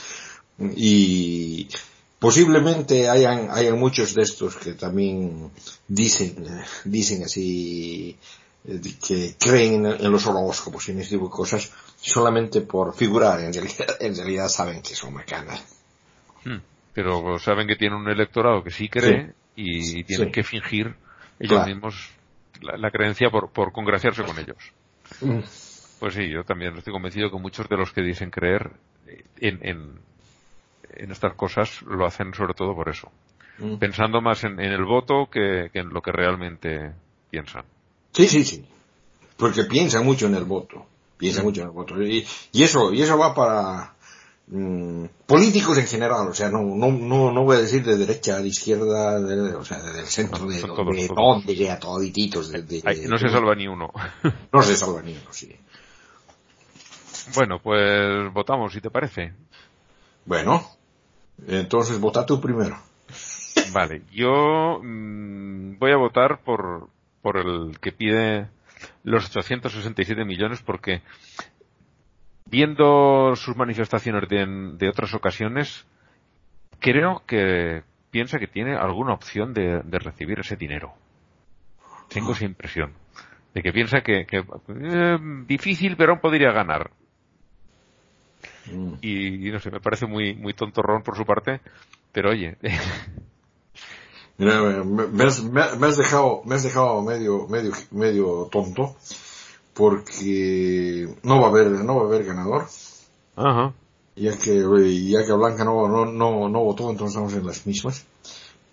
Y 0.77 1.67
posiblemente 2.19 3.09
hayan, 3.09 3.49
hayan 3.51 3.77
muchos 3.77 4.13
de 4.13 4.21
estos 4.21 4.55
que 4.55 4.73
también 4.73 5.51
dicen, 5.87 6.35
dicen 6.85 7.23
así, 7.23 8.17
que 8.63 9.35
creen 9.39 9.85
en, 9.85 10.11
los 10.11 10.27
horóscopos 10.27 10.87
y 10.89 10.91
en 10.91 10.99
ese 10.99 11.11
tipo 11.11 11.25
de 11.25 11.31
cosas 11.31 11.73
solamente 11.95 12.61
por 12.61 12.93
figurar, 12.93 13.39
en 13.39 13.53
realidad, 13.53 13.87
en 13.99 14.15
realidad 14.15 14.47
saben 14.47 14.81
que 14.81 14.95
son 14.95 15.13
macanas. 15.13 15.63
Hmm. 16.43 16.59
Pero 16.93 17.39
saben 17.39 17.67
que 17.67 17.75
tienen 17.75 17.99
un 17.99 18.09
electorado 18.09 18.63
que 18.63 18.71
sí 18.71 18.89
cree 18.89 19.33
y, 19.55 20.03
tienen 20.03 20.31
que 20.31 20.43
fingir 20.43 20.95
ellos 21.39 21.65
mismos 21.65 22.11
la, 22.61 22.91
creencia 22.91 23.29
por, 23.29 23.51
por 23.51 23.71
congraciarse 23.71 24.23
con 24.23 24.37
ellos. 24.37 24.57
Hmm. 25.21 25.39
Pues 25.99 26.13
sí, 26.13 26.29
yo 26.29 26.43
también 26.43 26.75
estoy 26.77 26.93
convencido 26.93 27.29
que 27.29 27.37
muchos 27.37 27.67
de 27.69 27.77
los 27.77 27.91
que 27.91 28.01
dicen 28.01 28.29
creer 28.29 28.71
en, 29.37 29.59
en, 29.61 29.99
en 30.95 31.11
estas 31.11 31.33
cosas 31.33 31.81
lo 31.83 32.05
hacen 32.05 32.33
sobre 32.33 32.53
todo 32.53 32.75
por 32.75 32.89
eso. 32.89 33.11
Hmm. 33.57 33.77
Pensando 33.77 34.21
más 34.21 34.43
en, 34.43 34.59
en 34.59 34.71
el 34.71 34.83
voto 34.83 35.29
que, 35.31 35.69
que 35.71 35.79
en 35.79 35.89
lo 35.89 36.01
que 36.01 36.11
realmente 36.11 36.93
piensan. 37.29 37.63
Sí, 38.11 38.27
sí, 38.27 38.43
sí. 38.43 38.65
Porque 39.37 39.63
piensa 39.63 40.01
mucho 40.01 40.27
en 40.27 40.35
el 40.35 40.45
voto. 40.45 40.85
piensa 41.17 41.43
mucho 41.43 41.61
en 41.61 41.67
el 41.67 41.73
voto. 41.73 42.01
Y, 42.01 42.25
eso, 42.53 42.93
y 42.93 43.01
eso 43.01 43.17
va 43.17 43.33
para 43.33 43.93
mm, 44.47 45.05
políticos 45.25 45.77
en 45.77 45.87
general, 45.87 46.27
o 46.27 46.33
sea, 46.33 46.49
no, 46.49 46.61
no, 46.61 46.91
no, 46.91 47.31
no 47.31 47.43
voy 47.43 47.57
a 47.57 47.61
decir 47.61 47.83
de 47.83 47.97
derecha, 47.97 48.39
de 48.39 48.47
izquierda, 48.47 49.19
o 49.57 49.65
sea, 49.65 49.81
del 49.81 50.05
centro, 50.05 50.45
de, 50.45 50.59
todos, 50.59 50.95
de 50.95 51.07
donde 51.07 51.55
sea, 51.55 51.79
todititos. 51.79 52.51
no 53.07 53.17
se 53.17 53.29
salva 53.29 53.55
ni 53.55 53.67
uno. 53.67 53.91
no 54.51 54.61
se 54.61 54.75
salva 54.75 55.01
ni 55.01 55.13
uno, 55.13 55.31
sí. 55.31 55.55
Bueno, 57.35 57.59
pues 57.61 58.33
votamos, 58.33 58.73
si 58.73 58.81
te 58.81 58.89
parece. 58.89 59.33
Bueno, 60.25 60.63
entonces 61.47 61.99
vota 61.99 62.25
tú 62.25 62.41
primero. 62.41 62.77
Vale, 63.71 64.01
yo 64.11 64.79
mm, 64.81 65.77
voy 65.77 65.91
a 65.91 65.97
votar 65.97 66.41
por, 66.43 66.89
por 67.21 67.37
el 67.37 67.79
que 67.79 67.91
pide 67.91 68.47
los 69.03 69.25
867 69.25 70.25
millones 70.25 70.61
porque 70.61 71.01
viendo 72.45 73.35
sus 73.35 73.55
manifestaciones 73.55 74.27
de, 74.29 74.89
otras 74.89 75.13
ocasiones, 75.13 75.85
creo 76.79 77.23
que 77.25 77.83
piensa 78.11 78.39
que 78.39 78.47
tiene 78.47 78.75
alguna 78.75 79.13
opción 79.13 79.53
de, 79.53 79.81
recibir 79.83 80.39
ese 80.39 80.55
dinero. 80.55 80.93
Tengo 82.09 82.31
esa 82.31 82.45
impresión. 82.45 82.93
De 83.53 83.61
que 83.61 83.71
piensa 83.71 84.01
que, 84.01 84.25
eh, 84.31 85.17
difícil, 85.45 85.95
pero 85.95 86.19
podría 86.19 86.51
ganar. 86.51 86.91
Mm. 88.71 88.93
Y, 89.01 89.51
no 89.51 89.59
sé, 89.59 89.71
me 89.71 89.79
parece 89.79 90.05
muy, 90.05 90.35
muy 90.35 90.53
tontorrón 90.53 91.03
por 91.03 91.15
su 91.15 91.25
parte, 91.25 91.61
pero 92.11 92.31
oye. 92.31 92.57
Mira, 94.39 94.85
me, 94.85 95.23
has, 95.25 95.97
dejado, 95.97 96.43
me 96.45 96.55
has 96.55 96.63
dejado 96.63 97.01
medio, 97.01 97.45
medio, 97.49 97.73
medio 97.91 98.47
tonto, 98.49 98.95
porque 99.73 101.13
no 101.23 101.41
va 101.41 101.47
a 101.47 101.49
haber, 101.49 101.67
no 101.71 101.97
va 101.97 102.03
a 102.03 102.05
haber 102.05 102.23
ganador. 102.23 102.65
Ajá. 103.35 103.73
Ya 104.15 104.37
que, 104.37 104.55
ya 105.09 105.25
que 105.25 105.33
Blanca 105.33 105.65
no, 105.65 105.89
no, 105.89 106.05
no, 106.05 106.47
no 106.47 106.63
votó, 106.63 106.89
entonces 106.89 107.17
estamos 107.17 107.33
en 107.33 107.45
las 107.45 107.67
mismas. 107.67 108.05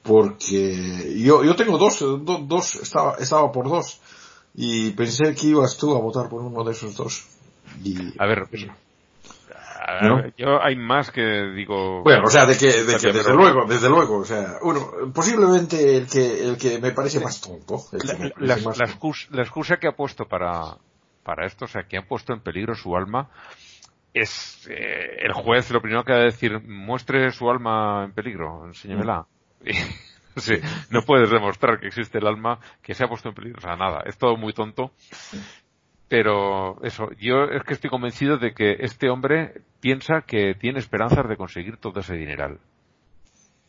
Porque 0.05 1.17
yo, 1.19 1.43
yo 1.43 1.57
tengo 1.57 1.79
dos, 1.79 1.99
dos, 2.47 2.77
estaba, 2.77 3.17
estaba 3.17 3.51
por 3.51 3.69
dos. 3.69 4.01
Y 4.55 4.91
pensé 4.91 5.35
que 5.35 5.49
ibas 5.49 5.77
tú 5.77 5.97
a 5.97 6.01
votar 6.01 6.29
por 6.29 6.43
uno 6.43 6.63
de 6.63 6.71
esos 6.71 6.97
dos. 6.97 7.27
Y, 7.83 8.15
a 8.21 8.27
ver, 8.27 8.49
pues, 9.87 10.35
yo 10.37 10.63
hay 10.63 10.77
más 10.77 11.11
que 11.11 11.23
digo. 11.55 12.03
Bueno, 12.03 12.25
o 12.25 12.31
sea, 12.31 12.47
de 12.47 12.57
que, 12.57 12.83
de 12.83 12.97
que 12.97 13.13
desde 13.13 13.35
luego, 13.35 13.67
desde 13.67 13.89
luego, 13.89 14.19
o 14.19 14.25
sea, 14.25 14.59
uno, 14.63 15.13
posiblemente 15.15 15.97
el 15.97 16.09
que, 16.09 16.45
el 16.45 16.57
que 16.57 16.81
me 16.81 16.93
parece 16.93 17.21
más 17.21 17.41
tonto. 17.41 17.77
la, 18.39 18.55
excusa, 18.55 19.77
que 19.77 19.89
ha 19.89 19.93
puesto 19.93 20.27
para, 20.27 20.77
para 21.23 21.47
esto, 21.47 21.67
o 21.67 21.69
sea, 21.69 21.85
que 21.85 21.99
ha 21.99 22.03
puesto 22.03 22.33
en 22.33 22.41
peligro 22.41 22.75
su 22.75 22.97
alma, 22.97 23.29
es 24.13 24.67
eh, 24.69 25.19
el 25.21 25.33
juez 25.33 25.71
lo 25.71 25.81
primero 25.81 26.05
que 26.05 26.13
va 26.13 26.19
a 26.19 26.25
decir, 26.25 26.61
muestre 26.67 27.31
su 27.31 27.49
alma 27.49 28.05
en 28.05 28.13
peligro, 28.13 28.67
enséñemela. 28.67 29.27
Mm. 29.61 29.71
sí, 30.37 30.55
no 30.91 31.03
puedes 31.03 31.31
demostrar 31.31 31.79
que 31.79 31.87
existe 31.87 32.19
el 32.19 32.27
alma 32.27 32.59
que 32.83 32.95
se 32.95 33.05
ha 33.05 33.09
puesto 33.09 33.29
en 33.29 33.35
peligro, 33.35 33.59
o 33.59 33.63
sea, 33.63 33.77
nada, 33.77 34.03
es 34.07 34.19
todo 34.19 34.37
muy 34.37 34.53
tonto. 34.53 34.91
Pero 36.09 36.83
eso, 36.85 37.11
yo 37.19 37.45
es 37.45 37.65
que 37.65 37.75
estoy 37.75 37.91
convencido 37.91 38.39
de 38.39 38.55
que 38.55 38.77
este 38.81 39.11
hombre 39.11 39.63
piensa 39.81 40.23
que 40.23 40.55
tiene 40.55 40.79
esperanzas 40.79 41.29
de 41.29 41.37
conseguir 41.37 41.79
todo 41.79 42.01
ese 42.01 42.15
dineral. 42.15 42.61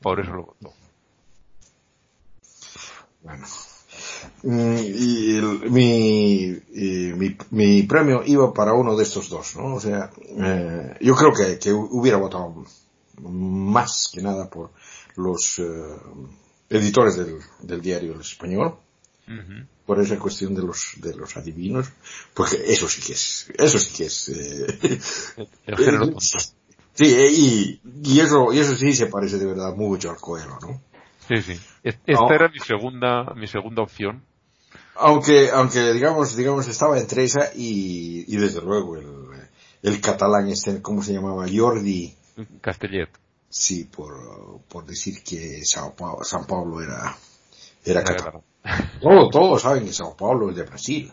Por 0.02 0.20
eso 0.20 0.34
lo 0.34 0.44
votó. 0.46 0.74
Bueno. 3.24 3.46
Mm, 4.44 4.78
y 4.78 5.42
mi, 5.70 6.62
mi, 7.16 7.38
mi, 7.52 7.84
premio 7.84 8.22
iba 8.26 8.54
para 8.54 8.74
uno 8.74 8.96
de 8.96 9.04
estos 9.04 9.30
dos, 9.30 9.56
¿no? 9.56 9.76
O 9.76 9.80
sea, 9.80 10.12
eh, 10.22 10.96
yo 11.02 11.16
creo 11.16 11.34
que, 11.34 11.58
que, 11.58 11.72
hubiera 11.74 12.18
votado 12.18 12.64
más 13.22 14.12
que 14.14 14.22
nada 14.22 14.50
por 14.50 14.72
los 15.16 15.60
eh, 15.60 15.98
editores 16.70 17.18
del, 17.18 17.40
del 17.62 17.82
diario 17.82 18.14
El 18.14 18.22
Español, 18.22 18.76
por 19.86 20.00
esa 20.02 20.18
cuestión 20.18 20.56
de 20.56 20.64
los 20.64 20.94
de 20.98 21.16
los 21.16 21.36
adivinos, 21.38 21.90
porque 22.34 22.58
eso 22.66 22.88
sí 22.88 23.02
que 23.02 23.14
es, 23.14 23.52
eso 23.58 23.80
sí 23.80 23.94
que 23.96 24.06
es, 24.06 24.30
eh, 24.30 25.00
el 25.66 25.78
género 25.78 26.10
tonto. 26.10 26.20
Sí, 26.94 27.14
eh, 27.14 27.30
y, 27.32 27.82
y 28.04 28.20
eso, 28.20 28.52
y 28.52 28.60
eso 28.60 28.76
sí 28.76 28.94
se 28.94 29.08
parece 29.08 29.38
de 29.38 29.46
verdad 29.46 29.76
mucho 29.76 30.10
al 30.10 30.18
Coelho, 30.18 30.58
¿no? 30.62 30.82
Sí, 31.28 31.42
sí. 31.42 31.60
Esta 31.84 32.34
era 32.34 32.50
mi 32.50 32.60
segunda, 32.60 33.34
mi 33.36 33.48
segunda 33.48 33.84
opción. 33.84 34.24
Aunque, 34.96 35.52
aunque 35.52 35.94
digamos, 35.94 36.36
digamos, 36.36 36.68
estaba 36.68 36.98
entre 37.00 37.24
esa 37.24 37.52
y, 37.54 38.26
y 38.28 38.38
desde 38.38 38.62
luego 38.62 38.98
el, 38.98 39.08
el 39.84 40.02
catalán 40.02 40.48
este, 40.50 40.82
¿cómo 40.82 41.04
se 41.04 41.14
llamaba? 41.14 41.46
Jordi. 41.54 42.16
Castellet. 42.62 43.10
Sí, 43.50 43.86
por, 43.86 44.62
por 44.68 44.86
decir 44.86 45.24
que 45.24 45.64
Sao 45.66 45.96
Paulo, 45.96 46.24
San 46.24 46.46
Pablo 46.46 46.82
era, 46.82 47.16
era, 47.88 48.04
catalán. 48.04 48.42
Todos, 49.02 49.30
todos 49.32 49.62
saben 49.62 49.86
que 49.86 49.94
Sao 49.94 50.16
Paulo 50.16 50.50
es 50.50 50.56
de 50.56 50.64
Brasil. 50.64 51.12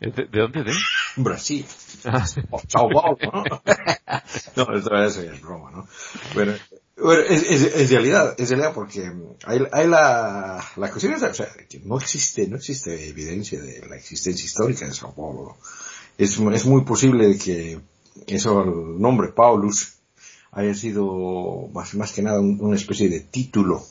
¿De, 0.00 0.28
dónde 0.30 0.64
de? 0.64 0.72
Brasil. 1.16 1.66
Ah. 2.04 2.26
Sao 2.26 2.88
Paulo, 2.88 3.18
¿no? 3.22 3.42
no, 4.56 4.76
esto 4.76 5.22
es 5.22 5.40
broma, 5.40 5.70
¿no? 5.70 5.88
Bueno, 6.34 6.54
bueno 6.96 7.22
es, 7.22 7.42
es, 7.42 7.62
es, 7.62 7.90
realidad, 7.90 8.34
es 8.38 8.48
realidad 8.50 8.72
porque 8.74 9.10
hay, 9.44 9.60
hay 9.72 9.86
la, 9.88 10.64
la 10.76 10.90
cuestión 10.90 11.14
es, 11.14 11.22
o 11.22 11.34
sea, 11.34 11.48
que 11.68 11.80
no 11.80 11.96
existe, 11.98 12.46
no 12.46 12.56
existe 12.56 13.08
evidencia 13.08 13.60
de 13.60 13.86
la 13.88 13.96
existencia 13.96 14.44
histórica 14.44 14.86
de 14.86 14.94
Sao 14.94 15.14
Paulo. 15.14 15.56
Es, 16.16 16.38
es 16.38 16.66
muy 16.66 16.84
posible 16.84 17.38
que 17.38 17.80
eso, 18.26 18.62
el 18.62 19.00
nombre 19.00 19.28
Paulus 19.28 19.94
haya 20.52 20.74
sido 20.74 21.68
más, 21.72 21.94
más 21.94 22.12
que 22.12 22.22
nada 22.22 22.40
una 22.40 22.76
especie 22.76 23.08
de 23.08 23.20
título 23.20 23.84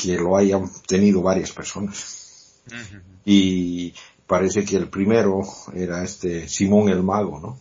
que 0.00 0.16
lo 0.16 0.36
hayan 0.36 0.70
tenido 0.86 1.20
varias 1.20 1.52
personas. 1.52 2.62
Y 3.24 3.92
parece 4.26 4.64
que 4.64 4.76
el 4.76 4.88
primero 4.88 5.40
era 5.74 6.02
este 6.02 6.48
Simón 6.48 6.88
el 6.88 7.02
Mago, 7.02 7.38
¿no? 7.38 7.58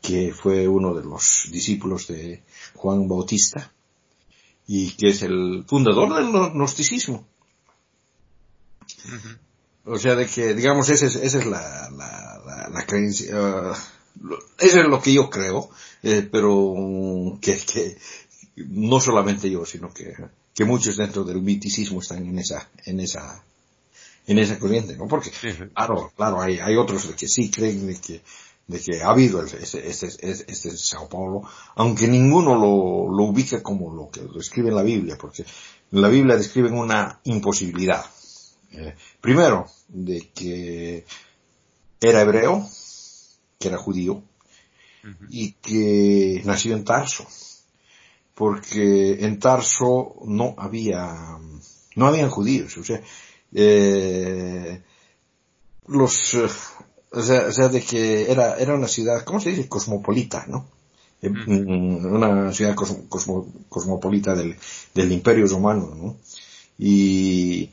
Que 0.00 0.32
fue 0.32 0.66
uno 0.66 0.94
de 0.94 1.04
los 1.04 1.48
discípulos 1.50 2.08
de 2.08 2.42
Juan 2.74 3.06
Bautista 3.06 3.70
y 4.66 4.92
que 4.92 5.10
es 5.10 5.22
el 5.22 5.64
fundador 5.66 6.14
del 6.14 6.32
gnosticismo. 6.54 7.26
O 9.84 9.98
sea, 9.98 10.14
de 10.14 10.26
que, 10.26 10.54
digamos, 10.54 10.88
esa 10.88 11.06
es, 11.06 11.16
esa 11.16 11.38
es 11.38 11.46
la, 11.46 11.90
la, 11.90 12.68
la, 12.72 12.86
creencia, 12.86 13.34
uh, 13.34 13.74
eso 14.58 14.80
es 14.80 14.86
lo 14.86 15.02
que 15.02 15.12
yo 15.12 15.28
creo, 15.28 15.70
eh, 16.02 16.28
pero 16.30 17.36
que, 17.40 17.58
que 17.58 17.98
no 18.56 19.00
solamente 19.00 19.50
yo, 19.50 19.66
sino 19.66 19.92
que 19.92 20.14
que 20.54 20.64
muchos 20.64 20.96
dentro 20.96 21.24
del 21.24 21.40
miticismo 21.40 22.00
están 22.00 22.26
en 22.26 22.38
esa, 22.38 22.68
en 22.84 23.00
esa, 23.00 23.42
en 24.26 24.38
esa 24.38 24.58
corriente, 24.58 24.96
¿no? 24.96 25.08
Porque, 25.08 25.30
claro, 25.74 26.12
claro, 26.16 26.40
hay, 26.40 26.58
hay 26.58 26.76
otros 26.76 27.06
que 27.16 27.28
sí 27.28 27.50
creen 27.50 27.86
de 27.86 27.96
que, 28.00 28.20
de 28.66 28.80
que 28.80 29.02
ha 29.02 29.08
habido 29.08 29.42
este, 29.44 29.88
este, 29.88 30.06
este, 30.20 30.76
Sao 30.76 31.08
Paulo, 31.08 31.42
aunque 31.76 32.06
ninguno 32.06 32.54
lo, 32.54 33.10
lo 33.14 33.24
ubica 33.24 33.62
como 33.62 33.94
lo 33.94 34.10
que 34.10 34.22
lo 34.22 34.40
escribe 34.40 34.68
en 34.68 34.76
la 34.76 34.82
Biblia, 34.82 35.16
porque 35.18 35.42
en 35.42 36.02
la 36.02 36.08
Biblia 36.08 36.36
describen 36.36 36.74
una 36.74 37.20
imposibilidad. 37.24 38.04
Eh, 38.72 38.94
primero, 39.20 39.66
de 39.88 40.30
que 40.34 41.04
era 42.00 42.22
hebreo, 42.22 42.66
que 43.58 43.68
era 43.68 43.78
judío, 43.78 44.22
y 45.30 45.52
que 45.52 46.42
nació 46.44 46.76
en 46.76 46.84
Tarso 46.84 47.26
porque 48.34 49.24
en 49.24 49.38
Tarso 49.38 50.16
no 50.24 50.54
había, 50.58 51.38
no 51.96 52.06
habían 52.06 52.30
judíos, 52.30 52.76
o 52.78 52.84
sea, 52.84 53.00
eh, 53.52 54.82
los, 55.86 56.34
eh, 56.34 56.48
o, 57.10 57.22
sea, 57.22 57.46
o 57.48 57.52
sea, 57.52 57.68
de 57.68 57.82
que 57.82 58.30
era, 58.30 58.56
era 58.56 58.74
una 58.74 58.88
ciudad, 58.88 59.24
¿cómo 59.24 59.40
se 59.40 59.50
dice? 59.50 59.68
Cosmopolita, 59.68 60.46
¿no? 60.48 60.66
Eh, 61.20 61.28
una 61.28 62.52
ciudad 62.52 62.74
cosmopolita 62.74 64.34
del, 64.34 64.56
del 64.94 65.12
Imperio 65.12 65.46
Romano, 65.46 65.94
¿no? 65.94 66.16
Y 66.78 67.70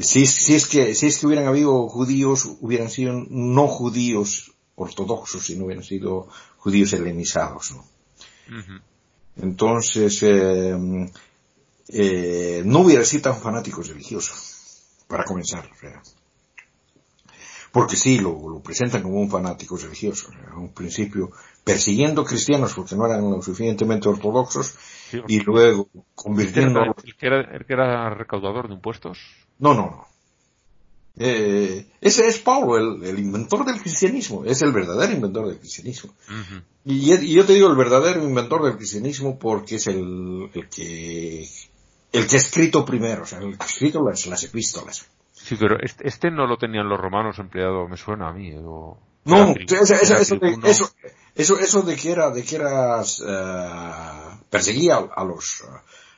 si, 0.00 0.26
si 0.26 0.54
es 0.54 0.66
que, 0.66 0.94
si 0.94 1.06
es 1.06 1.18
que 1.18 1.26
hubieran 1.26 1.46
habido 1.46 1.88
judíos, 1.88 2.48
hubieran 2.60 2.90
sido 2.90 3.12
no 3.28 3.68
judíos 3.68 4.52
ortodoxos, 4.74 5.44
sino 5.44 5.66
hubieran 5.66 5.84
sido 5.84 6.28
judíos 6.56 6.92
helenizados, 6.92 7.72
¿no? 7.72 7.84
Entonces, 9.40 10.22
eh, 10.22 11.10
eh, 11.88 12.62
no 12.64 12.80
hubiera 12.80 13.04
sido 13.04 13.22
tan 13.22 13.40
fanáticos 13.40 13.88
religiosos, 13.88 14.84
para 15.06 15.24
comenzar. 15.24 15.68
porque 17.72 17.96
sí, 17.96 18.18
lo, 18.18 18.60
presentan 18.60 19.02
como 19.02 19.20
un 19.20 19.30
fanático 19.30 19.76
religioso, 19.76 20.30
a 20.50 20.56
un 20.56 20.72
principio 20.74 21.30
persiguiendo 21.64 22.24
cristianos 22.24 22.74
porque 22.74 22.96
no 22.96 23.06
eran 23.06 23.30
lo 23.30 23.42
suficientemente 23.42 24.08
ortodoxos 24.08 24.74
y 25.28 25.40
luego 25.40 25.88
convirtiendo... 26.14 26.80
¿El 27.04 27.16
que, 27.16 27.26
era, 27.26 27.40
¿El 27.40 27.66
que 27.66 27.72
era 27.72 28.10
recaudador 28.10 28.68
de 28.68 28.74
impuestos? 28.74 29.18
No, 29.58 29.74
no, 29.74 29.82
no. 29.82 30.17
Eh, 31.20 31.86
ese 32.00 32.26
es 32.28 32.38
Pablo, 32.38 32.76
el, 32.76 33.18
inventor 33.18 33.64
del 33.64 33.80
cristianismo, 33.80 34.44
es 34.44 34.62
el 34.62 34.72
verdadero 34.72 35.12
inventor 35.12 35.48
del 35.48 35.58
cristianismo. 35.58 36.14
y, 36.84 37.34
yo 37.34 37.44
te 37.44 37.54
digo 37.54 37.68
el 37.68 37.76
verdadero 37.76 38.22
inventor 38.22 38.64
del 38.64 38.76
cristianismo 38.76 39.38
porque 39.38 39.76
es 39.76 39.88
el, 39.88 40.48
que 40.70 41.48
el 42.12 42.26
que 42.26 42.36
ha 42.36 42.38
escrito 42.38 42.84
primero, 42.84 43.22
o 43.22 43.26
sea, 43.26 43.38
el 43.40 43.58
que 43.58 43.64
ha 43.64 43.66
escrito 43.66 44.02
las, 44.02 44.26
las 44.26 44.44
epístolas. 44.44 45.08
Sí, 45.32 45.56
pero 45.58 45.76
este, 45.80 46.06
este, 46.06 46.30
no 46.30 46.46
lo 46.46 46.56
tenían 46.56 46.88
los 46.88 47.00
romanos 47.00 47.38
empleado, 47.38 47.88
me 47.88 47.96
suena 47.96 48.28
a 48.28 48.32
mí. 48.32 48.50
no, 48.52 49.54
eso, 49.56 50.90
eso, 51.34 51.58
eso, 51.58 51.82
de 51.82 51.96
que 51.96 52.12
era, 52.12 52.30
de 52.30 52.44
que 52.44 52.56
eras, 52.56 53.20
uh, 53.20 54.44
perseguía 54.50 54.96
a 54.96 55.24
los, 55.24 55.64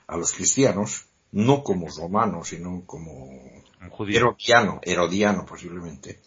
a 0.07 0.17
los 0.17 0.33
cristianos, 0.33 1.07
no 1.33 1.63
como 1.63 1.89
romanos, 1.89 2.49
sino 2.49 2.83
como 2.87 3.29
Herodiano, 3.81 4.81
Herodiano 4.83 5.47
posiblemente. 5.47 6.21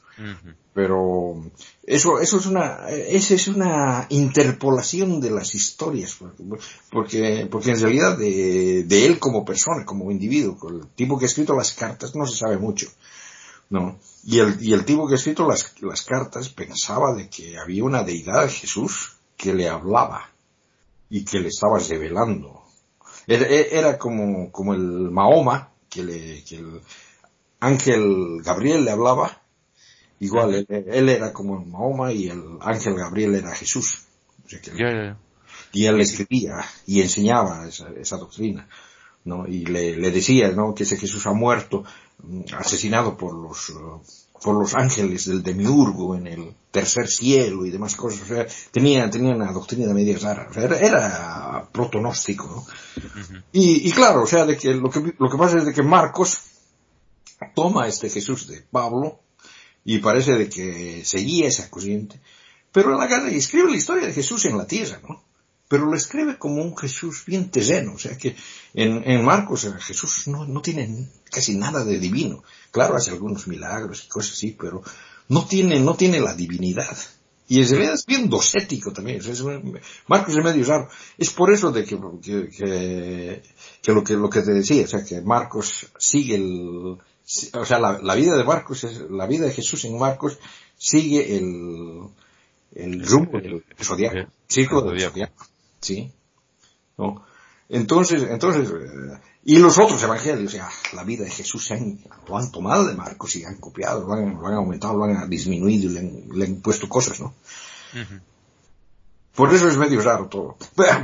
Pero 0.74 1.52
eso, 1.84 2.20
eso 2.20 2.38
es 2.38 2.46
una, 2.46 2.88
esa 2.90 3.34
es 3.34 3.48
una 3.48 4.06
interpolación 4.10 5.20
de 5.20 5.32
las 5.32 5.54
historias, 5.56 6.18
porque, 6.92 7.48
porque 7.50 7.72
en 7.72 7.80
realidad 7.80 8.18
de, 8.18 8.84
de 8.84 9.06
él 9.06 9.20
como 9.20 9.46
persona, 9.46 9.86
como 9.86 10.12
individuo, 10.12 10.58
el 10.70 10.88
tipo 10.96 11.18
que 11.18 11.26
ha 11.26 11.28
escrito 11.28 11.56
las 11.56 11.74
cartas 11.74 12.16
no 12.16 12.26
se 12.26 12.38
sabe 12.38 12.58
mucho, 12.58 12.88
¿no? 13.70 14.00
Y 14.24 14.40
el, 14.40 14.58
y 14.64 14.74
el 14.74 14.86
tipo 14.86 15.08
que 15.08 15.14
ha 15.14 15.18
escrito 15.18 15.48
las, 15.48 15.76
las 15.82 16.04
cartas 16.04 16.50
pensaba 16.50 17.14
de 17.14 17.30
que 17.30 17.58
había 17.58 17.84
una 17.84 18.04
deidad, 18.04 18.50
Jesús, 18.50 19.18
que 19.36 19.54
le 19.54 19.68
hablaba 19.68 20.30
y 21.10 21.26
que 21.26 21.40
le 21.40 21.50
estaba 21.50 21.78
revelando. 21.80 22.64
Era, 23.28 23.46
era 23.48 23.98
como, 23.98 24.52
como 24.52 24.74
el 24.74 25.12
Mahoma, 25.12 25.72
que, 25.90 26.04
le, 26.04 26.44
que 26.44 26.58
el, 26.58 26.82
ángel 27.64 28.42
Gabriel 28.44 28.84
le 28.86 28.92
hablaba, 28.92 29.42
igual 30.20 30.66
él, 30.68 31.10
era 31.10 31.32
como 31.32 31.64
Mahoma 31.64 32.12
y 32.12 32.28
el 32.28 32.58
ángel 32.62 32.96
Gabriel 32.96 33.36
era 33.36 33.56
Jesús. 33.56 34.04
Y 35.72 35.86
él 35.86 36.00
escribía 36.02 36.64
y 36.86 37.02
enseñaba 37.02 37.68
esa, 37.68 38.18
doctrina. 38.18 38.68
¿no? 39.26 39.48
Y 39.48 39.66
le, 39.66 40.12
decía 40.12 40.52
¿no? 40.52 40.76
que 40.76 40.84
ese 40.84 40.98
Jesús 40.98 41.26
ha 41.26 41.34
muerto 41.34 41.84
mm, 42.22 42.42
asesinado 42.58 43.18
por 43.18 43.34
los 43.34 43.74
por 44.44 44.60
los 44.60 44.76
ángeles 44.76 45.26
del 45.26 45.42
demiurgo 45.42 46.18
en 46.18 46.28
el 46.28 46.54
tercer 46.70 47.08
cielo 47.08 47.66
y 47.66 47.72
demás 47.72 47.96
cosas. 47.96 48.24
O 48.24 48.26
sea, 48.26 48.46
tenía, 48.72 49.10
tenía 49.10 49.34
una 49.34 49.54
doctrina 49.54 49.88
de 49.88 49.94
medias 49.94 50.22
raras. 50.22 50.58
era, 50.58 50.78
era 50.78 51.70
protonóstico. 51.72 52.48
¿no? 52.48 53.42
y, 53.54 53.88
y, 53.88 53.92
claro, 53.94 54.24
o 54.24 54.28
sea, 54.28 54.46
de 54.46 54.58
que 54.58 54.74
lo, 54.74 54.90
que 54.90 55.16
lo 55.18 55.30
que 55.30 55.38
pasa 55.38 55.60
es 55.60 55.66
de 55.66 55.74
que 55.74 55.82
Marcos 55.82 56.42
toma 57.56 57.88
este 57.88 58.10
Jesús 58.10 58.48
de 58.48 58.62
Pablo 58.62 59.20
y 59.86 60.00
parece 60.00 60.34
de 60.34 60.50
que 60.50 61.04
seguía 61.06 61.48
esa 61.48 61.70
corriente, 61.70 62.20
pero 62.72 62.98
la 62.98 63.32
y 63.32 63.38
escribe 63.38 63.70
la 63.70 63.78
historia 63.78 64.08
de 64.08 64.14
Jesús 64.14 64.46
en 64.46 64.58
la 64.58 64.66
tierra, 64.66 65.00
¿no? 65.08 65.24
Pero 65.68 65.86
lo 65.86 65.96
escribe 65.96 66.38
como 66.38 66.62
un 66.62 66.78
Jesús 66.78 67.24
bien 67.26 67.50
terreno, 67.50 67.94
o 67.94 68.00
sea 68.00 68.18
que 68.18 68.36
en, 68.74 69.24
Marcos 69.24 69.68
Jesús 69.80 70.28
no, 70.28 70.46
no 70.46 70.62
tiene 70.62 71.10
casi 71.32 71.56
nada 71.56 71.84
de 71.84 72.00
divino. 72.00 72.44
Claro, 72.72 72.96
hace 72.96 73.12
algunos 73.12 73.48
milagros 73.48 74.04
y 74.06 74.08
cosas 74.08 74.34
así, 74.34 74.56
pero 74.60 74.84
no 75.30 75.46
tiene, 75.48 75.80
no 75.80 75.96
tiene 75.96 76.20
la 76.20 76.36
divinidad. 76.36 76.96
Y 77.48 77.62
es, 77.62 77.72
es 77.72 78.06
bien 78.06 78.30
docético 78.30 78.92
también. 78.94 79.22
Marcos 80.08 80.36
es 80.36 80.44
medio 80.44 80.66
raro. 80.66 80.90
Es 81.18 81.30
por 81.32 81.52
eso 81.52 81.72
de 81.72 81.84
que, 81.84 82.00
que, 82.22 83.42
que, 83.82 83.92
lo 83.92 84.04
que 84.04 84.14
lo 84.14 84.30
que 84.30 84.42
te 84.42 84.54
decía, 84.54 84.84
o 84.84 84.88
sea, 84.88 85.04
que 85.04 85.22
Marcos 85.22 85.88
sigue 85.98 86.36
el, 86.36 86.98
o 87.54 87.66
sea, 87.66 87.80
la, 87.80 88.16
vida 88.16 88.36
de 88.36 88.44
Marcos, 88.44 88.84
la 89.10 89.26
vida 89.28 89.46
de 89.46 89.54
Jesús 89.54 89.86
en 89.86 89.98
Marcos 89.98 90.38
sigue 90.78 91.38
el, 91.38 92.10
el 92.76 93.06
rumbo 93.06 93.40
del 93.40 93.64
zodiaco, 93.82 94.30
chico 94.48 94.82
del 94.82 95.02
zodiaco, 95.02 95.46
sí, 95.80 96.12
¿no? 96.98 97.26
Entonces, 97.70 98.24
entonces, 98.30 98.70
eh, 98.70 99.20
y 99.46 99.58
los 99.58 99.78
otros 99.80 100.04
evangelios, 100.04 100.54
o 100.54 100.58
sea, 100.58 100.70
la 100.94 101.04
vida 101.04 101.24
de 101.24 101.32
Jesús 101.32 101.66
se 101.66 101.76
han, 101.76 102.00
lo 102.28 102.38
han 102.38 102.52
tomado 102.52 102.86
de 102.86 102.94
Marcos 102.94 103.36
y 103.38 103.46
han 103.46 103.56
copiado, 103.56 104.06
lo 104.06 104.14
han, 104.14 104.54
aumentado, 104.54 104.98
lo 104.98 105.06
han 105.06 105.30
disminuido, 105.30 105.92
le 105.92 106.00
han, 106.00 106.30
le 106.34 106.46
han 106.46 106.56
puesto 106.58 106.90
cosas, 106.90 107.20
¿no? 107.20 107.34
Por 109.34 109.52
eso 109.54 109.68
es 109.68 109.78
medio 109.78 110.02
raro 110.02 110.28
todo. 110.28 110.58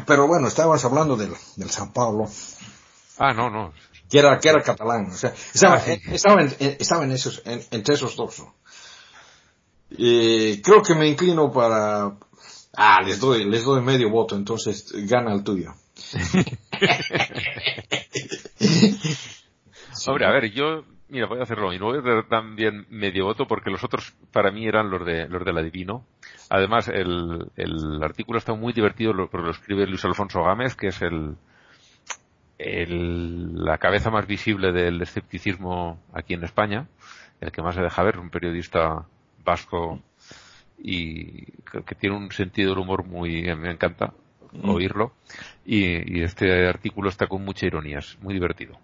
Pero, 0.06 0.28
bueno, 0.28 0.48
estábamos 0.48 0.84
hablando 0.86 1.16
del, 1.16 1.34
del 1.56 1.70
San 1.70 1.92
Pablo. 1.92 2.30
Ah, 3.18 3.34
no, 3.34 3.50
no 3.50 3.74
que 4.10 4.20
era, 4.20 4.40
que 4.40 4.50
era 4.50 4.64
catalán. 4.64 5.12
O 5.12 5.14
sea, 5.14 5.34
estaba, 5.54 5.76
ah, 5.76 5.94
estaba, 6.12 6.42
en, 6.42 6.52
estaba 6.80 7.06
en 7.06 7.12
esos, 7.12 7.44
entre 7.46 7.94
esos 7.94 8.16
dos. 8.16 8.44
Y 9.92 10.62
creo 10.62 10.82
que 10.82 10.96
me 10.96 11.08
inclino 11.08 11.52
para... 11.52 12.18
Ah, 12.76 13.02
les 13.04 13.20
doy, 13.20 13.46
les 13.46 13.64
doy 13.64 13.82
medio 13.82 14.10
voto, 14.10 14.36
entonces 14.36 14.92
gana 15.08 15.32
el 15.34 15.44
tuyo. 15.44 15.74
Hombre, 20.08 20.26
a 20.26 20.32
ver, 20.32 20.52
yo, 20.52 20.86
mira, 21.10 21.28
voy 21.28 21.40
a 21.40 21.44
hacerlo 21.44 21.74
y 21.74 21.80
voy 21.80 21.98
a 21.98 22.02
dar 22.02 22.30
también 22.30 22.86
medio 22.90 23.26
voto 23.26 23.46
porque 23.48 23.70
los 23.70 23.84
otros 23.84 24.16
para 24.32 24.50
mí 24.52 24.66
eran 24.66 24.90
los 24.90 25.06
de 25.06 25.28
los 25.28 25.44
del 25.44 25.58
adivino. 25.58 26.06
Además, 26.50 26.88
el, 26.88 27.52
el 27.58 28.02
artículo 28.02 28.40
está 28.40 28.54
muy 28.54 28.72
divertido 28.72 29.12
porque 29.30 29.46
lo 29.46 29.52
escribe 29.52 29.86
Luis 29.86 30.06
Alfonso 30.06 30.42
Gámez, 30.42 30.76
que 30.76 30.88
es 30.88 31.02
el, 31.02 31.36
el, 32.60 33.64
la 33.64 33.78
cabeza 33.78 34.12
más 34.12 34.28
visible 34.28 34.72
del 34.74 35.02
escepticismo 35.02 35.98
aquí 36.14 36.34
en 36.34 36.44
España, 36.44 36.88
el 37.40 37.52
que 37.52 37.62
más 37.62 37.76
se 37.76 37.82
deja 37.82 38.04
ver, 38.04 38.20
un 38.20 38.30
periodista 38.30 39.06
vasco 39.46 40.02
y 40.78 41.46
que 41.86 41.96
tiene 41.96 42.18
un 42.18 42.32
sentido 42.32 42.72
del 42.72 42.80
humor 42.80 43.06
muy, 43.06 43.44
me 43.56 43.72
encanta 43.72 44.14
mm. 44.52 44.70
oírlo, 44.70 45.14
y, 45.66 46.22
este 46.22 46.68
artículo 46.68 47.10
está 47.10 47.28
con 47.28 47.44
mucha 47.44 47.66
ironía, 47.66 48.00
es 48.00 48.18
muy 48.22 48.34
divertido. 48.34 48.78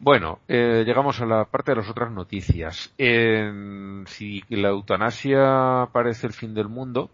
Bueno, 0.00 0.38
eh, 0.46 0.84
llegamos 0.86 1.20
a 1.20 1.26
la 1.26 1.44
parte 1.44 1.72
de 1.72 1.78
las 1.78 1.90
otras 1.90 2.10
noticias. 2.12 2.94
si 2.96 4.42
la 4.48 4.68
eutanasia 4.68 5.88
parece 5.92 6.28
el 6.28 6.32
fin 6.32 6.54
del 6.54 6.68
mundo, 6.68 7.10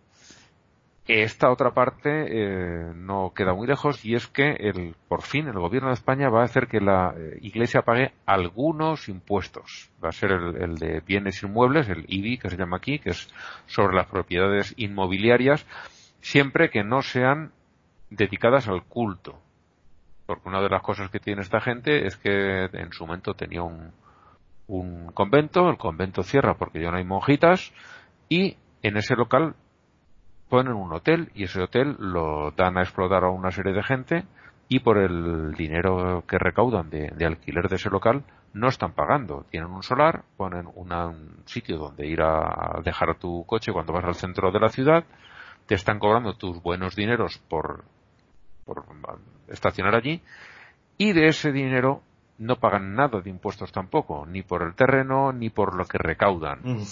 esta 1.07 1.51
otra 1.51 1.75
parte 1.75 2.09
eh, 2.09 2.93
no 2.95 3.33
queda 3.35 3.53
muy 3.53 3.67
lejos 3.67 4.03
y 4.07 4.15
es 4.15 4.27
que 4.27 4.53
el, 4.53 4.97
por 5.07 5.21
fin 5.21 5.49
el 5.49 5.59
gobierno 5.59 5.89
de 5.89 5.95
España 5.95 6.31
va 6.31 6.41
a 6.41 6.45
hacer 6.45 6.67
que 6.67 6.81
la 6.81 7.15
eh, 7.17 7.39
Iglesia 7.43 7.83
pague 7.83 8.13
algunos 8.25 9.09
impuestos. 9.11 9.91
Va 10.03 10.09
a 10.09 10.13
ser 10.13 10.33
el, 10.33 10.77
de 10.77 11.01
bienes 11.01 11.43
inmuebles, 11.43 11.91
el 11.91 12.07
IBI 12.09 12.39
que 12.39 12.49
se 12.49 12.57
llama 12.57 12.79
aquí, 12.79 12.99
que 12.99 13.11
es 13.11 13.29
sobre 13.67 13.95
las 13.95 14.07
propiedades 14.07 14.73
inmobiliarias, 14.79 15.67
siempre 16.23 16.71
que 16.71 16.85
no 16.85 17.03
sean 17.03 17.53
dedicadas 18.09 18.67
al 18.69 18.85
culto. 18.85 19.39
Porque 20.25 20.49
una 20.49 20.63
de 20.63 20.71
las 20.71 20.81
cosas 20.81 21.11
que 21.11 21.21
tiene 21.21 21.43
esta 21.43 21.61
gente 21.61 22.07
es 22.07 22.17
que 22.17 22.65
en 22.65 22.93
su 22.93 23.07
momento 23.07 23.35
tenía 23.35 23.63
un, 23.63 23.93
un 24.69 25.13
convento, 25.13 25.69
el 25.69 25.77
convento 25.77 26.23
cierra 26.23 26.55
porque 26.55 26.81
ya 26.81 26.91
no 26.91 26.97
hay 26.97 27.05
monjitas 27.05 27.75
y 28.31 28.57
en 28.83 28.97
ese 28.97 29.17
local 29.17 29.55
ponen 30.55 30.75
un 30.75 30.93
hotel 30.93 31.33
y 31.35 31.43
ese 31.43 31.61
hotel 31.61 31.97
lo 31.99 32.53
dan 32.53 32.79
a 32.79 32.83
explotar 32.83 33.25
a 33.25 33.29
una 33.29 33.51
serie 33.51 33.73
de 33.73 33.83
gente 33.83 34.25
y 34.69 34.79
por 34.79 34.99
el 34.99 35.53
dinero 35.55 36.23
que 36.29 36.39
recaudan 36.39 36.91
de, 36.91 37.27
alquiler 37.27 37.69
de 37.69 37.75
ese 37.75 37.91
local 37.91 38.23
no 38.53 38.69
están 38.69 38.93
pagando. 38.93 39.45
Tienen 39.51 39.73
un 39.73 39.83
solar, 39.83 40.23
ponen 40.37 40.69
un 40.73 41.43
sitio 41.45 41.77
donde 41.77 42.07
ir 42.07 42.23
a 42.23 42.81
dejar 42.85 43.17
tu 43.17 43.45
coche 43.47 43.73
cuando 43.73 43.93
vas 43.93 44.05
al 44.05 44.15
centro 44.15 44.53
de 44.53 44.61
la 44.61 44.69
ciudad, 44.69 45.03
te 45.67 45.75
están 45.75 45.99
cobrando 45.99 46.35
tus 46.35 46.63
buenos 46.63 46.95
dineros 46.95 47.39
por, 47.49 47.83
por 48.65 48.85
estacionar 49.49 49.97
allí 49.97 50.23
y 50.99 51.15
de 51.15 51.27
ese 51.27 51.51
dinero 51.51 52.03
no 52.39 52.61
pagan 52.61 52.95
nada 52.95 53.21
de 53.21 53.29
impuestos 53.29 53.73
tampoco, 53.73 54.25
ni 54.25 54.43
por 54.43 54.63
el 54.63 54.77
terreno 54.77 55.33
ni 55.33 55.51
por 55.51 55.75
lo 55.75 55.85
que 55.85 55.99
recaudan. 55.99 56.61
Mm. 56.63 56.83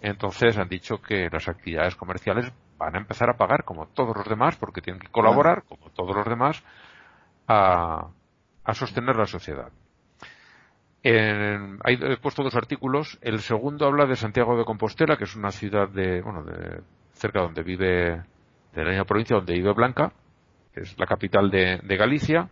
Entonces 0.00 0.56
han 0.56 0.70
dicho 0.70 1.02
que 1.02 1.28
las 1.30 1.48
actividades 1.48 1.96
comerciales 1.96 2.50
van 2.80 2.94
a 2.96 2.98
empezar 2.98 3.28
a 3.28 3.36
pagar 3.36 3.64
como 3.64 3.86
todos 3.88 4.16
los 4.16 4.26
demás, 4.26 4.56
porque 4.56 4.80
tienen 4.80 5.00
que 5.00 5.08
colaborar, 5.08 5.64
como 5.68 5.90
todos 5.90 6.16
los 6.16 6.24
demás, 6.24 6.64
a, 7.46 8.08
sostener 8.72 9.16
la 9.16 9.26
sociedad. 9.26 9.70
En, 11.02 11.78
he 11.84 12.16
puesto 12.16 12.42
dos 12.42 12.56
artículos. 12.56 13.18
El 13.20 13.40
segundo 13.40 13.86
habla 13.86 14.06
de 14.06 14.16
Santiago 14.16 14.56
de 14.56 14.64
Compostela, 14.64 15.18
que 15.18 15.24
es 15.24 15.36
una 15.36 15.50
ciudad 15.50 15.88
de, 15.90 16.22
bueno, 16.22 16.42
de 16.42 16.80
cerca 17.12 17.40
donde 17.42 17.62
vive, 17.62 18.22
de 18.72 18.84
la 18.84 18.90
misma 18.90 19.04
provincia 19.04 19.36
donde 19.36 19.54
vive 19.54 19.72
Blanca, 19.74 20.12
que 20.72 20.80
es 20.80 20.98
la 20.98 21.06
capital 21.06 21.50
de, 21.50 21.96
Galicia, 21.98 22.48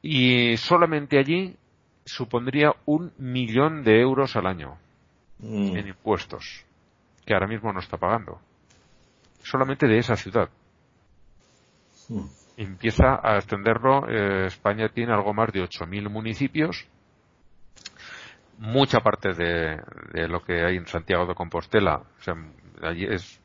y 0.00 0.56
solamente 0.56 1.18
allí 1.18 1.54
supondría 2.06 2.74
un 2.86 3.12
millón 3.18 3.84
de 3.84 4.00
euros 4.00 4.36
al 4.36 4.46
año 4.46 4.78
mm. 5.40 5.76
en 5.76 5.88
impuestos, 5.88 6.64
que 7.26 7.34
ahora 7.34 7.46
mismo 7.46 7.70
no 7.74 7.80
está 7.80 7.98
pagando 7.98 8.40
solamente 9.48 9.86
de 9.86 9.98
esa 9.98 10.16
ciudad. 10.16 10.48
Hmm. 12.08 12.26
Empieza 12.56 13.20
a 13.22 13.36
extenderlo. 13.36 14.08
Eh, 14.08 14.46
España 14.46 14.88
tiene 14.88 15.12
algo 15.12 15.32
más 15.32 15.52
de 15.52 15.62
8.000 15.62 16.08
municipios 16.10 16.86
mucha 18.58 19.00
parte 19.00 19.34
de, 19.34 20.28
lo 20.28 20.42
que 20.42 20.64
hay 20.64 20.76
en 20.76 20.86
Santiago 20.86 21.26
de 21.26 21.34
Compostela, 21.34 21.96
o 21.96 22.22
sea, 22.22 22.34
allí 22.82 23.04
es 23.04 23.40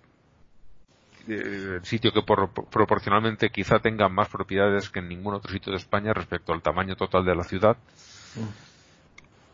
el 1.28 1.86
sitio 1.86 2.12
que 2.12 2.22
proporcionalmente 2.24 3.50
quizá 3.50 3.80
tenga 3.80 4.10
más 4.10 4.28
propiedades 4.28 4.90
que 4.90 5.00
en 5.00 5.08
ningún 5.08 5.36
otro 5.36 5.52
sitio 5.52 5.72
de 5.72 5.78
España 5.78 6.14
respecto 6.14 6.52
al 6.52 6.62
tamaño 6.62 6.96
total 6.96 7.24
de 7.24 7.36
la 7.36 7.44
ciudad. 7.44 7.78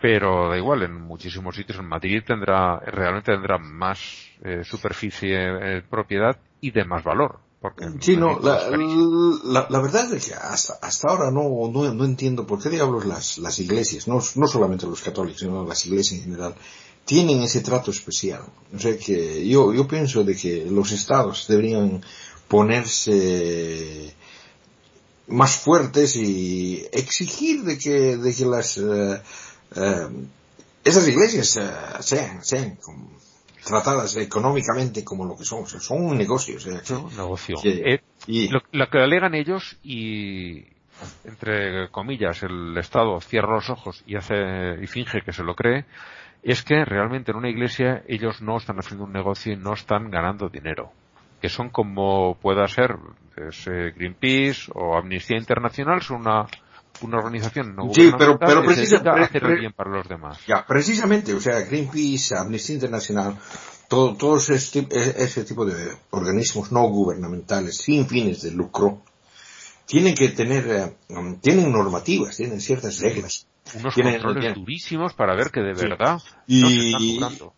Pero 0.01 0.49
da 0.49 0.57
igual, 0.57 0.83
en 0.83 0.93
muchísimos 0.93 1.55
sitios 1.55 1.79
en 1.79 1.85
Madrid 1.85 2.23
tendrá, 2.25 2.79
realmente 2.79 3.33
tendrá 3.33 3.57
más 3.57 3.99
eh, 4.41 4.63
superficie 4.63 5.37
eh, 5.37 5.81
propiedad 5.89 6.37
y 6.61 6.71
de 6.71 6.85
más 6.85 7.03
valor. 7.03 7.39
Porque 7.61 7.85
sí, 7.99 8.15
no, 8.15 8.39
la, 8.39 9.67
la, 9.69 9.81
verdad 9.81 10.13
es 10.13 10.27
que 10.27 10.33
hasta, 10.33 10.75
hasta 10.81 11.09
ahora 11.09 11.29
no, 11.29 11.69
no, 11.69 11.93
no, 11.93 12.05
entiendo 12.05 12.47
por 12.47 12.63
qué 12.63 12.69
diablos 12.69 13.05
las, 13.05 13.37
las 13.39 13.59
iglesias, 13.59 14.07
no, 14.07 14.21
no 14.35 14.47
solamente 14.47 14.87
los 14.87 15.01
católicos, 15.01 15.41
sino 15.41 15.65
las 15.67 15.85
iglesias 15.85 16.19
en 16.19 16.25
general, 16.27 16.55
tienen 17.03 17.41
ese 17.41 17.59
trato 17.59 17.91
especial. 17.91 18.43
O 18.73 18.79
sea 18.79 18.97
que 18.97 19.45
yo, 19.45 19.73
yo 19.73 19.85
pienso 19.89 20.23
de 20.23 20.37
que 20.37 20.67
los 20.71 20.93
estados 20.93 21.47
deberían 21.49 22.01
ponerse 22.47 24.13
más 25.27 25.57
fuertes 25.57 26.15
y 26.15 26.85
exigir 26.93 27.63
de 27.63 27.77
que, 27.77 28.15
de 28.15 28.33
que 28.33 28.45
las, 28.45 28.79
eh, 29.75 29.79
eh, 29.81 30.07
esas 30.83 31.07
iglesias 31.07 31.57
eh, 31.57 31.69
sean, 32.01 32.43
sean 32.43 32.77
tratadas 33.63 34.15
económicamente 34.17 35.03
como 35.03 35.25
lo 35.25 35.35
que 35.35 35.43
son, 35.43 35.63
o 35.63 35.65
sea, 35.65 35.79
son 35.79 36.03
un 36.03 36.17
negocio. 36.17 36.57
O 36.57 36.59
sea, 36.59 36.81
un 36.97 37.15
negocio. 37.15 37.57
y, 38.27 38.47
lo, 38.47 38.89
que 38.89 38.99
alegan 38.99 39.35
ellos 39.35 39.77
y 39.83 40.65
entre 41.23 41.89
comillas 41.91 42.43
el 42.43 42.77
Estado 42.77 43.19
cierra 43.21 43.55
los 43.55 43.69
ojos 43.69 44.03
y 44.05 44.15
hace 44.15 44.35
y 44.81 44.87
finge 44.87 45.21
que 45.21 45.31
se 45.31 45.43
lo 45.43 45.55
cree 45.55 45.85
es 46.43 46.63
que 46.63 46.85
realmente 46.85 47.31
en 47.31 47.37
una 47.37 47.49
iglesia 47.49 48.03
ellos 48.07 48.41
no 48.41 48.57
están 48.57 48.79
haciendo 48.79 49.05
un 49.05 49.13
negocio 49.13 49.53
y 49.53 49.57
no 49.57 49.73
están 49.73 50.09
ganando 50.09 50.49
dinero. 50.49 50.91
Que 51.41 51.49
son 51.49 51.69
como 51.69 52.35
pueda 52.35 52.67
ser 52.67 52.97
eh, 53.37 53.93
Greenpeace 53.95 54.71
o 54.73 54.97
Amnistía 54.97 55.37
Internacional, 55.37 56.01
son 56.01 56.21
una, 56.21 56.47
una 57.01 57.17
organización 57.17 57.75
no 57.75 57.93
sí, 57.93 58.11
pero, 58.17 58.39
hacer 58.39 59.59
bien 59.59 59.73
para 59.73 59.91
los 59.91 60.07
demás. 60.07 60.39
Ya, 60.47 60.65
precisamente, 60.65 61.33
o 61.33 61.39
sea, 61.39 61.59
Greenpeace, 61.61 62.35
Amnistía 62.35 62.75
Internacional, 62.75 63.37
todo, 63.87 64.15
todos 64.15 64.49
ese, 64.49 64.87
ese 64.91 65.43
tipo 65.43 65.65
de 65.65 65.97
organismos 66.11 66.71
no 66.71 66.87
gubernamentales 66.89 67.77
sin 67.77 68.07
fines 68.07 68.41
de 68.41 68.51
lucro, 68.51 69.01
tienen 69.85 70.13
que 70.13 70.29
tener, 70.29 70.67
eh, 70.67 71.37
tienen 71.41 71.71
normativas, 71.71 72.37
tienen 72.37 72.61
ciertas 72.61 72.99
reglas. 72.99 73.47
Unos 73.73 73.93
controles 73.95 74.55
durísimos 74.55 75.13
para 75.13 75.35
ver 75.35 75.51
que 75.51 75.61
de 75.61 75.73
verdad 75.73 76.21
y, 76.47 76.61
no 76.61 76.69
se 76.69 77.35
están 77.35 77.51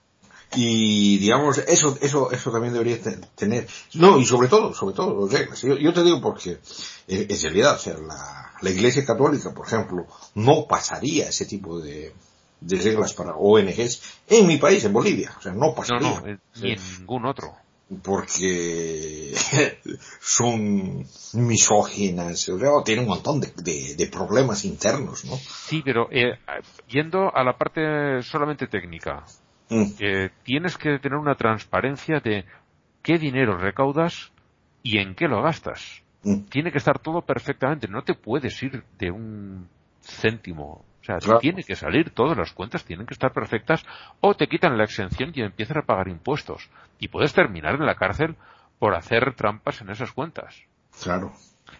y 0.55 1.17
digamos 1.19 1.57
eso 1.59 1.97
eso 2.01 2.31
eso 2.31 2.51
también 2.51 2.73
debería 2.73 2.97
tener 3.35 3.67
no 3.93 4.19
y 4.19 4.25
sobre 4.25 4.47
todo 4.47 4.73
sobre 4.73 4.95
todo 4.95 5.27
reglas 5.27 5.61
yo, 5.61 5.93
te 5.93 6.03
digo 6.03 6.21
porque 6.21 6.59
eh, 7.07 7.27
en 7.29 7.41
realidad 7.41 7.75
o 7.75 7.79
sea 7.79 7.97
la, 7.97 8.53
la 8.61 8.69
iglesia 8.69 9.05
católica 9.05 9.53
por 9.53 9.67
ejemplo 9.67 10.07
no 10.35 10.67
pasaría 10.67 11.29
ese 11.29 11.45
tipo 11.45 11.79
de 11.79 12.13
de 12.59 12.77
reglas 12.77 13.13
para 13.13 13.33
ONGs 13.35 14.21
en 14.27 14.45
mi 14.45 14.57
país, 14.57 14.85
en 14.85 14.93
Bolivia. 14.93 15.33
O 15.35 15.41
sea, 15.41 15.51
no 15.51 15.73
pasaría. 15.73 16.07
No, 16.07 16.21
no, 16.21 16.39
ni 16.61 16.73
en 16.73 16.79
ningún 16.99 17.25
otro 17.25 17.55
porque 18.03 19.33
son 20.21 21.05
misóginas, 21.33 22.47
o 22.49 22.83
tienen 22.83 23.03
un 23.03 23.09
montón 23.09 23.41
de, 23.41 24.09
problemas 24.11 24.65
internos, 24.65 25.25
¿no? 25.25 25.35
Sí, 25.35 25.81
pero 25.83 26.07
eh, 26.11 26.39
yendo 26.87 27.33
a 27.33 27.43
la 27.43 27.57
parte 27.57 28.21
solamente 28.21 28.67
técnica, 28.67 29.25
mm. 29.71 29.83
eh, 29.99 30.29
tienes 30.43 30.77
que 30.77 30.99
tener 30.99 31.17
una 31.17 31.35
transparencia 31.35 32.19
de 32.19 32.45
qué 33.01 33.17
dinero 33.17 33.57
recaudas 33.57 34.31
y 34.83 34.99
en 34.99 35.15
qué 35.15 35.27
lo 35.27 35.41
gastas. 35.41 36.03
Mm. 36.23 36.43
Tiene 36.49 36.71
que 36.71 36.77
estar 36.77 36.99
todo 36.99 37.21
perfectamente, 37.23 37.87
no 37.87 38.03
te 38.03 38.13
puedes 38.13 38.61
ir 38.61 38.83
de 38.99 39.09
un 39.09 39.67
céntimo 40.01 40.85
o 41.01 41.03
sea, 41.03 41.39
tiene 41.39 41.63
que 41.63 41.75
salir, 41.75 42.11
todas 42.11 42.37
las 42.37 42.53
cuentas 42.53 42.85
tienen 42.85 43.07
que 43.07 43.15
estar 43.15 43.33
perfectas 43.33 43.83
o 44.19 44.35
te 44.35 44.47
quitan 44.47 44.77
la 44.77 44.83
exención 44.83 45.31
y 45.33 45.41
empiezan 45.41 45.79
a 45.79 45.81
pagar 45.81 46.07
impuestos. 46.07 46.69
Y 46.99 47.07
puedes 47.07 47.33
terminar 47.33 47.73
en 47.75 47.87
la 47.87 47.95
cárcel 47.95 48.35
por 48.77 48.93
hacer 48.93 49.33
trampas 49.33 49.81
en 49.81 49.89
esas 49.89 50.11
cuentas. 50.11 50.55
Claro. 51.01 51.31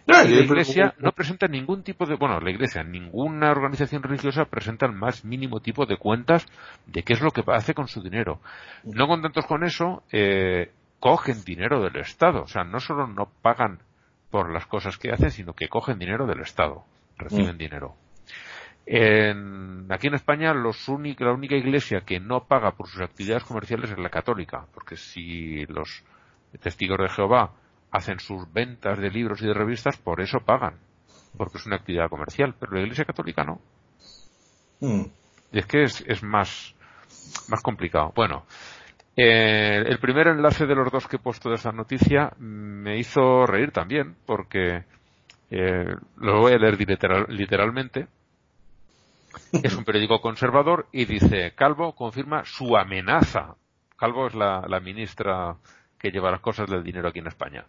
La 0.06 0.24
iglesia 0.24 0.94
no 0.98 1.12
presenta 1.12 1.46
ningún 1.46 1.82
tipo 1.82 2.06
de, 2.06 2.16
bueno, 2.16 2.40
la 2.40 2.50
iglesia, 2.50 2.82
ninguna 2.82 3.50
organización 3.50 4.02
religiosa 4.02 4.44
presenta 4.46 4.86
el 4.86 4.92
más 4.92 5.24
mínimo 5.24 5.60
tipo 5.60 5.86
de 5.86 5.96
cuentas 5.96 6.46
de 6.86 7.02
qué 7.02 7.12
es 7.12 7.20
lo 7.20 7.30
que 7.30 7.42
hace 7.46 7.74
con 7.74 7.88
su 7.88 8.02
dinero. 8.02 8.40
No 8.84 9.06
contentos 9.06 9.46
con 9.46 9.64
eso, 9.64 10.02
eh, 10.10 10.72
cogen 10.98 11.44
dinero 11.44 11.82
del 11.82 11.96
Estado. 11.96 12.42
O 12.42 12.48
sea, 12.48 12.64
no 12.64 12.80
solo 12.80 13.06
no 13.06 13.30
pagan 13.42 13.78
por 14.30 14.52
las 14.52 14.66
cosas 14.66 14.96
que 14.98 15.12
hacen, 15.12 15.30
sino 15.30 15.52
que 15.52 15.68
cogen 15.68 15.98
dinero 15.98 16.26
del 16.26 16.40
Estado. 16.40 16.84
Reciben 17.18 17.54
mm. 17.54 17.58
dinero. 17.58 17.94
En, 18.84 19.86
aquí 19.92 20.08
en 20.08 20.14
España 20.14 20.52
los 20.54 20.88
la 20.88 21.32
única 21.32 21.54
iglesia 21.54 22.00
que 22.00 22.18
no 22.18 22.44
paga 22.48 22.72
por 22.72 22.88
sus 22.88 23.00
actividades 23.00 23.44
comerciales 23.44 23.92
es 23.92 23.98
la 23.98 24.10
católica, 24.10 24.66
porque 24.74 24.96
si 24.96 25.64
los 25.66 26.04
testigos 26.60 26.98
de 26.98 27.08
Jehová 27.08 27.52
hacen 27.92 28.18
sus 28.18 28.52
ventas 28.52 28.98
de 28.98 29.10
libros 29.10 29.40
y 29.42 29.46
de 29.46 29.54
revistas, 29.54 29.96
por 29.96 30.20
eso 30.20 30.40
pagan, 30.40 30.78
porque 31.36 31.58
es 31.58 31.66
una 31.66 31.76
actividad 31.76 32.08
comercial, 32.08 32.54
pero 32.58 32.72
la 32.72 32.80
iglesia 32.80 33.04
católica 33.04 33.44
no. 33.44 33.60
Hmm. 34.80 35.04
Y 35.52 35.58
es 35.58 35.66
que 35.66 35.84
es, 35.84 36.02
es 36.06 36.22
más, 36.22 36.74
más 37.48 37.62
complicado. 37.62 38.12
Bueno, 38.16 38.44
eh, 39.16 39.84
el 39.86 39.98
primer 39.98 40.28
enlace 40.28 40.66
de 40.66 40.74
los 40.74 40.90
dos 40.90 41.06
que 41.06 41.16
he 41.16 41.20
puesto 41.20 41.50
de 41.50 41.56
esa 41.56 41.70
noticia 41.70 42.32
me 42.38 42.98
hizo 42.98 43.46
reír 43.46 43.70
también, 43.70 44.16
porque 44.26 44.84
eh, 45.50 45.94
lo 46.16 46.40
voy 46.40 46.52
a 46.54 46.58
leer 46.58 46.78
literalmente 47.28 48.08
es 49.52 49.74
un 49.76 49.84
periódico 49.84 50.20
conservador 50.20 50.86
y 50.92 51.04
dice, 51.04 51.52
Calvo 51.54 51.94
confirma 51.94 52.44
su 52.44 52.76
amenaza. 52.76 53.56
Calvo 53.96 54.26
es 54.26 54.34
la, 54.34 54.80
ministra 54.82 55.56
que 56.02 56.10
lleva 56.10 56.32
las 56.32 56.40
cosas 56.40 56.68
del 56.68 56.82
dinero 56.82 57.08
aquí 57.08 57.20
en 57.20 57.28
España. 57.28 57.64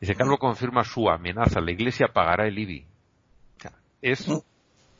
Dice, 0.00 0.16
Calvo 0.16 0.36
confirma 0.36 0.82
su 0.82 1.08
amenaza, 1.08 1.60
la 1.60 1.70
Iglesia 1.70 2.08
pagará 2.08 2.46
el 2.46 2.58
IBI. 2.58 2.84
es 4.02 4.28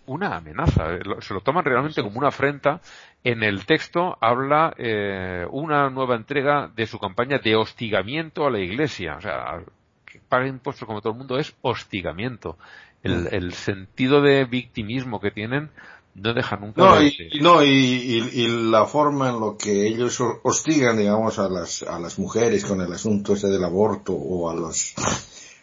una 0.06 0.36
amenaza, 0.36 0.98
se 1.20 1.34
lo 1.34 1.40
toman 1.40 1.64
realmente 1.64 2.02
como 2.02 2.18
una 2.18 2.28
afrenta. 2.28 2.80
En 3.24 3.42
el 3.42 3.66
texto 3.66 4.16
habla 4.20 4.72
eh, 4.76 5.44
una 5.50 5.90
nueva 5.90 6.14
entrega 6.14 6.70
de 6.74 6.86
su 6.86 6.98
campaña 7.00 7.38
de 7.38 7.56
hostigamiento 7.56 8.46
a 8.46 8.50
la 8.50 8.60
Iglesia. 8.60 9.16
O 9.16 9.20
sea, 9.20 9.62
que 10.06 10.20
paga 10.28 10.46
impuestos 10.46 10.86
como 10.86 11.00
todo 11.00 11.12
el 11.12 11.18
mundo 11.18 11.38
es 11.38 11.56
hostigamiento 11.62 12.56
el, 13.02 13.28
el 13.32 13.52
sentido 13.52 14.20
de 14.22 14.44
victimismo 14.44 15.20
que 15.20 15.30
tienen 15.30 15.70
no 16.14 16.34
deja 16.34 16.56
nunca 16.56 16.82
no, 16.82 17.02
y, 17.02 17.40
no 17.40 17.62
y, 17.62 18.68
la 18.70 18.84
forma 18.84 19.30
en 19.30 19.40
lo 19.40 19.56
que 19.56 19.86
ellos 19.86 20.18
hostigan 20.42 20.98
digamos 20.98 21.38
a 21.38 21.48
las 21.48 21.82
a 21.82 21.98
las 21.98 22.18
mujeres 22.18 22.64
con 22.64 22.80
el 22.80 22.92
asunto 22.92 23.34
ese 23.34 23.48
del 23.48 23.64
aborto 23.64 24.12
o 24.12 24.50
a 24.50 24.54
los 24.54 24.94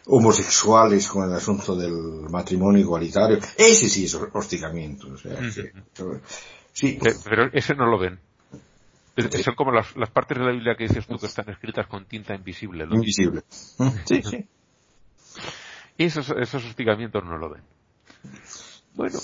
homosexuales 0.06 1.06
con 1.06 1.28
el 1.28 1.36
asunto 1.36 1.76
del 1.76 2.28
matrimonio 2.30 2.80
igualitario 2.80 3.38
ese 3.56 3.88
sí 3.88 4.06
es 4.06 4.14
hostigamiento 4.14 5.08
o 5.12 5.16
sea, 5.16 5.38
sí, 6.72 6.98
pero 7.24 7.50
ese 7.52 7.74
no 7.74 7.86
lo 7.86 7.98
ven. 7.98 8.18
Son 9.42 9.54
como 9.54 9.72
las, 9.72 9.94
las 9.96 10.10
partes 10.10 10.38
de 10.38 10.44
la 10.44 10.52
Biblia 10.52 10.76
que 10.76 10.84
dices 10.84 11.06
tú 11.06 11.18
que 11.18 11.26
están 11.26 11.48
escritas 11.50 11.86
con 11.86 12.06
tinta 12.06 12.34
invisible 12.34 12.84
invisible. 12.84 13.42
Sí 14.06 14.22
sí. 14.22 14.46
Y 15.98 16.04
esos, 16.04 16.30
esos 16.30 16.64
hostigamientos 16.64 17.22
no 17.24 17.36
lo 17.36 17.50
ven. 17.50 17.62
Bueno, 18.94 19.18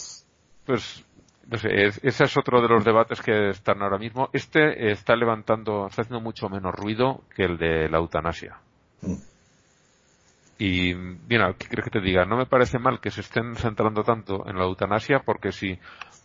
pues 0.66 1.04
no 1.48 1.58
sé, 1.58 1.68
ese 2.02 2.24
es 2.24 2.36
otro 2.36 2.60
de 2.60 2.68
los 2.68 2.84
debates 2.84 3.20
que 3.22 3.50
están 3.50 3.82
ahora 3.82 3.98
mismo. 3.98 4.28
Este 4.32 4.90
está 4.90 5.14
levantando, 5.14 5.86
está 5.86 6.02
haciendo 6.02 6.20
mucho 6.20 6.48
menos 6.48 6.74
ruido 6.74 7.22
que 7.34 7.44
el 7.44 7.56
de 7.56 7.88
la 7.88 7.98
eutanasia. 7.98 8.58
Mm. 9.02 9.14
Y, 10.58 10.94
mira, 10.94 11.54
¿qué 11.58 11.68
crees 11.68 11.84
que 11.84 11.98
te 11.98 12.00
diga? 12.00 12.24
No 12.24 12.36
me 12.36 12.46
parece 12.46 12.78
mal 12.78 13.00
que 13.00 13.10
se 13.10 13.20
estén 13.20 13.54
centrando 13.56 14.02
tanto 14.02 14.48
en 14.48 14.56
la 14.56 14.64
eutanasia 14.64 15.20
porque 15.20 15.52
si 15.52 15.78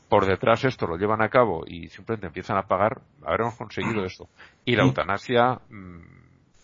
por 0.09 0.25
detrás 0.25 0.63
esto 0.63 0.87
lo 0.87 0.97
llevan 0.97 1.21
a 1.21 1.29
cabo 1.29 1.63
y 1.67 1.87
simplemente 1.89 2.27
empiezan 2.27 2.57
a 2.57 2.63
pagar, 2.63 3.01
habremos 3.23 3.55
conseguido 3.55 4.03
esto. 4.05 4.27
Y 4.65 4.75
la 4.75 4.83
mm. 4.83 4.87
eutanasia, 4.87 5.59
mm, 5.69 5.99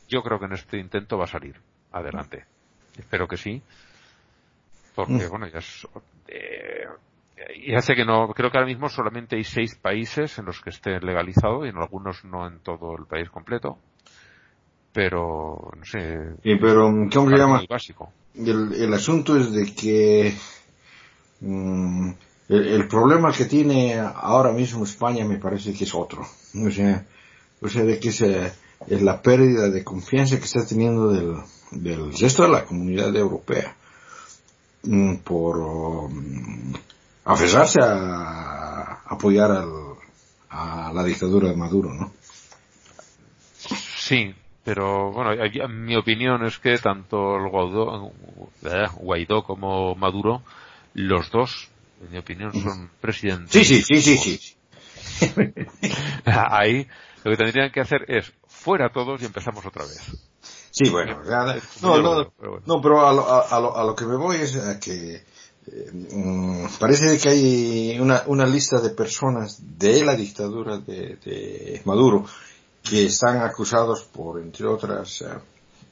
yo 0.08 0.24
creo 0.24 0.40
que 0.40 0.46
en 0.46 0.54
este 0.54 0.80
intento 0.80 1.18
va 1.18 1.26
a 1.26 1.28
salir 1.28 1.60
adelante. 1.92 2.46
Espero 2.98 3.28
que 3.28 3.38
sí. 3.38 3.62
Porque, 4.96 5.28
bueno, 5.28 5.46
ya, 5.48 5.60
eh, 6.28 6.88
ya 7.68 7.82
sé 7.82 7.96
que 7.96 8.06
no, 8.06 8.30
creo 8.30 8.52
que 8.52 8.58
ahora 8.58 8.68
mismo 8.68 8.90
solamente 8.90 9.36
hay 9.36 9.44
seis 9.44 9.76
países 9.76 10.38
en 10.40 10.46
los 10.46 10.62
que 10.62 10.72
esté 10.72 11.00
legalizado 11.00 11.66
y 11.66 11.70
en 11.70 11.78
algunos 11.78 12.24
no 12.26 12.48
en 12.48 12.60
todo 12.60 12.96
el 12.98 13.06
país 13.06 13.30
completo. 13.30 13.78
Pero, 14.94 15.72
no 15.78 15.86
sé. 15.86 16.18
pero, 16.44 16.92
¿cómo 17.14 17.30
se 17.30 17.38
llama? 17.38 17.62
básico. 17.70 18.12
El, 18.34 18.74
el, 18.74 18.94
asunto 18.94 19.38
es 19.38 19.52
de 19.52 19.72
que, 19.74 20.34
mm, 21.42 22.12
el, 22.50 22.88
problema 22.88 23.32
que 23.32 23.46
tiene 23.46 24.00
ahora 24.00 24.52
mismo 24.52 24.86
España 24.86 25.24
me 25.26 25.38
parece 25.38 25.74
que 25.74 25.84
es 25.84 25.94
otro. 25.94 26.22
O 26.22 26.72
sea, 26.72 27.06
o 27.62 27.68
sea 27.68 27.84
de 27.84 28.00
que 28.00 28.10
es, 28.10 28.22
es 28.22 29.02
la 29.02 29.22
pérdida 29.22 29.70
de 29.70 29.84
confianza 29.84 30.38
que 30.38 30.46
está 30.46 30.66
teniendo 30.66 31.12
del, 31.12 31.36
del 31.72 32.18
resto 32.18 32.44
de 32.44 32.50
la 32.50 32.66
comunidad 32.66 33.16
europea 33.16 33.76
mm, 34.84 35.18
por 35.18 35.58
um, 35.58 36.74
aferrarse 37.28 37.80
a 37.82 39.02
apoyar 39.06 39.52
al, 39.52 39.70
a 40.50 40.92
la 40.94 41.04
dictadura 41.04 41.50
de 41.50 41.56
Maduro, 41.56 41.94
¿no? 41.94 42.12
Sí, 43.98 44.34
pero 44.64 45.12
bueno, 45.12 45.32
mi 45.70 45.96
opinión 45.96 46.46
es 46.46 46.58
que 46.60 46.78
tanto 46.78 47.36
el 47.36 47.50
Guaidó, 47.50 48.12
eh, 48.64 48.88
Guaidó 48.96 49.44
como 49.44 49.96
Maduro, 49.96 50.42
los 50.94 51.30
dos, 51.32 51.70
en 52.02 52.12
mi 52.12 52.18
opinión, 52.18 52.54
son 52.54 52.90
presidentes. 53.02 53.52
Sí, 53.52 53.82
sí, 53.82 54.02
sí, 54.02 54.18
sí, 54.18 54.38
sí. 54.38 54.56
Ahí 56.26 56.88
lo 57.24 57.32
que 57.32 57.38
tendrían 57.38 57.72
que 57.72 57.82
hacer 57.82 58.06
es 58.08 58.32
fuera 58.48 58.92
todos 58.92 59.22
y 59.22 59.26
empezamos 59.26 59.66
otra 59.66 59.84
vez. 59.84 60.02
Sí, 60.72 60.90
bueno, 60.90 61.22
no, 61.82 62.02
no, 62.02 62.34
no, 62.66 62.82
pero 62.82 63.08
a 63.08 63.12
lo, 63.12 63.28
a, 63.28 63.60
lo, 63.60 63.76
a 63.76 63.84
lo 63.84 63.96
que 63.96 64.06
me 64.06 64.16
voy 64.16 64.38
es 64.38 64.56
a 64.56 64.80
que 64.80 65.16
eh, 65.16 65.24
parece 66.80 67.18
que 67.18 67.30
hay 67.30 68.00
una, 68.00 68.24
una 68.28 68.46
lista 68.46 68.80
de 68.80 68.90
personas 68.92 69.60
de 69.78 70.06
la 70.06 70.16
dictadura 70.16 70.78
de, 70.78 71.18
de 71.18 71.82
Maduro 71.86 72.26
que 72.84 73.06
están 73.06 73.42
acusados 73.42 74.04
por, 74.04 74.40
entre 74.42 74.68
otras, 74.68 75.22
eh, 75.22 75.28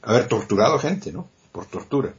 haber 0.02 0.28
torturado 0.28 0.78
gente, 0.78 1.12
¿no? 1.12 1.28
Por 1.52 1.66
tortura. 1.66 2.14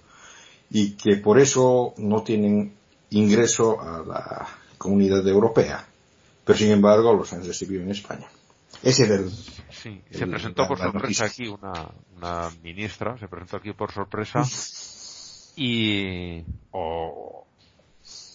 Y 0.70 0.92
que 0.92 1.18
por 1.18 1.40
eso 1.40 1.94
no 1.98 2.24
tienen 2.24 2.74
ingreso 3.10 3.80
a 3.82 4.04
la 4.06 4.48
comunidad 4.78 5.28
europea. 5.28 5.88
Pero 6.44 6.58
sin 6.58 6.72
embargo 6.72 7.14
los 7.14 7.32
han 7.34 7.46
recibido 7.46 7.82
en 7.82 7.92
España. 7.92 8.28
Ese 8.84 9.04
es 9.04 9.10
el, 9.10 9.32
Sí, 9.70 10.02
se 10.10 10.28
presentó 10.28 10.68
por 10.68 10.78
sorpresa 10.78 11.26
aquí 11.26 11.48
una, 11.48 11.92
una 12.16 12.50
ministra, 12.64 13.18
se 13.18 13.28
presentó 13.28 13.58
aquí 13.58 13.74
por 13.74 13.92
sorpresa 13.92 14.44
y 15.56 16.44
o, 16.72 17.47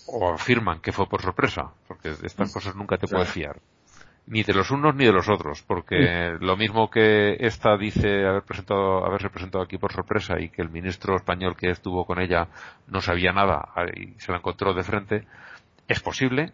o 0.06 0.32
afirman 0.32 0.80
que 0.80 0.92
fue 0.92 1.08
por 1.08 1.22
sorpresa, 1.22 1.72
porque 1.86 2.10
de 2.10 2.26
estas 2.26 2.50
mm. 2.50 2.52
cosas 2.52 2.76
nunca 2.76 2.96
te 2.98 3.08
puedes 3.08 3.30
fiar. 3.30 3.60
Ni 4.24 4.44
de 4.44 4.54
los 4.54 4.70
unos 4.70 4.94
ni 4.94 5.04
de 5.04 5.12
los 5.12 5.28
otros, 5.28 5.62
porque 5.62 6.36
lo 6.40 6.56
mismo 6.56 6.88
que 6.88 7.36
esta 7.40 7.76
dice 7.76 8.24
haber 8.24 8.42
presentado, 8.42 9.04
haberse 9.04 9.30
presentado 9.30 9.64
aquí 9.64 9.78
por 9.78 9.92
sorpresa 9.92 10.38
y 10.38 10.48
que 10.48 10.62
el 10.62 10.70
ministro 10.70 11.16
español 11.16 11.56
que 11.56 11.70
estuvo 11.70 12.04
con 12.04 12.20
ella 12.20 12.46
no 12.86 13.00
sabía 13.00 13.32
nada 13.32 13.68
y 13.96 14.14
se 14.20 14.30
la 14.30 14.38
encontró 14.38 14.74
de 14.74 14.84
frente, 14.84 15.26
es 15.88 15.98
posible, 15.98 16.52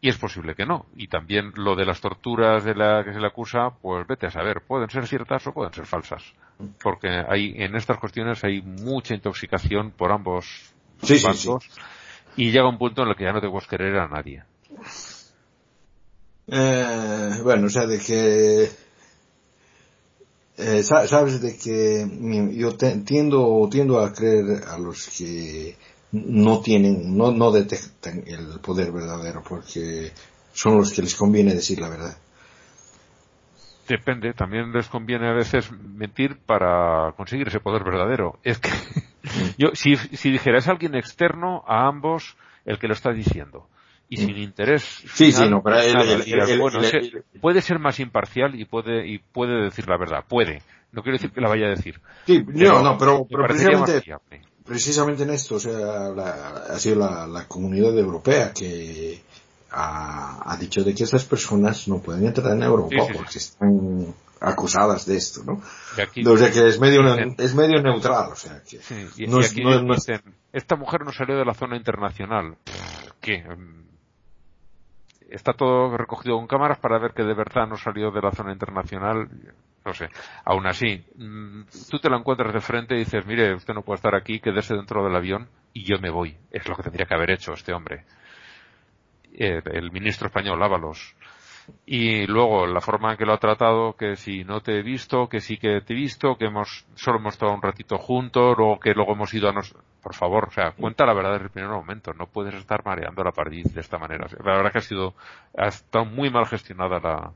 y 0.00 0.08
es 0.08 0.16
posible 0.16 0.54
que 0.54 0.64
no. 0.64 0.86
Y 0.96 1.08
también 1.08 1.52
lo 1.56 1.76
de 1.76 1.84
las 1.84 2.00
torturas 2.00 2.64
de 2.64 2.74
la 2.74 3.04
que 3.04 3.12
se 3.12 3.20
le 3.20 3.26
acusa, 3.26 3.70
pues 3.82 4.06
vete 4.06 4.26
a 4.26 4.30
saber, 4.30 4.62
pueden 4.66 4.88
ser 4.88 5.06
ciertas 5.06 5.46
o 5.46 5.52
pueden 5.52 5.72
ser 5.72 5.86
falsas. 5.86 6.22
Porque 6.82 7.08
hay, 7.28 7.54
en 7.56 7.74
estas 7.74 7.98
cuestiones 7.98 8.42
hay 8.44 8.62
mucha 8.62 9.14
intoxicación 9.14 9.90
por 9.90 10.12
ambos 10.12 10.74
bandos 11.02 11.68
y 12.36 12.50
llega 12.50 12.68
un 12.68 12.78
punto 12.78 13.02
en 13.02 13.08
el 13.08 13.16
que 13.16 13.24
ya 13.24 13.32
no 13.32 13.40
te 13.40 13.48
puedes 13.48 13.68
querer 13.68 13.96
a 13.98 14.08
nadie. 14.08 14.44
Eh, 16.46 17.40
bueno, 17.42 17.66
o 17.66 17.70
sea, 17.70 17.86
de 17.86 17.98
que 17.98 18.70
eh, 20.62 20.82
sabes 20.82 21.40
de 21.40 21.56
que 21.56 22.06
yo 22.54 22.76
tiendo 22.76 23.68
tiendo 23.70 24.00
a 24.00 24.12
creer 24.12 24.64
a 24.68 24.78
los 24.78 25.08
que 25.08 25.74
no 26.12 26.60
tienen 26.60 27.16
no 27.16 27.30
no 27.32 27.50
detectan 27.50 28.24
el 28.26 28.60
poder 28.60 28.92
verdadero 28.92 29.42
porque 29.42 30.12
son 30.52 30.76
los 30.76 30.92
que 30.92 31.00
les 31.02 31.14
conviene 31.14 31.54
decir 31.54 31.80
la 31.80 31.88
verdad 31.88 32.14
depende 33.88 34.34
también 34.34 34.70
les 34.72 34.88
conviene 34.88 35.28
a 35.28 35.32
veces 35.32 35.70
mentir 35.72 36.36
para 36.44 37.14
conseguir 37.16 37.48
ese 37.48 37.60
poder 37.60 37.82
verdadero 37.82 38.38
es 38.42 38.58
que 38.58 38.70
yo 39.60 39.68
si 39.74 39.96
si 39.96 40.30
dijeras 40.30 40.66
a 40.66 40.72
alguien 40.72 40.94
externo 40.94 41.62
a 41.66 41.86
ambos 41.86 42.36
el 42.64 42.78
que 42.78 42.88
lo 42.88 42.94
está 42.94 43.12
diciendo 43.12 43.68
y 44.08 44.16
sin 44.16 44.36
interés. 44.36 44.82
Sí, 45.14 45.30
sí, 45.30 45.48
no, 45.48 45.62
pero 45.62 45.78
puede 47.40 47.62
ser 47.62 47.78
más 47.78 48.00
imparcial 48.00 48.58
y 48.60 48.64
puede 48.64 49.06
y 49.06 49.18
puede 49.18 49.62
decir 49.62 49.88
la 49.88 49.96
verdad, 49.96 50.24
puede. 50.28 50.62
No 50.92 51.02
quiero 51.02 51.16
decir 51.16 51.30
que 51.30 51.40
la 51.40 51.48
vaya 51.48 51.66
a 51.66 51.70
decir. 51.70 52.00
Sí, 52.26 52.44
no, 52.44 52.82
no, 52.82 52.98
pero, 52.98 53.24
precisamente, 53.24 54.02
precisamente 54.64 55.22
en 55.22 55.30
esto, 55.30 55.54
o 55.54 55.60
sea, 55.60 56.08
ha 56.68 56.78
sido 56.80 56.96
la, 56.96 57.44
comunidad 57.46 57.96
europea 57.96 58.52
que 58.52 59.20
ha, 59.70 60.56
dicho 60.58 60.82
de 60.82 60.92
que 60.92 61.04
esas 61.04 61.24
personas 61.24 61.86
no 61.86 61.98
pueden 61.98 62.26
entrar 62.26 62.56
en 62.56 62.64
Europa 62.64 63.06
porque 63.14 63.38
están 63.38 64.12
acusadas 64.40 65.06
de 65.06 65.16
esto, 65.16 65.42
¿no? 65.44 65.54
o 65.54 66.36
sea 66.36 66.50
que 66.50 66.66
es 66.66 66.80
medio, 66.80 67.00
es 67.38 67.54
medio 67.54 67.82
neutral, 67.82 68.32
o 68.32 68.36
sea 68.36 68.62
que 68.62 69.26
no, 69.26 69.40
es, 69.40 69.54
esta 70.52 70.76
mujer 70.76 71.04
no 71.04 71.12
salió 71.12 71.36
de 71.36 71.44
la 71.44 71.54
zona 71.54 71.76
internacional. 71.76 72.56
¿Qué? 73.20 73.44
está 75.30 75.52
todo 75.52 75.96
recogido 75.96 76.36
con 76.36 76.46
cámaras 76.46 76.78
para 76.78 76.98
ver 76.98 77.12
que 77.12 77.22
de 77.22 77.34
verdad 77.34 77.66
no 77.66 77.76
salió 77.76 78.10
de 78.10 78.20
la 78.20 78.32
zona 78.32 78.52
internacional. 78.52 79.28
No 79.84 79.94
sé. 79.94 80.08
Aún 80.44 80.66
así, 80.66 81.04
mm, 81.16 81.62
tú 81.90 81.98
te 81.98 82.10
lo 82.10 82.18
encuentras 82.18 82.52
de 82.52 82.60
frente 82.60 82.94
y 82.94 82.98
dices, 82.98 83.24
mire, 83.26 83.54
usted 83.54 83.72
no 83.72 83.82
puede 83.82 83.96
estar 83.96 84.14
aquí, 84.14 84.40
quédese 84.40 84.74
dentro 84.74 85.02
del 85.04 85.16
avión 85.16 85.48
y 85.72 85.84
yo 85.84 85.98
me 86.00 86.10
voy. 86.10 86.36
Es 86.50 86.68
lo 86.68 86.76
que 86.76 86.82
tendría 86.82 87.06
que 87.06 87.14
haber 87.14 87.30
hecho 87.30 87.52
este 87.52 87.72
hombre. 87.72 88.04
Eh, 89.32 89.62
el 89.72 89.90
ministro 89.90 90.26
español, 90.26 90.62
Ábalos. 90.62 91.14
Y 91.86 92.26
luego 92.26 92.66
la 92.66 92.80
forma 92.80 93.12
en 93.12 93.18
que 93.18 93.26
lo 93.26 93.32
ha 93.32 93.38
tratado, 93.38 93.94
que 93.94 94.16
si 94.16 94.44
no 94.44 94.60
te 94.60 94.78
he 94.78 94.82
visto, 94.82 95.28
que 95.28 95.40
sí 95.40 95.56
que 95.56 95.80
te 95.80 95.92
he 95.92 95.96
visto, 95.96 96.36
que 96.36 96.46
hemos, 96.46 96.86
solo 96.94 97.18
hemos 97.18 97.34
estado 97.34 97.52
un 97.52 97.62
ratito 97.62 97.98
juntos, 97.98 98.56
o 98.58 98.78
que 98.78 98.94
luego 98.94 99.12
hemos 99.12 99.32
ido 99.34 99.48
a 99.48 99.52
nos, 99.52 99.74
por 100.02 100.14
favor, 100.14 100.48
o 100.48 100.50
sea, 100.50 100.72
cuenta 100.72 101.04
la 101.06 101.14
verdad 101.14 101.32
desde 101.32 101.46
el 101.46 101.50
primer 101.50 101.70
momento, 101.70 102.12
no 102.14 102.26
puedes 102.26 102.54
estar 102.54 102.84
mareando 102.84 103.24
la 103.24 103.32
perdiz 103.32 103.74
de 103.74 103.80
esta 103.80 103.98
manera. 103.98 104.26
La 104.44 104.56
verdad 104.56 104.72
que 104.72 104.78
ha 104.78 104.82
sido, 104.82 105.14
ha 105.56 105.66
estado 105.66 106.04
muy 106.04 106.30
mal 106.30 106.46
gestionada 106.46 107.00
la, 107.00 107.32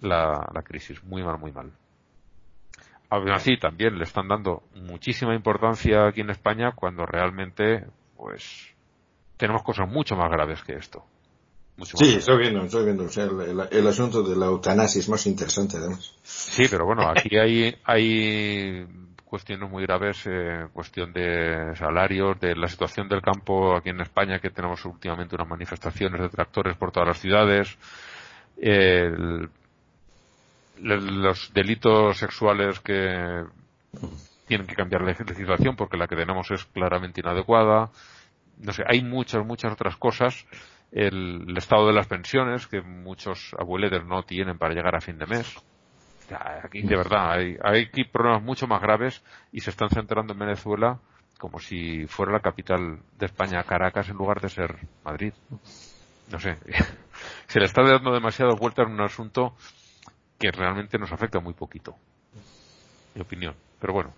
la, 0.00 0.50
la 0.52 0.62
crisis, 0.62 1.02
muy 1.04 1.22
mal, 1.22 1.38
muy 1.38 1.52
mal. 1.52 1.72
Aún 3.10 3.30
así, 3.30 3.56
también 3.56 3.98
le 3.98 4.04
están 4.04 4.28
dando 4.28 4.62
muchísima 4.74 5.34
importancia 5.34 6.06
aquí 6.06 6.20
en 6.20 6.30
España 6.30 6.72
cuando 6.72 7.06
realmente, 7.06 7.86
pues, 8.16 8.74
tenemos 9.36 9.62
cosas 9.62 9.88
mucho 9.88 10.16
más 10.16 10.30
graves 10.30 10.62
que 10.64 10.74
esto 10.74 11.04
sí, 11.82 12.14
estoy 12.14 12.38
viendo, 12.38 12.62
estoy 12.64 12.84
viendo. 12.84 13.04
O 13.04 13.08
sea, 13.08 13.24
el, 13.24 13.86
asunto 13.86 14.22
de 14.22 14.36
la 14.36 14.46
eutanasia 14.46 15.00
es 15.00 15.08
más 15.08 15.26
interesante, 15.26 15.76
además. 15.76 16.14
Sí, 16.22 16.66
pero 16.70 16.86
bueno, 16.86 17.08
aquí 17.08 17.36
hay, 17.36 17.76
hay 17.84 18.86
cuestiones 19.24 19.68
muy 19.68 19.82
graves, 19.82 20.22
eh, 20.26 20.66
cuestión 20.72 21.12
de 21.12 21.74
salarios, 21.76 22.38
de 22.40 22.54
la 22.54 22.68
situación 22.68 23.08
del 23.08 23.20
campo 23.20 23.76
aquí 23.76 23.90
en 23.90 24.00
España, 24.00 24.38
que 24.38 24.50
tenemos 24.50 24.84
últimamente 24.84 25.34
unas 25.34 25.48
manifestaciones 25.48 26.20
de 26.20 26.28
tractores 26.28 26.76
por 26.76 26.92
todas 26.92 27.08
las 27.08 27.18
ciudades, 27.18 27.76
los 30.78 31.52
delitos 31.52 32.16
sexuales 32.16 32.78
que 32.80 33.44
tienen 34.46 34.66
que 34.66 34.76
cambiar 34.76 35.02
la 35.02 35.08
legislación 35.08 35.76
porque 35.76 35.96
la 35.96 36.06
que 36.06 36.16
tenemos 36.16 36.50
es 36.50 36.64
claramente 36.66 37.20
inadecuada. 37.20 37.90
No 38.58 38.72
sé, 38.72 38.84
hay 38.86 39.02
muchas, 39.02 39.44
muchas 39.44 39.72
otras 39.72 39.96
cosas 39.96 40.46
el, 40.94 41.56
estado 41.56 41.88
de 41.88 41.92
las 41.92 42.06
pensiones 42.06 42.68
que 42.68 42.80
muchos 42.80 43.54
abueletes 43.58 44.04
no 44.04 44.22
tienen 44.22 44.56
para 44.56 44.74
llegar 44.74 44.94
a 44.94 45.00
fin 45.00 45.18
de 45.18 45.26
mes. 45.26 45.56
Aquí, 46.62 46.80
de 46.80 46.96
verdad, 46.96 47.32
hay, 47.32 47.58
hay 47.62 47.86
problemas 48.04 48.42
mucho 48.42 48.66
más 48.66 48.80
graves 48.80 49.22
y 49.52 49.60
se 49.60 49.70
están 49.70 49.90
centrando 49.90 50.32
en 50.32 50.38
Venezuela 50.38 51.00
como 51.38 51.58
si 51.58 52.06
fuera 52.06 52.32
la 52.32 52.40
capital 52.40 53.00
de 53.18 53.26
España, 53.26 53.62
Caracas, 53.64 54.08
en 54.08 54.16
lugar 54.16 54.40
de 54.40 54.48
ser 54.48 54.78
Madrid. 55.04 55.34
No 56.30 56.38
sé. 56.38 56.56
se 57.48 57.58
le 57.58 57.66
está 57.66 57.82
dando 57.82 58.12
demasiadas 58.12 58.58
vueltas 58.58 58.86
en 58.86 58.94
un 58.94 59.02
asunto 59.02 59.54
que 60.38 60.50
realmente 60.50 60.96
nos 60.98 61.12
afecta 61.12 61.40
muy 61.40 61.52
poquito. 61.52 61.96
Mi 63.14 63.20
opinión. 63.20 63.54
Pero 63.80 63.92
bueno, 63.92 64.14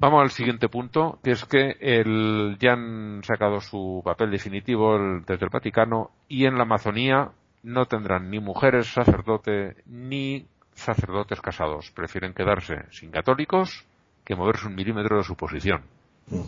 Vamos 0.00 0.22
al 0.22 0.30
siguiente 0.30 0.68
punto, 0.68 1.18
que 1.24 1.32
es 1.32 1.44
que 1.44 1.76
el, 1.80 2.56
ya 2.60 2.74
han 2.74 3.20
sacado 3.24 3.60
su 3.60 4.00
papel 4.04 4.30
definitivo 4.30 4.96
desde 5.26 5.44
el 5.44 5.50
Vaticano 5.50 6.12
y 6.28 6.44
en 6.44 6.56
la 6.56 6.62
Amazonía 6.62 7.32
no 7.64 7.86
tendrán 7.86 8.30
ni 8.30 8.38
mujeres 8.38 8.86
sacerdotes 8.92 9.74
ni 9.86 10.46
sacerdotes 10.72 11.40
casados. 11.40 11.90
Prefieren 11.90 12.32
quedarse 12.32 12.84
sin 12.92 13.10
católicos 13.10 13.86
que 14.24 14.36
moverse 14.36 14.68
un 14.68 14.76
milímetro 14.76 15.16
de 15.16 15.24
su 15.24 15.34
posición. 15.34 15.82
Mm. 16.28 16.42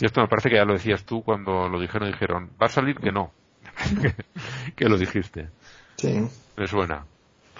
Y 0.00 0.04
esto 0.04 0.20
me 0.20 0.28
parece 0.28 0.50
que 0.50 0.56
ya 0.56 0.64
lo 0.66 0.74
decías 0.74 1.04
tú 1.04 1.22
cuando 1.22 1.70
lo 1.70 1.80
dijeron, 1.80 2.10
dijeron, 2.10 2.50
va 2.60 2.66
a 2.66 2.70
salir 2.70 2.96
que 2.96 3.12
no. 3.12 3.32
que 4.76 4.84
lo 4.90 4.98
dijiste. 4.98 5.48
Sí. 5.96 6.20
Me 6.54 6.66
suena. 6.66 7.06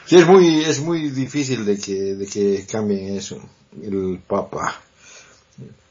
Sí, 0.05 0.17
es 0.17 0.27
muy, 0.27 0.65
es 0.65 0.83
muy 0.83 1.09
difícil 1.09 1.65
de 1.65 1.79
que, 1.79 2.15
de 2.15 2.27
que 2.27 2.67
cambien 2.71 3.15
eso 3.15 3.41
el 3.83 4.21
Papa. 4.27 4.75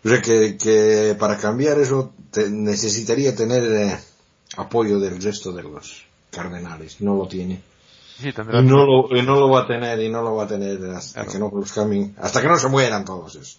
O 0.04 0.10
sea 0.10 0.22
que, 0.22 0.58
que 0.58 1.16
para 1.20 1.38
cambiar 1.38 1.80
eso 1.80 2.14
necesitaría 2.50 3.36
tener 3.36 3.64
eh, 3.64 4.00
apoyo 4.58 5.00
del 5.00 5.22
resto 5.22 5.52
de 5.52 5.64
los 5.64 6.06
cardenales. 6.32 7.02
No 7.02 7.16
lo 7.16 7.28
tiene. 7.28 7.62
Sí, 8.18 8.30
y, 8.30 8.64
no 8.64 8.86
lo, 8.86 9.16
y 9.16 9.22
no 9.22 9.40
lo 9.40 9.50
va 9.50 9.62
a 9.62 9.68
tener 9.68 10.00
y 10.02 10.10
no 10.10 10.22
lo 10.22 10.36
va 10.36 10.44
a 10.44 10.48
tener 10.48 10.84
hasta 10.92 11.26
que 11.26 11.40
no 11.40 11.50
los 11.54 11.72
cambien, 11.72 12.16
hasta 12.20 12.42
que 12.42 12.50
no 12.50 12.58
se 12.58 12.68
mueran 12.68 13.06
todos 13.06 13.36
esos. 13.36 13.56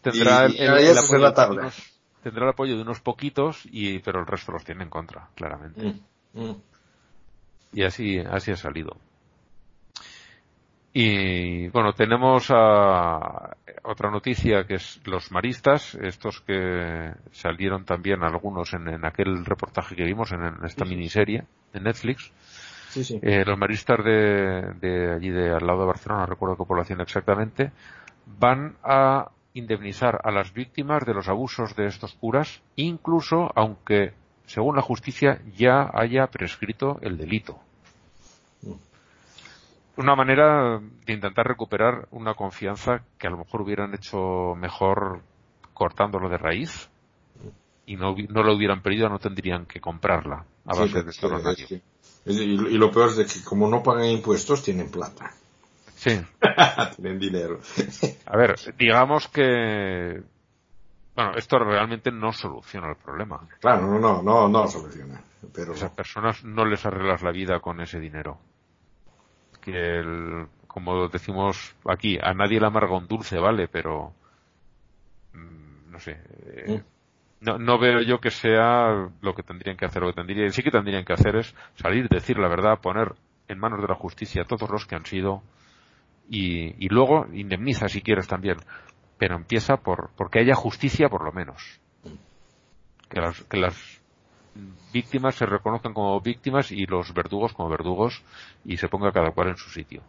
Tendrá 0.00 0.46
el, 0.46 0.56
el, 0.56 0.68
apoyo 0.96 1.32
de 1.34 1.50
unos, 1.50 1.74
tendrá 2.22 2.44
el 2.44 2.50
apoyo 2.50 2.76
de 2.76 2.82
unos 2.82 3.00
poquitos 3.00 3.62
y 3.64 3.98
pero 3.98 4.20
el 4.20 4.26
resto 4.26 4.52
los 4.52 4.64
tiene 4.64 4.84
en 4.84 4.90
contra, 4.90 5.30
claramente. 5.34 5.98
Mm, 6.34 6.40
mm. 6.40 6.56
Y 7.72 7.82
así 7.82 8.18
así 8.18 8.52
ha 8.52 8.56
salido. 8.56 8.96
Y 11.00 11.68
bueno, 11.68 11.92
tenemos 11.92 12.50
a, 12.50 13.56
otra 13.84 14.10
noticia 14.10 14.66
que 14.66 14.74
es 14.74 15.00
los 15.04 15.30
maristas, 15.30 15.94
estos 15.94 16.40
que 16.40 17.12
salieron 17.30 17.84
también 17.84 18.24
algunos 18.24 18.74
en, 18.74 19.04
aquel 19.04 19.44
reportaje 19.44 19.94
que 19.94 20.02
vimos 20.02 20.32
en, 20.32 20.40
esta 20.64 20.84
miniserie 20.84 21.44
de 21.72 21.80
Netflix. 21.80 22.32
Eh, 23.22 23.44
los 23.46 23.56
maristas 23.56 24.04
de, 24.04 24.72
de, 24.80 25.12
allí 25.14 25.30
de 25.30 25.50
al 25.50 25.64
lado 25.64 25.82
de 25.82 25.86
Barcelona, 25.86 26.22
no 26.22 26.26
recuerdo 26.26 26.56
qué 26.56 26.64
población 26.64 27.00
exactamente, 27.00 27.70
van 28.26 28.74
a 28.82 29.30
indemnizar 29.54 30.20
a 30.24 30.32
las 30.32 30.52
víctimas 30.52 31.06
de 31.06 31.14
los 31.14 31.28
abusos 31.28 31.76
de 31.76 31.86
estos 31.86 32.14
curas, 32.14 32.60
incluso 32.74 33.52
aunque, 33.54 34.14
según 34.46 34.74
la 34.74 34.82
justicia, 34.82 35.42
ya 35.56 35.88
haya 35.94 36.26
prescrito 36.26 36.98
el 37.02 37.16
delito 37.18 37.60
una 39.98 40.14
manera 40.14 40.80
de 41.06 41.12
intentar 41.12 41.46
recuperar 41.46 42.06
una 42.12 42.34
confianza 42.34 43.02
que 43.18 43.26
a 43.26 43.30
lo 43.30 43.38
mejor 43.38 43.62
hubieran 43.62 43.92
hecho 43.94 44.54
mejor 44.54 45.22
cortándolo 45.74 46.28
de 46.28 46.38
raíz 46.38 46.88
y 47.84 47.96
no, 47.96 48.14
no 48.28 48.42
lo 48.44 48.54
hubieran 48.54 48.80
perdido, 48.80 49.08
no 49.08 49.18
tendrían 49.18 49.66
que 49.66 49.80
comprarla 49.80 50.44
a 50.66 50.78
base 50.78 51.02
de 51.02 51.10
estos 51.10 51.32
y, 52.26 52.78
lo 52.78 52.92
peor 52.92 53.08
es 53.08 53.16
de 53.16 53.26
que 53.26 53.42
como 53.42 53.68
no 53.68 53.82
pagan 53.82 54.04
impuestos 54.04 54.62
tienen 54.62 54.90
plata. 54.90 55.32
Sí. 55.96 56.20
tienen 56.96 57.18
dinero. 57.18 57.58
a 58.26 58.36
ver, 58.36 58.54
digamos 58.78 59.26
que 59.28 60.22
bueno, 61.16 61.32
esto 61.36 61.58
realmente 61.58 62.12
no 62.12 62.32
soluciona 62.32 62.90
el 62.90 62.96
problema. 62.96 63.40
Claro, 63.60 63.88
no, 63.88 63.98
no, 63.98 64.22
no, 64.22 64.48
no 64.48 64.68
soluciona. 64.68 65.20
Pero... 65.52 65.72
esas 65.72 65.90
personas 65.90 66.44
no 66.44 66.64
les 66.64 66.86
arreglas 66.86 67.22
la 67.22 67.32
vida 67.32 67.58
con 67.58 67.80
ese 67.80 67.98
dinero 67.98 68.38
que 69.60 69.98
el, 69.98 70.46
como 70.66 71.08
decimos 71.08 71.76
aquí, 71.86 72.18
a 72.22 72.34
nadie 72.34 72.60
le 72.60 72.66
amarga 72.66 72.96
un 72.96 73.08
dulce, 73.08 73.38
vale, 73.38 73.68
pero 73.68 74.12
mm, 75.32 75.90
no 75.90 75.98
sé. 75.98 76.20
Eh, 76.46 76.82
no, 77.40 77.58
no 77.58 77.78
veo 77.78 78.00
yo 78.02 78.20
que 78.20 78.30
sea 78.30 79.08
lo 79.20 79.34
que 79.34 79.42
tendrían 79.42 79.76
que 79.76 79.86
hacer. 79.86 80.02
Lo 80.02 80.08
que 80.08 80.16
tendrían, 80.22 80.52
sí 80.52 80.62
que 80.62 80.70
tendrían 80.70 81.04
que 81.04 81.12
hacer 81.12 81.36
es 81.36 81.54
salir, 81.76 82.08
decir 82.08 82.38
la 82.38 82.48
verdad, 82.48 82.80
poner 82.80 83.14
en 83.48 83.58
manos 83.58 83.80
de 83.80 83.88
la 83.88 83.94
justicia 83.94 84.42
a 84.42 84.44
todos 84.44 84.68
los 84.70 84.86
que 84.86 84.94
han 84.94 85.06
sido 85.06 85.42
y, 86.28 86.84
y 86.84 86.88
luego 86.88 87.26
indemniza 87.32 87.88
si 87.88 88.02
quieres 88.02 88.28
también. 88.28 88.58
Pero 89.18 89.36
empieza 89.36 89.78
por 89.78 90.10
porque 90.16 90.40
haya 90.40 90.54
justicia 90.54 91.08
por 91.08 91.24
lo 91.24 91.32
menos. 91.32 91.80
Que 93.08 93.20
las, 93.20 93.42
que 93.44 93.56
las 93.56 93.97
víctimas 94.92 95.34
se 95.34 95.46
reconozcan 95.46 95.92
como 95.92 96.20
víctimas 96.20 96.72
y 96.72 96.86
los 96.86 97.12
verdugos 97.14 97.52
como 97.52 97.68
verdugos 97.68 98.22
y 98.64 98.76
se 98.76 98.88
ponga 98.88 99.12
cada 99.12 99.30
cual 99.32 99.48
en 99.48 99.56
su 99.56 99.70
sitio. 99.70 100.02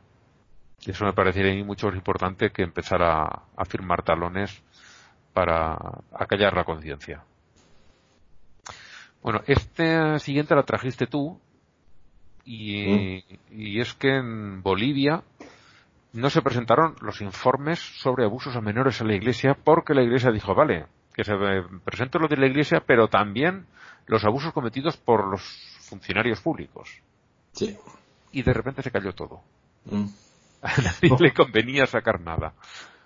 Eso 0.85 1.05
me 1.05 1.13
parecería 1.13 1.51
a 1.51 1.55
mí 1.55 1.63
mucho 1.63 1.87
más 1.87 1.95
importante 1.95 2.51
que 2.51 2.63
empezar 2.63 3.01
a, 3.03 3.43
firmar 3.65 4.03
talones 4.03 4.63
para 5.33 5.77
acallar 6.13 6.55
la 6.55 6.63
conciencia. 6.63 7.23
Bueno, 9.21 9.41
este 9.47 10.17
siguiente 10.19 10.55
la 10.55 10.63
trajiste 10.63 11.05
tú 11.05 11.39
y, 12.45 13.25
y, 13.51 13.81
es 13.81 13.93
que 13.93 14.15
en 14.15 14.63
Bolivia 14.63 15.23
no 16.13 16.29
se 16.29 16.41
presentaron 16.41 16.95
los 17.01 17.21
informes 17.21 17.79
sobre 17.79 18.23
abusos 18.23 18.55
a 18.55 18.61
menores 18.61 19.01
en 19.01 19.07
la 19.07 19.15
iglesia 19.15 19.55
porque 19.61 19.93
la 19.93 20.01
iglesia 20.01 20.31
dijo, 20.31 20.55
vale, 20.55 20.87
que 21.13 21.25
se 21.25 21.33
presente 21.83 22.17
lo 22.17 22.29
de 22.29 22.37
la 22.37 22.47
iglesia, 22.47 22.81
pero 22.85 23.09
también 23.09 23.67
los 24.09 24.25
abusos 24.25 24.51
cometidos 24.53 24.97
por 24.97 25.27
los 25.27 25.41
funcionarios 25.81 26.41
públicos. 26.41 26.89
Sí. 27.53 27.77
Y 28.31 28.41
de 28.41 28.53
repente 28.53 28.81
se 28.81 28.91
cayó 28.91 29.13
todo. 29.13 29.41
Mm. 29.85 30.07
A 30.61 30.81
nadie 30.81 31.15
le 31.19 31.33
convenía 31.33 31.85
sacar 31.85 32.19
nada. 32.19 32.53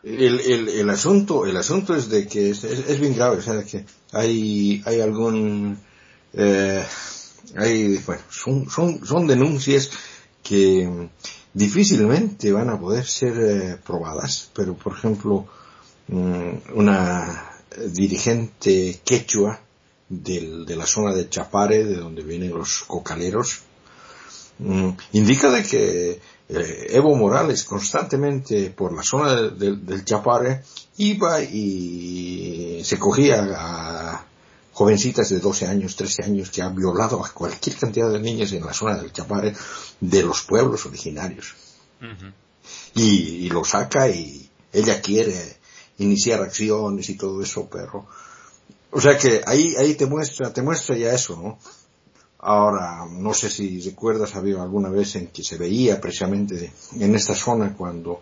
El, 0.02 0.40
el, 0.40 0.70
el, 0.70 0.90
asunto 0.90 1.46
el 1.46 1.56
asunto 1.56 1.96
es 1.96 2.10
de 2.10 2.28
que 2.28 2.50
es, 2.50 2.64
es, 2.64 3.00
bien 3.00 3.16
grave, 3.16 3.38
o 3.38 3.42
sea, 3.42 3.64
que 3.64 3.86
hay, 4.12 4.82
hay 4.86 5.00
algún, 5.00 5.78
eh, 6.34 6.84
hay, 7.56 7.98
bueno, 8.00 8.22
son, 8.30 8.70
son, 8.70 9.06
son 9.06 9.28
denuncias 9.28 9.92
que 10.42 11.10
difícilmente 11.54 12.52
van 12.52 12.70
a 12.70 12.78
poder 12.78 13.06
ser 13.06 13.34
eh, 13.38 13.78
probadas, 13.86 14.52
pero 14.54 14.74
por 14.74 14.94
ejemplo, 14.94 15.48
mm, 16.10 16.74
una 16.74 17.50
dirigente 17.94 19.00
quechua 19.06 19.62
del, 20.22 20.66
de 20.66 20.76
la 20.76 20.86
zona 20.86 21.14
de 21.14 21.30
Chapare, 21.30 21.84
de 21.84 21.96
donde 21.96 22.24
vienen 22.24 22.52
los 22.52 22.84
cocaleros, 22.84 23.62
mm, 24.60 24.90
indica 25.14 25.50
de 25.50 25.64
que 25.64 26.22
eh, 26.50 26.88
Evo 26.90 27.16
Morales 27.16 27.64
constantemente 27.64 28.70
por 28.70 28.94
la 28.94 29.04
zona 29.04 29.42
del 29.42 30.06
Chapare 30.06 30.64
iba 30.98 31.42
y 31.42 32.82
se 32.84 33.00
cogía 33.00 33.48
a 33.58 34.26
jovencitas 34.74 35.30
de 35.30 35.40
12 35.40 35.68
años, 35.68 35.96
13 35.96 36.26
años 36.26 36.50
que 36.50 36.62
han 36.62 36.76
violado 36.76 37.24
a 37.24 37.30
cualquier 37.30 37.78
cantidad 37.78 38.12
de 38.12 38.20
niñas 38.20 38.52
en 38.52 38.66
la 38.66 38.74
zona 38.74 38.98
del 38.98 39.14
Chapare 39.14 39.54
de 40.00 40.24
los 40.24 40.42
pueblos 40.44 40.86
originarios. 40.86 41.56
y, 42.96 43.46
y, 43.46 43.50
lo 43.50 43.64
saca 43.64 44.10
y 44.10 44.50
ella 44.72 45.02
quiere 45.02 45.58
iniciar 46.00 46.42
acciones 46.42 47.10
y 47.10 47.16
todo 47.16 47.42
eso, 47.42 47.70
pero 47.72 48.08
o 48.94 49.02
sea 49.02 49.18
que 49.18 49.42
ahí, 49.46 49.76
ahí 49.78 49.96
te 49.96 50.06
muestra, 50.06 50.54
te 50.54 50.62
muestra 50.62 50.96
ya 50.96 51.14
eso, 51.14 51.36
¿no? 51.36 51.58
Ahora, 52.40 53.06
no 53.10 53.34
sé 53.34 53.50
si 53.50 53.80
recuerdas, 53.82 54.36
había 54.36 54.62
alguna 54.62 54.90
vez 54.90 55.16
en 55.16 55.28
que 55.28 55.44
se 55.44 55.58
veía 55.58 56.00
precisamente 56.00 56.72
en 57.00 57.16
esta 57.16 57.36
zona 57.36 57.74
cuando 57.74 58.22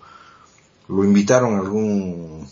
lo 0.87 1.03
invitaron 1.03 1.55
a 1.55 1.59
algún 1.59 2.47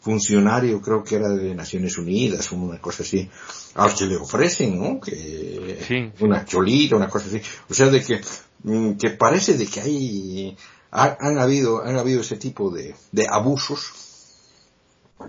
funcionario, 0.00 0.82
creo 0.82 1.02
que 1.02 1.14
era 1.16 1.30
de 1.30 1.54
Naciones 1.54 1.96
Unidas 1.96 2.52
una 2.52 2.78
cosa 2.80 3.04
así, 3.04 3.30
al 3.74 3.94
que 3.94 4.06
le 4.06 4.16
ofrecen, 4.16 4.78
¿no? 4.78 5.00
Que 5.00 6.12
una 6.20 6.44
cholita, 6.44 6.96
una 6.96 7.08
cosa 7.08 7.28
así. 7.28 7.40
O 7.70 7.74
sea, 7.74 7.86
de 7.86 8.02
que, 8.02 8.20
mm, 8.64 8.92
que 8.94 9.10
parece 9.10 9.54
de 9.54 9.66
que 9.66 9.80
hay, 9.80 10.56
han 10.90 11.38
habido, 11.38 11.82
han 11.82 11.96
habido 11.96 12.20
ese 12.20 12.36
tipo 12.36 12.70
de, 12.70 12.94
de 13.12 13.26
abusos 13.30 13.92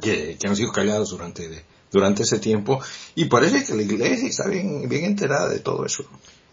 que, 0.02 0.38
que 0.38 0.48
han 0.48 0.56
sido 0.56 0.72
callados 0.72 1.12
durante 1.12 1.48
de, 1.48 1.64
durante 1.96 2.24
ese 2.24 2.40
tiempo 2.40 2.84
y 3.16 3.26
parece 3.26 3.66
que 3.66 3.74
la 3.74 3.84
iglesia 3.84 4.28
está 4.28 4.50
bien, 4.50 4.90
bien 4.90 5.06
enterada 5.06 5.48
de 5.48 5.60
todo 5.60 5.86
eso. 5.86 6.04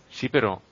Sí, 0.09 0.29
pero 0.29 0.63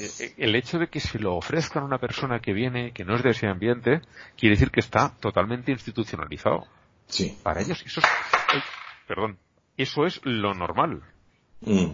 eh, 0.00 0.34
el 0.36 0.56
hecho 0.56 0.78
de 0.78 0.88
que 0.88 0.98
se 0.98 1.20
lo 1.20 1.36
ofrezcan 1.36 1.84
a 1.84 1.86
una 1.86 1.98
persona 1.98 2.40
que 2.40 2.52
viene, 2.52 2.90
que 2.92 3.04
no 3.04 3.14
es 3.14 3.22
de 3.22 3.30
ese 3.30 3.46
ambiente, 3.46 4.00
quiere 4.36 4.56
decir 4.56 4.72
que 4.72 4.80
está 4.80 5.14
totalmente 5.20 5.70
institucionalizado. 5.70 6.66
Sí. 7.06 7.38
Para 7.40 7.60
ellos 7.60 7.80
eso 7.86 8.00
es, 8.00 8.62
perdón, 9.06 9.38
eso 9.76 10.04
es 10.06 10.20
lo 10.24 10.54
normal. 10.54 11.02
Mm. 11.60 11.92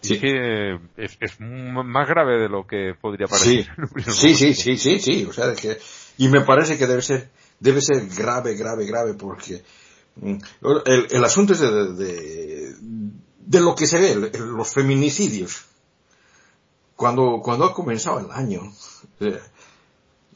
Sí. 0.00 0.18
que 0.18 0.78
es, 0.96 1.38
más 1.38 2.08
grave 2.08 2.40
de 2.40 2.48
lo 2.48 2.66
que 2.66 2.94
podría 2.98 3.26
parecer. 3.26 3.66
Sí, 4.06 4.34
sí, 4.34 4.54
sí, 4.54 4.78
sí, 4.78 4.98
sí, 4.98 5.26
o 5.26 5.34
sea, 5.34 5.54
que, 5.54 5.76
y 6.16 6.28
me 6.28 6.40
parece 6.40 6.78
que 6.78 6.86
debe 6.86 7.02
ser, 7.02 7.28
debe 7.58 7.82
ser 7.82 8.08
grave, 8.08 8.56
grave, 8.56 8.86
grave, 8.86 9.12
porque 9.12 9.62
Mm. 10.16 10.36
El, 11.10 11.24
asunto 11.24 11.52
es 11.52 11.60
de, 11.60 12.74
de, 13.38 13.60
lo 13.60 13.74
que 13.74 13.86
se 13.86 13.98
ve, 13.98 14.30
los 14.38 14.72
feminicidios. 14.72 15.64
Cuando, 16.96 17.40
cuando 17.42 17.64
ha 17.64 17.72
comenzado 17.72 18.18
el 18.20 18.30
año, 18.30 18.60
eh, 19.20 19.40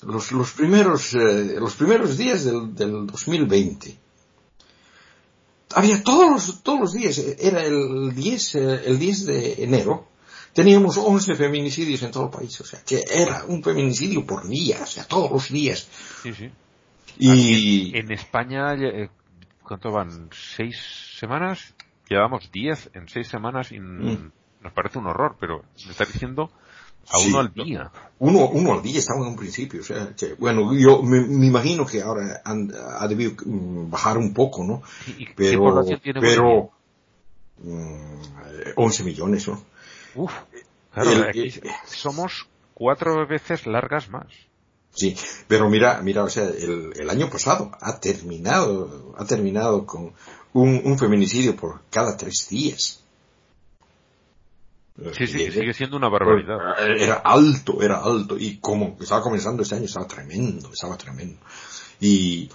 los, 0.03 0.33
los, 0.33 0.53
primeros, 0.53 1.15
eh, 1.15 1.57
los 1.59 1.75
primeros 1.75 2.17
días 2.17 2.45
del, 2.45 2.75
del 2.75 3.07
2020, 3.07 3.99
había 5.75 6.03
todos 6.03 6.31
los, 6.31 6.63
todos 6.63 6.81
los 6.81 6.93
días, 6.93 7.19
era 7.19 7.65
el 7.65 8.15
10, 8.15 8.55
eh, 8.55 8.83
el 8.87 8.99
10 8.99 9.27
de 9.27 9.65
enero, 9.65 10.09
teníamos 10.53 10.97
11 10.97 11.35
feminicidios 11.35 12.03
en 12.03 12.13
todo 12.13 12.25
el 12.25 12.31
país, 12.31 12.59
o 12.61 12.65
sea, 12.65 12.81
que 12.83 13.05
era 13.11 13.45
un 13.47 13.63
feminicidio 13.63 14.25
por 14.25 14.49
día, 14.49 14.81
o 14.83 14.87
sea, 14.87 15.05
todos 15.05 15.31
los 15.31 15.51
días. 15.51 15.87
Sí, 16.23 16.33
sí. 16.33 16.51
Y 17.19 17.97
en 17.97 18.11
España 18.11 18.75
¿cuánto 19.65 19.91
van? 19.91 20.29
¿Seis 20.33 20.77
semanas? 21.19 21.75
Llevamos 22.09 22.51
diez 22.53 22.91
en 22.95 23.09
seis 23.09 23.29
semanas 23.29 23.73
y 23.73 23.81
mm. 23.81 24.31
nos 24.63 24.73
parece 24.73 24.99
un 24.99 25.07
horror, 25.07 25.37
pero 25.41 25.65
me 25.85 25.91
está 25.91 26.05
diciendo 26.05 26.51
A 27.11 27.19
uno 27.19 27.41
al 27.41 27.53
día. 27.53 27.91
Uno, 28.19 28.47
uno 28.49 28.75
al 28.75 28.83
día 28.83 28.99
estaba 28.99 29.21
en 29.21 29.29
un 29.29 29.37
principio. 29.37 29.81
O 29.81 29.85
sea, 29.85 30.15
que, 30.15 30.35
bueno, 30.35 30.73
yo 30.75 31.03
me, 31.03 31.19
imagino 31.47 31.87
que 31.87 32.03
ahora 32.03 32.43
ha 32.45 33.09
debido 33.09 33.33
mm, 33.45 33.91
bajar 33.91 34.19
un 34.19 34.33
poco, 34.33 34.65
¿no? 34.65 34.83
pero, 35.35 35.83
pero, 36.21 36.71
11 38.77 39.03
mm, 39.03 39.07
millones, 39.07 39.49
¿no? 39.49 39.63
Uf, 40.15 40.33
claro, 40.93 41.11
somos 41.87 42.47
cuatro 42.75 43.27
veces 43.27 43.67
largas 43.67 44.09
más. 44.11 44.27
Sí, 44.95 45.17
pero 45.49 45.69
mira, 45.69 46.01
mira, 46.03 46.23
o 46.23 46.29
sea, 46.29 46.45
el, 46.45 46.93
el 46.95 47.11
año 47.11 47.29
pasado 47.29 47.73
ha 47.81 47.99
terminado, 47.99 49.15
ha 49.19 49.25
terminado 49.25 49.85
con 49.87 50.13
un, 50.53 50.83
un 50.85 50.99
feminicidio 50.99 51.57
por 51.57 51.83
cada 51.91 52.17
tres 52.17 52.47
días. 52.49 53.01
Sí, 55.17 55.27
sí, 55.27 55.51
sigue 55.51 55.75
siendo 55.75 55.97
una 55.97 56.09
barbaridad. 56.09 56.57
Era 56.97 57.15
alto, 57.17 57.83
era 57.83 57.99
alto. 57.99 58.39
Y 58.39 58.59
como 58.59 58.97
estaba 59.01 59.23
comenzando 59.23 59.65
este 59.65 59.75
año, 59.75 59.87
estaba 59.87 60.07
tremendo, 60.07 60.71
estaba 60.73 60.97
tremendo. 60.97 61.41
Y, 62.01 62.49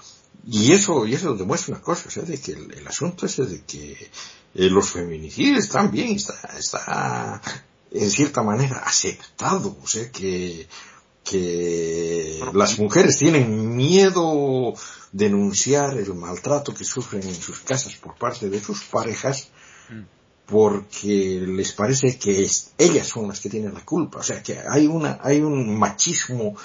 y 0.48 0.72
eso, 0.72 1.06
y 1.06 1.16
eso 1.16 1.36
demuestra 1.36 1.76
una 1.76 1.84
cosa, 1.84 2.08
o 2.08 2.12
sea, 2.12 2.24
de 2.24 2.40
que 2.40 2.54
el, 2.54 2.88
asunto 2.88 3.26
es 3.26 3.36
de 3.38 3.64
que 3.66 3.92
eh, 4.56 4.70
los 4.70 4.92
feminicidios 4.92 5.66
están 5.66 5.92
bien, 5.92 6.16
está, 6.16 6.34
está 6.58 7.42
en 7.92 8.10
cierta 8.10 8.42
manera 8.42 8.78
aceptado, 8.86 9.78
o 9.84 9.88
sea, 9.88 10.10
que 10.10 10.66
que 11.24 12.40
las 12.54 12.80
mujeres 12.80 13.18
tienen 13.18 13.76
miedo 13.76 14.74
denunciar 15.12 15.98
el 15.98 16.14
maltrato 16.16 16.74
que 16.74 16.84
sufren 16.84 17.24
en 17.24 17.36
sus 17.36 17.60
casas 17.60 17.96
por 17.96 18.16
parte 18.16 18.50
de 18.50 18.60
sus 18.60 18.84
parejas 18.86 19.50
mm. 19.90 20.02
porque 20.48 21.44
les 21.46 21.74
parece 21.74 22.18
que 22.18 22.48
ellas 22.78 23.08
son 23.08 23.28
las 23.28 23.40
que 23.40 23.50
tienen 23.50 23.74
la 23.74 23.86
culpa. 23.86 24.20
O 24.20 24.24
sea 24.24 24.42
que 24.42 24.60
hay 24.60 24.88
una, 24.88 25.20
hay 25.22 25.42
un 25.42 25.78
machismo 25.78 26.56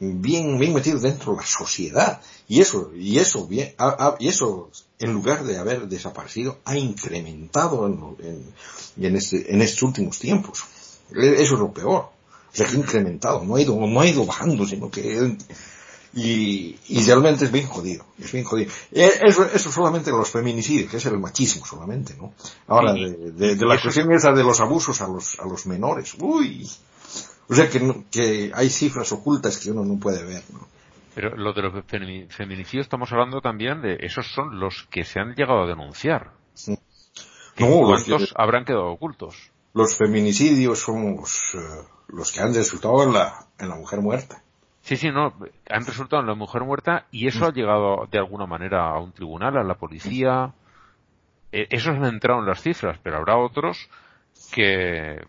bien, 0.00 0.58
bien 0.58 0.74
metido 0.74 0.98
dentro 0.98 1.32
de 1.32 1.38
la 1.38 1.46
sociedad 1.46 2.20
y 2.46 2.60
eso, 2.60 2.92
y 2.94 3.18
eso 3.18 3.46
bien, 3.46 3.74
y 4.18 4.28
eso 4.28 4.70
en 4.98 5.12
lugar 5.12 5.44
de 5.44 5.58
haber 5.58 5.88
desaparecido 5.88 6.58
ha 6.64 6.76
incrementado 6.76 7.86
en, 7.86 8.54
en, 8.96 9.16
este, 9.16 9.52
en 9.52 9.62
estos 9.62 9.82
últimos 9.82 10.18
tiempos. 10.18 10.64
Eso 11.10 11.54
es 11.54 11.60
lo 11.60 11.72
peor 11.72 12.17
se 12.66 12.76
ha 12.76 12.78
incrementado, 12.78 13.44
no 13.44 13.56
ha 13.56 13.60
ido, 13.60 13.74
no 13.74 14.00
ha 14.00 14.06
ido 14.06 14.24
bajando, 14.26 14.66
sino 14.66 14.90
que 14.90 15.36
y, 16.14 16.76
y 16.88 17.04
realmente 17.04 17.44
es 17.44 17.52
bien 17.52 17.66
jodido, 17.66 18.04
es 18.18 18.32
bien 18.32 18.44
jodido. 18.44 18.70
Eh, 18.92 19.10
eso, 19.22 19.44
eso 19.44 19.70
solamente 19.70 20.10
los 20.10 20.30
feminicidios, 20.30 20.90
que 20.90 20.96
es 20.96 21.06
el 21.06 21.18
machismo 21.18 21.66
solamente, 21.66 22.14
¿no? 22.16 22.32
Ahora, 22.66 22.94
de, 22.94 23.56
de, 23.56 23.66
la 23.66 23.80
cuestión 23.80 24.10
esa 24.12 24.32
de 24.32 24.42
los 24.42 24.60
abusos 24.60 25.00
a 25.02 25.08
los, 25.08 25.38
a 25.38 25.44
los 25.46 25.66
menores, 25.66 26.16
uy, 26.18 26.68
o 27.48 27.54
sea 27.54 27.68
que, 27.68 28.04
que 28.10 28.50
hay 28.54 28.70
cifras 28.70 29.12
ocultas 29.12 29.58
que 29.58 29.70
uno 29.70 29.84
no 29.84 29.98
puede 29.98 30.24
ver, 30.24 30.42
¿no? 30.52 30.66
Pero 31.14 31.36
lo 31.36 31.52
de 31.52 31.62
los 31.62 31.84
feminicidios 31.84 32.86
estamos 32.86 33.10
hablando 33.10 33.40
también 33.40 33.82
de 33.82 33.96
esos 34.00 34.26
son 34.28 34.60
los 34.60 34.86
que 34.90 35.04
se 35.04 35.18
han 35.18 35.34
llegado 35.34 35.64
a 35.64 35.66
denunciar. 35.66 36.30
No, 37.58 37.80
¿Cuántos 37.80 38.32
habrán 38.36 38.64
quedado 38.64 38.86
ocultos? 38.86 39.50
Los 39.74 39.96
feminicidios 39.96 40.78
son 40.78 41.16
los, 41.16 41.54
eh, 41.54 41.58
los 42.08 42.32
que 42.32 42.40
han 42.40 42.54
resultado 42.54 43.02
en 43.04 43.12
la, 43.12 43.46
en 43.58 43.68
la 43.68 43.76
mujer 43.76 44.00
muerta. 44.00 44.42
Sí, 44.82 44.96
sí, 44.96 45.10
no, 45.10 45.34
han 45.68 45.84
resultado 45.84 46.22
en 46.22 46.28
la 46.28 46.34
mujer 46.34 46.62
muerta 46.62 47.06
y 47.10 47.26
eso 47.26 47.44
ha 47.44 47.52
llegado 47.52 48.06
de 48.10 48.18
alguna 48.18 48.46
manera 48.46 48.88
a 48.88 48.98
un 48.98 49.12
tribunal, 49.12 49.56
a 49.58 49.62
la 49.62 49.74
policía. 49.74 50.54
Eh, 51.52 51.66
esos 51.70 51.96
han 51.96 52.06
entrado 52.06 52.40
en 52.40 52.46
las 52.46 52.62
cifras, 52.62 52.98
pero 53.02 53.18
habrá 53.18 53.36
otros 53.36 53.90
que 54.54 55.20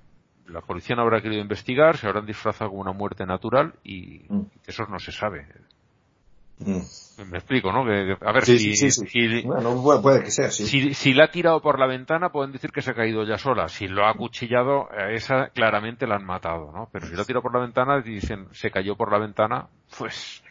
la 0.48 0.62
policía 0.62 0.96
no 0.96 1.02
habrá 1.02 1.22
querido 1.22 1.42
investigar, 1.42 1.98
se 1.98 2.08
habrán 2.08 2.26
disfrazado 2.26 2.70
como 2.70 2.82
una 2.82 2.94
muerte 2.94 3.26
natural 3.26 3.74
y 3.84 4.26
mm. 4.30 4.42
eso 4.66 4.86
no 4.86 5.00
se 5.00 5.12
sabe. 5.12 5.48
Mm. 6.60 6.82
Me 7.30 7.38
explico, 7.38 7.72
¿no? 7.72 7.84
Que, 7.84 8.16
a 8.22 8.32
ver, 8.32 8.46
si, 8.46 8.76
si, 8.76 9.42
bueno, 9.44 10.02
puede 10.02 10.24
que 10.24 10.32
sea, 10.32 10.52
si, 10.52 10.94
si, 10.94 11.14
la 11.14 11.26
ha 11.26 11.32
tirado 11.32 11.62
por 11.62 11.78
la 11.78 11.86
ventana, 11.86 12.32
pueden 12.32 12.54
decir 12.54 12.72
que 12.72 12.82
se 12.82 12.92
ha 12.92 12.94
caído 12.94 13.26
ya 13.26 13.38
sola. 13.38 13.68
Si 13.68 13.88
lo 13.88 14.08
ha 14.08 14.14
cuchillado, 14.14 14.88
esa 15.12 15.50
claramente 15.50 16.08
la 16.08 16.16
han 16.16 16.26
matado, 16.26 16.72
¿no? 16.72 16.88
Pero 16.94 17.08
si 17.08 17.16
la 17.16 17.24
ha 17.24 17.26
tirado 17.26 17.44
por 17.44 17.54
la 17.54 17.60
ventana 17.60 18.02
y 18.06 18.10
dicen 18.10 18.48
se 18.54 18.72
cayó 18.72 18.96
por 18.96 19.12
la 19.12 19.20
ventana, 19.20 19.68
pues 19.98 20.42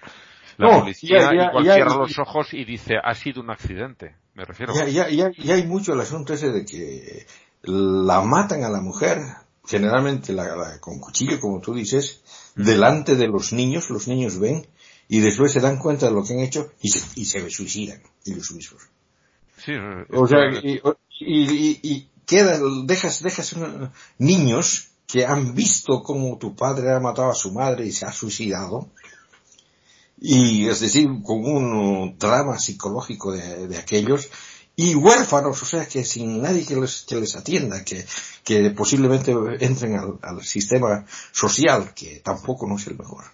la 0.58 0.80
policía 0.80 1.32
igual 1.32 1.64
cierra 1.64 1.96
los 1.96 2.18
ojos 2.18 2.52
y 2.52 2.64
dice 2.64 2.96
ha 3.02 3.14
sido 3.14 3.40
un 3.40 3.50
accidente. 3.50 4.16
Me 4.34 4.44
refiero. 4.44 4.74
Ya, 4.86 5.08
ya, 5.08 5.54
hay 5.54 5.66
mucho 5.66 5.94
el 5.94 6.00
asunto 6.00 6.34
ese 6.34 6.52
de 6.52 6.64
que 6.66 7.26
la 7.62 8.20
matan 8.20 8.62
a 8.62 8.68
la 8.68 8.80
mujer, 8.80 9.18
generalmente 9.66 10.32
la, 10.32 10.78
con 10.80 11.00
cuchillo, 11.00 11.40
como 11.40 11.60
tú 11.60 11.74
dices, 11.74 12.22
delante 12.54 13.16
de 13.16 13.26
los 13.26 13.52
niños, 13.52 13.88
los 13.90 14.06
niños 14.06 14.38
ven 14.38 14.66
y 15.08 15.20
después 15.20 15.52
se 15.52 15.60
dan 15.60 15.78
cuenta 15.78 16.06
de 16.06 16.12
lo 16.12 16.22
que 16.22 16.34
han 16.34 16.40
hecho 16.40 16.70
y 16.80 16.90
se, 16.90 17.00
y 17.14 17.24
se 17.24 17.48
suicidan 17.50 18.02
ellos 18.24 18.52
mismos. 18.52 18.82
Sí, 19.64 19.72
o 20.12 20.26
sea, 20.26 20.50
y, 20.62 20.80
y, 21.20 21.80
y, 21.82 22.08
queda, 22.24 22.60
dejas, 22.84 23.22
dejas 23.22 23.56
niños 24.18 24.90
que 25.06 25.24
han 25.24 25.54
visto 25.54 26.02
cómo 26.02 26.36
tu 26.38 26.54
padre 26.54 26.92
ha 26.92 27.00
matado 27.00 27.30
a 27.30 27.34
su 27.34 27.52
madre 27.52 27.86
y 27.86 27.92
se 27.92 28.04
ha 28.04 28.12
suicidado, 28.12 28.90
y 30.20 30.68
es 30.68 30.80
decir, 30.80 31.08
con 31.24 31.44
un 31.44 32.18
drama 32.18 32.58
psicológico 32.58 33.32
de, 33.32 33.66
de 33.66 33.78
aquellos, 33.78 34.28
y 34.76 34.94
huérfanos, 34.94 35.60
o 35.60 35.66
sea, 35.66 35.88
que 35.88 36.04
sin 36.04 36.40
nadie 36.40 36.64
que 36.64 36.76
les, 36.76 37.02
que 37.02 37.16
les 37.16 37.34
atienda, 37.34 37.82
que, 37.82 38.06
que 38.44 38.70
posiblemente 38.70 39.34
entren 39.58 39.96
al, 39.96 40.18
al 40.22 40.44
sistema 40.44 41.04
social, 41.32 41.94
que 41.94 42.20
tampoco 42.20 42.68
no 42.68 42.76
es 42.76 42.86
el 42.86 42.96
mejor. 42.96 43.24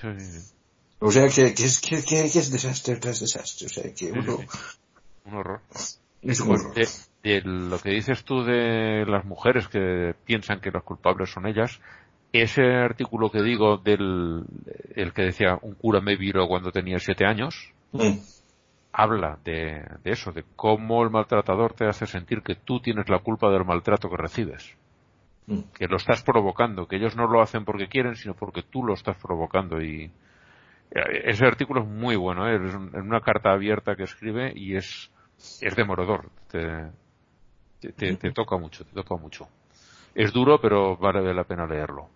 Sí, 0.00 0.06
sí. 0.20 0.57
O 1.00 1.12
sea, 1.12 1.28
que, 1.28 1.54
que, 1.54 1.64
es, 1.64 1.80
que, 1.80 2.02
que, 2.02 2.24
es 2.24 2.50
desastre 2.50 2.96
tras 2.96 3.20
desastre. 3.20 3.66
O 3.66 3.70
sea, 3.70 3.94
que 3.94 4.10
uno... 4.10 4.38
Un 5.24 5.34
horror. 5.34 5.60
Es 6.22 6.40
un 6.40 6.50
horror. 6.50 6.74
De, 7.22 7.40
lo 7.42 7.78
que 7.78 7.90
dices 7.90 8.24
tú 8.24 8.42
de 8.42 9.04
las 9.06 9.24
mujeres 9.24 9.68
que 9.68 10.14
piensan 10.24 10.60
que 10.60 10.70
los 10.70 10.82
culpables 10.82 11.30
son 11.30 11.46
ellas, 11.46 11.80
ese 12.32 12.62
artículo 12.62 13.30
que 13.30 13.42
digo 13.42 13.76
del 13.78 14.44
el 14.94 15.12
que 15.12 15.22
decía 15.22 15.58
un 15.62 15.74
cura 15.74 16.00
me 16.00 16.16
viró 16.16 16.46
cuando 16.48 16.72
tenía 16.72 16.98
siete 16.98 17.26
años, 17.26 17.72
mm. 17.92 18.18
habla 18.92 19.38
de, 19.44 19.84
de, 20.02 20.10
eso, 20.10 20.32
de 20.32 20.44
cómo 20.56 21.02
el 21.02 21.10
maltratador 21.10 21.74
te 21.74 21.86
hace 21.86 22.06
sentir 22.06 22.42
que 22.42 22.54
tú 22.54 22.80
tienes 22.80 23.08
la 23.08 23.20
culpa 23.20 23.50
del 23.50 23.64
maltrato 23.64 24.10
que 24.10 24.16
recibes. 24.16 24.76
Mm. 25.46 25.60
Que 25.74 25.86
lo 25.86 25.96
estás 25.96 26.22
provocando, 26.22 26.86
que 26.86 26.96
ellos 26.96 27.14
no 27.14 27.26
lo 27.26 27.40
hacen 27.40 27.64
porque 27.64 27.88
quieren, 27.88 28.16
sino 28.16 28.34
porque 28.34 28.62
tú 28.62 28.82
lo 28.82 28.94
estás 28.94 29.16
provocando 29.16 29.80
y, 29.80 30.10
ese 30.90 31.46
artículo 31.46 31.82
es 31.82 31.88
muy 31.88 32.16
bueno, 32.16 32.48
¿eh? 32.48 32.56
es 32.56 32.74
una 32.74 33.20
carta 33.20 33.52
abierta 33.52 33.94
que 33.94 34.04
escribe 34.04 34.52
y 34.54 34.76
es, 34.76 35.10
es 35.60 35.76
demorador. 35.76 36.30
Te, 36.50 36.90
te, 37.80 38.16
te, 38.16 38.32
toca 38.32 38.56
mucho, 38.56 38.84
te 38.84 38.92
toca 38.92 39.16
mucho. 39.16 39.48
Es 40.14 40.32
duro, 40.32 40.60
pero 40.60 40.96
vale 40.96 41.32
la 41.34 41.44
pena 41.44 41.66
leerlo. 41.66 42.08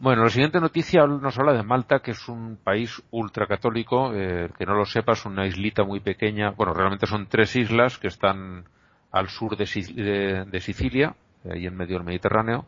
Bueno, 0.00 0.22
la 0.22 0.28
siguiente 0.28 0.60
noticia 0.60 1.04
nos 1.06 1.36
habla 1.38 1.54
de 1.54 1.64
Malta, 1.64 2.00
que 2.00 2.12
es 2.12 2.28
un 2.28 2.58
país 2.62 3.02
ultracatólico, 3.10 4.12
eh, 4.14 4.50
que 4.56 4.64
no 4.64 4.74
lo 4.74 4.84
sepa, 4.84 5.12
es 5.12 5.24
una 5.24 5.46
islita 5.46 5.82
muy 5.82 6.00
pequeña. 6.00 6.50
Bueno, 6.50 6.74
realmente 6.74 7.06
son 7.06 7.26
tres 7.26 7.56
islas 7.56 7.98
que 7.98 8.06
están 8.06 8.64
al 9.10 9.28
sur 9.28 9.56
de, 9.56 9.64
de, 9.64 10.44
de 10.44 10.60
Sicilia, 10.60 11.16
ahí 11.50 11.66
en 11.66 11.76
medio 11.76 11.96
del 11.96 12.06
Mediterráneo. 12.06 12.66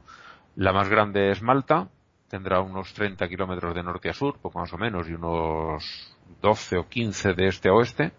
La 0.56 0.72
más 0.72 0.88
grande 0.88 1.30
es 1.30 1.42
Malta, 1.42 1.88
tendrá 2.30 2.60
unos 2.60 2.94
30 2.94 3.28
kilómetros 3.28 3.74
de 3.74 3.82
norte 3.82 4.08
a 4.08 4.14
sur, 4.14 4.38
poco 4.38 4.60
más 4.60 4.72
o 4.72 4.78
menos, 4.78 5.08
y 5.08 5.14
unos 5.14 6.16
12 6.40 6.78
o 6.78 6.88
15 6.88 7.34
de 7.34 7.48
este 7.48 7.68
a 7.68 7.72
oeste. 7.74 8.12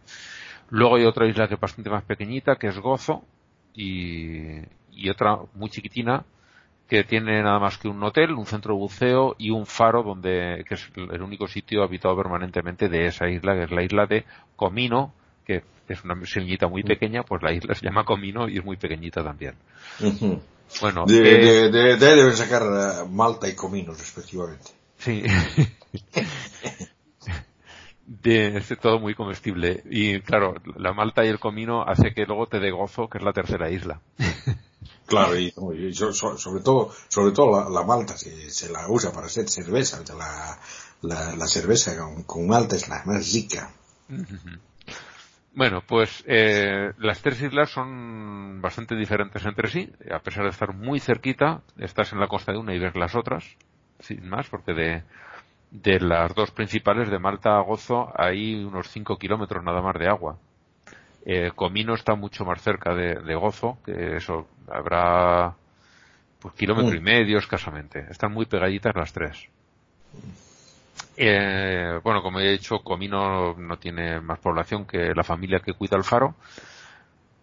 Luego 0.69 0.97
hay 0.97 1.05
otra 1.05 1.27
isla 1.27 1.47
que 1.47 1.55
es 1.55 1.59
bastante 1.59 1.89
más 1.89 2.03
pequeñita, 2.03 2.57
que 2.57 2.67
es 2.67 2.77
Gozo, 2.77 3.23
y, 3.73 4.59
y 4.91 5.09
otra 5.09 5.37
muy 5.55 5.69
chiquitina, 5.69 6.25
que 6.89 7.05
tiene 7.05 7.41
nada 7.41 7.57
más 7.57 7.77
que 7.77 7.87
un 7.87 8.03
hotel, 8.03 8.33
un 8.33 8.45
centro 8.45 8.73
de 8.73 8.79
buceo 8.81 9.35
y 9.37 9.49
un 9.49 9.65
faro 9.65 10.03
donde, 10.03 10.65
que 10.67 10.73
es 10.73 10.91
el 10.97 11.21
único 11.21 11.47
sitio 11.47 11.83
habitado 11.83 12.17
permanentemente 12.17 12.89
de 12.89 13.05
esa 13.05 13.29
isla, 13.29 13.53
que 13.53 13.63
es 13.63 13.71
la 13.71 13.81
isla 13.81 14.07
de 14.07 14.25
Comino, 14.57 15.13
que 15.45 15.63
es 15.87 16.03
una 16.03 16.15
semillita 16.25 16.67
muy 16.67 16.83
pequeña, 16.83 17.23
pues 17.23 17.41
la 17.43 17.53
isla 17.53 17.75
se 17.75 17.85
llama 17.85 18.03
Comino 18.03 18.49
y 18.49 18.57
es 18.57 18.65
muy 18.65 18.75
pequeñita 18.75 19.23
también. 19.23 19.55
Bueno, 20.79 21.05
de, 21.05 21.69
de, 21.69 21.97
deben 21.97 22.35
sacar 22.35 22.63
eh, 22.63 23.07
Malta 23.09 23.47
y 23.47 23.55
Comino 23.55 23.93
respectivamente. 23.93 24.71
Sí. 24.97 25.23
de, 28.05 28.57
es 28.57 28.79
todo 28.79 28.99
muy 28.99 29.15
comestible. 29.15 29.83
Y 29.89 30.21
claro, 30.21 30.55
la 30.77 30.93
Malta 30.93 31.25
y 31.25 31.29
el 31.29 31.39
Comino 31.39 31.83
hace 31.83 32.13
que 32.13 32.25
luego 32.25 32.47
te 32.47 32.59
dé 32.59 32.71
gozo, 32.71 33.09
que 33.09 33.17
es 33.17 33.23
la 33.23 33.33
tercera 33.33 33.69
isla. 33.69 34.01
Claro, 35.05 35.37
y, 35.37 35.51
sobre 35.93 36.61
todo, 36.63 36.89
sobre 37.09 37.31
todo 37.33 37.69
la, 37.69 37.83
Malta 37.83 38.17
se, 38.17 38.49
se, 38.49 38.69
la 38.69 38.87
usa 38.87 39.11
para 39.11 39.27
hacer 39.27 39.49
cerveza. 39.49 40.01
La, 40.17 40.57
la, 41.01 41.35
la 41.35 41.47
cerveza 41.47 41.97
con, 42.25 42.47
Malta 42.47 42.77
es 42.77 42.87
la 42.87 43.03
más 43.05 43.33
rica. 43.33 43.73
Bueno, 45.53 45.81
pues 45.85 46.23
eh, 46.27 46.93
las 46.97 47.21
tres 47.21 47.41
islas 47.41 47.69
son 47.71 48.61
bastante 48.61 48.95
diferentes 48.95 49.45
entre 49.45 49.67
sí, 49.69 49.91
a 50.09 50.19
pesar 50.19 50.43
de 50.43 50.49
estar 50.49 50.73
muy 50.73 50.99
cerquita, 50.99 51.61
estás 51.77 52.13
en 52.13 52.19
la 52.19 52.27
costa 52.27 52.53
de 52.53 52.57
una 52.57 52.73
y 52.73 52.79
ves 52.79 52.95
las 52.95 53.15
otras, 53.15 53.57
sin 53.99 54.29
más, 54.29 54.47
porque 54.49 54.73
de, 54.73 55.03
de 55.71 55.99
las 55.99 56.33
dos 56.35 56.51
principales, 56.51 57.09
de 57.09 57.19
Malta 57.19 57.57
a 57.57 57.61
Gozo, 57.61 58.11
hay 58.15 58.63
unos 58.63 58.89
5 58.89 59.17
kilómetros 59.17 59.63
nada 59.63 59.81
más 59.81 59.95
de 59.99 60.07
agua. 60.07 60.37
Eh, 61.25 61.51
Comino 61.55 61.93
está 61.93 62.15
mucho 62.15 62.45
más 62.45 62.61
cerca 62.61 62.93
de, 62.95 63.35
Gozo, 63.35 63.77
que 63.85 64.15
eso 64.15 64.47
habrá 64.67 65.55
pues 66.39 66.53
kilómetro 66.55 66.95
y 66.95 66.99
medio 66.99 67.37
escasamente. 67.37 68.05
Están 68.09 68.33
muy 68.33 68.45
pegaditas 68.45 68.95
las 68.95 69.13
tres. 69.13 69.47
Eh, 71.17 71.99
bueno, 72.03 72.21
como 72.21 72.39
he 72.39 72.51
dicho, 72.51 72.79
Comino 72.79 73.53
no 73.57 73.77
tiene 73.77 74.19
más 74.21 74.39
población 74.39 74.85
que 74.85 75.13
la 75.13 75.23
familia 75.23 75.59
que 75.59 75.73
cuida 75.73 75.97
el 75.97 76.03
faro, 76.03 76.35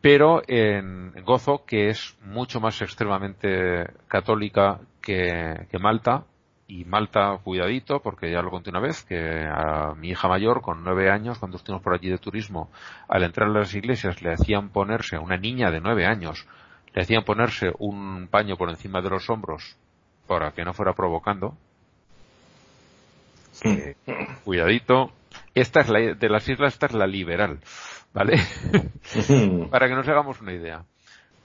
pero 0.00 0.42
en, 0.46 1.12
Gozo, 1.24 1.64
que 1.64 1.90
es 1.90 2.16
mucho 2.22 2.60
más 2.60 2.80
extremadamente 2.82 3.86
católica 4.08 4.80
que, 5.00 5.66
que 5.70 5.78
Malta, 5.78 6.24
y 6.68 6.84
Malta, 6.84 7.38
cuidadito, 7.42 8.00
porque 8.00 8.30
ya 8.30 8.42
lo 8.42 8.50
conté 8.50 8.68
una 8.68 8.80
vez, 8.80 9.02
que 9.02 9.46
a 9.46 9.94
mi 9.94 10.10
hija 10.10 10.28
mayor, 10.28 10.60
con 10.60 10.84
nueve 10.84 11.10
años, 11.10 11.38
cuando 11.38 11.56
estuvimos 11.56 11.82
por 11.82 11.94
allí 11.94 12.10
de 12.10 12.18
turismo, 12.18 12.70
al 13.08 13.22
entrar 13.22 13.48
a 13.48 13.52
las 13.52 13.74
iglesias 13.74 14.20
le 14.20 14.34
hacían 14.34 14.68
ponerse, 14.68 15.16
a 15.16 15.20
una 15.20 15.38
niña 15.38 15.70
de 15.70 15.80
nueve 15.80 16.04
años, 16.06 16.46
le 16.92 17.02
hacían 17.02 17.24
ponerse 17.24 17.72
un 17.78 18.28
paño 18.28 18.56
por 18.58 18.68
encima 18.68 19.00
de 19.00 19.08
los 19.08 19.30
hombros 19.30 19.78
para 20.26 20.52
que 20.52 20.64
no 20.64 20.74
fuera 20.74 20.92
provocando. 20.92 21.56
Cuidadito. 24.44 25.12
Esta 25.54 25.80
es 25.80 25.88
la, 25.88 26.00
de 26.14 26.28
las 26.28 26.48
islas, 26.48 26.74
esta 26.74 26.86
es 26.86 26.94
la 26.94 27.06
liberal, 27.06 27.58
¿vale? 28.12 28.38
para 29.70 29.88
que 29.88 29.94
nos 29.94 30.08
hagamos 30.08 30.40
una 30.40 30.52
idea. 30.52 30.84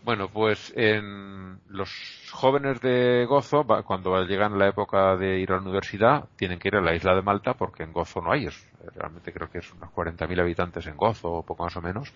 Bueno, 0.03 0.27
pues 0.27 0.73
en 0.75 1.59
los 1.69 1.89
jóvenes 2.31 2.81
de 2.81 3.25
Gozo, 3.25 3.65
cuando 3.85 4.21
llegan 4.25 4.59
la 4.59 4.67
época 4.67 5.15
de 5.15 5.39
ir 5.39 5.51
a 5.51 5.55
la 5.55 5.61
universidad, 5.61 6.25
tienen 6.35 6.59
que 6.59 6.67
ir 6.67 6.75
a 6.75 6.81
la 6.81 6.93
isla 6.93 7.15
de 7.15 7.21
Malta 7.21 7.53
porque 7.53 7.83
en 7.83 7.93
Gozo 7.93 8.21
no 8.21 8.33
hay. 8.33 8.49
realmente 8.95 9.31
creo 9.31 9.49
que 9.49 9.59
es 9.59 9.73
unos 9.73 9.89
40.000 9.91 10.41
habitantes 10.41 10.87
en 10.87 10.97
Gozo, 10.97 11.31
o 11.31 11.45
poco 11.45 11.63
más 11.63 11.77
o 11.77 11.81
menos. 11.81 12.13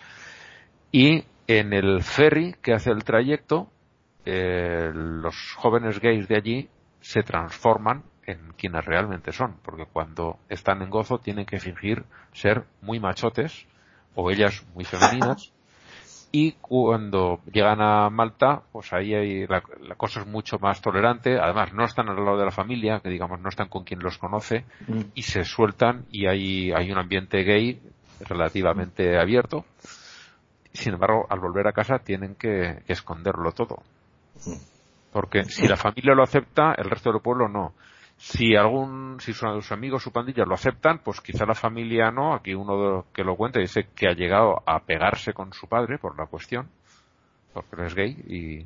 Y 0.92 1.24
en 1.48 1.72
el 1.72 2.04
ferry 2.04 2.56
que 2.62 2.74
hace 2.74 2.92
el 2.92 3.06
trayecto, 3.06 3.70
eh, 4.26 4.92
los 4.94 5.36
jóvenes 5.56 6.02
gays 6.02 6.28
de 6.28 6.36
allí 6.36 6.70
se 7.00 7.24
transforman 7.24 8.04
en 8.28 8.52
quienes 8.58 8.86
realmente 8.86 9.32
son, 9.32 9.56
porque 9.64 9.86
cuando 9.86 10.38
están 10.50 10.82
en 10.82 10.90
Gozo 10.90 11.20
tienen 11.20 11.46
que 11.46 11.60
fingir 11.60 12.04
ser 12.34 12.66
muy 12.82 13.00
machotes 13.00 13.66
o 14.16 14.30
ellas 14.30 14.66
muy 14.76 14.84
femeninas 14.84 15.54
y 16.34 16.52
cuando 16.54 17.40
llegan 17.52 17.82
a 17.82 18.10
Malta, 18.10 18.64
pues 18.74 18.92
ahí 18.92 19.14
hay, 19.14 19.48
la, 19.48 19.62
cosa 19.96 20.20
es 20.20 20.28
mucho 20.28 20.60
más 20.60 20.82
tolerante, 20.82 21.40
además 21.40 21.74
no 21.74 21.86
están 21.86 22.10
al 22.10 22.18
lado 22.18 22.38
de 22.38 22.46
la 22.46 22.52
familia, 22.52 23.00
que 23.00 23.10
digamos 23.10 23.40
no 23.40 23.48
están 23.48 23.70
con 23.70 23.86
quien 23.86 24.02
los 24.02 24.18
conoce, 24.18 24.66
mm. 24.88 25.02
y 25.16 25.22
se 25.24 25.46
sueltan 25.46 26.06
y 26.12 26.28
hay, 26.28 26.74
hay 26.74 26.92
un 26.92 26.98
ambiente 26.98 27.44
gay 27.44 27.82
relativamente 28.20 29.18
abierto. 29.18 29.66
Sin 30.74 30.94
embargo, 30.94 31.26
al 31.30 31.40
volver 31.40 31.66
a 31.68 31.72
casa 31.72 32.00
tienen 32.00 32.36
que, 32.36 32.84
que 32.86 32.94
esconderlo 32.94 33.54
todo. 33.54 33.78
Mm. 34.46 34.58
Porque 35.14 35.46
si 35.46 35.66
la 35.66 35.78
familia 35.78 36.14
lo 36.14 36.24
acepta, 36.24 36.74
el 36.78 36.90
resto 36.90 37.12
del 37.12 37.22
pueblo 37.22 37.48
no 37.48 37.74
si 38.18 38.56
algún, 38.56 39.20
si 39.20 39.34
sus 39.34 39.72
amigos, 39.72 40.02
su 40.02 40.12
pandilla 40.12 40.44
lo 40.44 40.56
aceptan, 40.56 41.02
pues 41.04 41.22
quizá 41.22 41.46
la 41.46 41.54
familia 41.54 42.12
no. 42.12 42.34
Aquí 42.34 42.56
uno 42.56 43.06
que 43.14 43.24
lo 43.24 43.36
cuenta 43.36 43.60
dice 43.60 43.90
que 43.96 44.08
ha 44.08 44.14
llegado 44.14 44.64
a 44.66 44.80
pegarse 44.80 45.34
con 45.34 45.54
su 45.54 45.68
padre 45.68 46.00
por 46.00 46.18
la 46.18 46.26
cuestión, 46.26 46.68
porque 47.54 47.86
es 47.86 47.94
gay 47.94 48.12
y, 48.28 48.66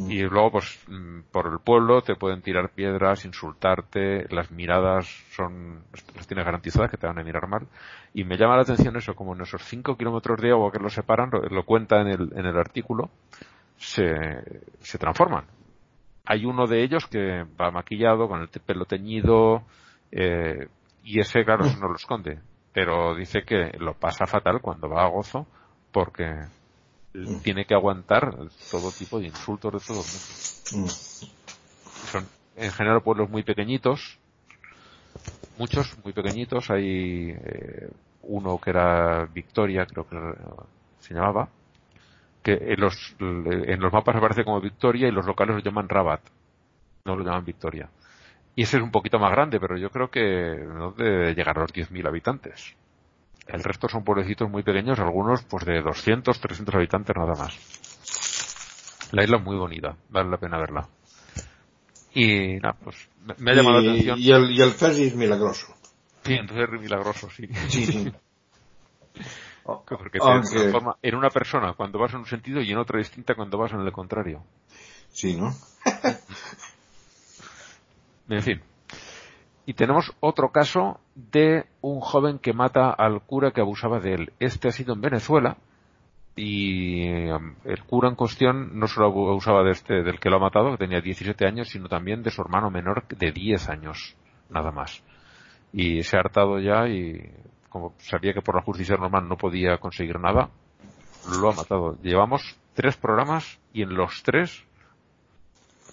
mm. 0.00 0.10
y 0.10 0.22
luego 0.22 0.52
pues 0.52 0.82
mm, 0.88 1.20
por 1.30 1.46
el 1.46 1.58
pueblo 1.58 2.00
te 2.00 2.16
pueden 2.16 2.40
tirar 2.40 2.70
piedras, 2.70 3.26
insultarte, 3.26 4.26
las 4.30 4.50
miradas 4.50 5.06
son, 5.32 5.84
las 6.16 6.26
tienes 6.26 6.46
garantizadas 6.46 6.90
que 6.90 6.96
te 6.96 7.06
van 7.06 7.18
a 7.18 7.22
mirar 7.22 7.48
mal. 7.48 7.68
Y 8.14 8.24
me 8.24 8.38
llama 8.38 8.56
la 8.56 8.62
atención 8.62 8.96
eso, 8.96 9.14
como 9.14 9.34
en 9.34 9.42
esos 9.42 9.62
cinco 9.62 9.98
kilómetros 9.98 10.40
de 10.40 10.52
agua 10.52 10.72
que 10.72 10.78
lo 10.78 10.88
separan, 10.88 11.30
lo, 11.30 11.64
cuenta 11.64 12.00
en 12.00 12.08
el, 12.08 12.32
en 12.34 12.46
el 12.46 12.56
artículo, 12.56 13.10
se, 13.76 14.06
se 14.80 14.96
transforman 14.96 15.57
hay 16.30 16.44
uno 16.44 16.66
de 16.66 16.84
ellos 16.84 17.06
que 17.06 17.46
va 17.58 17.70
maquillado, 17.70 18.28
con 18.28 18.42
el 18.42 18.48
pelo 18.48 18.84
teñido, 18.84 19.62
eh, 20.12 20.68
y 21.02 21.20
ese, 21.20 21.42
claro, 21.42 21.64
no 21.80 21.88
lo 21.88 21.96
esconde. 21.96 22.38
Pero 22.74 23.14
dice 23.14 23.44
que 23.46 23.72
lo 23.78 23.94
pasa 23.94 24.26
fatal 24.26 24.60
cuando 24.60 24.90
va 24.90 25.04
a 25.04 25.08
gozo, 25.08 25.46
porque 25.90 26.30
tiene 27.42 27.64
que 27.64 27.72
aguantar 27.72 28.36
todo 28.70 28.92
tipo 28.92 29.18
de 29.18 29.28
insultos 29.28 29.72
de 29.72 29.78
todos 29.86 30.06
Son, 32.12 32.28
en 32.56 32.72
general, 32.72 33.00
pueblos 33.00 33.30
muy 33.30 33.42
pequeñitos, 33.42 34.18
muchos 35.56 35.96
muy 36.04 36.12
pequeñitos. 36.12 36.70
Hay 36.70 37.30
eh, 37.30 37.88
uno 38.24 38.58
que 38.58 38.68
era 38.68 39.24
Victoria, 39.32 39.86
creo 39.86 40.06
que 40.06 40.18
se 41.00 41.14
llamaba, 41.14 41.48
que 42.48 42.72
en 42.72 42.80
los, 42.80 43.14
en 43.20 43.78
los 43.78 43.92
mapas 43.92 44.16
aparece 44.16 44.42
como 44.42 44.60
Victoria 44.60 45.06
y 45.06 45.10
los 45.10 45.26
locales 45.26 45.56
lo 45.56 45.60
llaman 45.60 45.88
Rabat, 45.88 46.22
no 47.04 47.14
lo 47.14 47.22
llaman 47.22 47.44
Victoria. 47.44 47.90
Y 48.56 48.62
ese 48.62 48.78
es 48.78 48.82
un 48.82 48.90
poquito 48.90 49.18
más 49.18 49.30
grande, 49.32 49.60
pero 49.60 49.76
yo 49.76 49.90
creo 49.90 50.10
que 50.10 50.56
no 50.66 50.92
debe 50.92 51.34
llegar 51.34 51.58
a 51.58 51.62
los 51.62 51.72
10.000 51.72 52.08
habitantes. 52.08 52.74
El 53.46 53.62
resto 53.62 53.88
son 53.88 54.02
pueblecitos 54.02 54.48
muy 54.48 54.62
pequeños, 54.62 54.98
algunos 54.98 55.42
pues 55.44 55.66
de 55.66 55.82
200, 55.82 56.40
300 56.40 56.74
habitantes 56.74 57.14
nada 57.14 57.34
más. 57.34 59.08
La 59.12 59.24
isla 59.24 59.36
es 59.36 59.44
muy 59.44 59.56
bonita, 59.56 59.94
vale 60.08 60.30
la 60.30 60.38
pena 60.38 60.58
verla. 60.58 60.88
Y 62.14 62.56
nada, 62.56 62.76
pues 62.82 62.96
me, 63.38 63.50
ha 63.50 63.54
llamado 63.54 63.80
la 63.80 63.90
atención. 63.90 64.18
Y 64.18 64.30
el, 64.30 64.50
y 64.50 64.62
el 64.62 64.72
ferry 64.72 65.04
es 65.04 65.14
milagroso. 65.14 65.66
Sí, 66.24 66.32
el 66.32 66.48
ferry 66.48 66.78
milagroso, 66.78 67.28
sí. 67.30 67.46
Sí, 67.68 67.86
sí. 67.86 68.12
Porque 69.68 70.18
te 70.18 70.20
transforma 70.20 70.96
en 71.02 71.14
una 71.14 71.28
persona 71.28 71.74
cuando 71.74 71.98
vas 71.98 72.14
en 72.14 72.20
un 72.20 72.26
sentido 72.26 72.62
y 72.62 72.72
en 72.72 72.78
otra 72.78 72.98
distinta 72.98 73.34
cuando 73.34 73.58
vas 73.58 73.72
en 73.72 73.80
el 73.80 73.92
contrario. 73.92 74.42
Sí, 75.10 75.36
¿no? 75.36 75.52
en 78.30 78.42
fin. 78.42 78.62
Y 79.66 79.74
tenemos 79.74 80.16
otro 80.20 80.52
caso 80.52 81.00
de 81.14 81.66
un 81.82 82.00
joven 82.00 82.38
que 82.38 82.54
mata 82.54 82.90
al 82.90 83.20
cura 83.20 83.50
que 83.50 83.60
abusaba 83.60 84.00
de 84.00 84.14
él. 84.14 84.32
Este 84.40 84.68
ha 84.68 84.70
sido 84.70 84.94
en 84.94 85.02
Venezuela 85.02 85.58
y 86.34 87.28
um, 87.28 87.56
el 87.64 87.84
cura 87.84 88.08
en 88.08 88.14
cuestión 88.14 88.78
no 88.78 88.86
solo 88.86 89.08
abusaba 89.08 89.62
de 89.64 89.72
este, 89.72 90.02
del 90.02 90.18
que 90.18 90.30
lo 90.30 90.36
ha 90.36 90.40
matado, 90.40 90.70
que 90.70 90.78
tenía 90.78 91.02
17 91.02 91.46
años, 91.46 91.68
sino 91.68 91.88
también 91.88 92.22
de 92.22 92.30
su 92.30 92.40
hermano 92.40 92.70
menor 92.70 93.06
de 93.06 93.32
10 93.32 93.68
años, 93.68 94.16
nada 94.48 94.70
más. 94.70 95.02
Y 95.74 96.02
se 96.04 96.16
ha 96.16 96.20
hartado 96.20 96.58
ya 96.58 96.88
y 96.88 97.34
como 97.78 97.94
sabía 97.98 98.34
que 98.34 98.42
por 98.42 98.56
la 98.56 98.62
justicia 98.62 98.96
normal 98.96 99.28
no 99.28 99.36
podía 99.36 99.78
conseguir 99.78 100.18
nada, 100.18 100.50
lo 101.40 101.50
ha 101.50 101.54
matado. 101.54 101.96
Llevamos 102.02 102.58
tres 102.74 102.96
programas 102.96 103.58
y 103.72 103.82
en 103.82 103.94
los 103.94 104.22
tres 104.22 104.64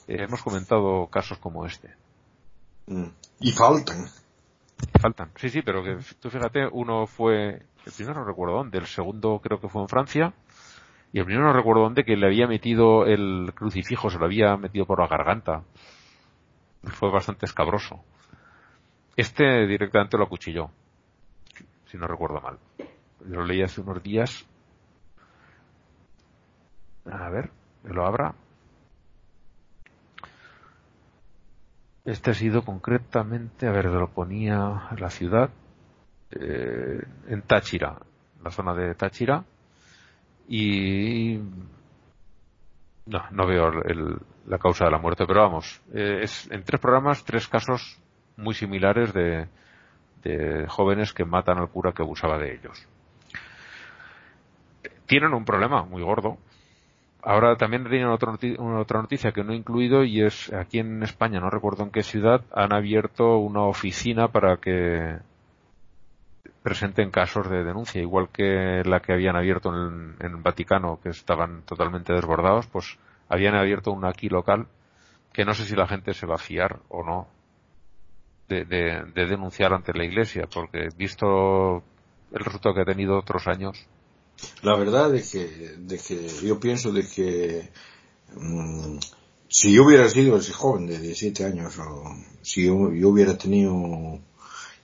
hemos 0.07 0.41
comentado 0.41 1.07
casos 1.07 1.37
como 1.37 1.65
este. 1.65 1.93
Mm. 2.87 3.09
Y 3.39 3.51
faltan. 3.51 4.07
Faltan, 4.99 5.31
sí, 5.35 5.49
sí, 5.49 5.61
pero 5.61 5.83
que 5.83 5.97
tú 6.19 6.29
fíjate, 6.29 6.67
uno 6.71 7.05
fue, 7.05 7.63
el 7.85 7.91
primero 7.95 8.19
no 8.19 8.25
recuerdo 8.25 8.55
dónde, 8.55 8.77
el 8.77 8.87
segundo 8.87 9.39
creo 9.41 9.59
que 9.59 9.69
fue 9.69 9.81
en 9.81 9.87
Francia, 9.87 10.33
y 11.13 11.19
el 11.19 11.25
primero 11.25 11.47
no 11.47 11.53
recuerdo 11.53 11.83
dónde, 11.83 12.03
que 12.03 12.17
le 12.17 12.25
había 12.25 12.47
metido 12.47 13.05
el 13.05 13.53
crucifijo, 13.55 14.09
se 14.09 14.17
lo 14.17 14.25
había 14.25 14.57
metido 14.57 14.85
por 14.85 14.99
la 14.99 15.07
garganta. 15.07 15.63
Fue 16.83 17.09
bastante 17.09 17.45
escabroso. 17.45 18.03
Este 19.15 19.65
directamente 19.65 20.17
lo 20.17 20.25
acuchilló 20.25 20.71
si 21.95 22.01
no 22.01 22.07
recuerdo 22.07 22.41
mal. 22.41 22.59
Lo 23.25 23.45
leí 23.45 23.61
hace 23.61 23.79
unos 23.79 24.03
días. 24.03 24.45
A 27.09 27.29
ver, 27.29 27.51
lo 27.85 28.05
abra. 28.05 28.35
Este 32.03 32.31
ha 32.31 32.33
sido 32.33 32.63
concretamente, 32.63 33.67
a 33.67 33.71
ver, 33.71 33.85
lo 33.85 34.09
ponía 34.09 34.89
la 34.97 35.09
ciudad, 35.09 35.49
eh, 36.31 37.01
en 37.27 37.41
Táchira, 37.43 37.97
la 38.43 38.51
zona 38.51 38.75
de 38.75 38.93
Táchira, 38.93 39.43
y 40.47 41.39
no, 43.07 43.23
no 43.31 43.47
veo 43.47 43.71
la 44.45 44.59
causa 44.59 44.85
de 44.85 44.91
la 44.91 44.99
muerte, 44.99 45.25
pero 45.25 45.41
vamos, 45.41 45.81
eh, 45.93 46.19
es 46.21 46.51
en 46.51 46.63
tres 46.63 46.79
programas, 46.79 47.23
tres 47.23 47.47
casos 47.47 47.99
muy 48.37 48.53
similares 48.53 49.11
de, 49.13 49.47
de 50.25 50.67
jóvenes 50.67 51.13
que 51.13 51.23
matan 51.23 51.59
al 51.59 51.69
cura 51.69 51.93
que 51.93 52.01
abusaba 52.01 52.37
de 52.39 52.55
ellos. 52.55 52.87
Tienen 55.05 55.33
un 55.33 55.45
problema 55.45 55.83
muy 55.83 56.01
gordo. 56.01 56.37
Ahora 57.21 57.55
también 57.55 57.87
tienen 57.87 58.07
otra 58.07 58.31
noticia, 58.31 58.61
otra 58.61 59.01
noticia 59.01 59.31
que 59.31 59.43
no 59.43 59.53
he 59.53 59.55
incluido 59.55 60.03
y 60.03 60.21
es 60.21 60.51
aquí 60.53 60.79
en 60.79 61.01
España, 61.03 61.39
no 61.39 61.49
recuerdo 61.49 61.83
en 61.83 61.91
qué 61.91 62.03
ciudad, 62.03 62.41
han 62.51 62.73
abierto 62.73 63.37
una 63.37 63.63
oficina 63.63 64.27
para 64.27 64.57
que 64.57 65.17
presenten 66.61 67.11
casos 67.11 67.49
de 67.49 67.63
denuncia, 67.63 68.01
igual 68.01 68.29
que 68.29 68.83
la 68.85 68.99
que 68.99 69.13
habían 69.13 69.35
abierto 69.35 69.69
en, 69.69 70.15
el 70.19 70.35
Vaticano, 70.37 70.99
que 71.01 71.09
estaban 71.09 71.63
totalmente 71.63 72.13
desbordados, 72.13 72.67
pues 72.67 72.97
habían 73.27 73.55
abierto 73.55 73.91
una 73.91 74.09
aquí 74.09 74.29
local 74.29 74.67
que 75.33 75.45
no 75.45 75.53
sé 75.53 75.65
si 75.65 75.75
la 75.75 75.87
gente 75.87 76.13
se 76.13 76.25
va 76.25 76.35
a 76.35 76.39
fiar 76.39 76.79
o 76.89 77.03
no 77.03 77.27
de, 78.47 78.65
de 78.65 79.25
denunciar 79.25 79.73
ante 79.73 79.93
la 79.93 80.05
Iglesia, 80.05 80.47
porque 80.53 80.89
visto 80.97 81.83
el 82.31 82.43
resultado 82.43 82.75
que 82.75 82.81
ha 82.81 82.85
tenido 82.85 83.17
otros 83.17 83.47
años, 83.47 83.87
la 84.61 84.75
verdad 84.77 85.13
es 85.15 85.31
que, 85.31 85.75
de 85.77 85.97
que 85.97 86.27
yo 86.43 86.59
pienso 86.59 86.91
de 86.91 87.07
que 87.07 87.69
mm, 88.35 88.97
si 89.47 89.73
yo 89.73 89.85
hubiera 89.85 90.09
sido 90.09 90.37
ese 90.37 90.53
joven 90.53 90.87
de 90.87 90.99
17 90.99 91.45
años 91.45 91.77
o 91.79 92.03
si 92.41 92.65
yo, 92.65 92.75
hubiera 92.75 93.37
tenido 93.37 94.19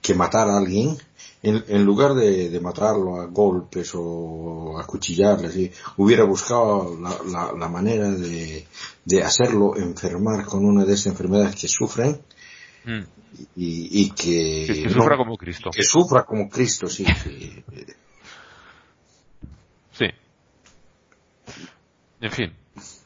que 0.02 0.16
matar 0.16 0.50
a 0.50 0.58
alguien, 0.58 0.98
en, 1.44 1.86
lugar 1.86 2.14
de, 2.14 2.60
matarlo 2.62 3.20
a 3.20 3.26
golpes 3.26 3.92
o 3.96 4.78
a 4.78 4.86
cuchillarle, 4.86 5.72
hubiera 5.98 6.24
buscado 6.24 6.96
la, 7.00 7.68
manera 7.68 8.12
de, 8.12 8.66
hacerlo 9.24 9.76
enfermar 9.76 10.46
con 10.46 10.64
una 10.66 10.86
de 10.86 10.94
esas 10.94 11.08
enfermedades 11.08 11.56
que 11.56 11.68
sufren 11.68 12.22
mm. 12.86 13.02
y, 13.56 14.12
que, 14.12 14.66
que, 14.68 14.90
sufra 14.90 15.18
como 15.18 15.38
Cristo. 15.38 15.70
Que 15.72 15.84
sufra 15.84 16.24
como 16.24 16.50
Cristo, 16.50 16.88
sí. 16.88 17.06
sí. 17.24 17.64
Sí. 19.94 20.06
En 22.22 22.32
fin. 22.32 22.54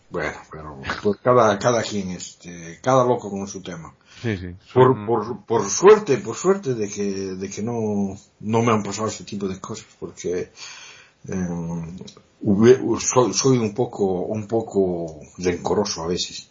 Bueno, 0.09 0.37
pero 0.51 0.81
pues 1.01 1.17
cada, 1.21 1.57
cada 1.59 1.81
quien, 1.81 2.11
este, 2.11 2.79
cada 2.81 3.03
loco 3.03 3.29
con 3.29 3.47
su 3.47 3.61
tema. 3.61 3.93
Sí, 4.21 4.37
sí. 4.37 4.55
Por, 4.73 5.05
por, 5.05 5.45
por, 5.45 5.69
suerte, 5.69 6.17
por 6.19 6.35
suerte 6.35 6.73
de 6.73 6.87
que, 6.87 7.03
de 7.35 7.49
que 7.49 7.61
no, 7.61 8.15
no 8.39 8.61
me 8.61 8.71
han 8.71 8.83
pasado 8.83 9.07
ese 9.07 9.23
tipo 9.25 9.47
de 9.47 9.59
cosas, 9.59 9.87
porque 9.99 10.51
eh, 11.27 11.47
soy, 12.99 13.33
soy, 13.33 13.57
un 13.57 13.73
poco, 13.73 14.21
un 14.21 14.47
poco 14.47 15.19
rencoroso 15.37 16.03
a 16.03 16.07
veces. 16.07 16.49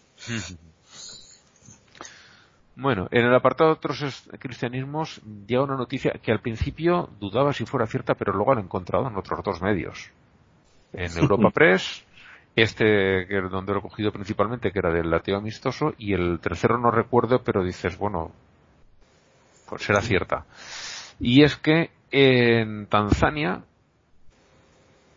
Bueno, 2.76 3.06
en 3.12 3.24
el 3.24 3.34
apartado 3.34 3.70
de 3.70 3.76
otros 3.76 4.28
cristianismos 4.38 5.20
llega 5.46 5.62
una 5.62 5.76
noticia 5.76 6.12
que 6.22 6.32
al 6.32 6.40
principio 6.40 7.09
dudaba 7.20 7.52
si 7.52 7.64
fuera 7.66 7.86
cierta, 7.86 8.14
pero 8.14 8.32
luego 8.32 8.55
la 8.55 8.60
he 8.60 8.64
encontrado 8.64 9.06
en 9.06 9.16
otros 9.16 9.44
dos 9.44 9.62
medios 9.62 10.10
en 10.92 11.16
Europa 11.18 11.51
Press, 11.51 12.05
este 12.56 13.26
que 13.26 13.40
donde 13.51 13.72
lo 13.72 13.78
he 13.78 13.82
cogido 13.82 14.12
principalmente, 14.12 14.70
que 14.70 14.78
era 14.78 14.92
del 14.92 15.10
lateo 15.10 15.36
amistoso, 15.36 15.94
y 15.98 16.14
el 16.14 16.40
tercero 16.40 16.78
no 16.78 16.90
recuerdo, 16.90 17.42
pero 17.42 17.64
dices, 17.64 17.98
bueno, 17.98 18.32
pues 19.68 19.82
será 19.82 20.01
cierta. 20.01 20.44
Y 21.20 21.42
es 21.42 21.56
que 21.56 21.90
en 22.10 22.86
Tanzania 22.86 23.62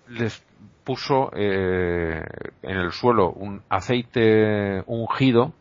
les 0.09 0.43
puso 0.84 1.31
eh, 1.35 2.23
en 2.61 2.77
el 2.77 2.91
suelo 2.91 3.31
un 3.31 3.61
aceite 3.69 4.84
ungido, 4.88 5.53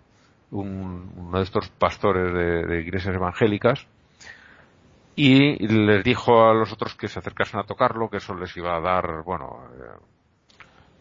uno 0.51 1.39
de 1.39 1.43
estos 1.43 1.68
pastores 1.70 2.32
de, 2.32 2.66
de, 2.66 2.81
iglesias 2.81 3.14
evangélicas, 3.14 3.86
y 5.16 5.66
les 5.66 6.05
dijo 6.05 6.48
a 6.48 6.55
los 6.55 6.73
otros 6.73 6.94
que 6.94 7.09
se 7.09 7.18
acercasen 7.18 7.60
a 7.60 7.64
tocarlo, 7.64 8.10
que 8.10 8.18
eso 8.18 8.35
les 8.35 8.55
iba 8.56 8.77
a 8.77 8.81
dar, 8.81 9.23
bueno, 9.24 9.64
eh, 9.74 9.98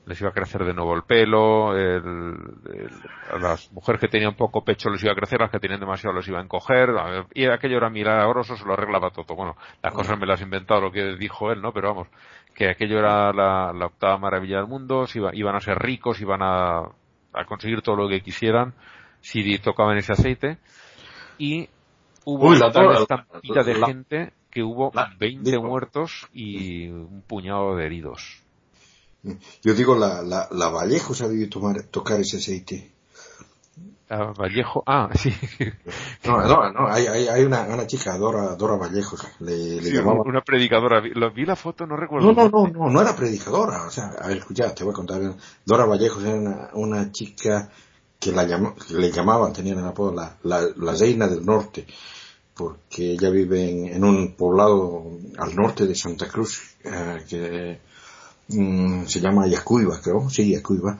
les 0.05 0.21
iba 0.21 0.29
a 0.29 0.33
crecer 0.33 0.63
de 0.63 0.73
nuevo 0.73 0.95
el 0.95 1.03
pelo, 1.03 1.71
a 1.71 3.39
las 3.39 3.71
mujeres 3.73 3.99
que 3.99 4.07
tenían 4.07 4.35
poco 4.35 4.63
pecho 4.63 4.89
les 4.89 5.03
iba 5.03 5.11
a 5.11 5.15
crecer, 5.15 5.41
las 5.41 5.49
que 5.49 5.59
tenían 5.59 5.79
demasiado 5.79 6.15
les 6.15 6.27
iba 6.27 6.39
a 6.39 6.43
encoger, 6.43 6.89
y 7.33 7.45
aquello 7.45 7.77
era 7.77 7.89
milagroso, 7.89 8.55
se 8.55 8.65
lo 8.65 8.73
arreglaba 8.73 9.09
todo. 9.09 9.35
Bueno, 9.35 9.57
las 9.81 9.93
cosas 9.93 10.17
me 10.17 10.25
las 10.25 10.39
he 10.41 10.43
inventado 10.43 10.81
lo 10.81 10.91
que 10.91 11.15
dijo 11.15 11.51
él, 11.51 11.61
¿no? 11.61 11.73
Pero 11.73 11.89
vamos, 11.89 12.07
que 12.53 12.69
aquello 12.69 12.99
era 12.99 13.33
la, 13.33 13.85
octava 13.85 14.17
maravilla 14.17 14.57
del 14.57 14.67
mundo, 14.67 15.05
iban 15.33 15.55
a 15.55 15.59
ser 15.59 15.77
ricos, 15.79 16.21
iban 16.21 16.41
a, 16.41 16.83
a 17.33 17.45
conseguir 17.45 17.81
todo 17.81 17.95
lo 17.95 18.07
que 18.07 18.21
quisieran 18.21 18.73
si 19.25 19.57
tocaban 19.57 19.97
ese 19.97 20.13
aceite, 20.13 20.59
y 21.39 21.67
hubo 22.25 22.49
una 22.49 22.71
tal 22.71 22.95
estampida 22.95 23.63
de 23.63 23.73
gente 23.73 24.33
que 24.51 24.61
hubo 24.61 24.91
20 25.19 25.59
muertos 25.59 26.27
y 26.31 26.87
un 26.89 27.23
puñado 27.27 27.75
de 27.75 27.85
heridos. 27.87 28.43
Yo 29.63 29.73
digo, 29.73 29.95
la, 29.95 30.21
la, 30.21 30.47
la 30.51 30.69
Vallejo 30.69 31.15
debido 31.15 31.49
tomar, 31.49 31.81
tocar 31.83 32.19
ese 32.19 32.37
aceite. 32.37 32.91
La 34.07 34.25
Vallejo, 34.25 34.83
ah, 34.85 35.09
sí. 35.15 35.33
No, 36.23 36.39
no, 36.47 36.71
no 36.71 36.87
hay, 36.87 37.07
hay, 37.07 37.27
hay 37.27 37.43
una, 37.43 37.63
una, 37.63 37.87
chica, 37.87 38.15
Dora, 38.19 38.55
Dora 38.55 38.75
Vallejo, 38.75 39.17
le, 39.39 39.81
le 39.81 39.91
llamaba... 39.91 40.21
Una 40.23 40.41
predicadora, 40.41 41.01
lo, 41.01 41.31
vi 41.31 41.45
la 41.45 41.55
foto, 41.55 41.87
no 41.87 41.97
recuerdo. 41.97 42.31
No, 42.31 42.47
no, 42.47 42.49
no, 42.49 42.67
no, 42.67 42.89
no 42.91 43.01
era 43.01 43.15
predicadora, 43.15 43.87
o 43.87 43.89
sea, 43.89 44.11
a 44.21 44.27
ver, 44.27 44.37
escucha, 44.37 44.75
te 44.75 44.83
voy 44.83 44.93
a 44.93 44.95
contar. 44.95 45.21
Dora 45.65 45.85
Vallejo 45.85 46.21
era 46.21 46.35
una, 46.35 46.69
una 46.73 47.11
chica 47.11 47.71
que 48.25 48.31
la 48.31 48.43
le 48.89 49.11
llamaban, 49.11 49.53
tenían 49.53 49.77
el 49.77 49.85
apodo 49.85 50.13
la, 50.13 50.37
la, 50.43 50.67
la 50.75 50.93
reina 50.93 51.27
del 51.27 51.45
norte 51.45 51.85
porque 52.55 53.11
ella 53.11 53.29
vive 53.29 53.93
en, 53.93 54.03
un 54.03 54.33
poblado 54.35 55.11
al 55.37 55.55
norte 55.55 55.85
de 55.85 55.93
Santa 55.93 56.27
Cruz, 56.29 56.61
eh, 56.83 57.23
que 57.27 57.79
mm, 58.47 59.05
se 59.05 59.19
llama 59.19 59.45
Yacuiba, 59.47 59.99
creo, 60.01 60.29
sí, 60.29 60.51
Yacuiba, 60.51 60.97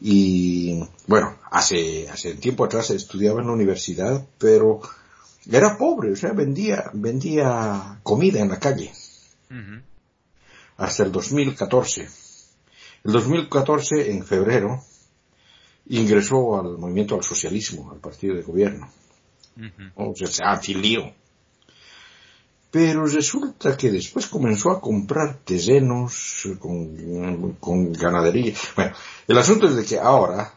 y 0.00 0.82
bueno, 1.06 1.36
hace, 1.50 2.08
hace 2.08 2.34
tiempo 2.34 2.64
atrás 2.64 2.90
estudiaba 2.90 3.40
en 3.40 3.48
la 3.48 3.52
universidad, 3.52 4.26
pero 4.38 4.80
era 5.50 5.76
pobre, 5.76 6.12
o 6.12 6.16
sea, 6.16 6.32
vendía, 6.32 6.90
vendía 6.94 8.00
comida 8.02 8.40
en 8.40 8.48
la 8.48 8.58
calle. 8.58 8.90
Hasta 10.78 11.04
el 11.04 11.12
2014. 11.12 12.08
El 13.04 13.12
2014, 13.12 14.10
en 14.10 14.24
febrero, 14.24 14.82
ingresó 15.86 16.58
al 16.58 16.78
movimiento 16.78 17.14
al 17.14 17.22
socialismo, 17.22 17.90
al 17.92 17.98
partido 17.98 18.34
de 18.34 18.42
gobierno 18.42 18.90
o 19.94 20.14
sea, 20.14 20.26
se 20.26 20.44
afilió. 20.44 21.12
Pero 22.70 23.06
resulta 23.06 23.76
que 23.76 23.90
después 23.90 24.26
comenzó 24.26 24.70
a 24.70 24.80
comprar 24.80 25.38
terrenos 25.44 26.48
con, 26.58 27.56
con 27.60 27.92
ganadería. 27.92 28.54
Bueno, 28.74 28.96
el 29.28 29.38
asunto 29.38 29.68
es 29.68 29.76
de 29.76 29.84
que 29.84 29.98
ahora 29.98 30.52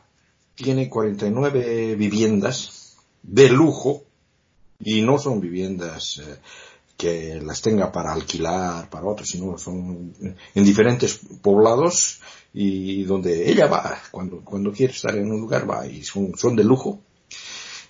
tiene 0.56 0.90
49 0.90 1.96
viviendas 1.96 2.98
de 3.22 3.50
lujo 3.50 4.04
y 4.80 5.04
no 5.04 5.20
son 5.20 5.40
viviendas 5.40 6.18
eh, 6.18 6.40
que 6.98 7.40
las 7.42 7.62
tenga 7.62 7.92
para 7.92 8.12
alquilar 8.12 8.90
para 8.90 9.06
otros, 9.06 9.30
sino 9.30 9.58
son 9.58 10.14
en 10.56 10.64
diferentes 10.64 11.20
poblados 11.42 12.20
y 12.54 13.04
donde 13.04 13.50
ella 13.52 13.68
va, 13.68 14.02
cuando, 14.12 14.42
cuando 14.44 14.72
quiere 14.72 14.94
estar 14.94 15.16
en 15.16 15.32
un 15.32 15.42
lugar 15.42 15.70
va 15.70 15.86
y 15.86 16.04
son, 16.04 16.36
son 16.36 16.56
de 16.56 16.64
lujo 16.64 17.00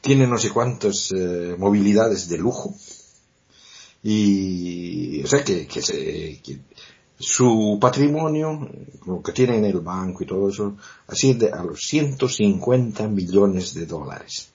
tiene 0.01 0.27
no 0.27 0.37
sé 0.37 0.49
cuántas 0.49 1.11
eh, 1.11 1.55
movilidades 1.57 2.29
de 2.29 2.37
lujo. 2.37 2.73
Y, 4.03 5.21
o 5.23 5.27
sea, 5.27 5.43
que, 5.43 5.67
que, 5.67 5.81
se, 5.81 6.39
su 7.19 7.77
patrimonio, 7.81 8.69
lo 9.05 9.21
que 9.21 9.33
tiene 9.33 9.57
en 9.57 9.65
el 9.65 9.79
banco 9.79 10.23
y 10.23 10.25
todo 10.25 10.49
eso, 10.49 10.77
asciende 11.07 11.51
a 11.51 11.63
los 11.63 11.81
150 11.81 13.07
millones 13.07 13.73
de 13.73 13.85
dólares. 13.85 14.49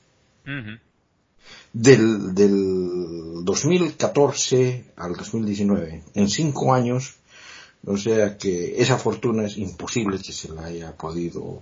Del, 1.72 2.34
del 2.34 3.44
2014 3.44 4.92
al 4.96 5.16
2019, 5.16 6.02
en 6.14 6.28
cinco 6.28 6.74
años, 6.74 7.14
o 7.86 7.96
sea 7.96 8.36
que 8.36 8.80
esa 8.80 8.98
fortuna 8.98 9.44
es 9.46 9.56
imposible 9.56 10.18
que 10.18 10.32
se 10.32 10.48
la 10.50 10.66
haya 10.66 10.96
podido 10.96 11.60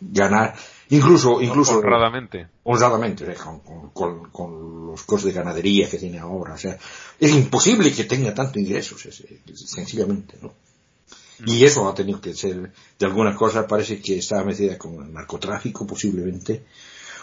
ganar, 0.00 0.54
incluso, 0.90 1.42
incluso 1.42 1.78
honradamente, 1.78 2.48
honradamente, 2.62 3.34
con, 3.34 3.90
con, 4.30 4.86
los 4.86 5.02
costos 5.02 5.24
de 5.24 5.32
ganadería 5.32 5.90
que 5.90 5.98
tiene 5.98 6.18
ahora, 6.18 6.54
o 6.54 6.58
sea, 6.58 6.78
es 7.18 7.32
imposible 7.32 7.92
que 7.92 8.04
tenga 8.04 8.32
tanto 8.32 8.58
ingresos, 8.58 9.06
sencillamente, 9.54 10.38
¿no? 10.40 10.52
Y 11.46 11.64
eso 11.64 11.88
ha 11.88 11.94
tenido 11.94 12.20
que 12.20 12.34
ser, 12.34 12.72
de 12.98 13.06
alguna 13.06 13.34
cosa 13.36 13.66
parece 13.66 14.00
que 14.00 14.18
estaba 14.18 14.44
metida 14.44 14.76
con 14.76 14.94
el 15.04 15.12
narcotráfico, 15.12 15.86
posiblemente, 15.86 16.64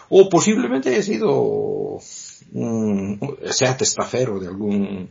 o 0.10 0.30
posiblemente 0.30 0.90
haya 0.90 1.04
sido, 1.04 2.00
sea 3.52 3.78
testafero 3.78 4.40
de 4.40 4.48
algún, 4.48 5.10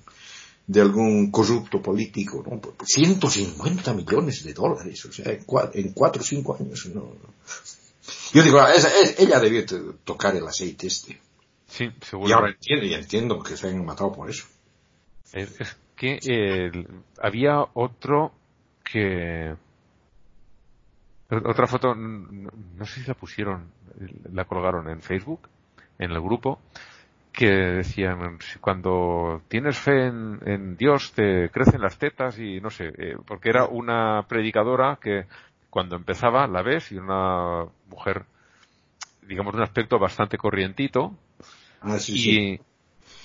de 0.66 0.80
algún 0.80 1.30
corrupto 1.30 1.82
político, 1.82 2.44
¿no? 2.48 2.60
150 2.84 3.94
millones 3.94 4.44
de 4.44 4.52
dólares, 4.52 5.04
o 5.04 5.12
sea, 5.12 5.32
en 5.32 5.44
cuatro, 5.92 6.20
o 6.20 6.24
cinco 6.24 6.56
años, 6.58 6.86
¿no? 6.86 7.12
Yo 8.32 8.42
digo, 8.42 8.60
ella 9.18 9.40
debió 9.40 9.64
tocar 10.04 10.36
el 10.36 10.46
aceite 10.46 10.86
este. 10.86 11.20
Sí, 11.68 11.88
seguro. 12.08 12.28
Y 12.28 12.32
ahora 12.32 12.50
entiendo, 12.50 12.86
y 12.86 12.94
entiendo 12.94 13.42
que 13.42 13.56
se 13.56 13.68
hayan 13.68 13.84
matado 13.84 14.12
por 14.12 14.28
eso. 14.28 14.44
Es, 15.32 15.48
que 15.96 16.18
había 17.20 17.64
otro 17.74 18.32
que... 18.84 19.54
Otra 21.44 21.66
foto, 21.66 21.94
no 21.94 22.85
sé 22.85 23.01
si 23.01 23.09
la 23.09 23.15
pusieron, 23.15 23.70
la 24.32 24.44
colgaron 24.44 24.89
en 24.89 25.01
Facebook, 25.01 25.48
en 25.98 26.11
el 26.11 26.20
grupo, 26.20 26.61
que 27.35 27.48
decían 27.48 28.39
cuando 28.61 29.43
tienes 29.48 29.77
fe 29.77 30.06
en, 30.06 30.77
Dios 30.77 31.12
te 31.12 31.51
crecen 31.51 31.81
las 31.81 31.98
tetas 31.98 32.39
y 32.39 32.61
no 32.61 32.70
sé 32.70 32.93
eh, 32.97 33.16
porque 33.27 33.48
era 33.48 33.66
una 33.66 34.24
predicadora 34.28 34.98
que 35.02 35.27
cuando 35.69 35.97
empezaba 35.97 36.47
la 36.47 36.62
ves 36.62 36.93
y 36.93 36.97
una 36.97 37.66
mujer 37.90 38.27
digamos 39.23 39.52
de 39.52 39.59
un 39.59 39.65
aspecto 39.65 39.98
bastante 39.98 40.39
corrientito 40.39 41.12
ah, 41.81 41.97
y, 42.06 42.61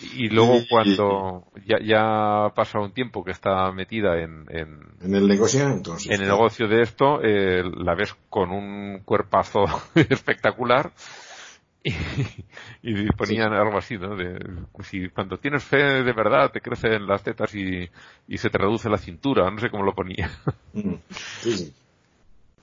y 0.01 0.29
luego 0.29 0.61
cuando 0.69 1.47
ya, 1.65 1.79
ya 1.79 2.45
ha 2.45 2.53
pasado 2.53 2.85
un 2.85 2.91
tiempo 2.91 3.23
que 3.23 3.31
está 3.31 3.71
metida 3.71 4.19
en, 4.21 4.45
en, 4.49 5.13
el 5.13 5.27
negocio 5.27 5.67
entonces 5.67 6.11
en 6.11 6.21
el 6.21 6.27
negocio 6.27 6.67
de 6.67 6.81
esto 6.81 7.21
eh, 7.21 7.63
la 7.63 7.95
ves 7.95 8.15
con 8.29 8.51
un 8.51 9.01
cuerpazo 9.03 9.65
espectacular 9.95 10.91
y, 12.81 13.05
ponían 13.13 13.53
algo 13.53 13.77
así, 13.77 13.97
¿no? 13.97 14.15
De, 14.15 14.37
si 14.83 15.09
cuando 15.09 15.37
tienes 15.37 15.63
fe 15.63 15.77
de 15.77 16.13
verdad 16.13 16.51
te 16.51 16.61
crecen 16.61 17.07
las 17.07 17.23
tetas 17.23 17.53
y, 17.55 17.89
y 18.27 18.37
se 18.37 18.49
te 18.49 18.57
reduce 18.57 18.89
la 18.89 18.97
cintura, 18.97 19.49
no 19.49 19.59
sé 19.59 19.69
cómo 19.69 19.83
lo 19.83 19.93
ponía. 19.93 20.29
Mm, 20.73 20.95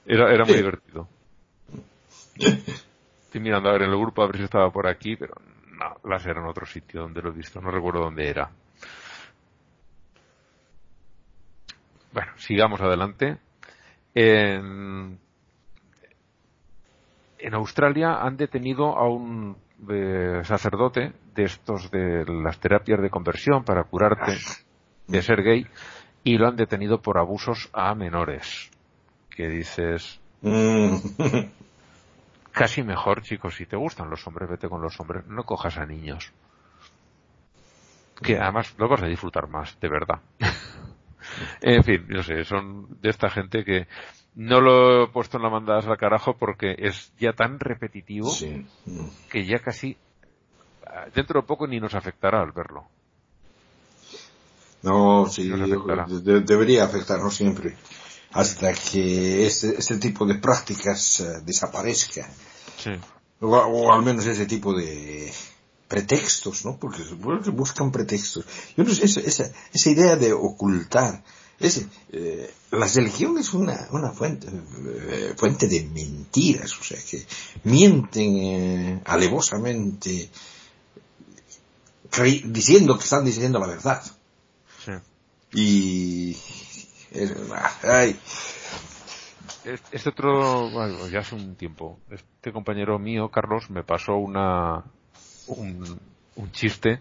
era, 0.06 0.32
era 0.32 0.44
muy 0.44 0.54
divertido. 0.54 1.08
Estoy 2.36 3.40
mirando 3.40 3.68
a 3.68 3.72
ver 3.72 3.82
en 3.82 3.90
el 3.90 3.98
grupo 3.98 4.22
a 4.22 4.26
ver 4.26 4.36
si 4.36 4.44
estaba 4.44 4.70
por 4.70 4.86
aquí, 4.86 5.16
pero 5.16 5.34
no, 5.78 5.96
las 6.08 6.24
era 6.26 6.40
en 6.40 6.46
otro 6.46 6.66
sitio 6.66 7.02
donde 7.02 7.22
lo 7.22 7.30
he 7.30 7.34
visto, 7.34 7.60
no 7.60 7.70
recuerdo 7.70 8.00
dónde 8.00 8.28
era. 8.28 8.50
Bueno, 12.12 12.32
sigamos 12.36 12.80
adelante. 12.80 13.38
En, 14.14 15.18
Australia 17.52 18.22
han 18.22 18.36
detenido 18.36 18.96
a 18.96 19.08
un 19.08 19.56
eh, 19.88 20.40
sacerdote 20.44 21.12
de 21.34 21.44
estos 21.44 21.90
de 21.90 22.24
las 22.26 22.58
terapias 22.58 23.00
de 23.00 23.10
conversión 23.10 23.64
para 23.64 23.84
curarte 23.84 24.36
de 25.06 25.22
ser 25.22 25.42
gay 25.42 25.66
y 26.24 26.38
lo 26.38 26.48
han 26.48 26.56
detenido 26.56 27.00
por 27.00 27.18
abusos 27.18 27.68
a 27.72 27.94
menores. 27.94 28.70
Que 29.30 29.48
dices, 29.48 30.20
mm. 30.40 30.96
casi 32.56 32.82
mejor, 32.82 33.20
chicos, 33.20 33.54
si 33.54 33.66
te 33.66 33.76
gustan 33.76 34.08
los 34.08 34.26
hombres, 34.26 34.48
vete 34.48 34.66
con 34.66 34.80
los 34.80 34.98
hombres, 34.98 35.26
no 35.26 35.44
cojas 35.44 35.76
a 35.76 35.84
niños. 35.84 36.32
Que 38.22 38.38
además 38.38 38.74
lo 38.78 38.88
vas 38.88 39.02
a 39.02 39.06
disfrutar 39.06 39.46
más, 39.46 39.78
de 39.78 39.88
verdad. 39.90 40.20
en 41.60 41.84
fin, 41.84 42.06
no 42.08 42.22
sé, 42.22 42.44
son 42.44 42.98
de 43.02 43.10
esta 43.10 43.28
gente 43.28 43.62
que 43.62 43.86
no 44.36 44.62
lo 44.62 45.04
he 45.04 45.08
puesto 45.08 45.36
en 45.36 45.42
la 45.42 45.50
mandada 45.50 45.80
al 45.80 45.98
carajo 45.98 46.38
porque 46.38 46.74
es 46.78 47.12
ya 47.18 47.34
tan 47.34 47.60
repetitivo 47.60 48.32
que 49.28 49.44
ya 49.44 49.58
casi 49.58 49.98
dentro 51.14 51.42
de 51.42 51.46
poco 51.46 51.66
ni 51.66 51.78
nos 51.78 51.94
afectará 51.94 52.40
al 52.40 52.52
verlo. 52.52 52.86
No, 54.82 55.26
sí, 55.26 55.46
debería 55.46 56.84
afectarnos 56.84 57.34
siempre 57.34 57.76
hasta 58.36 58.72
que 58.74 59.46
ese, 59.46 59.76
ese 59.78 59.96
tipo 59.96 60.26
de 60.26 60.34
prácticas 60.36 61.20
uh, 61.20 61.44
desaparezca. 61.44 62.28
Sí. 62.82 62.90
O, 63.40 63.92
al 63.92 64.02
menos 64.02 64.26
ese 64.26 64.46
tipo 64.46 64.74
de 64.74 65.32
pretextos, 65.88 66.64
¿no? 66.64 66.78
Porque 66.78 67.02
buscan 67.50 67.90
pretextos. 67.90 68.44
Yo 68.76 68.84
no 68.84 68.94
sé, 68.94 69.04
esa, 69.04 69.50
esa 69.72 69.90
idea 69.90 70.16
de 70.16 70.32
ocultar 70.32 71.22
es, 71.58 71.86
eh, 72.12 72.52
la 72.70 72.86
religión 72.86 73.38
es 73.38 73.54
una, 73.54 73.88
una 73.92 74.10
fuente, 74.12 74.48
eh, 74.48 75.34
fuente 75.36 75.66
de 75.66 75.84
mentiras, 75.84 76.78
o 76.78 76.84
sea, 76.84 76.98
que 76.98 77.24
mienten 77.64 78.36
eh, 78.36 79.02
alevosamente 79.06 80.28
diciendo 82.44 82.96
que 82.96 83.04
están 83.04 83.24
diciendo 83.24 83.58
la 83.58 83.66
verdad. 83.66 84.02
Sí. 84.84 84.92
Y... 85.54 86.36
ay. 87.82 88.16
Este 89.64 90.08
otro, 90.08 90.70
bueno, 90.70 91.08
ya 91.08 91.20
hace 91.20 91.34
un 91.34 91.56
tiempo, 91.56 91.98
este 92.10 92.52
compañero 92.52 92.98
mío, 93.00 93.28
Carlos, 93.30 93.68
me 93.68 93.82
pasó 93.82 94.14
una, 94.16 94.84
un, 95.48 95.98
un 96.36 96.52
chiste 96.52 97.00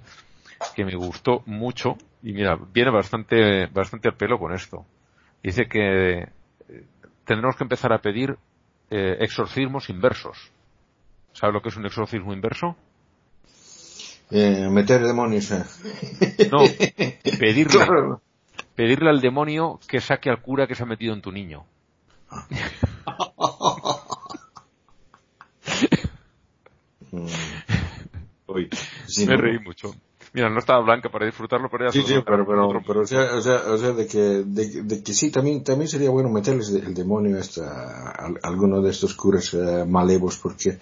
que 0.75 0.83
me 0.83 0.95
gustó 0.95 1.43
mucho 1.45 1.97
y 2.23 2.33
mira, 2.33 2.57
viene 2.73 2.89
bastante, 2.89 3.67
bastante 3.67 4.07
al 4.07 4.15
pelo 4.15 4.39
con 4.39 4.51
esto. 4.53 4.83
Dice 5.43 5.67
que 5.67 6.21
eh, 6.21 6.27
tendremos 7.23 7.55
que 7.55 7.63
empezar 7.63 7.93
a 7.93 7.99
pedir 7.99 8.35
eh, 8.89 9.17
exorcismos 9.19 9.89
inversos. 9.89 10.51
¿Sabe 11.33 11.53
lo 11.53 11.61
que 11.61 11.69
es 11.69 11.77
un 11.77 11.85
exorcismo 11.85 12.33
inverso? 12.33 12.75
Eh, 14.31 14.67
meter 14.71 15.05
demonios. 15.05 15.51
No, 15.51 16.59
pedirle, 17.39 17.85
pedirle 18.75 19.09
al 19.09 19.21
demonio 19.21 19.79
que 19.87 20.01
saque 20.01 20.29
al 20.29 20.41
cura 20.41 20.67
que 20.67 20.75
se 20.75 20.83
ha 20.83 20.85
metido 20.85 21.13
en 21.13 21.21
tu 21.21 21.31
niño. 21.31 21.65
Hoy, 28.47 28.69
Me 29.25 29.37
reí 29.37 29.59
mucho. 29.59 29.95
Mira, 30.33 30.49
no 30.49 30.59
estaba 30.59 30.83
blanca 30.83 31.09
para 31.09 31.25
disfrutarlo, 31.25 31.69
pero 31.69 31.85
ya 31.85 31.91
Sí, 31.93 32.03
sí, 32.05 32.15
pero, 32.25 32.45
pero, 32.45 32.81
pero, 32.85 33.01
o 33.01 33.05
sea, 33.05 33.35
o 33.35 33.41
sea, 33.41 33.61
o 33.67 33.77
sea 33.77 33.93
de, 33.93 34.05
que, 34.05 34.43
de, 34.45 35.01
que 35.01 35.13
sí, 35.13 35.31
también, 35.31 35.63
también 35.63 35.87
sería 35.87 36.09
bueno 36.09 36.27
meterles 36.29 36.71
el 36.71 36.93
demonio 36.93 37.37
a, 37.61 38.33
alguno 38.43 38.81
de 38.81 38.91
estos 38.91 39.13
curas 39.13 39.53
uh, 39.53 39.85
malevos, 39.87 40.37
porque 40.37 40.77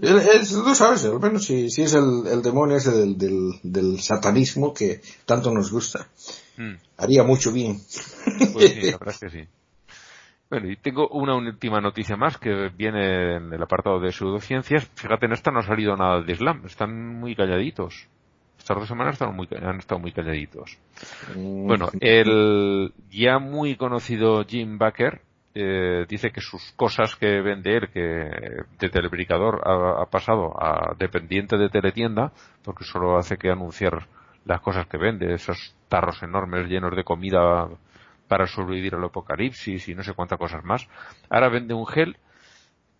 es, 0.00 0.48
tú 0.50 0.74
sabes, 0.76 1.04
al 1.06 1.18
menos 1.18 1.44
si, 1.44 1.70
si 1.70 1.82
es 1.82 1.94
el, 1.94 2.26
el 2.28 2.40
demonio 2.40 2.76
ese 2.76 2.92
del, 2.92 3.18
del, 3.18 3.58
del, 3.64 4.00
satanismo 4.00 4.72
que 4.72 5.00
tanto 5.26 5.52
nos 5.52 5.72
gusta, 5.72 6.06
hmm. 6.56 6.74
haría 6.98 7.22
mucho 7.22 7.52
bien. 7.52 7.78
Pues 8.52 8.72
sí, 8.72 8.90
la 8.90 8.98
verdad 8.98 9.14
es 9.14 9.20
que 9.20 9.30
sí. 9.30 9.48
Bueno, 10.50 10.70
y 10.70 10.76
tengo 10.76 11.08
una 11.08 11.34
última 11.34 11.80
noticia 11.80 12.16
más 12.16 12.38
que 12.38 12.68
viene 12.76 13.36
en 13.36 13.52
el 13.52 13.62
apartado 13.62 13.98
de 13.98 14.12
pseudociencias. 14.12 14.88
Fíjate, 14.94 15.26
en 15.26 15.32
esta 15.32 15.50
no 15.50 15.60
ha 15.60 15.62
salido 15.62 15.96
nada 15.96 16.22
de 16.22 16.32
Islam, 16.32 16.62
están 16.66 17.18
muy 17.18 17.34
calladitos 17.34 18.08
estas 18.64 18.78
dos 18.78 18.88
semanas 18.88 19.20
muy, 19.32 19.46
han 19.60 19.78
estado 19.78 20.00
muy 20.00 20.12
calladitos. 20.12 20.78
Mm. 21.36 21.66
Bueno, 21.66 21.90
el 22.00 22.94
ya 23.10 23.38
muy 23.38 23.76
conocido 23.76 24.42
Jim 24.44 24.78
Baker 24.78 25.20
eh, 25.54 26.06
dice 26.08 26.30
que 26.30 26.40
sus 26.40 26.72
cosas 26.72 27.14
que 27.14 27.42
vende 27.42 27.76
él, 27.76 27.90
que 27.92 28.00
de 28.00 28.88
telebricador 28.88 29.60
ha, 29.64 30.06
pasado 30.06 30.54
a 30.58 30.94
dependiente 30.98 31.58
de 31.58 31.68
teletienda, 31.68 32.32
porque 32.62 32.84
solo 32.84 33.18
hace 33.18 33.36
que 33.36 33.50
anunciar 33.50 34.08
las 34.44 34.60
cosas 34.60 34.86
que 34.86 34.98
vende, 34.98 35.34
esos 35.34 35.74
tarros 35.88 36.22
enormes 36.22 36.68
llenos 36.68 36.94
de 36.94 37.04
comida 37.04 37.68
para 38.28 38.46
sobrevivir 38.46 38.94
al 38.94 39.04
apocalipsis 39.04 39.88
y 39.88 39.94
no 39.94 40.02
sé 40.02 40.12
cuántas 40.14 40.38
cosas 40.38 40.64
más. 40.64 40.88
Ahora 41.30 41.48
vende 41.48 41.74
un 41.74 41.86
gel 41.86 42.16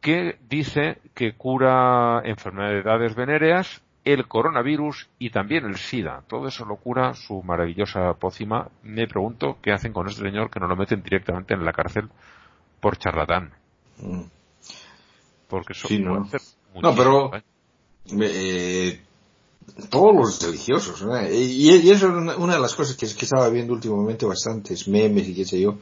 que 0.00 0.38
dice 0.48 0.98
que 1.14 1.34
cura 1.34 2.20
enfermedades 2.24 3.14
venéreas 3.14 3.82
el 4.04 4.28
coronavirus 4.28 5.08
y 5.18 5.30
también 5.30 5.64
el 5.64 5.76
SIDA. 5.76 6.22
Todo 6.28 6.48
eso 6.48 6.66
lo 6.66 6.76
cura 6.76 7.14
su 7.14 7.42
maravillosa 7.42 8.12
pócima. 8.14 8.68
Me 8.82 9.06
pregunto 9.08 9.58
qué 9.62 9.72
hacen 9.72 9.94
con 9.94 10.06
este 10.08 10.22
señor 10.22 10.50
que 10.50 10.60
no 10.60 10.68
lo 10.68 10.76
meten 10.76 11.02
directamente 11.02 11.54
en 11.54 11.64
la 11.64 11.72
cárcel 11.72 12.10
por 12.80 12.98
charlatán. 12.98 13.54
Mm. 13.98 14.24
Porque 15.48 15.72
eso 15.72 15.88
sí, 15.88 16.00
no. 16.00 16.26
no, 16.82 16.94
pero 16.94 17.30
eh, 18.20 19.00
todos 19.90 20.14
los 20.14 20.42
religiosos. 20.42 21.04
Y, 21.32 21.90
eso 21.90 22.08
es 22.08 22.36
una, 22.36 22.54
de 22.54 22.60
las 22.60 22.74
cosas 22.74 22.96
que, 22.96 23.06
estaba 23.06 23.48
viendo 23.48 23.72
últimamente 23.72 24.26
bastantes 24.26 24.88
memes 24.88 25.28
y 25.28 25.34
qué 25.34 25.44
sé 25.44 25.60
yo, 25.60 25.78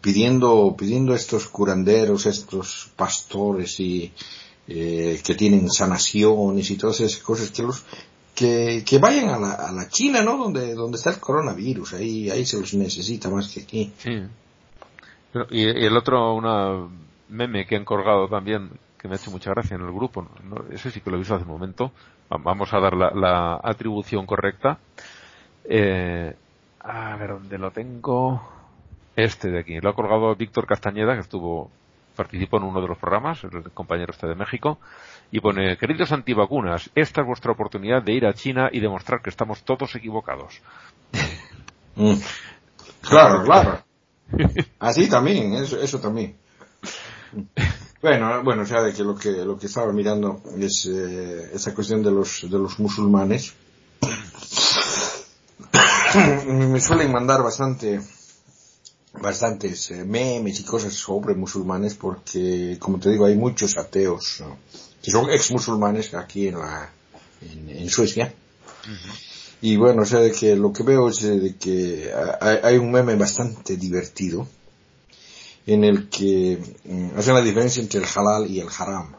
pidiendo, 0.00 0.74
pidiendo 0.76 1.14
estos 1.14 1.48
curanderos, 1.48 2.26
estos 2.26 2.90
pastores 2.96 3.78
y 3.80 4.12
eh, 4.68 5.20
que 5.24 5.34
tienen 5.34 5.70
sanaciones 5.70 6.70
y 6.70 6.76
todas 6.76 7.00
esas 7.00 7.20
cosas 7.22 7.50
que 7.50 7.62
los 7.62 7.84
que, 8.34 8.98
vayan 9.00 9.28
a 9.28 9.38
la, 9.38 9.52
a 9.52 9.72
la 9.72 9.88
China, 9.88 10.22
¿no? 10.22 10.38
Donde, 10.38 10.74
donde 10.74 10.96
está 10.96 11.10
el 11.10 11.20
coronavirus, 11.20 11.94
ahí, 11.94 12.30
ahí 12.30 12.46
se 12.46 12.58
los 12.58 12.72
necesita 12.74 13.28
más 13.28 13.52
que 13.52 13.60
aquí. 13.60 13.92
Sí. 13.98 14.22
y, 15.50 15.62
el 15.62 15.96
otro, 15.96 16.34
una 16.34 16.88
meme 17.28 17.66
que 17.66 17.76
han 17.76 17.84
colgado 17.84 18.28
también, 18.28 18.70
que 18.98 19.08
me 19.08 19.14
ha 19.14 19.18
hecho 19.18 19.30
mucha 19.30 19.50
gracia 19.50 19.76
en 19.76 19.82
el 19.82 19.92
grupo, 19.92 20.26
¿no? 20.44 20.64
ese 20.70 20.90
sí 20.90 21.00
que 21.00 21.10
lo 21.10 21.16
he 21.16 21.18
visto 21.18 21.34
hace 21.34 21.44
un 21.44 21.50
momento, 21.50 21.92
vamos 22.38 22.72
a 22.72 22.80
dar 22.80 22.94
la, 22.94 23.60
atribución 23.62 24.26
correcta. 24.26 24.78
Eh, 25.64 26.34
a 26.80 27.16
ver, 27.16 27.30
¿dónde 27.30 27.58
lo 27.58 27.70
tengo? 27.70 28.42
Este 29.16 29.50
de 29.50 29.60
aquí, 29.60 29.80
lo 29.80 29.90
ha 29.90 29.94
colgado 29.94 30.34
Víctor 30.34 30.66
Castañeda, 30.66 31.14
que 31.14 31.20
estuvo 31.20 31.70
participó 32.16 32.58
en 32.58 32.64
uno 32.64 32.80
de 32.80 32.88
los 32.88 32.98
programas, 32.98 33.42
el 33.44 33.70
compañero 33.72 34.12
este 34.12 34.26
de 34.26 34.34
México, 34.34 34.78
y 35.30 35.40
pone, 35.40 35.76
queridos 35.76 36.12
antivacunas, 36.12 36.90
esta 36.94 37.22
es 37.22 37.26
vuestra 37.26 37.52
oportunidad 37.52 38.02
de 38.02 38.12
ir 38.12 38.26
a 38.26 38.34
China 38.34 38.68
y 38.72 38.80
demostrar 38.80 39.22
que 39.22 39.30
estamos 39.30 39.62
todos 39.62 39.94
equivocados. 39.94 40.60
Mm. 41.96 42.14
Claro, 43.02 43.42
claro. 43.44 43.82
Así 44.78 45.10
también, 45.10 45.54
eso 45.54 46.00
también. 46.00 46.36
Bueno, 48.02 48.42
bueno, 48.42 48.62
o 48.62 48.66
sea, 48.66 48.82
de 48.82 48.94
que 48.94 49.04
lo 49.04 49.14
que 49.14 49.30
lo 49.44 49.58
que 49.58 49.66
estaba 49.66 49.92
mirando 49.92 50.40
es 50.58 50.86
eh, 50.86 51.50
esa 51.52 51.74
cuestión 51.74 52.02
de 52.02 52.10
los 52.10 52.42
de 52.42 52.58
los 52.58 52.78
musulmanes. 52.78 53.52
Me 56.46 56.80
suelen 56.80 57.12
mandar 57.12 57.42
bastante 57.42 58.00
bastantes 59.20 59.90
eh, 59.90 60.04
memes 60.04 60.60
y 60.60 60.64
cosas 60.64 60.94
sobre 60.94 61.34
musulmanes 61.34 61.94
porque, 61.94 62.78
como 62.80 62.98
te 62.98 63.10
digo, 63.10 63.26
hay 63.26 63.36
muchos 63.36 63.76
ateos 63.76 64.42
que 65.02 65.10
son 65.10 65.30
ex 65.30 65.50
musulmanes 65.50 66.14
aquí 66.14 66.48
en 66.48 66.58
la 66.58 66.90
en, 67.42 67.90
Suecia. 67.90 68.32
Y 69.60 69.76
bueno, 69.76 70.02
o 70.02 70.06
sea, 70.06 70.20
de 70.20 70.32
que 70.32 70.56
lo 70.56 70.72
que 70.72 70.82
veo 70.84 71.08
es 71.08 71.22
de 71.22 71.54
que 71.56 72.10
hay, 72.40 72.78
un 72.78 72.90
meme 72.92 73.14
bastante 73.16 73.76
divertido 73.76 74.46
en 75.66 75.84
el 75.84 76.08
que 76.08 76.58
mm, 76.84 77.18
hace 77.18 77.32
la 77.32 77.42
diferencia 77.42 77.82
entre 77.82 78.00
el 78.00 78.06
halal 78.06 78.50
y 78.50 78.60
el 78.60 78.68
haram. 78.76 79.16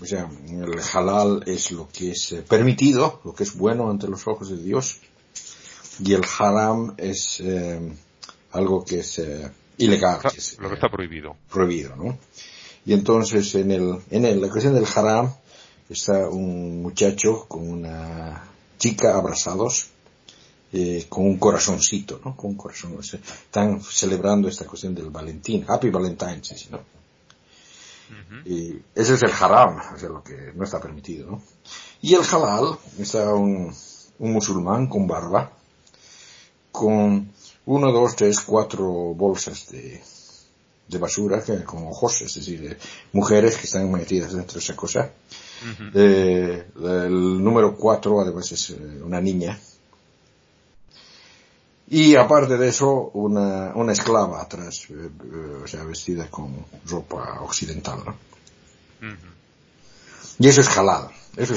O 0.00 0.06
sea, 0.06 0.30
el 0.48 0.80
halal 0.80 1.42
es 1.46 1.72
lo 1.72 1.88
que 1.88 2.12
es 2.12 2.32
eh, 2.32 2.42
permitido, 2.42 3.20
lo 3.22 3.34
que 3.34 3.42
es 3.42 3.54
bueno 3.54 3.90
ante 3.90 4.08
los 4.08 4.26
ojos 4.26 4.48
de 4.48 4.56
Dios, 4.56 5.00
y 6.02 6.14
el 6.14 6.22
haram 6.38 6.94
es 6.96 7.40
eh, 7.40 7.78
algo 8.52 8.82
que 8.82 9.00
es 9.00 9.18
eh, 9.18 9.50
ilegal. 9.76 10.20
lo 10.58 10.68
que 10.68 10.74
está 10.74 10.88
prohibido. 10.88 11.36
Prohibido, 11.50 11.96
¿no? 11.96 12.18
Y 12.86 12.94
entonces 12.94 13.54
en 13.56 13.70
el, 13.70 13.98
en 14.10 14.40
la 14.40 14.48
cuestión 14.48 14.74
del 14.74 14.86
haram 14.94 15.34
está 15.90 16.28
un 16.30 16.80
muchacho 16.80 17.44
con 17.46 17.68
una 17.68 18.48
chica 18.78 19.16
abrazados, 19.16 19.90
eh, 20.72 21.06
con 21.08 21.24
un 21.26 21.38
corazoncito, 21.38 22.20
¿no? 22.24 22.36
Con 22.36 22.50
un 22.50 22.56
corazón. 22.56 22.98
están 23.00 23.82
celebrando 23.82 24.48
esta 24.48 24.66
cuestión 24.66 24.94
del 24.94 25.10
Valentín. 25.10 25.64
Happy 25.66 25.90
Valentine's, 25.90 26.68
¿no? 26.70 26.80
Y 28.44 28.76
ese 28.94 29.14
es 29.14 29.22
el 29.22 29.32
haram, 29.32 29.78
o 29.94 29.98
sea, 29.98 30.08
lo 30.08 30.22
que 30.22 30.52
no 30.54 30.64
está 30.64 30.80
permitido, 30.80 31.30
¿no? 31.30 31.42
Y 32.00 32.14
el 32.14 32.22
halal 32.22 32.78
está 32.98 33.34
un, 33.34 33.74
un 34.18 34.32
musulmán 34.32 34.86
con 34.86 35.06
barba, 35.06 35.52
con 36.72 37.32
uno, 37.66 37.92
dos, 37.92 38.16
tres, 38.16 38.40
cuatro 38.40 38.86
bolsas 39.14 39.68
de, 39.70 40.00
de 40.88 40.98
basura 40.98 41.42
que, 41.42 41.64
con 41.64 41.86
ojos, 41.86 42.22
es 42.22 42.34
decir, 42.34 42.78
mujeres 43.12 43.56
que 43.56 43.66
están 43.66 43.90
metidas 43.90 44.32
dentro 44.32 44.54
de 44.54 44.60
esa 44.60 44.76
cosa. 44.76 45.10
Eh, 45.94 46.66
el 46.76 47.42
número 47.42 47.76
cuatro 47.76 48.20
además 48.20 48.50
es 48.52 48.70
eh, 48.70 49.02
una 49.04 49.20
niña. 49.20 49.58
Y 51.90 52.16
aparte 52.16 52.58
de 52.58 52.68
eso, 52.68 53.10
una, 53.14 53.72
una 53.74 53.92
esclava 53.92 54.42
atrás, 54.42 54.88
eh, 54.90 55.08
o 55.64 55.66
sea, 55.66 55.84
vestida 55.84 56.30
con 56.30 56.66
ropa 56.86 57.40
occidental, 57.40 58.00
¿no? 58.04 58.14
Y 60.38 60.48
eso 60.48 60.60
es 60.60 60.76
halal. 60.76 61.08
Eso, 61.36 61.54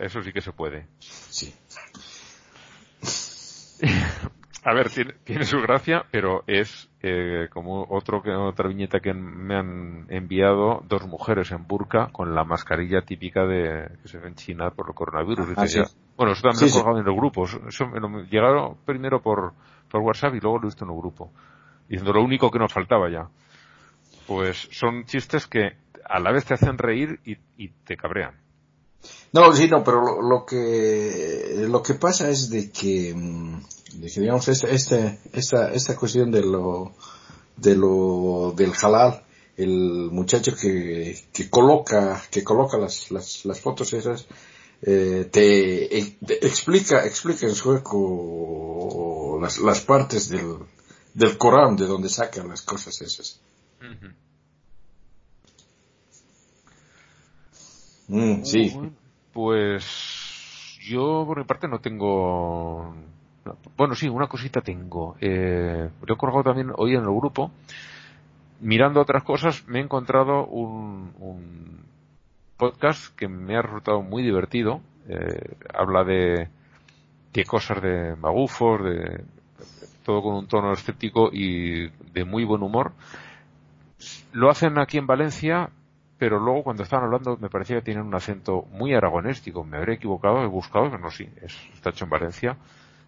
eso 0.00 0.22
sí 0.22 0.32
que 0.32 0.40
se 0.40 0.52
puede. 0.52 0.86
Sí. 1.00 1.54
A 4.66 4.72
ver, 4.72 4.88
tiene, 5.24 5.44
su 5.44 5.60
gracia, 5.60 6.06
pero 6.10 6.42
es 6.46 6.90
eh, 7.02 7.48
como 7.52 7.86
otro 7.90 8.22
que 8.22 8.30
otra 8.30 8.66
viñeta 8.66 8.98
que 8.98 9.12
me 9.12 9.56
han 9.56 10.06
enviado 10.08 10.82
dos 10.88 11.06
mujeres 11.06 11.52
en 11.52 11.66
burka 11.66 12.08
con 12.12 12.34
la 12.34 12.44
mascarilla 12.44 13.02
típica 13.02 13.44
de 13.44 13.90
que 14.00 14.08
se 14.08 14.18
ve 14.18 14.28
en 14.28 14.36
China 14.36 14.70
por 14.70 14.88
el 14.88 14.94
coronavirus. 14.94 15.46
Ah, 15.58 15.66
bueno, 16.16 16.32
eso 16.32 16.48
también 16.48 16.62
lo 16.62 16.66
he 16.66 16.72
colgado 16.72 16.98
en 16.98 17.04
los 17.04 17.14
grupos. 17.14 17.60
Eso 17.68 17.86
me 17.88 18.24
llegaron 18.24 18.78
primero 18.86 19.20
por, 19.20 19.52
por 19.90 20.00
WhatsApp 20.00 20.34
y 20.34 20.40
luego 20.40 20.56
lo 20.56 20.64
he 20.64 20.68
visto 20.68 20.86
en 20.86 20.90
el 20.92 20.96
grupo. 20.96 21.30
Diciendo 21.86 22.14
lo 22.14 22.22
único 22.22 22.50
que 22.50 22.58
nos 22.58 22.72
faltaba 22.72 23.10
ya. 23.10 23.28
Pues 24.26 24.66
son 24.72 25.04
chistes 25.04 25.46
que 25.46 25.76
a 26.08 26.18
la 26.20 26.32
vez 26.32 26.46
te 26.46 26.54
hacen 26.54 26.78
reír 26.78 27.20
y, 27.26 27.36
y 27.58 27.68
te 27.84 27.98
cabrean. 27.98 28.43
No, 29.32 29.52
sí, 29.54 29.68
no, 29.68 29.82
pero 29.82 30.22
lo, 30.22 30.46
que 30.46 31.66
lo 31.68 31.82
que 31.82 31.94
pasa 31.94 32.30
es 32.30 32.50
de 32.50 32.70
que, 32.70 33.12
mm, 33.14 33.62
de 33.94 34.10
que 34.10 34.20
digamos 34.20 34.46
este, 34.48 34.74
este, 34.74 35.18
esta 35.32 35.72
esta 35.72 35.96
cuestión 35.96 36.30
de 36.30 36.42
lo 36.42 36.92
de 37.56 37.74
lo 37.74 38.54
del 38.56 38.72
halal, 38.80 39.24
el 39.56 40.10
muchacho 40.12 40.54
que, 40.54 41.18
que 41.32 41.50
coloca 41.50 42.22
que 42.30 42.44
coloca 42.44 42.78
las, 42.78 43.10
las, 43.10 43.44
las 43.44 43.60
fotos 43.60 43.92
esas 43.92 44.26
eh, 44.82 45.28
te, 45.30 45.98
explica 46.46 47.04
explica 47.04 47.46
en 47.46 47.54
sueco 47.54 49.38
las, 49.40 49.58
las 49.58 49.80
partes 49.80 50.28
del 50.28 50.58
del 51.14 51.38
Corán 51.38 51.76
de 51.76 51.86
donde 51.86 52.08
sacan 52.08 52.48
las 52.48 52.62
cosas 52.62 53.00
esas. 53.00 53.40
Mm, 58.08 58.42
sí. 58.42 58.72
Pues 59.32 60.78
yo 60.82 61.24
por 61.26 61.38
mi 61.38 61.44
parte 61.44 61.68
no 61.68 61.78
tengo... 61.78 62.94
Bueno, 63.76 63.94
sí, 63.94 64.08
una 64.08 64.26
cosita 64.26 64.60
tengo. 64.60 65.16
Eh, 65.20 65.90
lo 66.06 66.14
he 66.14 66.16
colgado 66.16 66.44
también 66.44 66.72
hoy 66.76 66.94
en 66.94 67.02
el 67.02 67.14
grupo. 67.14 67.50
Mirando 68.60 69.00
otras 69.00 69.22
cosas, 69.22 69.66
me 69.66 69.80
he 69.80 69.82
encontrado 69.82 70.46
un, 70.46 71.12
un 71.18 71.84
podcast 72.56 73.14
que 73.16 73.28
me 73.28 73.56
ha 73.56 73.62
resultado 73.62 74.00
muy 74.02 74.22
divertido. 74.22 74.80
Eh, 75.08 75.56
habla 75.74 76.04
de, 76.04 76.48
de 77.34 77.44
cosas 77.44 77.82
de 77.82 78.16
magufos, 78.16 78.82
de 78.82 79.24
todo 80.04 80.22
con 80.22 80.36
un 80.36 80.46
tono 80.46 80.72
escéptico 80.72 81.30
y 81.32 81.88
de 82.12 82.24
muy 82.24 82.44
buen 82.44 82.62
humor. 82.62 82.92
Lo 84.32 84.50
hacen 84.50 84.78
aquí 84.78 84.98
en 84.98 85.06
Valencia, 85.06 85.70
pero 86.24 86.40
luego 86.40 86.62
cuando 86.62 86.84
estaban 86.84 87.04
hablando 87.04 87.36
me 87.36 87.50
parecía 87.50 87.76
que 87.76 87.82
tienen 87.82 88.06
un 88.06 88.14
acento 88.14 88.62
muy 88.70 88.94
aragonéstico. 88.94 89.62
Me 89.62 89.76
habré 89.76 89.96
equivocado, 89.96 90.42
he 90.42 90.46
buscado, 90.46 90.86
pero 90.86 91.02
no, 91.02 91.10
sí, 91.10 91.28
está 91.74 91.90
hecho 91.90 92.04
en 92.04 92.10
Valencia. 92.10 92.56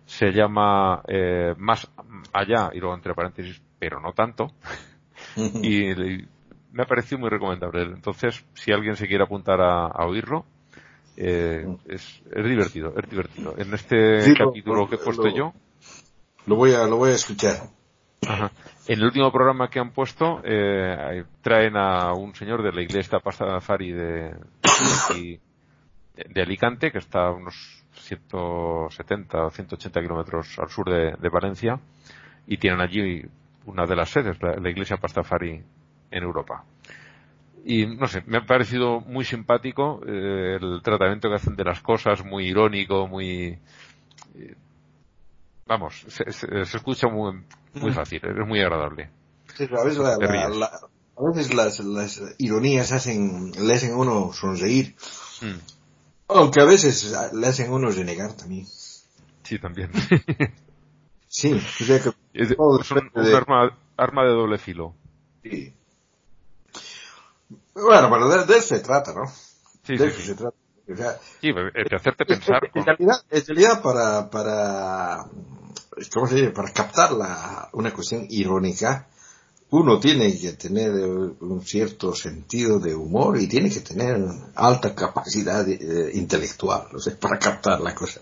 Se 0.05 0.33
llama 0.33 1.01
eh, 1.09 1.55
Más 1.57 1.91
Allá, 2.35 2.69
y 2.75 2.79
luego 2.79 2.95
entre 2.95 3.15
paréntesis, 3.15 3.63
pero 3.79 4.01
no 4.01 4.13
tanto. 4.13 4.53
y, 5.37 5.95
me 6.73 6.83
ha 6.83 6.87
parecido 6.87 7.21
muy 7.21 7.31
recomendable. 7.31 7.85
Entonces, 7.85 8.45
si 8.53 8.71
alguien 8.71 8.97
se 8.97 9.09
quiere 9.09 9.25
apuntar 9.25 9.63
a, 9.63 10.05
oírlo, 10.05 10.45
eh, 11.17 11.67
es, 11.87 12.23
es, 12.31 12.45
divertido, 12.45 12.93
es 12.99 13.09
divertido. 13.09 13.55
En 13.57 13.73
este 13.73 14.35
capítulo 14.37 14.91
que 14.91 14.97
he 14.97 14.99
puesto 14.99 15.35
yo. 15.35 15.55
Lo 16.45 16.57
voy 16.57 16.75
a, 16.75 16.87
lo 16.87 16.99
voy 16.99 17.13
a 17.13 17.15
escuchar. 17.15 17.71
En 18.23 18.99
el 18.99 19.05
último 19.05 19.31
programa 19.31 19.69
que 19.69 19.79
han 19.79 19.91
puesto, 19.91 20.41
eh, 20.45 21.25
traen 21.43 21.77
a 21.77 22.13
un 22.13 22.35
señor 22.35 22.63
de 22.63 22.73
la 22.73 22.83
iglesia 22.83 23.19
Pastafari 23.21 23.93
de, 23.93 24.35
de 26.15 26.43
Alicante, 26.43 26.91
que 26.91 26.99
está 26.99 27.27
a 27.27 27.33
unos 27.33 27.85
170 27.95 29.45
o 29.45 29.51
180 29.51 30.01
kilómetros 30.01 30.59
al 30.59 30.69
sur 30.69 30.89
de, 30.89 31.29
Valencia, 31.29 31.79
y 32.47 32.57
tienen 32.59 32.81
allí 32.81 33.23
una 33.67 33.87
de 33.87 33.97
las 33.97 34.11
sedes, 34.11 34.41
la, 34.41 34.71
iglesia 34.71 34.97
Pastafari 34.97 35.63
en 36.11 36.23
Europa. 36.23 36.65
Y 37.65 37.87
no 37.87 38.07
sé, 38.07 38.23
me 38.27 38.39
ha 38.39 38.47
parecido 38.47 39.01
muy 39.01 39.25
simpático 39.25 40.01
eh, 40.07 40.59
el 40.61 40.81
tratamiento 40.83 41.29
que 41.29 41.35
hacen 41.35 41.57
de 41.57 41.65
las 41.65 41.81
cosas, 41.81 42.25
muy 42.25 42.47
irónico, 42.47 43.09
muy. 43.09 43.59
Eh, 44.37 44.55
vamos, 45.67 46.05
se, 46.07 46.31
se, 46.31 46.63
escucha 46.63 47.09
muy, 47.09 47.43
muy 47.81 47.93
fácil, 47.93 48.21
es 48.25 48.47
muy 48.47 48.61
agradable. 48.61 49.11
a 49.59 49.85
veces, 49.85 51.55
las, 51.55 51.81
las, 51.81 52.23
ironías 52.39 52.93
hacen, 52.93 53.53
le 53.53 53.75
hacen 53.75 53.93
a 53.93 53.97
uno 53.97 54.33
sonreír. 54.33 54.95
Mm. 55.41 55.59
Aunque 56.29 56.61
a 56.61 56.65
veces 56.65 57.15
le 57.33 57.47
hacen 57.47 57.71
a 57.71 57.75
uno 57.75 57.91
renegar 57.91 58.33
también. 58.35 58.67
Sí, 59.43 59.59
también. 59.61 59.91
sí, 61.29 61.61
es 62.35 62.55
un, 62.59 63.35
arma, 63.35 63.79
arma 63.97 64.25
de 64.25 64.31
doble 64.31 64.59
filo. 64.59 64.95
Sí. 65.43 65.73
Bueno, 67.75 68.11
pero 68.11 68.29
de, 68.29 68.57
eso 68.57 68.77
se 68.77 68.81
trata, 68.81 69.13
¿no? 69.15 69.27
Sí, 69.85 69.97
de 69.97 70.07
eso 70.07 70.21
se 70.21 70.35
trata. 70.35 70.57
sí, 71.41 71.53
de 71.53 71.97
hacerte 71.97 72.25
pensar. 72.25 72.71
En, 72.75 72.85
realidad, 72.85 73.17
en 73.31 73.47
realidad 73.47 73.83
para, 73.83 74.31
para 74.31 75.27
¿cómo 76.13 76.27
se 76.27 76.37
dice? 76.37 76.51
Para 76.51 76.73
captar 76.73 77.13
la, 77.13 77.69
una 77.73 77.93
cuestión 77.93 78.27
irónica, 78.29 79.09
uno 79.71 79.99
tiene 79.99 80.39
que 80.39 80.53
tener 80.53 80.93
un 80.93 81.63
cierto 81.65 82.15
sentido 82.15 82.79
de 82.79 82.95
humor 82.95 83.41
y 83.41 83.49
tiene 83.49 83.69
que 83.69 83.81
tener 83.81 84.25
alta 84.55 84.95
capacidad 84.95 85.69
eh, 85.69 86.11
intelectual, 86.15 86.87
o 86.95 86.99
sea, 86.99 87.19
para 87.19 87.39
captar 87.39 87.81
la 87.81 87.95
cosa. 87.95 88.21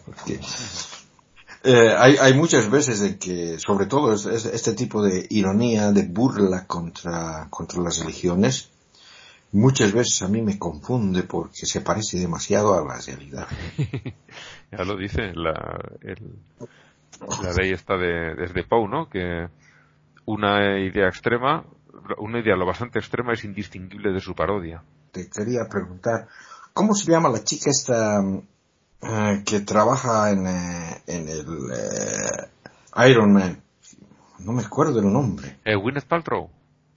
Eh, 1.62 1.94
hay, 1.96 2.16
hay 2.16 2.34
muchas 2.34 2.70
veces 2.70 3.00
en 3.02 3.18
que, 3.18 3.58
sobre 3.58 3.86
todo 3.86 4.14
este 4.14 4.72
tipo 4.72 5.02
de 5.02 5.26
ironía, 5.30 5.92
de 5.92 6.02
burla 6.02 6.66
contra, 6.66 7.46
contra 7.50 7.82
las 7.82 7.98
religiones, 7.98 8.70
muchas 9.52 9.92
veces 9.92 10.22
a 10.22 10.28
mí 10.28 10.42
me 10.42 10.58
confunde 10.58 11.22
porque 11.22 11.66
se 11.66 11.80
parece 11.80 12.18
demasiado 12.18 12.74
a 12.74 12.84
la 12.84 13.00
realidad. 13.00 13.46
ya 14.72 14.84
lo 14.84 14.96
dice 14.96 15.32
la, 15.34 15.78
el, 16.02 16.38
la 17.42 17.52
ley 17.52 17.72
está 17.72 17.96
de, 17.96 18.34
desde 18.34 18.64
Pau, 18.64 18.88
¿no? 18.88 19.08
Que 19.08 19.48
una 20.26 20.78
idea 20.78 21.08
extrema 21.08 21.64
una 22.18 22.40
idea 22.40 22.56
lo 22.56 22.66
bastante 22.66 22.98
extrema 22.98 23.32
es 23.32 23.44
indistinguible 23.44 24.12
de 24.12 24.20
su 24.20 24.34
parodia. 24.34 24.82
Te 25.12 25.28
quería 25.28 25.66
preguntar, 25.70 26.28
¿cómo 26.72 26.94
se 26.94 27.10
llama 27.10 27.28
la 27.28 27.42
chica 27.42 27.70
esta 27.70 28.20
eh, 29.02 29.42
que 29.46 29.60
trabaja 29.60 30.30
en, 30.30 30.46
eh, 30.46 31.02
en 31.06 31.28
el 31.28 31.46
eh, 31.72 33.08
Iron 33.10 33.32
Man? 33.32 33.62
No 34.40 34.52
me 34.52 34.62
acuerdo 34.62 35.00
del 35.00 35.12
nombre. 35.12 35.58
Gwyneth 35.64 36.06
Paltrow. 36.06 36.50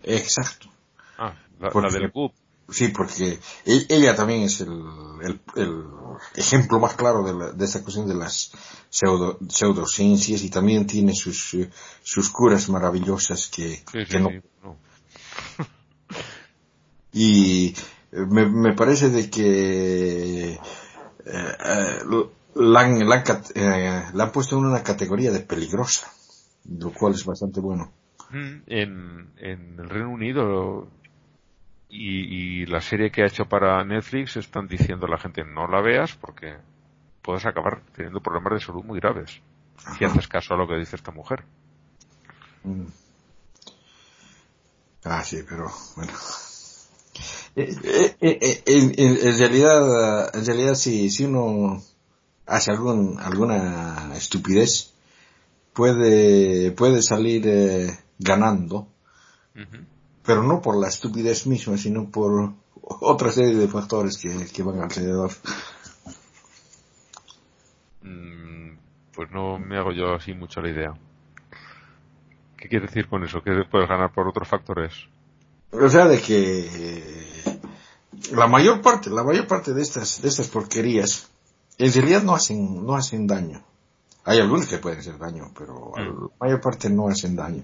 Exacto. 0.04 0.68
Ah, 1.18 1.34
la, 1.60 1.70
del 1.90 2.12
Coop. 2.12 2.34
Sí, 2.70 2.90
porque 2.90 3.40
e, 3.66 3.86
ella 3.90 4.16
también 4.16 4.42
es 4.42 4.60
el, 4.62 4.84
el, 5.56 5.84
ejemplo 6.36 6.80
más 6.80 6.96
claro 6.96 7.24
de, 7.24 7.34
la, 7.34 7.52
de 7.52 7.66
esta 7.66 7.82
cuestión 7.82 8.08
de 8.08 8.16
las 8.16 8.52
pseudo, 8.90 9.40
pseudociencias 9.48 10.44
y 10.44 10.50
también 10.50 10.86
tiene 10.86 11.14
sus, 11.14 11.56
sus 12.04 12.30
curas 12.30 12.68
maravillosas 12.70 13.48
que, 13.48 13.84
que 14.10 14.20
no. 14.20 14.30
y 17.14 17.74
me, 18.12 18.46
me, 18.48 18.74
parece 18.74 19.10
de 19.10 19.30
que 19.30 20.54
eh, 20.54 20.60
eh, 21.26 22.00
la, 22.56 22.82
han, 22.82 23.08
la, 23.08 23.24
eh, 23.56 24.04
la, 24.14 24.24
han, 24.24 24.32
puesto 24.32 24.58
en 24.58 24.66
una 24.66 24.84
categoría 24.84 25.32
de 25.32 25.40
peligrosa, 25.40 26.12
lo 26.66 26.92
cual 26.92 27.14
es 27.14 27.26
bastante 27.26 27.60
bueno. 27.60 27.92
Mm, 28.30 28.58
en, 28.68 29.32
en 29.38 29.80
el 29.80 29.90
Reino 29.90 30.10
Unido 30.10 30.90
y, 31.90 32.62
y, 32.62 32.66
la 32.66 32.82
serie 32.82 33.12
que 33.12 33.24
ha 33.24 33.28
hecho 33.28 33.46
para 33.46 33.84
Netflix 33.84 34.38
están 34.38 34.68
diciendo 34.68 35.06
a 35.06 35.10
la 35.10 35.18
gente 35.18 35.44
no 35.46 35.68
la 35.68 35.82
veas 35.82 36.16
porque 36.16 36.58
puedes 37.22 37.46
acabar 37.46 37.82
teniendo 37.96 38.22
problemas 38.22 38.54
de 38.54 38.66
salud 38.66 38.84
muy 38.84 39.00
graves 39.00 39.42
si 39.98 40.06
haces 40.06 40.28
caso 40.28 40.54
a 40.54 40.58
lo 40.58 40.68
que 40.68 40.76
dice 40.76 40.96
esta 40.96 41.12
mujer. 41.12 41.44
Mm. 42.64 42.86
Ah, 45.04 45.24
sí, 45.24 45.38
pero 45.48 45.72
bueno. 45.96 46.14
Eh, 47.56 47.76
eh, 47.84 48.18
eh, 48.22 48.64
en, 48.66 48.94
en, 48.98 49.38
realidad, 49.40 50.36
en 50.36 50.46
realidad 50.46 50.76
si, 50.76 51.10
si 51.10 51.26
uno 51.26 51.82
hace 52.46 52.72
algún, 52.72 53.20
alguna 53.20 54.14
estupidez, 54.16 54.94
puede, 55.74 56.72
puede 56.72 57.02
salir 57.02 57.98
ganando 58.20 58.88
pero 60.28 60.44
no 60.44 60.62
por 60.62 60.76
la 60.78 60.90
estupidez 60.90 61.48
misma, 61.48 61.78
sino 61.78 62.12
por 62.12 62.54
otra 62.82 63.32
serie 63.32 63.56
de 63.56 63.70
factores 63.70 64.18
que, 64.18 64.46
que 64.54 64.62
van 64.62 64.82
alrededor. 64.82 65.32
Mm, 68.02 68.78
pues 69.16 69.32
no 69.32 69.58
me 69.58 69.78
hago 69.78 69.94
yo 69.94 70.14
así 70.14 70.34
mucho 70.34 70.62
la 70.62 70.70
idea. 70.70 70.94
¿Qué 72.58 72.68
quiere 72.68 72.88
decir 72.88 73.08
con 73.08 73.24
eso? 73.24 73.42
¿Que 73.42 73.64
puedes 73.72 73.88
ganar 73.88 74.12
por 74.12 74.28
otros 74.28 74.50
factores? 74.50 74.94
O 75.72 75.88
sea, 75.88 76.08
de 76.08 76.20
que 76.20 77.62
la 78.34 78.48
mayor 78.48 78.82
parte, 78.82 79.10
la 79.10 79.24
mayor 79.24 79.48
parte 79.48 79.74
de 79.74 79.82
estas, 79.82 80.22
de 80.22 80.28
estas 80.28 80.50
porquerías, 80.50 81.30
en 81.78 81.94
realidad 81.94 82.24
no 82.24 82.36
hacen, 82.36 82.86
no 82.86 82.96
hacen 82.96 83.28
daño. 83.28 83.64
Hay 84.26 84.40
algunos 84.40 84.68
que 84.68 84.78
pueden 84.80 85.00
hacer 85.00 85.18
daño, 85.18 85.52
pero 85.58 85.94
la 85.96 86.04
mm. 86.04 86.30
mayor 86.42 86.60
parte 86.60 86.90
no 86.90 87.08
hacen 87.08 87.38
daño. 87.38 87.64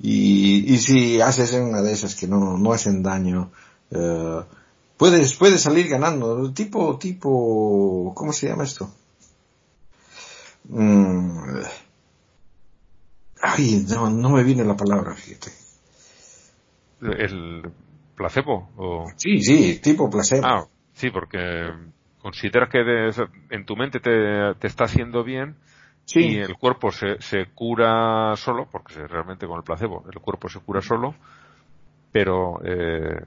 Y, 0.00 0.74
y 0.74 0.78
si 0.78 1.20
haces 1.20 1.52
una 1.54 1.80
de 1.82 1.92
esas 1.92 2.14
que 2.14 2.26
no, 2.26 2.58
no 2.58 2.72
hacen 2.72 3.02
daño, 3.02 3.50
eh, 3.90 4.40
puedes, 4.96 5.34
puedes 5.36 5.60
salir 5.62 5.88
ganando. 5.88 6.52
Tipo, 6.52 6.98
tipo, 6.98 8.12
¿cómo 8.14 8.32
se 8.32 8.48
llama 8.48 8.64
esto? 8.64 8.90
Mm, 10.68 11.62
ay, 13.42 13.86
no, 13.88 14.10
no 14.10 14.30
me 14.30 14.42
viene 14.42 14.64
la 14.64 14.76
palabra, 14.76 15.14
fíjate. 15.14 15.50
¿El 17.00 17.70
placebo? 18.16 18.70
O... 18.76 19.06
Sí, 19.16 19.40
sí, 19.42 19.78
tipo 19.80 20.08
placebo. 20.08 20.46
Ah, 20.46 20.66
sí, 20.94 21.10
porque 21.10 21.70
consideras 22.20 22.70
que 22.70 22.78
en 23.50 23.66
tu 23.66 23.76
mente 23.76 24.00
te, 24.00 24.10
te 24.58 24.66
está 24.66 24.84
haciendo 24.84 25.22
bien 25.22 25.56
y 26.06 26.36
el 26.36 26.56
cuerpo 26.56 26.92
se, 26.92 27.20
se 27.20 27.46
cura 27.54 28.34
solo, 28.36 28.68
porque 28.70 29.06
realmente 29.06 29.46
con 29.46 29.56
el 29.56 29.64
placebo 29.64 30.04
el 30.12 30.20
cuerpo 30.20 30.48
se 30.48 30.60
cura 30.60 30.80
solo, 30.80 31.14
pero 32.12 32.60
eh, 32.64 33.24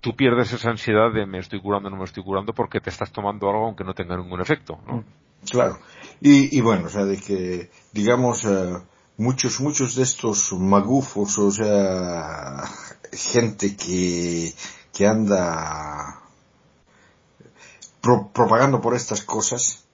tú 0.00 0.14
pierdes 0.16 0.52
esa 0.52 0.70
ansiedad 0.70 1.12
de 1.12 1.26
me 1.26 1.38
estoy 1.38 1.60
curando 1.60 1.88
o 1.88 1.90
no 1.90 1.96
me 1.96 2.04
estoy 2.04 2.22
curando 2.22 2.52
porque 2.52 2.80
te 2.80 2.90
estás 2.90 3.12
tomando 3.12 3.48
algo 3.48 3.66
aunque 3.66 3.84
no 3.84 3.94
tenga 3.94 4.16
ningún 4.16 4.40
efecto. 4.40 4.78
¿no? 4.86 4.96
Mm, 4.96 5.04
claro. 5.50 5.78
Y, 6.20 6.56
y 6.56 6.60
bueno, 6.60 6.86
o 6.86 6.90
sea, 6.90 7.04
de 7.04 7.18
que, 7.18 7.70
digamos, 7.92 8.44
eh, 8.44 8.76
muchos, 9.16 9.60
muchos 9.60 9.94
de 9.94 10.02
estos 10.02 10.52
magufos, 10.52 11.38
o 11.38 11.50
sea, 11.50 12.64
gente 13.12 13.76
que, 13.76 14.52
que 14.92 15.06
anda 15.06 16.20
propagando 18.00 18.80
por 18.80 18.96
estas 18.96 19.22
cosas, 19.22 19.86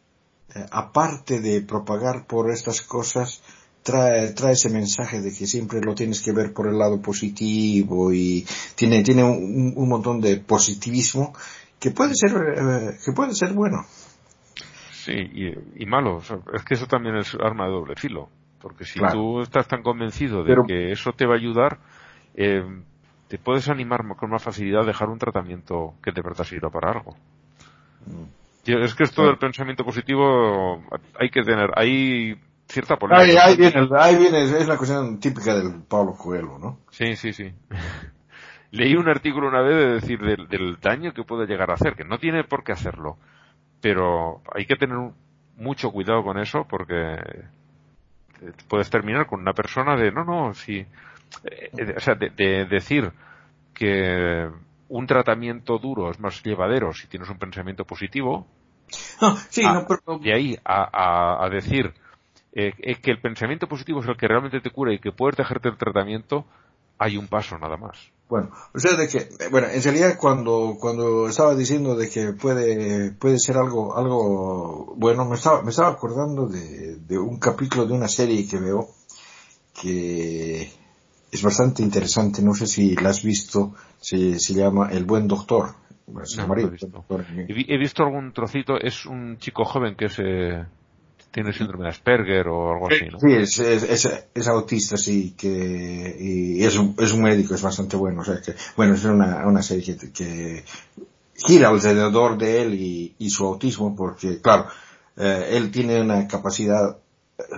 aparte 0.71 1.41
de 1.41 1.61
propagar 1.61 2.27
por 2.27 2.51
estas 2.51 2.83
cosas, 2.83 3.43
trae, 3.83 4.33
trae 4.33 4.53
ese 4.53 4.71
mensaje 4.71 5.21
de 5.21 5.35
que 5.35 5.47
siempre 5.47 5.81
lo 5.81 5.95
tienes 5.95 6.23
que 6.23 6.33
ver 6.33 6.53
por 6.53 6.69
el 6.69 6.79
lado 6.79 7.01
positivo 7.01 8.13
y 8.13 8.47
tiene, 8.75 9.03
tiene 9.03 9.25
un, 9.25 9.73
un 9.77 9.89
montón 9.89 10.21
de 10.21 10.39
positivismo 10.39 11.33
que 11.79 11.91
puede 11.91 12.15
ser, 12.15 12.33
eh, 12.33 12.99
que 13.05 13.13
puede 13.13 13.35
ser 13.35 13.53
bueno. 13.53 13.85
Sí, 14.93 15.13
y, 15.13 15.83
y 15.83 15.87
malo. 15.87 16.21
es 16.53 16.65
que 16.65 16.75
eso 16.75 16.87
también 16.87 17.17
es 17.17 17.35
arma 17.35 17.67
de 17.67 17.73
doble 17.73 17.95
filo. 17.97 18.29
Porque 18.61 18.85
si 18.85 18.99
tú 19.13 19.41
estás 19.41 19.69
tan 19.69 19.83
convencido 19.83 20.43
de 20.43 20.57
que 20.67 20.91
eso 20.91 21.13
te 21.13 21.27
va 21.27 21.35
a 21.35 21.39
ayudar, 21.39 21.79
eh, 22.35 22.65
te 23.29 23.39
puedes 23.39 23.69
animar 23.69 24.05
con 24.17 24.31
más 24.31 24.43
facilidad 24.43 24.83
a 24.83 24.87
dejar 24.87 25.09
un 25.09 25.19
tratamiento 25.19 25.95
que 26.03 26.11
de 26.11 26.23
verdad 26.23 26.45
sirva 26.45 26.69
para 26.69 26.91
algo. 26.91 27.15
Mm. 28.07 28.38
Es 28.73 28.95
que 28.95 29.05
esto 29.05 29.27
del 29.27 29.39
pensamiento 29.39 29.85
positivo 29.85 30.83
hay 31.19 31.31
que 31.31 31.43
tener, 31.43 31.71
hay 31.75 32.39
cierta 32.69 32.97
polémica. 32.97 33.47
Ahí, 33.47 33.57
viene, 33.57 33.89
ahí 33.99 34.17
viene, 34.17 34.43
es 34.43 34.69
la 34.69 34.77
cuestión 34.77 35.19
típica 35.19 35.55
del 35.55 35.83
Pablo 35.83 36.15
Coelho, 36.15 36.59
¿no? 36.59 36.79
Sí, 36.91 37.17
sí, 37.17 37.33
sí. 37.33 37.53
Leí 38.71 38.95
un 38.95 39.09
artículo 39.09 39.49
una 39.49 39.63
vez 39.63 39.77
de 39.77 39.93
decir 39.95 40.21
del, 40.21 40.79
daño 40.81 41.15
que 41.15 41.25
puede 41.25 41.47
llegar 41.47 41.71
a 41.71 41.75
hacer, 41.75 41.95
que 41.95 42.05
no 42.05 42.19
tiene 42.19 42.45
por 42.45 42.63
qué 42.63 42.73
hacerlo, 42.73 43.17
pero 43.81 44.43
hay 44.55 44.67
que 44.67 44.77
tener 44.77 44.99
mucho 45.57 45.91
cuidado 45.91 46.23
con 46.23 46.39
eso 46.39 46.67
porque 46.69 47.17
puedes 48.69 48.91
terminar 48.91 49.27
con 49.27 49.41
una 49.41 49.55
persona 49.55 49.97
de, 49.97 50.13
no, 50.13 50.25
no, 50.25 50.53
sí, 50.53 50.77
eh, 51.45 51.71
eh, 51.79 51.95
o 51.97 52.01
sea, 52.01 52.15
de 52.15 52.67
decir 52.67 53.11
que 53.73 54.51
un 54.89 55.07
tratamiento 55.07 55.79
duro 55.79 56.11
es 56.11 56.19
más 56.19 56.43
llevadero 56.43 56.93
si 56.93 57.07
tienes 57.07 57.29
un 57.29 57.39
pensamiento 57.39 57.85
positivo. 57.85 58.47
No, 59.21 59.37
sí, 59.51 59.65
a, 59.65 59.73
no, 59.73 59.87
pero... 59.87 60.19
De 60.19 60.33
ahí 60.33 60.59
a, 60.65 61.45
a, 61.45 61.49
decir 61.51 61.93
eh, 62.53 62.73
que 63.03 63.11
el 63.11 63.21
pensamiento 63.21 63.69
positivo 63.69 64.01
es 64.01 64.09
el 64.09 64.17
que 64.17 64.29
realmente 64.29 64.61
te 64.61 64.71
cura 64.71 64.93
y 64.93 64.99
que 64.99 65.13
puedes 65.13 65.37
dejarte 65.37 65.69
el 65.69 65.77
tratamiento, 65.77 66.45
hay 66.99 67.17
un 67.17 67.29
paso 67.29 67.59
nada 67.59 67.77
más. 67.77 67.97
Bueno, 68.29 68.51
o 68.75 68.79
sea, 68.79 68.95
de 68.95 69.09
que, 69.09 69.29
bueno, 69.51 69.69
en 69.69 69.83
realidad 69.83 70.19
cuando, 70.19 70.77
cuando 70.79 71.29
estaba 71.29 71.55
diciendo 71.55 71.97
de 71.97 72.11
que 72.11 72.33
puede, 72.33 73.13
puede 73.13 73.39
ser 73.39 73.57
algo, 73.57 73.97
algo, 73.97 74.95
bueno, 74.97 75.25
me 75.25 75.37
estaba, 75.37 75.63
me 75.63 75.71
estaba 75.71 75.89
acordando 75.89 76.47
de, 76.47 76.97
de 76.97 77.19
un 77.19 77.39
capítulo 77.39 77.87
de 77.87 77.95
una 77.95 78.09
serie 78.09 78.47
que 78.47 78.59
veo 78.59 78.91
que 79.81 80.71
es 81.31 81.43
bastante 81.43 81.83
interesante, 81.83 82.43
no 82.43 82.55
sé 82.55 82.67
si 82.67 82.97
la 82.97 83.11
has 83.11 83.23
visto, 83.23 83.75
se, 84.01 84.39
se 84.39 84.55
llama 84.55 84.91
El 84.91 85.05
Buen 85.05 85.29
Doctor. 85.29 85.75
He, 87.49 87.79
visto. 87.79 88.03
algún 88.03 88.33
trocito, 88.33 88.79
es 88.81 89.07
un 89.07 89.39
chico 89.39 89.65
joven 89.65 89.95
que 89.95 90.09
se 90.09 90.65
tiene 91.31 91.53
síndrome 91.53 91.85
de 91.85 91.91
Asperger 91.91 92.49
o 92.49 92.73
algo 92.73 92.89
así, 92.89 93.05
¿no? 93.11 93.19
Sí, 93.19 93.33
es, 93.33 93.59
es, 93.59 94.29
es, 94.35 94.49
autista, 94.49 94.97
sí, 94.97 95.35
que, 95.37 96.17
y 96.19 96.65
es 96.65 96.77
un, 96.77 96.95
es 96.99 97.13
un 97.13 97.23
médico, 97.23 97.55
es 97.55 97.63
bastante 97.63 97.97
bueno, 97.97 98.23
o 98.23 98.25
sea 98.25 98.41
que, 98.41 98.55
bueno, 98.77 98.95
es 98.95 99.05
una, 99.05 99.47
una 99.47 99.63
serie 99.63 99.97
que, 99.97 100.13
que 100.13 100.65
gira 101.35 101.69
alrededor 101.69 102.39
de 102.39 102.63
él 102.63 102.75
y, 102.75 103.15
y 103.19 103.31
su 103.31 103.45
autismo, 103.45 103.95
porque, 103.95 104.41
claro, 104.41 104.67
eh, 105.17 105.51
él 105.53 105.71
tiene 105.71 106.01
una 106.01 106.27
capacidad 106.27 106.97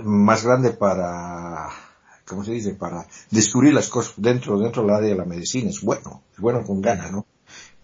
más 0.03 0.45
grande 0.45 0.71
para 0.73 1.69
¿cómo 2.31 2.45
se 2.45 2.53
dice? 2.53 2.75
Para 2.75 3.07
descubrir 3.31 3.75
las 3.75 3.89
cosas 3.89 4.15
dentro, 4.17 4.57
dentro 4.59 4.83
del 4.83 4.95
área 4.95 5.11
de 5.11 5.17
la 5.17 5.25
medicina. 5.25 5.69
Es 5.69 5.83
bueno, 5.83 6.23
es 6.33 6.39
bueno 6.39 6.63
con 6.65 6.81
ganas, 6.81 7.11
¿no? 7.11 7.27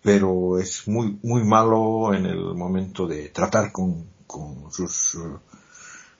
Pero 0.07 0.57
es 0.61 0.87
muy, 0.87 1.19
muy 1.25 1.43
malo 1.43 2.15
en 2.15 2.27
el 2.27 2.55
momento 2.55 3.09
de 3.09 3.31
tratar 3.31 3.73
con, 3.73 4.07
con 4.25 4.71
sus, 4.71 5.19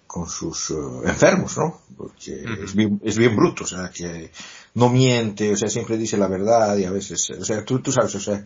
con 0.09 0.29
sus 0.29 0.71
uh, 0.71 1.03
enfermos, 1.05 1.57
¿no? 1.57 1.83
Porque 1.97 2.45
es 2.65 2.75
bien, 2.75 3.01
es 3.05 3.17
bien 3.17 3.37
bruto, 3.37 3.63
o 3.63 3.67
sea, 3.67 3.93
que 3.95 4.33
no 4.75 4.89
miente, 4.89 5.53
o 5.53 5.57
sea, 5.57 5.69
siempre 5.69 5.97
dice 5.97 6.17
la 6.17 6.27
verdad 6.27 6.77
y 6.77 6.85
a 6.85 6.91
veces, 6.91 7.31
o 7.31 7.45
sea, 7.45 7.65
tú, 7.65 7.81
tú 7.81 7.93
sabes, 7.93 8.13
o 8.17 8.21
sea, 8.21 8.45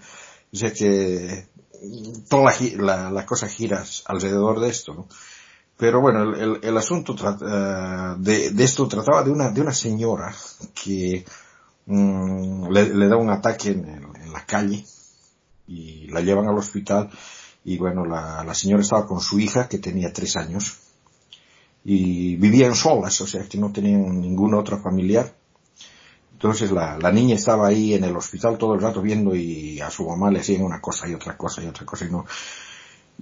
o 0.53 0.57
sea 0.57 0.75
que 0.75 1.47
toda 2.29 2.53
la, 2.77 2.83
la, 2.83 3.11
la 3.11 3.25
cosa 3.25 3.49
gira 3.49 3.83
alrededor 4.05 4.61
de 4.61 4.69
esto, 4.69 4.93
¿no? 4.93 5.09
Pero 5.81 6.03
bueno, 6.03 6.35
el, 6.35 6.59
el, 6.63 6.77
asunto 6.77 7.15
uh, 7.15 8.23
de, 8.23 8.51
de, 8.51 8.65
esto 8.65 8.87
trataba 8.87 9.23
de 9.23 9.31
una, 9.31 9.51
de 9.51 9.63
una 9.63 9.73
señora 9.73 10.35
que 10.75 11.25
mm, 11.87 12.69
le, 12.71 13.09
da 13.09 13.17
un 13.17 13.31
ataque 13.31 13.71
en, 13.71 14.07
la 14.31 14.45
calle 14.45 14.85
y 15.71 16.09
la 16.09 16.21
llevan 16.21 16.49
al 16.49 16.59
hospital 16.59 17.09
y 17.65 17.79
bueno, 17.79 18.05
la, 18.05 18.43
la 18.45 18.55
señora 18.55 18.83
estaba 18.83 19.07
con 19.07 19.21
su 19.21 19.39
hija 19.39 19.69
que 19.69 19.79
tenía 19.79 20.13
tres 20.13 20.37
años 20.37 20.79
y 21.85 22.37
vivían 22.37 22.75
solas, 22.75 23.21
o 23.21 23.27
sea 23.27 23.45
que 23.45 23.59
no 23.59 23.73
tenían 23.73 24.21
ningún 24.21 24.55
otro 24.55 24.79
familiar. 24.79 25.33
Entonces 26.33 26.71
la, 26.73 26.99
la, 26.99 27.13
niña 27.13 27.35
estaba 27.35 27.69
ahí 27.69 27.95
en 27.95 28.05
el 28.05 28.17
hospital 28.17 28.57
todo 28.57 28.75
el 28.75 28.81
rato 28.81 29.03
viendo 29.03 29.35
y 29.35 29.79
a 29.81 29.91
su 29.91 30.09
mamá 30.09 30.31
le 30.31 30.41
hacían 30.41 30.63
una 30.63 30.81
cosa 30.81 31.07
y 31.07 31.15
otra 31.15 31.37
cosa 31.37 31.63
y 31.63 31.67
otra 31.67 31.85
cosa 31.85 32.07
y 32.07 32.11
no. 32.11 32.25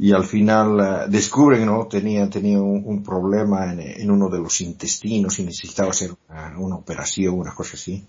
Y 0.00 0.12
al 0.12 0.24
final 0.24 1.06
uh, 1.08 1.10
descubren, 1.10 1.66
¿no? 1.66 1.86
Tenía, 1.88 2.30
tenía 2.30 2.60
un, 2.60 2.84
un 2.86 3.02
problema 3.02 3.72
en, 3.72 3.80
en, 3.80 4.10
uno 4.10 4.28
de 4.28 4.38
los 4.38 4.60
intestinos 4.60 5.40
y 5.40 5.42
necesitaba 5.42 5.90
hacer 5.90 6.14
una, 6.28 6.58
una 6.58 6.76
operación, 6.76 7.34
una 7.34 7.52
cosa 7.52 7.72
así. 7.74 8.06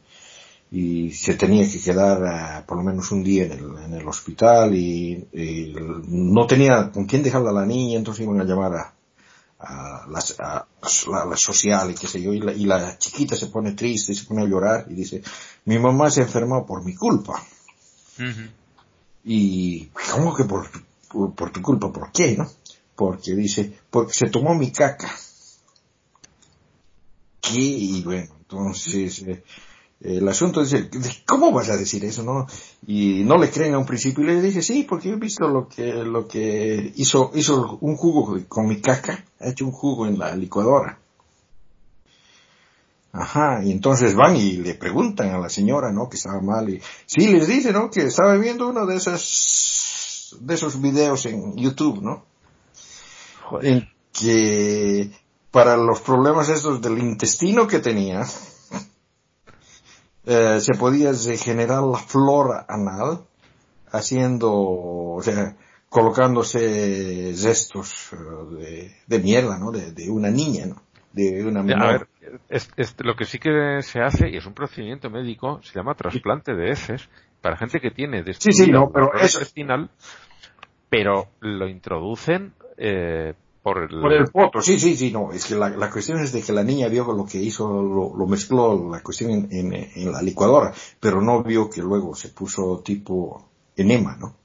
Y 0.71 1.11
se 1.11 1.33
tenía 1.33 1.67
que 1.67 1.81
quedar 1.81 2.21
uh, 2.21 2.65
por 2.65 2.77
lo 2.77 2.83
menos 2.83 3.11
un 3.11 3.23
día 3.23 3.45
en 3.45 3.51
el, 3.53 3.77
en 3.85 3.93
el 3.95 4.07
hospital 4.07 4.75
y, 4.75 5.27
y, 5.33 5.73
no 6.07 6.45
tenía 6.45 6.91
con 6.91 7.05
quién 7.05 7.23
dejarla 7.23 7.49
a 7.49 7.53
la 7.53 7.65
niña, 7.65 7.97
entonces 7.97 8.23
iban 8.23 8.39
a 8.39 8.43
llamar 8.43 8.73
a, 8.75 8.93
a 9.59 10.07
la, 10.07 10.19
a 10.39 11.25
la, 11.25 11.37
social 11.37 11.91
y 11.91 11.95
qué 11.95 12.07
sé 12.07 12.21
yo, 12.21 12.33
y 12.33 12.39
la, 12.39 12.53
y 12.53 12.65
la, 12.65 12.97
chiquita 12.97 13.35
se 13.35 13.47
pone 13.47 13.73
triste, 13.73 14.13
se 14.13 14.25
pone 14.25 14.43
a 14.43 14.47
llorar 14.47 14.85
y 14.89 14.93
dice, 14.93 15.21
mi 15.65 15.79
mamá 15.79 16.09
se 16.09 16.21
ha 16.21 16.25
enfermado 16.25 16.65
por 16.65 16.83
mi 16.83 16.95
culpa. 16.95 17.43
Uh 18.19 18.21
-huh. 18.21 18.49
Y, 19.25 19.91
¿cómo 20.11 20.35
que 20.35 20.45
por, 20.45 20.69
por, 21.09 21.35
por, 21.35 21.51
tu 21.51 21.61
culpa? 21.61 21.91
¿Por 21.91 22.11
qué, 22.11 22.37
no? 22.37 22.49
Porque 22.95 23.35
dice, 23.35 23.79
porque 23.89 24.13
se 24.13 24.29
tomó 24.29 24.55
mi 24.55 24.71
caca. 24.71 25.11
¿Qué? 27.41 27.59
Y 27.59 28.01
bueno, 28.03 28.33
entonces, 28.39 29.19
eh, 29.23 29.43
el 30.01 30.27
asunto 30.29 30.61
es, 30.61 30.73
¿cómo 31.25 31.51
vas 31.51 31.69
a 31.69 31.75
decir 31.75 32.05
eso, 32.05 32.23
no? 32.23 32.47
Y 32.87 33.23
no 33.25 33.37
le 33.37 33.49
creen 33.49 33.73
a 33.73 33.79
un 33.79 33.85
principio 33.85 34.23
y 34.23 34.27
le 34.27 34.41
dice, 34.41 34.61
sí, 34.61 34.83
porque 34.83 35.09
he 35.09 35.15
visto 35.15 35.47
lo 35.47 35.67
que, 35.67 35.91
lo 35.91 36.27
que 36.27 36.93
hizo, 36.95 37.31
hizo 37.35 37.77
un 37.81 37.97
jugo 37.97 38.39
con 38.47 38.67
mi 38.67 38.79
caca, 38.79 39.25
ha 39.39 39.49
hecho 39.49 39.65
un 39.65 39.71
jugo 39.71 40.07
en 40.07 40.17
la 40.17 40.35
licuadora. 40.35 40.99
Ajá, 43.11 43.61
y 43.63 43.71
entonces 43.71 44.15
van 44.15 44.35
y 44.35 44.53
le 44.53 44.75
preguntan 44.75 45.31
a 45.31 45.39
la 45.39 45.49
señora, 45.49 45.91
¿no? 45.91 46.09
Que 46.09 46.17
estaba 46.17 46.39
mal 46.41 46.69
y, 46.69 46.81
sí, 47.05 47.27
les 47.27 47.47
dice, 47.47 47.73
¿no? 47.73 47.89
Que 47.89 48.03
estaba 48.03 48.37
viendo 48.37 48.69
uno 48.69 48.85
de 48.85 48.95
esos, 48.95 50.37
de 50.39 50.53
esos 50.53 50.79
videos 50.79 51.25
en 51.25 51.57
YouTube, 51.57 52.01
¿no? 52.01 52.23
Joder. 53.43 53.65
En 53.65 53.89
que 54.13 55.11
para 55.51 55.75
los 55.75 56.01
problemas 56.01 56.49
estos 56.49 56.81
del 56.81 56.99
intestino 56.99 57.67
que 57.67 57.79
tenía, 57.79 58.25
eh, 60.31 60.59
se 60.61 60.77
podía 60.77 61.11
regenerar 61.11 61.81
la 61.81 61.97
flora 61.97 62.63
anal 62.69 63.21
haciendo, 63.91 64.51
o 64.53 65.19
sea, 65.23 65.55
colocándose 65.89 67.33
restos 67.43 68.11
de, 68.51 68.95
de 69.07 69.19
mierda, 69.19 69.57
¿no? 69.57 69.71
De, 69.71 69.91
de, 69.91 70.07
una 70.07 70.29
niña, 70.29 70.67
¿no? 70.67 70.83
De 71.13 71.43
una 71.43 71.63
menor. 71.63 71.83
A 71.83 71.91
ver, 71.93 72.07
es, 72.47 72.69
es, 72.77 72.95
lo 72.99 73.15
que 73.15 73.25
sí 73.25 73.39
que 73.39 73.79
se 73.81 74.01
hace, 74.01 74.29
y 74.29 74.37
es 74.37 74.45
un 74.45 74.53
procedimiento 74.53 75.09
médico, 75.09 75.61
se 75.63 75.73
llama 75.73 75.95
trasplante 75.95 76.53
de 76.53 76.73
heces, 76.73 77.09
para 77.41 77.57
gente 77.57 77.79
que 77.79 77.89
tiene 77.89 78.23
sí, 78.33 78.51
sí, 78.51 78.69
no, 78.69 78.91
pero 78.93 79.11
eso... 79.15 79.39
intestinal, 79.39 79.89
pero 80.91 81.29
lo 81.39 81.67
introducen 81.67 82.53
eh, 82.77 83.33
por 83.73 83.83
el... 83.83 84.01
Por 84.01 84.13
el 84.13 84.25
poto, 84.25 84.61
sí, 84.61 84.79
sí, 84.79 84.95
sí, 84.95 85.11
no, 85.11 85.31
es 85.31 85.45
que 85.45 85.55
la, 85.55 85.69
la 85.69 85.89
cuestión 85.89 86.19
es 86.19 86.31
de 86.31 86.41
que 86.41 86.53
la 86.53 86.63
niña 86.63 86.87
vio 86.87 87.11
lo 87.11 87.25
que 87.25 87.37
hizo, 87.37 87.69
lo, 87.69 88.15
lo 88.17 88.27
mezcló 88.27 88.89
la 88.91 89.01
cuestión 89.01 89.31
en, 89.31 89.47
en, 89.51 89.73
en, 89.73 90.11
la 90.11 90.21
licuadora, 90.21 90.73
pero 90.99 91.21
no 91.21 91.43
vio 91.43 91.69
que 91.69 91.81
luego 91.81 92.15
se 92.15 92.29
puso 92.29 92.81
tipo 92.83 93.49
enema, 93.75 94.17
¿no? 94.19 94.35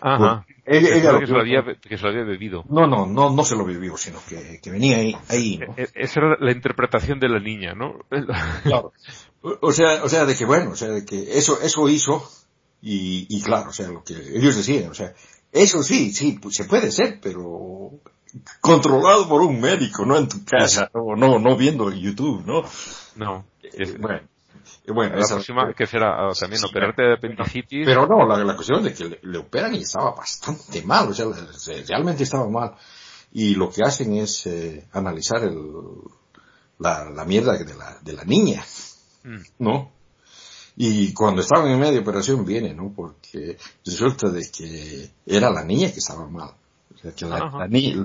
Ajá. 0.00 0.44
Pues, 0.46 0.54
ella, 0.66 0.96
ella 0.96 1.12
lo 1.12 1.20
que, 1.20 1.26
se 1.26 1.32
lo 1.32 1.40
había, 1.40 1.62
que 1.80 1.96
se 1.96 2.02
lo 2.02 2.10
había 2.10 2.24
bebido. 2.24 2.64
No, 2.68 2.86
no, 2.86 3.06
no, 3.06 3.30
no 3.30 3.44
se 3.44 3.56
lo 3.56 3.64
bebió, 3.64 3.96
sino 3.96 4.18
que, 4.28 4.60
que 4.62 4.70
venía 4.70 4.98
ahí, 4.98 5.16
ahí 5.28 5.58
¿no? 5.58 5.74
Esa 5.76 6.20
era 6.20 6.36
la 6.38 6.52
interpretación 6.52 7.18
de 7.18 7.28
la 7.28 7.40
niña, 7.40 7.74
¿no? 7.74 7.98
claro. 8.62 8.92
O 9.40 9.72
sea, 9.72 10.04
o 10.04 10.08
sea, 10.08 10.24
de 10.24 10.36
que 10.36 10.44
bueno, 10.44 10.70
o 10.70 10.76
sea, 10.76 10.88
de 10.88 11.04
que 11.04 11.38
eso, 11.38 11.60
eso 11.62 11.88
hizo, 11.88 12.22
y, 12.80 13.26
y 13.28 13.42
claro, 13.42 13.70
o 13.70 13.72
sea, 13.72 13.88
lo 13.88 14.04
que 14.04 14.14
ellos 14.14 14.56
decían, 14.56 14.90
o 14.90 14.94
sea, 14.94 15.12
eso 15.52 15.82
sí, 15.82 16.12
sí, 16.12 16.38
pues 16.40 16.56
se 16.56 16.64
puede 16.64 16.90
ser, 16.90 17.20
pero 17.22 17.92
controlado 18.60 19.28
por 19.28 19.42
un 19.42 19.60
médico, 19.60 20.04
no 20.04 20.16
en 20.16 20.28
tu 20.28 20.44
casa, 20.44 20.90
o 20.92 21.16
no, 21.16 21.38
no 21.38 21.56
viendo 21.56 21.90
en 21.90 21.98
YouTube, 21.98 22.44
¿no? 22.44 22.64
No. 23.16 23.44
Es, 23.62 23.98
bueno. 23.98 24.20
Bueno, 24.86 25.16
la 25.16 25.26
próxima 25.26 25.72
que 25.72 25.86
será 25.86 26.28
también 26.38 26.60
sí, 26.60 26.66
operarte 26.66 27.02
de 27.02 27.14
apendicitis. 27.14 27.86
Pero 27.86 28.06
no, 28.06 28.26
la, 28.26 28.42
la 28.44 28.54
cuestión 28.54 28.78
es 28.80 28.84
de 28.84 28.94
que 28.94 29.04
le, 29.04 29.20
le, 29.22 29.38
operan 29.38 29.74
y 29.74 29.78
estaba 29.78 30.14
bastante 30.14 30.82
mal, 30.82 31.08
o 31.08 31.14
sea, 31.14 31.26
realmente 31.86 32.22
estaba 32.24 32.48
mal. 32.48 32.74
Y 33.32 33.54
lo 33.54 33.70
que 33.70 33.82
hacen 33.82 34.14
es 34.16 34.46
eh, 34.46 34.86
analizar 34.92 35.42
el, 35.42 35.56
la, 36.78 37.10
la 37.10 37.24
mierda 37.24 37.56
de 37.56 37.74
la, 37.74 37.98
de 38.00 38.12
la 38.12 38.24
niña, 38.24 38.64
mm. 39.24 39.40
¿no? 39.58 39.90
Y 40.76 41.12
cuando 41.14 41.42
estaban 41.42 41.70
en 41.70 41.78
medio 41.78 41.94
de 41.94 41.98
operación 42.00 42.44
viene, 42.44 42.74
¿no? 42.74 42.92
Porque 42.94 43.56
resulta 43.84 44.28
de 44.28 44.50
que 44.50 45.10
era 45.24 45.50
la 45.50 45.64
niña 45.64 45.92
que 45.92 45.98
estaba 45.98 46.28
mal. 46.28 46.50
Que 47.12 47.26
la, 47.26 47.50
la, 47.50 47.68
niña, 47.68 48.04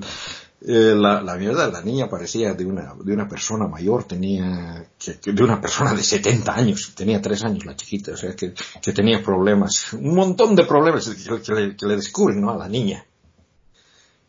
eh, 0.62 0.94
la, 0.96 1.22
la, 1.22 1.36
mierda 1.36 1.66
de 1.68 1.72
la 1.72 1.82
niña 1.82 2.10
parecía 2.10 2.54
de 2.54 2.66
una, 2.66 2.94
de 3.02 3.14
una 3.14 3.28
persona 3.28 3.68
mayor, 3.68 4.04
tenía, 4.04 4.86
que, 4.98 5.20
que 5.20 5.32
de 5.32 5.44
una 5.44 5.62
persona 5.62 5.94
de 5.94 6.04
70 6.04 6.54
años, 6.54 6.94
tenía 6.96 7.22
3 7.22 7.44
años 7.46 7.66
la 7.66 7.76
chiquita, 7.76 8.12
o 8.12 8.18
sea, 8.18 8.36
que, 8.36 8.54
que 8.82 8.92
tenía 8.92 9.24
problemas, 9.24 9.94
un 9.94 10.16
montón 10.16 10.56
de 10.56 10.66
problemas 10.66 11.08
que, 11.08 11.42
que, 11.42 11.54
le, 11.54 11.76
que 11.76 11.86
le 11.86 11.96
descubren, 11.96 12.42
¿no? 12.42 12.52
A 12.52 12.58
la 12.58 12.68
niña. 12.68 13.06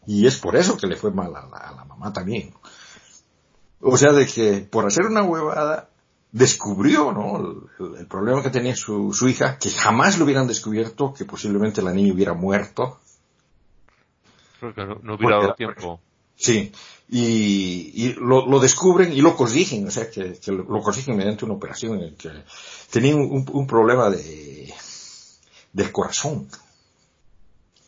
Y 0.07 0.27
es 0.27 0.37
por 0.37 0.57
eso 0.57 0.77
que 0.77 0.87
le 0.87 0.97
fue 0.97 1.11
mal 1.11 1.35
a 1.35 1.47
la, 1.47 1.57
a 1.57 1.75
la 1.75 1.85
mamá 1.85 2.13
también. 2.13 2.55
O 3.81 3.97
sea, 3.97 4.13
de 4.13 4.27
que 4.27 4.67
por 4.71 4.87
hacer 4.87 5.07
una 5.07 5.23
huevada, 5.23 5.91
descubrió, 6.33 7.13
¿no? 7.13 7.39
El, 7.79 7.97
el, 7.99 8.07
problema 8.07 8.43
que 8.43 8.51
tenía 8.51 8.77
su, 8.77 9.13
su 9.13 9.29
hija, 9.29 9.59
que 9.59 9.71
jamás 9.71 10.19
lo 10.19 10.25
hubieran 10.25 10.47
descubierto, 10.47 11.13
que 11.13 11.25
posiblemente 11.25 11.83
la 11.83 11.93
niña 11.93 12.15
hubiera 12.15 12.35
muerto. 12.35 13.00
Porque 14.61 14.85
no, 14.85 15.01
no 15.03 15.15
hubiera 15.15 15.39
dado 15.39 15.55
tiempo. 15.55 16.01
Sí, 16.37 16.73
y, 17.09 17.93
y 17.95 18.15
lo, 18.15 18.47
lo, 18.47 18.61
descubren 18.61 19.13
y 19.13 19.21
lo 19.21 19.37
corrigen, 19.37 19.87
o 19.87 19.91
sea, 19.91 20.11
que, 20.11 20.39
que, 20.39 20.53
lo 20.53 20.81
corrigen 20.81 21.17
mediante 21.17 21.45
una 21.45 21.55
operación 21.55 22.01
en 22.03 22.17
que 22.17 22.31
tenía 22.91 23.15
un, 23.15 23.45
un 23.53 23.67
problema 23.67 24.09
de, 24.09 24.73
del 25.73 25.93
corazón. 25.93 26.49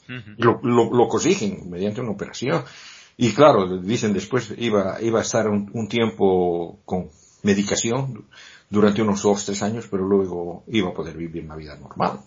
Uh 0.08 0.12
-huh. 0.12 0.34
lo, 0.36 0.60
lo, 0.62 0.92
lo, 0.92 1.08
corrigen 1.08 1.70
mediante 1.70 2.00
una 2.02 2.10
operación. 2.10 2.64
Y 3.16 3.32
claro, 3.32 3.78
dicen 3.78 4.12
después 4.12 4.52
iba, 4.58 5.00
iba 5.00 5.20
a 5.20 5.22
estar 5.22 5.48
un, 5.48 5.70
un 5.72 5.88
tiempo 5.88 6.80
con 6.84 7.10
medicación 7.42 8.26
durante 8.68 9.02
unos 9.02 9.22
dos, 9.22 9.44
tres 9.44 9.62
años, 9.62 9.86
pero 9.90 10.04
luego 10.04 10.64
iba 10.66 10.90
a 10.90 10.94
poder 10.94 11.16
vivir 11.16 11.44
una 11.44 11.56
vida 11.56 11.76
normal. 11.76 12.20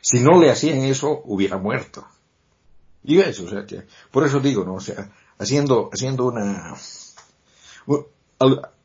Si 0.00 0.20
no 0.20 0.40
le 0.40 0.50
hacían 0.50 0.82
eso, 0.82 1.22
hubiera 1.24 1.56
muerto. 1.56 2.06
Y 3.04 3.20
eso, 3.20 3.44
o 3.44 3.48
sea 3.48 3.66
que, 3.66 3.84
por 4.10 4.24
eso 4.24 4.40
digo, 4.40 4.64
¿no? 4.64 4.74
O 4.74 4.80
sea, 4.80 5.10
haciendo, 5.38 5.90
haciendo 5.92 6.26
una, 6.26 6.74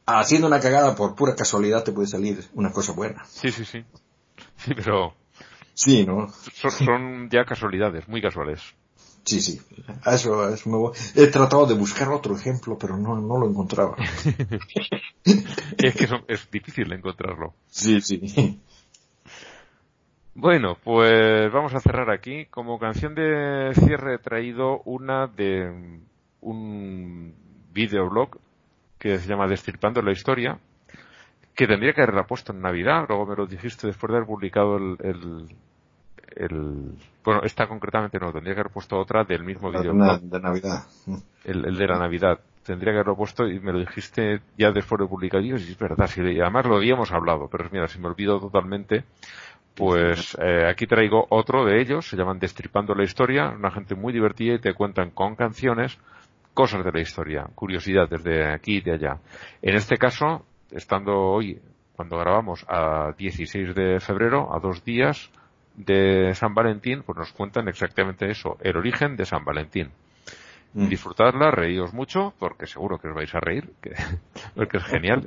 haciendo 0.06 0.48
una 0.48 0.60
cagada 0.60 0.96
por 0.96 1.16
pura 1.16 1.36
casualidad 1.36 1.84
te 1.84 1.92
puede 1.92 2.08
salir 2.08 2.44
una 2.54 2.72
cosa 2.72 2.92
buena. 2.92 3.26
Sí, 3.26 3.52
sí, 3.52 3.66
sí. 3.66 3.84
Sí, 4.58 4.74
pero. 4.76 5.14
Sí, 5.74 6.06
¿no? 6.06 6.28
Son, 6.54 6.72
son 6.72 7.30
ya 7.30 7.46
casualidades, 7.46 8.08
muy 8.10 8.22
casuales. 8.22 8.62
Sí, 9.24 9.42
sí. 9.42 9.62
Eso, 10.06 10.54
eso 10.54 10.70
me... 10.70 11.22
He 11.22 11.28
tratado 11.28 11.66
de 11.66 11.76
buscar 11.76 12.10
otro 12.10 12.36
ejemplo, 12.36 12.78
pero 12.78 12.98
no, 12.98 13.16
no 13.22 13.38
lo 13.38 13.48
encontraba. 13.48 13.96
es 15.78 15.96
que 15.96 16.08
son, 16.08 16.26
es 16.28 16.50
difícil 16.52 16.92
encontrarlo. 16.92 17.54
Sí, 17.70 18.02
sí. 18.02 18.60
Bueno, 20.42 20.78
pues 20.82 21.52
vamos 21.52 21.76
a 21.76 21.82
cerrar 21.82 22.10
aquí. 22.10 22.46
Como 22.46 22.80
canción 22.80 23.14
de 23.14 23.74
cierre 23.74 24.16
he 24.16 24.18
traído 24.20 24.82
una 24.86 25.28
de 25.28 26.00
un 26.40 27.36
videoblog 27.74 28.40
que 28.98 29.18
se 29.18 29.28
llama 29.28 29.48
Destirpando 29.48 30.02
la 30.02 30.14
Historia, 30.14 30.58
que 31.54 31.68
tendría 31.68 31.92
que 31.92 32.04
haberla 32.04 32.24
puesto 32.24 32.54
en 32.54 32.62
Navidad, 32.62 33.04
luego 33.10 33.26
me 33.26 33.36
lo 33.36 33.48
dijiste 33.48 33.88
después 33.88 34.12
de 34.12 34.16
haber 34.16 34.28
publicado 34.28 34.78
el, 34.78 34.96
el, 35.02 35.58
el 36.38 36.94
bueno, 37.22 37.42
esta 37.44 37.68
concretamente 37.68 38.18
no, 38.18 38.32
tendría 38.32 38.54
que 38.54 38.62
haber 38.62 38.72
puesto 38.72 38.98
otra 38.98 39.26
del 39.26 39.44
mismo 39.44 39.70
la 39.70 39.82
videoblog. 39.82 40.22
De, 40.22 40.40
Navidad. 40.40 40.84
El, 41.44 41.66
el, 41.66 41.76
de 41.76 41.86
la 41.88 42.00
Navidad. 42.00 42.40
Tendría 42.64 42.94
que 42.94 43.00
haberlo 43.00 43.18
puesto 43.18 43.46
y 43.46 43.60
me 43.60 43.74
lo 43.74 43.80
dijiste 43.80 44.40
ya 44.58 44.72
después 44.72 45.02
de 45.02 45.08
publicar. 45.08 45.42
Y 45.42 45.52
es 45.52 45.78
verdad, 45.78 46.08
si, 46.08 46.22
además 46.22 46.66
lo 46.66 46.78
habíamos 46.78 47.12
hablado, 47.12 47.50
pero 47.52 47.68
mira, 47.74 47.90
si 47.90 48.00
me 48.00 48.08
olvido 48.08 48.40
totalmente, 48.40 49.04
pues 49.80 50.38
eh, 50.42 50.68
aquí 50.70 50.86
traigo 50.86 51.26
otro 51.30 51.66
de 51.66 51.82
ellos, 51.82 52.08
se 52.08 52.18
llaman 52.18 52.38
Destripando 52.38 52.94
la 52.94 53.04
Historia, 53.04 53.50
una 53.50 53.72
gente 53.72 53.96
muy 53.96 54.12
divertida 54.12 54.56
y 54.56 54.60
te 54.60 54.74
cuentan 54.74 55.12
con 55.12 55.36
canciones 55.36 55.98
cosas 56.54 56.84
de 56.84 56.92
la 56.92 57.00
historia, 57.00 57.48
curiosidades 57.56 58.22
de 58.22 58.46
aquí 58.52 58.78
y 58.78 58.82
de 58.82 58.92
allá. 58.92 59.18
En 59.62 59.76
este 59.76 59.98
caso, 59.98 60.46
estando 60.72 61.18
hoy 61.18 61.62
cuando 61.96 62.18
grabamos 62.18 62.66
a 62.68 63.14
16 63.18 63.74
de 63.74 64.00
febrero, 64.02 64.54
a 64.54 64.60
dos 64.60 64.84
días 64.84 65.32
de 65.78 66.34
San 66.36 66.54
Valentín, 66.54 67.04
pues 67.06 67.18
nos 67.18 67.32
cuentan 67.32 67.70
exactamente 67.70 68.30
eso, 68.30 68.58
el 68.60 68.76
origen 68.76 69.16
de 69.16 69.26
San 69.26 69.46
Valentín. 69.46 69.92
Mm. 70.74 70.90
Disfrutadla, 70.90 71.52
reíos 71.52 71.94
mucho, 71.94 72.34
porque 72.38 72.68
seguro 72.68 73.00
que 73.00 73.08
os 73.08 73.16
vais 73.16 73.34
a 73.34 73.40
reír, 73.40 73.72
que, 73.82 73.94
porque 74.56 74.78
es 74.78 74.84
genial. 74.84 75.24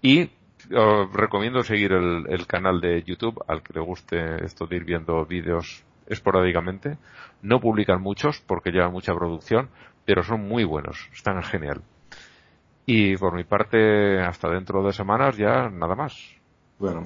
y 0.00 0.30
os 0.72 1.12
recomiendo 1.12 1.62
seguir 1.62 1.92
el, 1.92 2.26
el, 2.28 2.46
canal 2.46 2.80
de 2.80 3.02
YouTube 3.02 3.42
al 3.48 3.62
que 3.62 3.72
le 3.74 3.80
guste 3.80 4.44
esto 4.44 4.66
de 4.66 4.76
ir 4.76 4.84
viendo 4.84 5.24
vídeos 5.24 5.84
esporádicamente. 6.06 6.98
No 7.42 7.60
publican 7.60 8.00
muchos 8.00 8.40
porque 8.46 8.70
llevan 8.70 8.92
mucha 8.92 9.14
producción, 9.14 9.68
pero 10.04 10.22
son 10.22 10.46
muy 10.48 10.64
buenos, 10.64 11.08
están 11.12 11.42
genial. 11.42 11.82
Y 12.86 13.16
por 13.16 13.34
mi 13.34 13.44
parte, 13.44 14.20
hasta 14.20 14.48
dentro 14.50 14.84
de 14.84 14.92
semanas 14.92 15.36
ya 15.36 15.70
nada 15.70 15.94
más. 15.94 16.14
Bueno, 16.78 17.04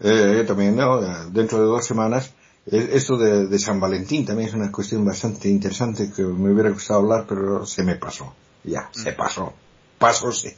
eh, 0.00 0.44
también, 0.46 0.76
¿no? 0.76 1.00
Dentro 1.30 1.58
de 1.58 1.64
dos 1.64 1.84
semanas, 1.84 2.34
eh, 2.66 2.90
esto 2.92 3.16
de, 3.16 3.46
de, 3.46 3.58
San 3.58 3.78
Valentín 3.78 4.24
también 4.24 4.48
es 4.48 4.54
una 4.54 4.72
cuestión 4.72 5.04
bastante 5.04 5.48
interesante 5.48 6.10
que 6.14 6.22
me 6.22 6.52
hubiera 6.52 6.70
gustado 6.70 7.00
hablar, 7.00 7.26
pero 7.28 7.64
se 7.64 7.84
me 7.84 7.96
pasó. 7.96 8.34
Ya, 8.64 8.88
se 8.92 9.12
mm. 9.12 9.16
pasó. 9.16 9.52
Pasó, 9.98 10.32
sí. 10.32 10.48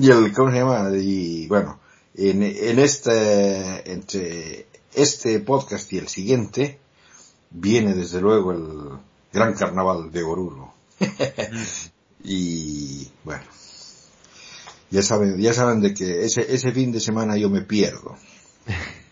Y 0.00 0.10
el, 0.10 0.32
¿cómo 0.32 0.50
se 0.50 0.58
llama? 0.58 0.90
Y 0.94 1.46
bueno, 1.48 1.80
en, 2.16 2.42
en 2.42 2.78
este, 2.78 3.92
entre 3.92 4.66
este 4.94 5.38
podcast 5.40 5.92
y 5.92 5.98
el 5.98 6.08
siguiente, 6.08 6.78
viene 7.50 7.94
desde 7.94 8.20
luego 8.20 8.52
el 8.52 8.98
gran 9.32 9.54
carnaval 9.54 10.10
de 10.10 10.22
Oruro. 10.22 10.72
y 12.24 13.08
bueno, 13.24 13.44
ya 14.90 15.02
saben, 15.02 15.38
ya 15.38 15.52
saben 15.52 15.80
de 15.80 15.92
que 15.94 16.24
ese, 16.24 16.40
ese 16.52 16.72
fin 16.72 16.92
de 16.92 17.00
semana 17.00 17.36
yo 17.36 17.50
me 17.50 17.62
pierdo. 17.62 18.16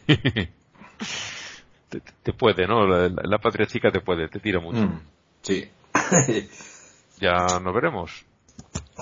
te, 2.23 2.33
puede, 2.33 2.67
¿no? 2.67 2.87
La, 2.87 3.39
patria 3.39 3.67
chica 3.67 3.91
te 3.91 4.01
puede, 4.01 4.29
te 4.29 4.41
tira 4.41 4.61
mucho. 4.61 4.81
Mm, 4.81 5.01
sí. 5.43 5.69
ya 7.21 7.61
nos 7.61 7.75
veremos. 7.75 8.25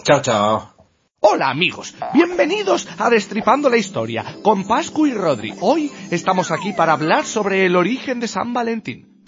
Chao, 0.04 0.20
chao. 0.20 0.81
Hola 1.24 1.50
amigos, 1.50 1.94
bienvenidos 2.12 2.88
a 2.98 3.08
Destripando 3.08 3.70
la 3.70 3.76
Historia 3.76 4.24
con 4.42 4.66
Pascu 4.66 5.06
y 5.06 5.14
Rodri. 5.14 5.54
Hoy 5.60 5.88
estamos 6.10 6.50
aquí 6.50 6.72
para 6.72 6.94
hablar 6.94 7.24
sobre 7.24 7.64
el 7.64 7.76
origen 7.76 8.18
de 8.18 8.26
San 8.26 8.52
Valentín. 8.52 9.22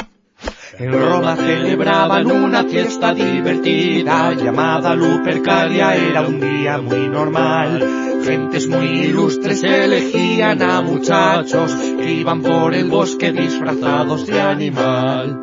En 0.77 0.93
Roma 0.93 1.37
celebraban 1.37 2.27
una 2.27 2.65
fiesta 2.65 3.15
divertida 3.15 4.33
llamada 4.35 4.97
Lupercalia, 4.97 5.95
era 5.95 6.23
un 6.23 6.41
día 6.41 6.79
muy 6.79 7.09
normal. 7.09 8.23
Gentes 8.25 8.67
muy 8.67 8.87
ilustres 8.87 9.63
elegían 9.63 10.63
a 10.63 10.83
muchachos 10.83 11.73
que 11.73 12.13
iban 12.13 12.43
por 12.43 12.75
el 12.75 12.91
bosque 12.91 13.31
disfrazados 13.31 14.27
de 14.27 14.41
animal. 14.41 15.39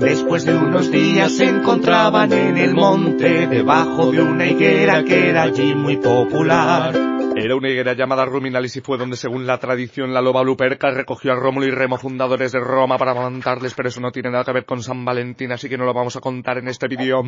Después 0.00 0.46
de 0.46 0.54
unos 0.54 0.90
días 0.90 1.36
se 1.36 1.44
encontraban 1.44 2.32
en 2.32 2.56
el 2.56 2.74
monte, 2.74 3.46
debajo 3.46 4.10
de 4.10 4.22
una 4.22 4.46
higuera 4.46 5.04
que 5.04 5.28
era 5.28 5.42
allí 5.42 5.74
muy 5.74 5.98
popular. 5.98 6.94
Era 7.36 7.54
una 7.54 7.68
higuera 7.68 7.92
llamada 7.92 8.24
Ruminalis 8.24 8.76
y 8.76 8.80
fue 8.80 8.96
donde, 8.96 9.16
según 9.16 9.46
la 9.46 9.58
tradición, 9.58 10.14
la 10.14 10.22
loba 10.22 10.42
Luperca 10.42 10.90
recogió 10.90 11.32
a 11.32 11.36
Rómulo 11.36 11.66
y 11.66 11.70
Remo, 11.70 11.98
fundadores 11.98 12.52
de 12.52 12.60
Roma, 12.60 12.96
para 12.96 13.10
amamantarles, 13.12 13.74
pero 13.74 13.90
eso 13.90 14.00
no 14.00 14.10
tiene 14.10 14.30
nada 14.30 14.44
que 14.44 14.52
ver 14.52 14.64
con 14.64 14.82
San 14.82 15.04
Valentín, 15.04 15.52
así 15.52 15.68
que 15.68 15.76
no 15.76 15.84
lo 15.84 15.92
vamos 15.92 16.16
a 16.16 16.20
contar 16.20 16.56
en 16.56 16.68
este 16.68 16.88
vídeo. 16.88 17.22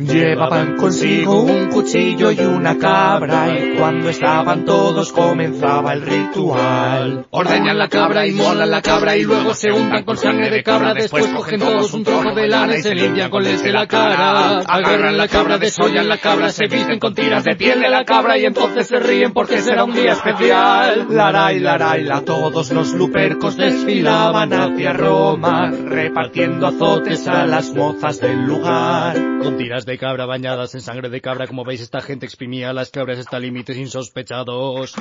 Llevaban 0.00 0.76
consigo 0.76 1.42
un 1.42 1.68
cuchillo 1.68 2.30
y 2.30 2.40
una 2.40 2.78
cabra 2.78 3.54
y 3.54 3.76
cuando 3.76 4.08
estaban 4.08 4.64
todos 4.64 5.12
comenzaba 5.12 5.92
el 5.92 6.02
ritual. 6.02 7.26
Ordeñan 7.30 7.78
la 7.78 7.88
cabra 7.88 8.26
y 8.26 8.32
molan 8.32 8.70
la 8.70 8.80
cabra 8.80 9.16
y 9.16 9.24
luego 9.24 9.52
se 9.52 9.70
untan 9.70 10.04
con 10.04 10.16
sangre 10.16 10.48
de 10.50 10.62
cabra. 10.62 10.94
Después 10.94 11.26
cogen 11.26 11.60
todos 11.60 11.92
un 11.92 12.04
trozo 12.04 12.34
de 12.34 12.48
lana 12.48 12.76
y 12.76 12.82
se 12.82 12.94
limpian 12.94 13.30
con 13.30 13.44
les 13.44 13.62
de 13.62 13.72
la 13.72 13.86
cara. 13.86 14.60
Agarran 14.60 15.18
la 15.18 15.28
cabra, 15.28 15.58
desollan 15.58 16.08
la 16.08 16.16
cabra, 16.16 16.50
se 16.50 16.66
visten 16.66 16.98
con 16.98 17.14
tiras 17.14 17.44
de 17.44 17.54
piel 17.56 17.80
de 17.80 17.90
la 17.90 18.04
cabra 18.04 18.38
y 18.38 18.46
entonces 18.46 18.86
se 18.86 18.98
ríen 18.98 19.32
porque 19.32 19.60
será 19.60 19.84
un 19.84 19.92
día 19.92 20.12
especial. 20.12 21.06
Laray, 21.10 21.60
laray, 21.60 22.04
la 22.04 22.22
todos 22.22 22.70
los 22.70 22.92
lupercos 22.94 23.56
desfilaban 23.56 24.52
hacia 24.52 24.92
Roma, 24.92 25.70
repartiendo 25.70 26.66
azotes 26.66 27.26
a 27.26 27.46
las 27.46 27.74
mozas 27.74 28.20
del 28.20 28.44
lugar. 28.44 29.16
Con 29.42 29.56
tiras 29.56 29.84
de 29.86 29.89
de 29.90 29.98
cabra 29.98 30.24
bañadas 30.24 30.72
en 30.76 30.82
sangre 30.82 31.08
de 31.08 31.20
cabra. 31.20 31.48
Como 31.48 31.64
veis, 31.64 31.80
esta 31.80 32.00
gente 32.00 32.24
exprimía 32.24 32.72
las 32.72 32.90
cabras 32.90 33.18
hasta 33.18 33.40
límites 33.40 33.76
insospechados. 33.76 34.94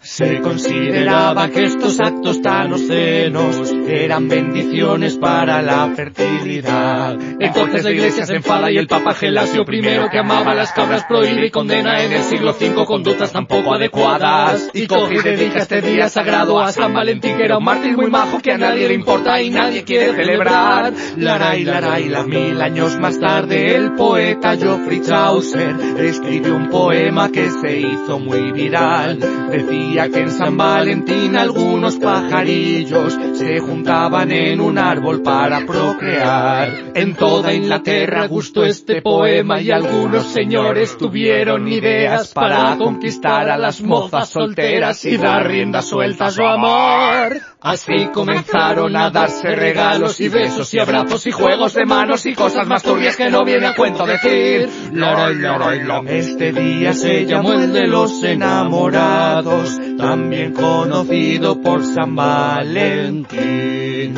Se 0.00 0.40
consideraba 0.40 1.48
que 1.48 1.64
estos 1.64 1.98
actos 2.00 2.42
tan 2.42 2.70
obscenos 2.72 3.72
eran 3.88 4.28
bendiciones 4.28 5.16
para 5.16 5.62
la 5.62 5.90
fertilidad. 5.96 7.18
Entonces 7.40 7.82
la 7.82 7.90
iglesia 7.92 8.26
se 8.26 8.36
enfada 8.36 8.70
y 8.70 8.76
el 8.76 8.86
papa 8.86 9.14
Gelasio 9.14 9.64
primero 9.64 10.10
que 10.10 10.18
amaba 10.18 10.54
las 10.54 10.72
cabras 10.72 11.04
prohíbe 11.08 11.46
y 11.46 11.50
condena 11.50 12.02
en 12.02 12.12
el 12.12 12.22
siglo 12.22 12.50
V 12.52 12.84
conductas 12.84 13.32
tan 13.32 13.46
poco 13.46 13.72
adecuadas. 13.72 14.68
Y 14.74 14.86
coge 14.86 15.14
y 15.14 15.22
dedica 15.22 15.60
este 15.60 15.80
día 15.80 16.10
sagrado 16.10 16.60
a 16.60 16.72
San 16.72 16.92
Valentín 16.92 17.38
que 17.38 17.44
era 17.44 17.56
un 17.56 17.64
mártir 17.64 17.96
muy 17.96 18.10
majo 18.10 18.38
que 18.40 18.52
a 18.52 18.58
nadie 18.58 18.86
le 18.86 18.94
importa 18.94 19.40
y 19.40 19.48
nadie 19.48 19.82
quiere 19.82 20.12
celebrar. 20.12 20.92
Laray, 21.16 21.64
laray, 21.64 22.08
la 22.10 22.24
mil 22.24 22.60
años 22.60 22.98
más 22.98 23.18
tarde 23.18 23.74
el 23.74 23.94
poeta 24.10 24.56
Geoffrey 24.56 25.00
Chaucer 25.02 25.76
escribió 25.98 26.56
un 26.56 26.68
poema 26.68 27.30
que 27.30 27.48
se 27.48 27.78
hizo 27.78 28.18
muy 28.18 28.50
viral. 28.50 29.20
Decía 29.52 30.08
que 30.08 30.22
en 30.22 30.32
San 30.32 30.56
Valentín 30.56 31.36
algunos 31.36 31.94
pajarillos 31.96 33.16
se 33.34 33.60
juntaban 33.60 34.32
en 34.32 34.60
un 34.60 34.78
árbol 34.78 35.22
para 35.22 35.64
procrear. 35.64 36.90
En 36.96 37.14
toda 37.14 37.54
Inglaterra 37.54 38.26
gustó 38.26 38.64
este 38.64 39.00
poema 39.00 39.60
y 39.60 39.70
algunos 39.70 40.24
señores 40.24 40.98
tuvieron 40.98 41.68
ideas 41.68 42.32
para 42.34 42.76
conquistar 42.78 43.48
a 43.48 43.56
las 43.56 43.80
mozas 43.80 44.28
solteras 44.28 45.04
y 45.04 45.18
dar 45.18 45.46
rienda 45.46 45.82
suelta 45.82 46.26
a 46.26 46.30
su 46.32 46.42
amor. 46.42 47.40
Así 47.62 48.06
comenzaron 48.14 48.96
a 48.96 49.10
darse 49.10 49.54
regalos 49.54 50.18
y 50.20 50.30
besos 50.30 50.72
y 50.72 50.78
abrazos 50.78 51.26
y 51.26 51.30
juegos 51.30 51.74
de 51.74 51.84
manos 51.84 52.24
y 52.24 52.34
cosas 52.34 52.66
más 52.66 52.82
turbias 52.82 53.16
que 53.16 53.28
no 53.28 53.44
viene 53.44 53.66
a 53.66 53.74
cuento 53.74 54.06
decir. 54.06 54.66
Loroy, 54.92 55.34
loroy, 55.36 55.82
lo. 55.82 56.02
Este 56.06 56.52
día 56.52 56.94
se 56.94 57.26
llamó 57.26 57.52
el 57.52 57.70
de 57.74 57.86
los 57.86 58.22
enamorados, 58.22 59.78
también 59.98 60.54
conocido 60.54 61.60
por 61.60 61.84
San 61.84 62.16
Valentín. 62.16 64.14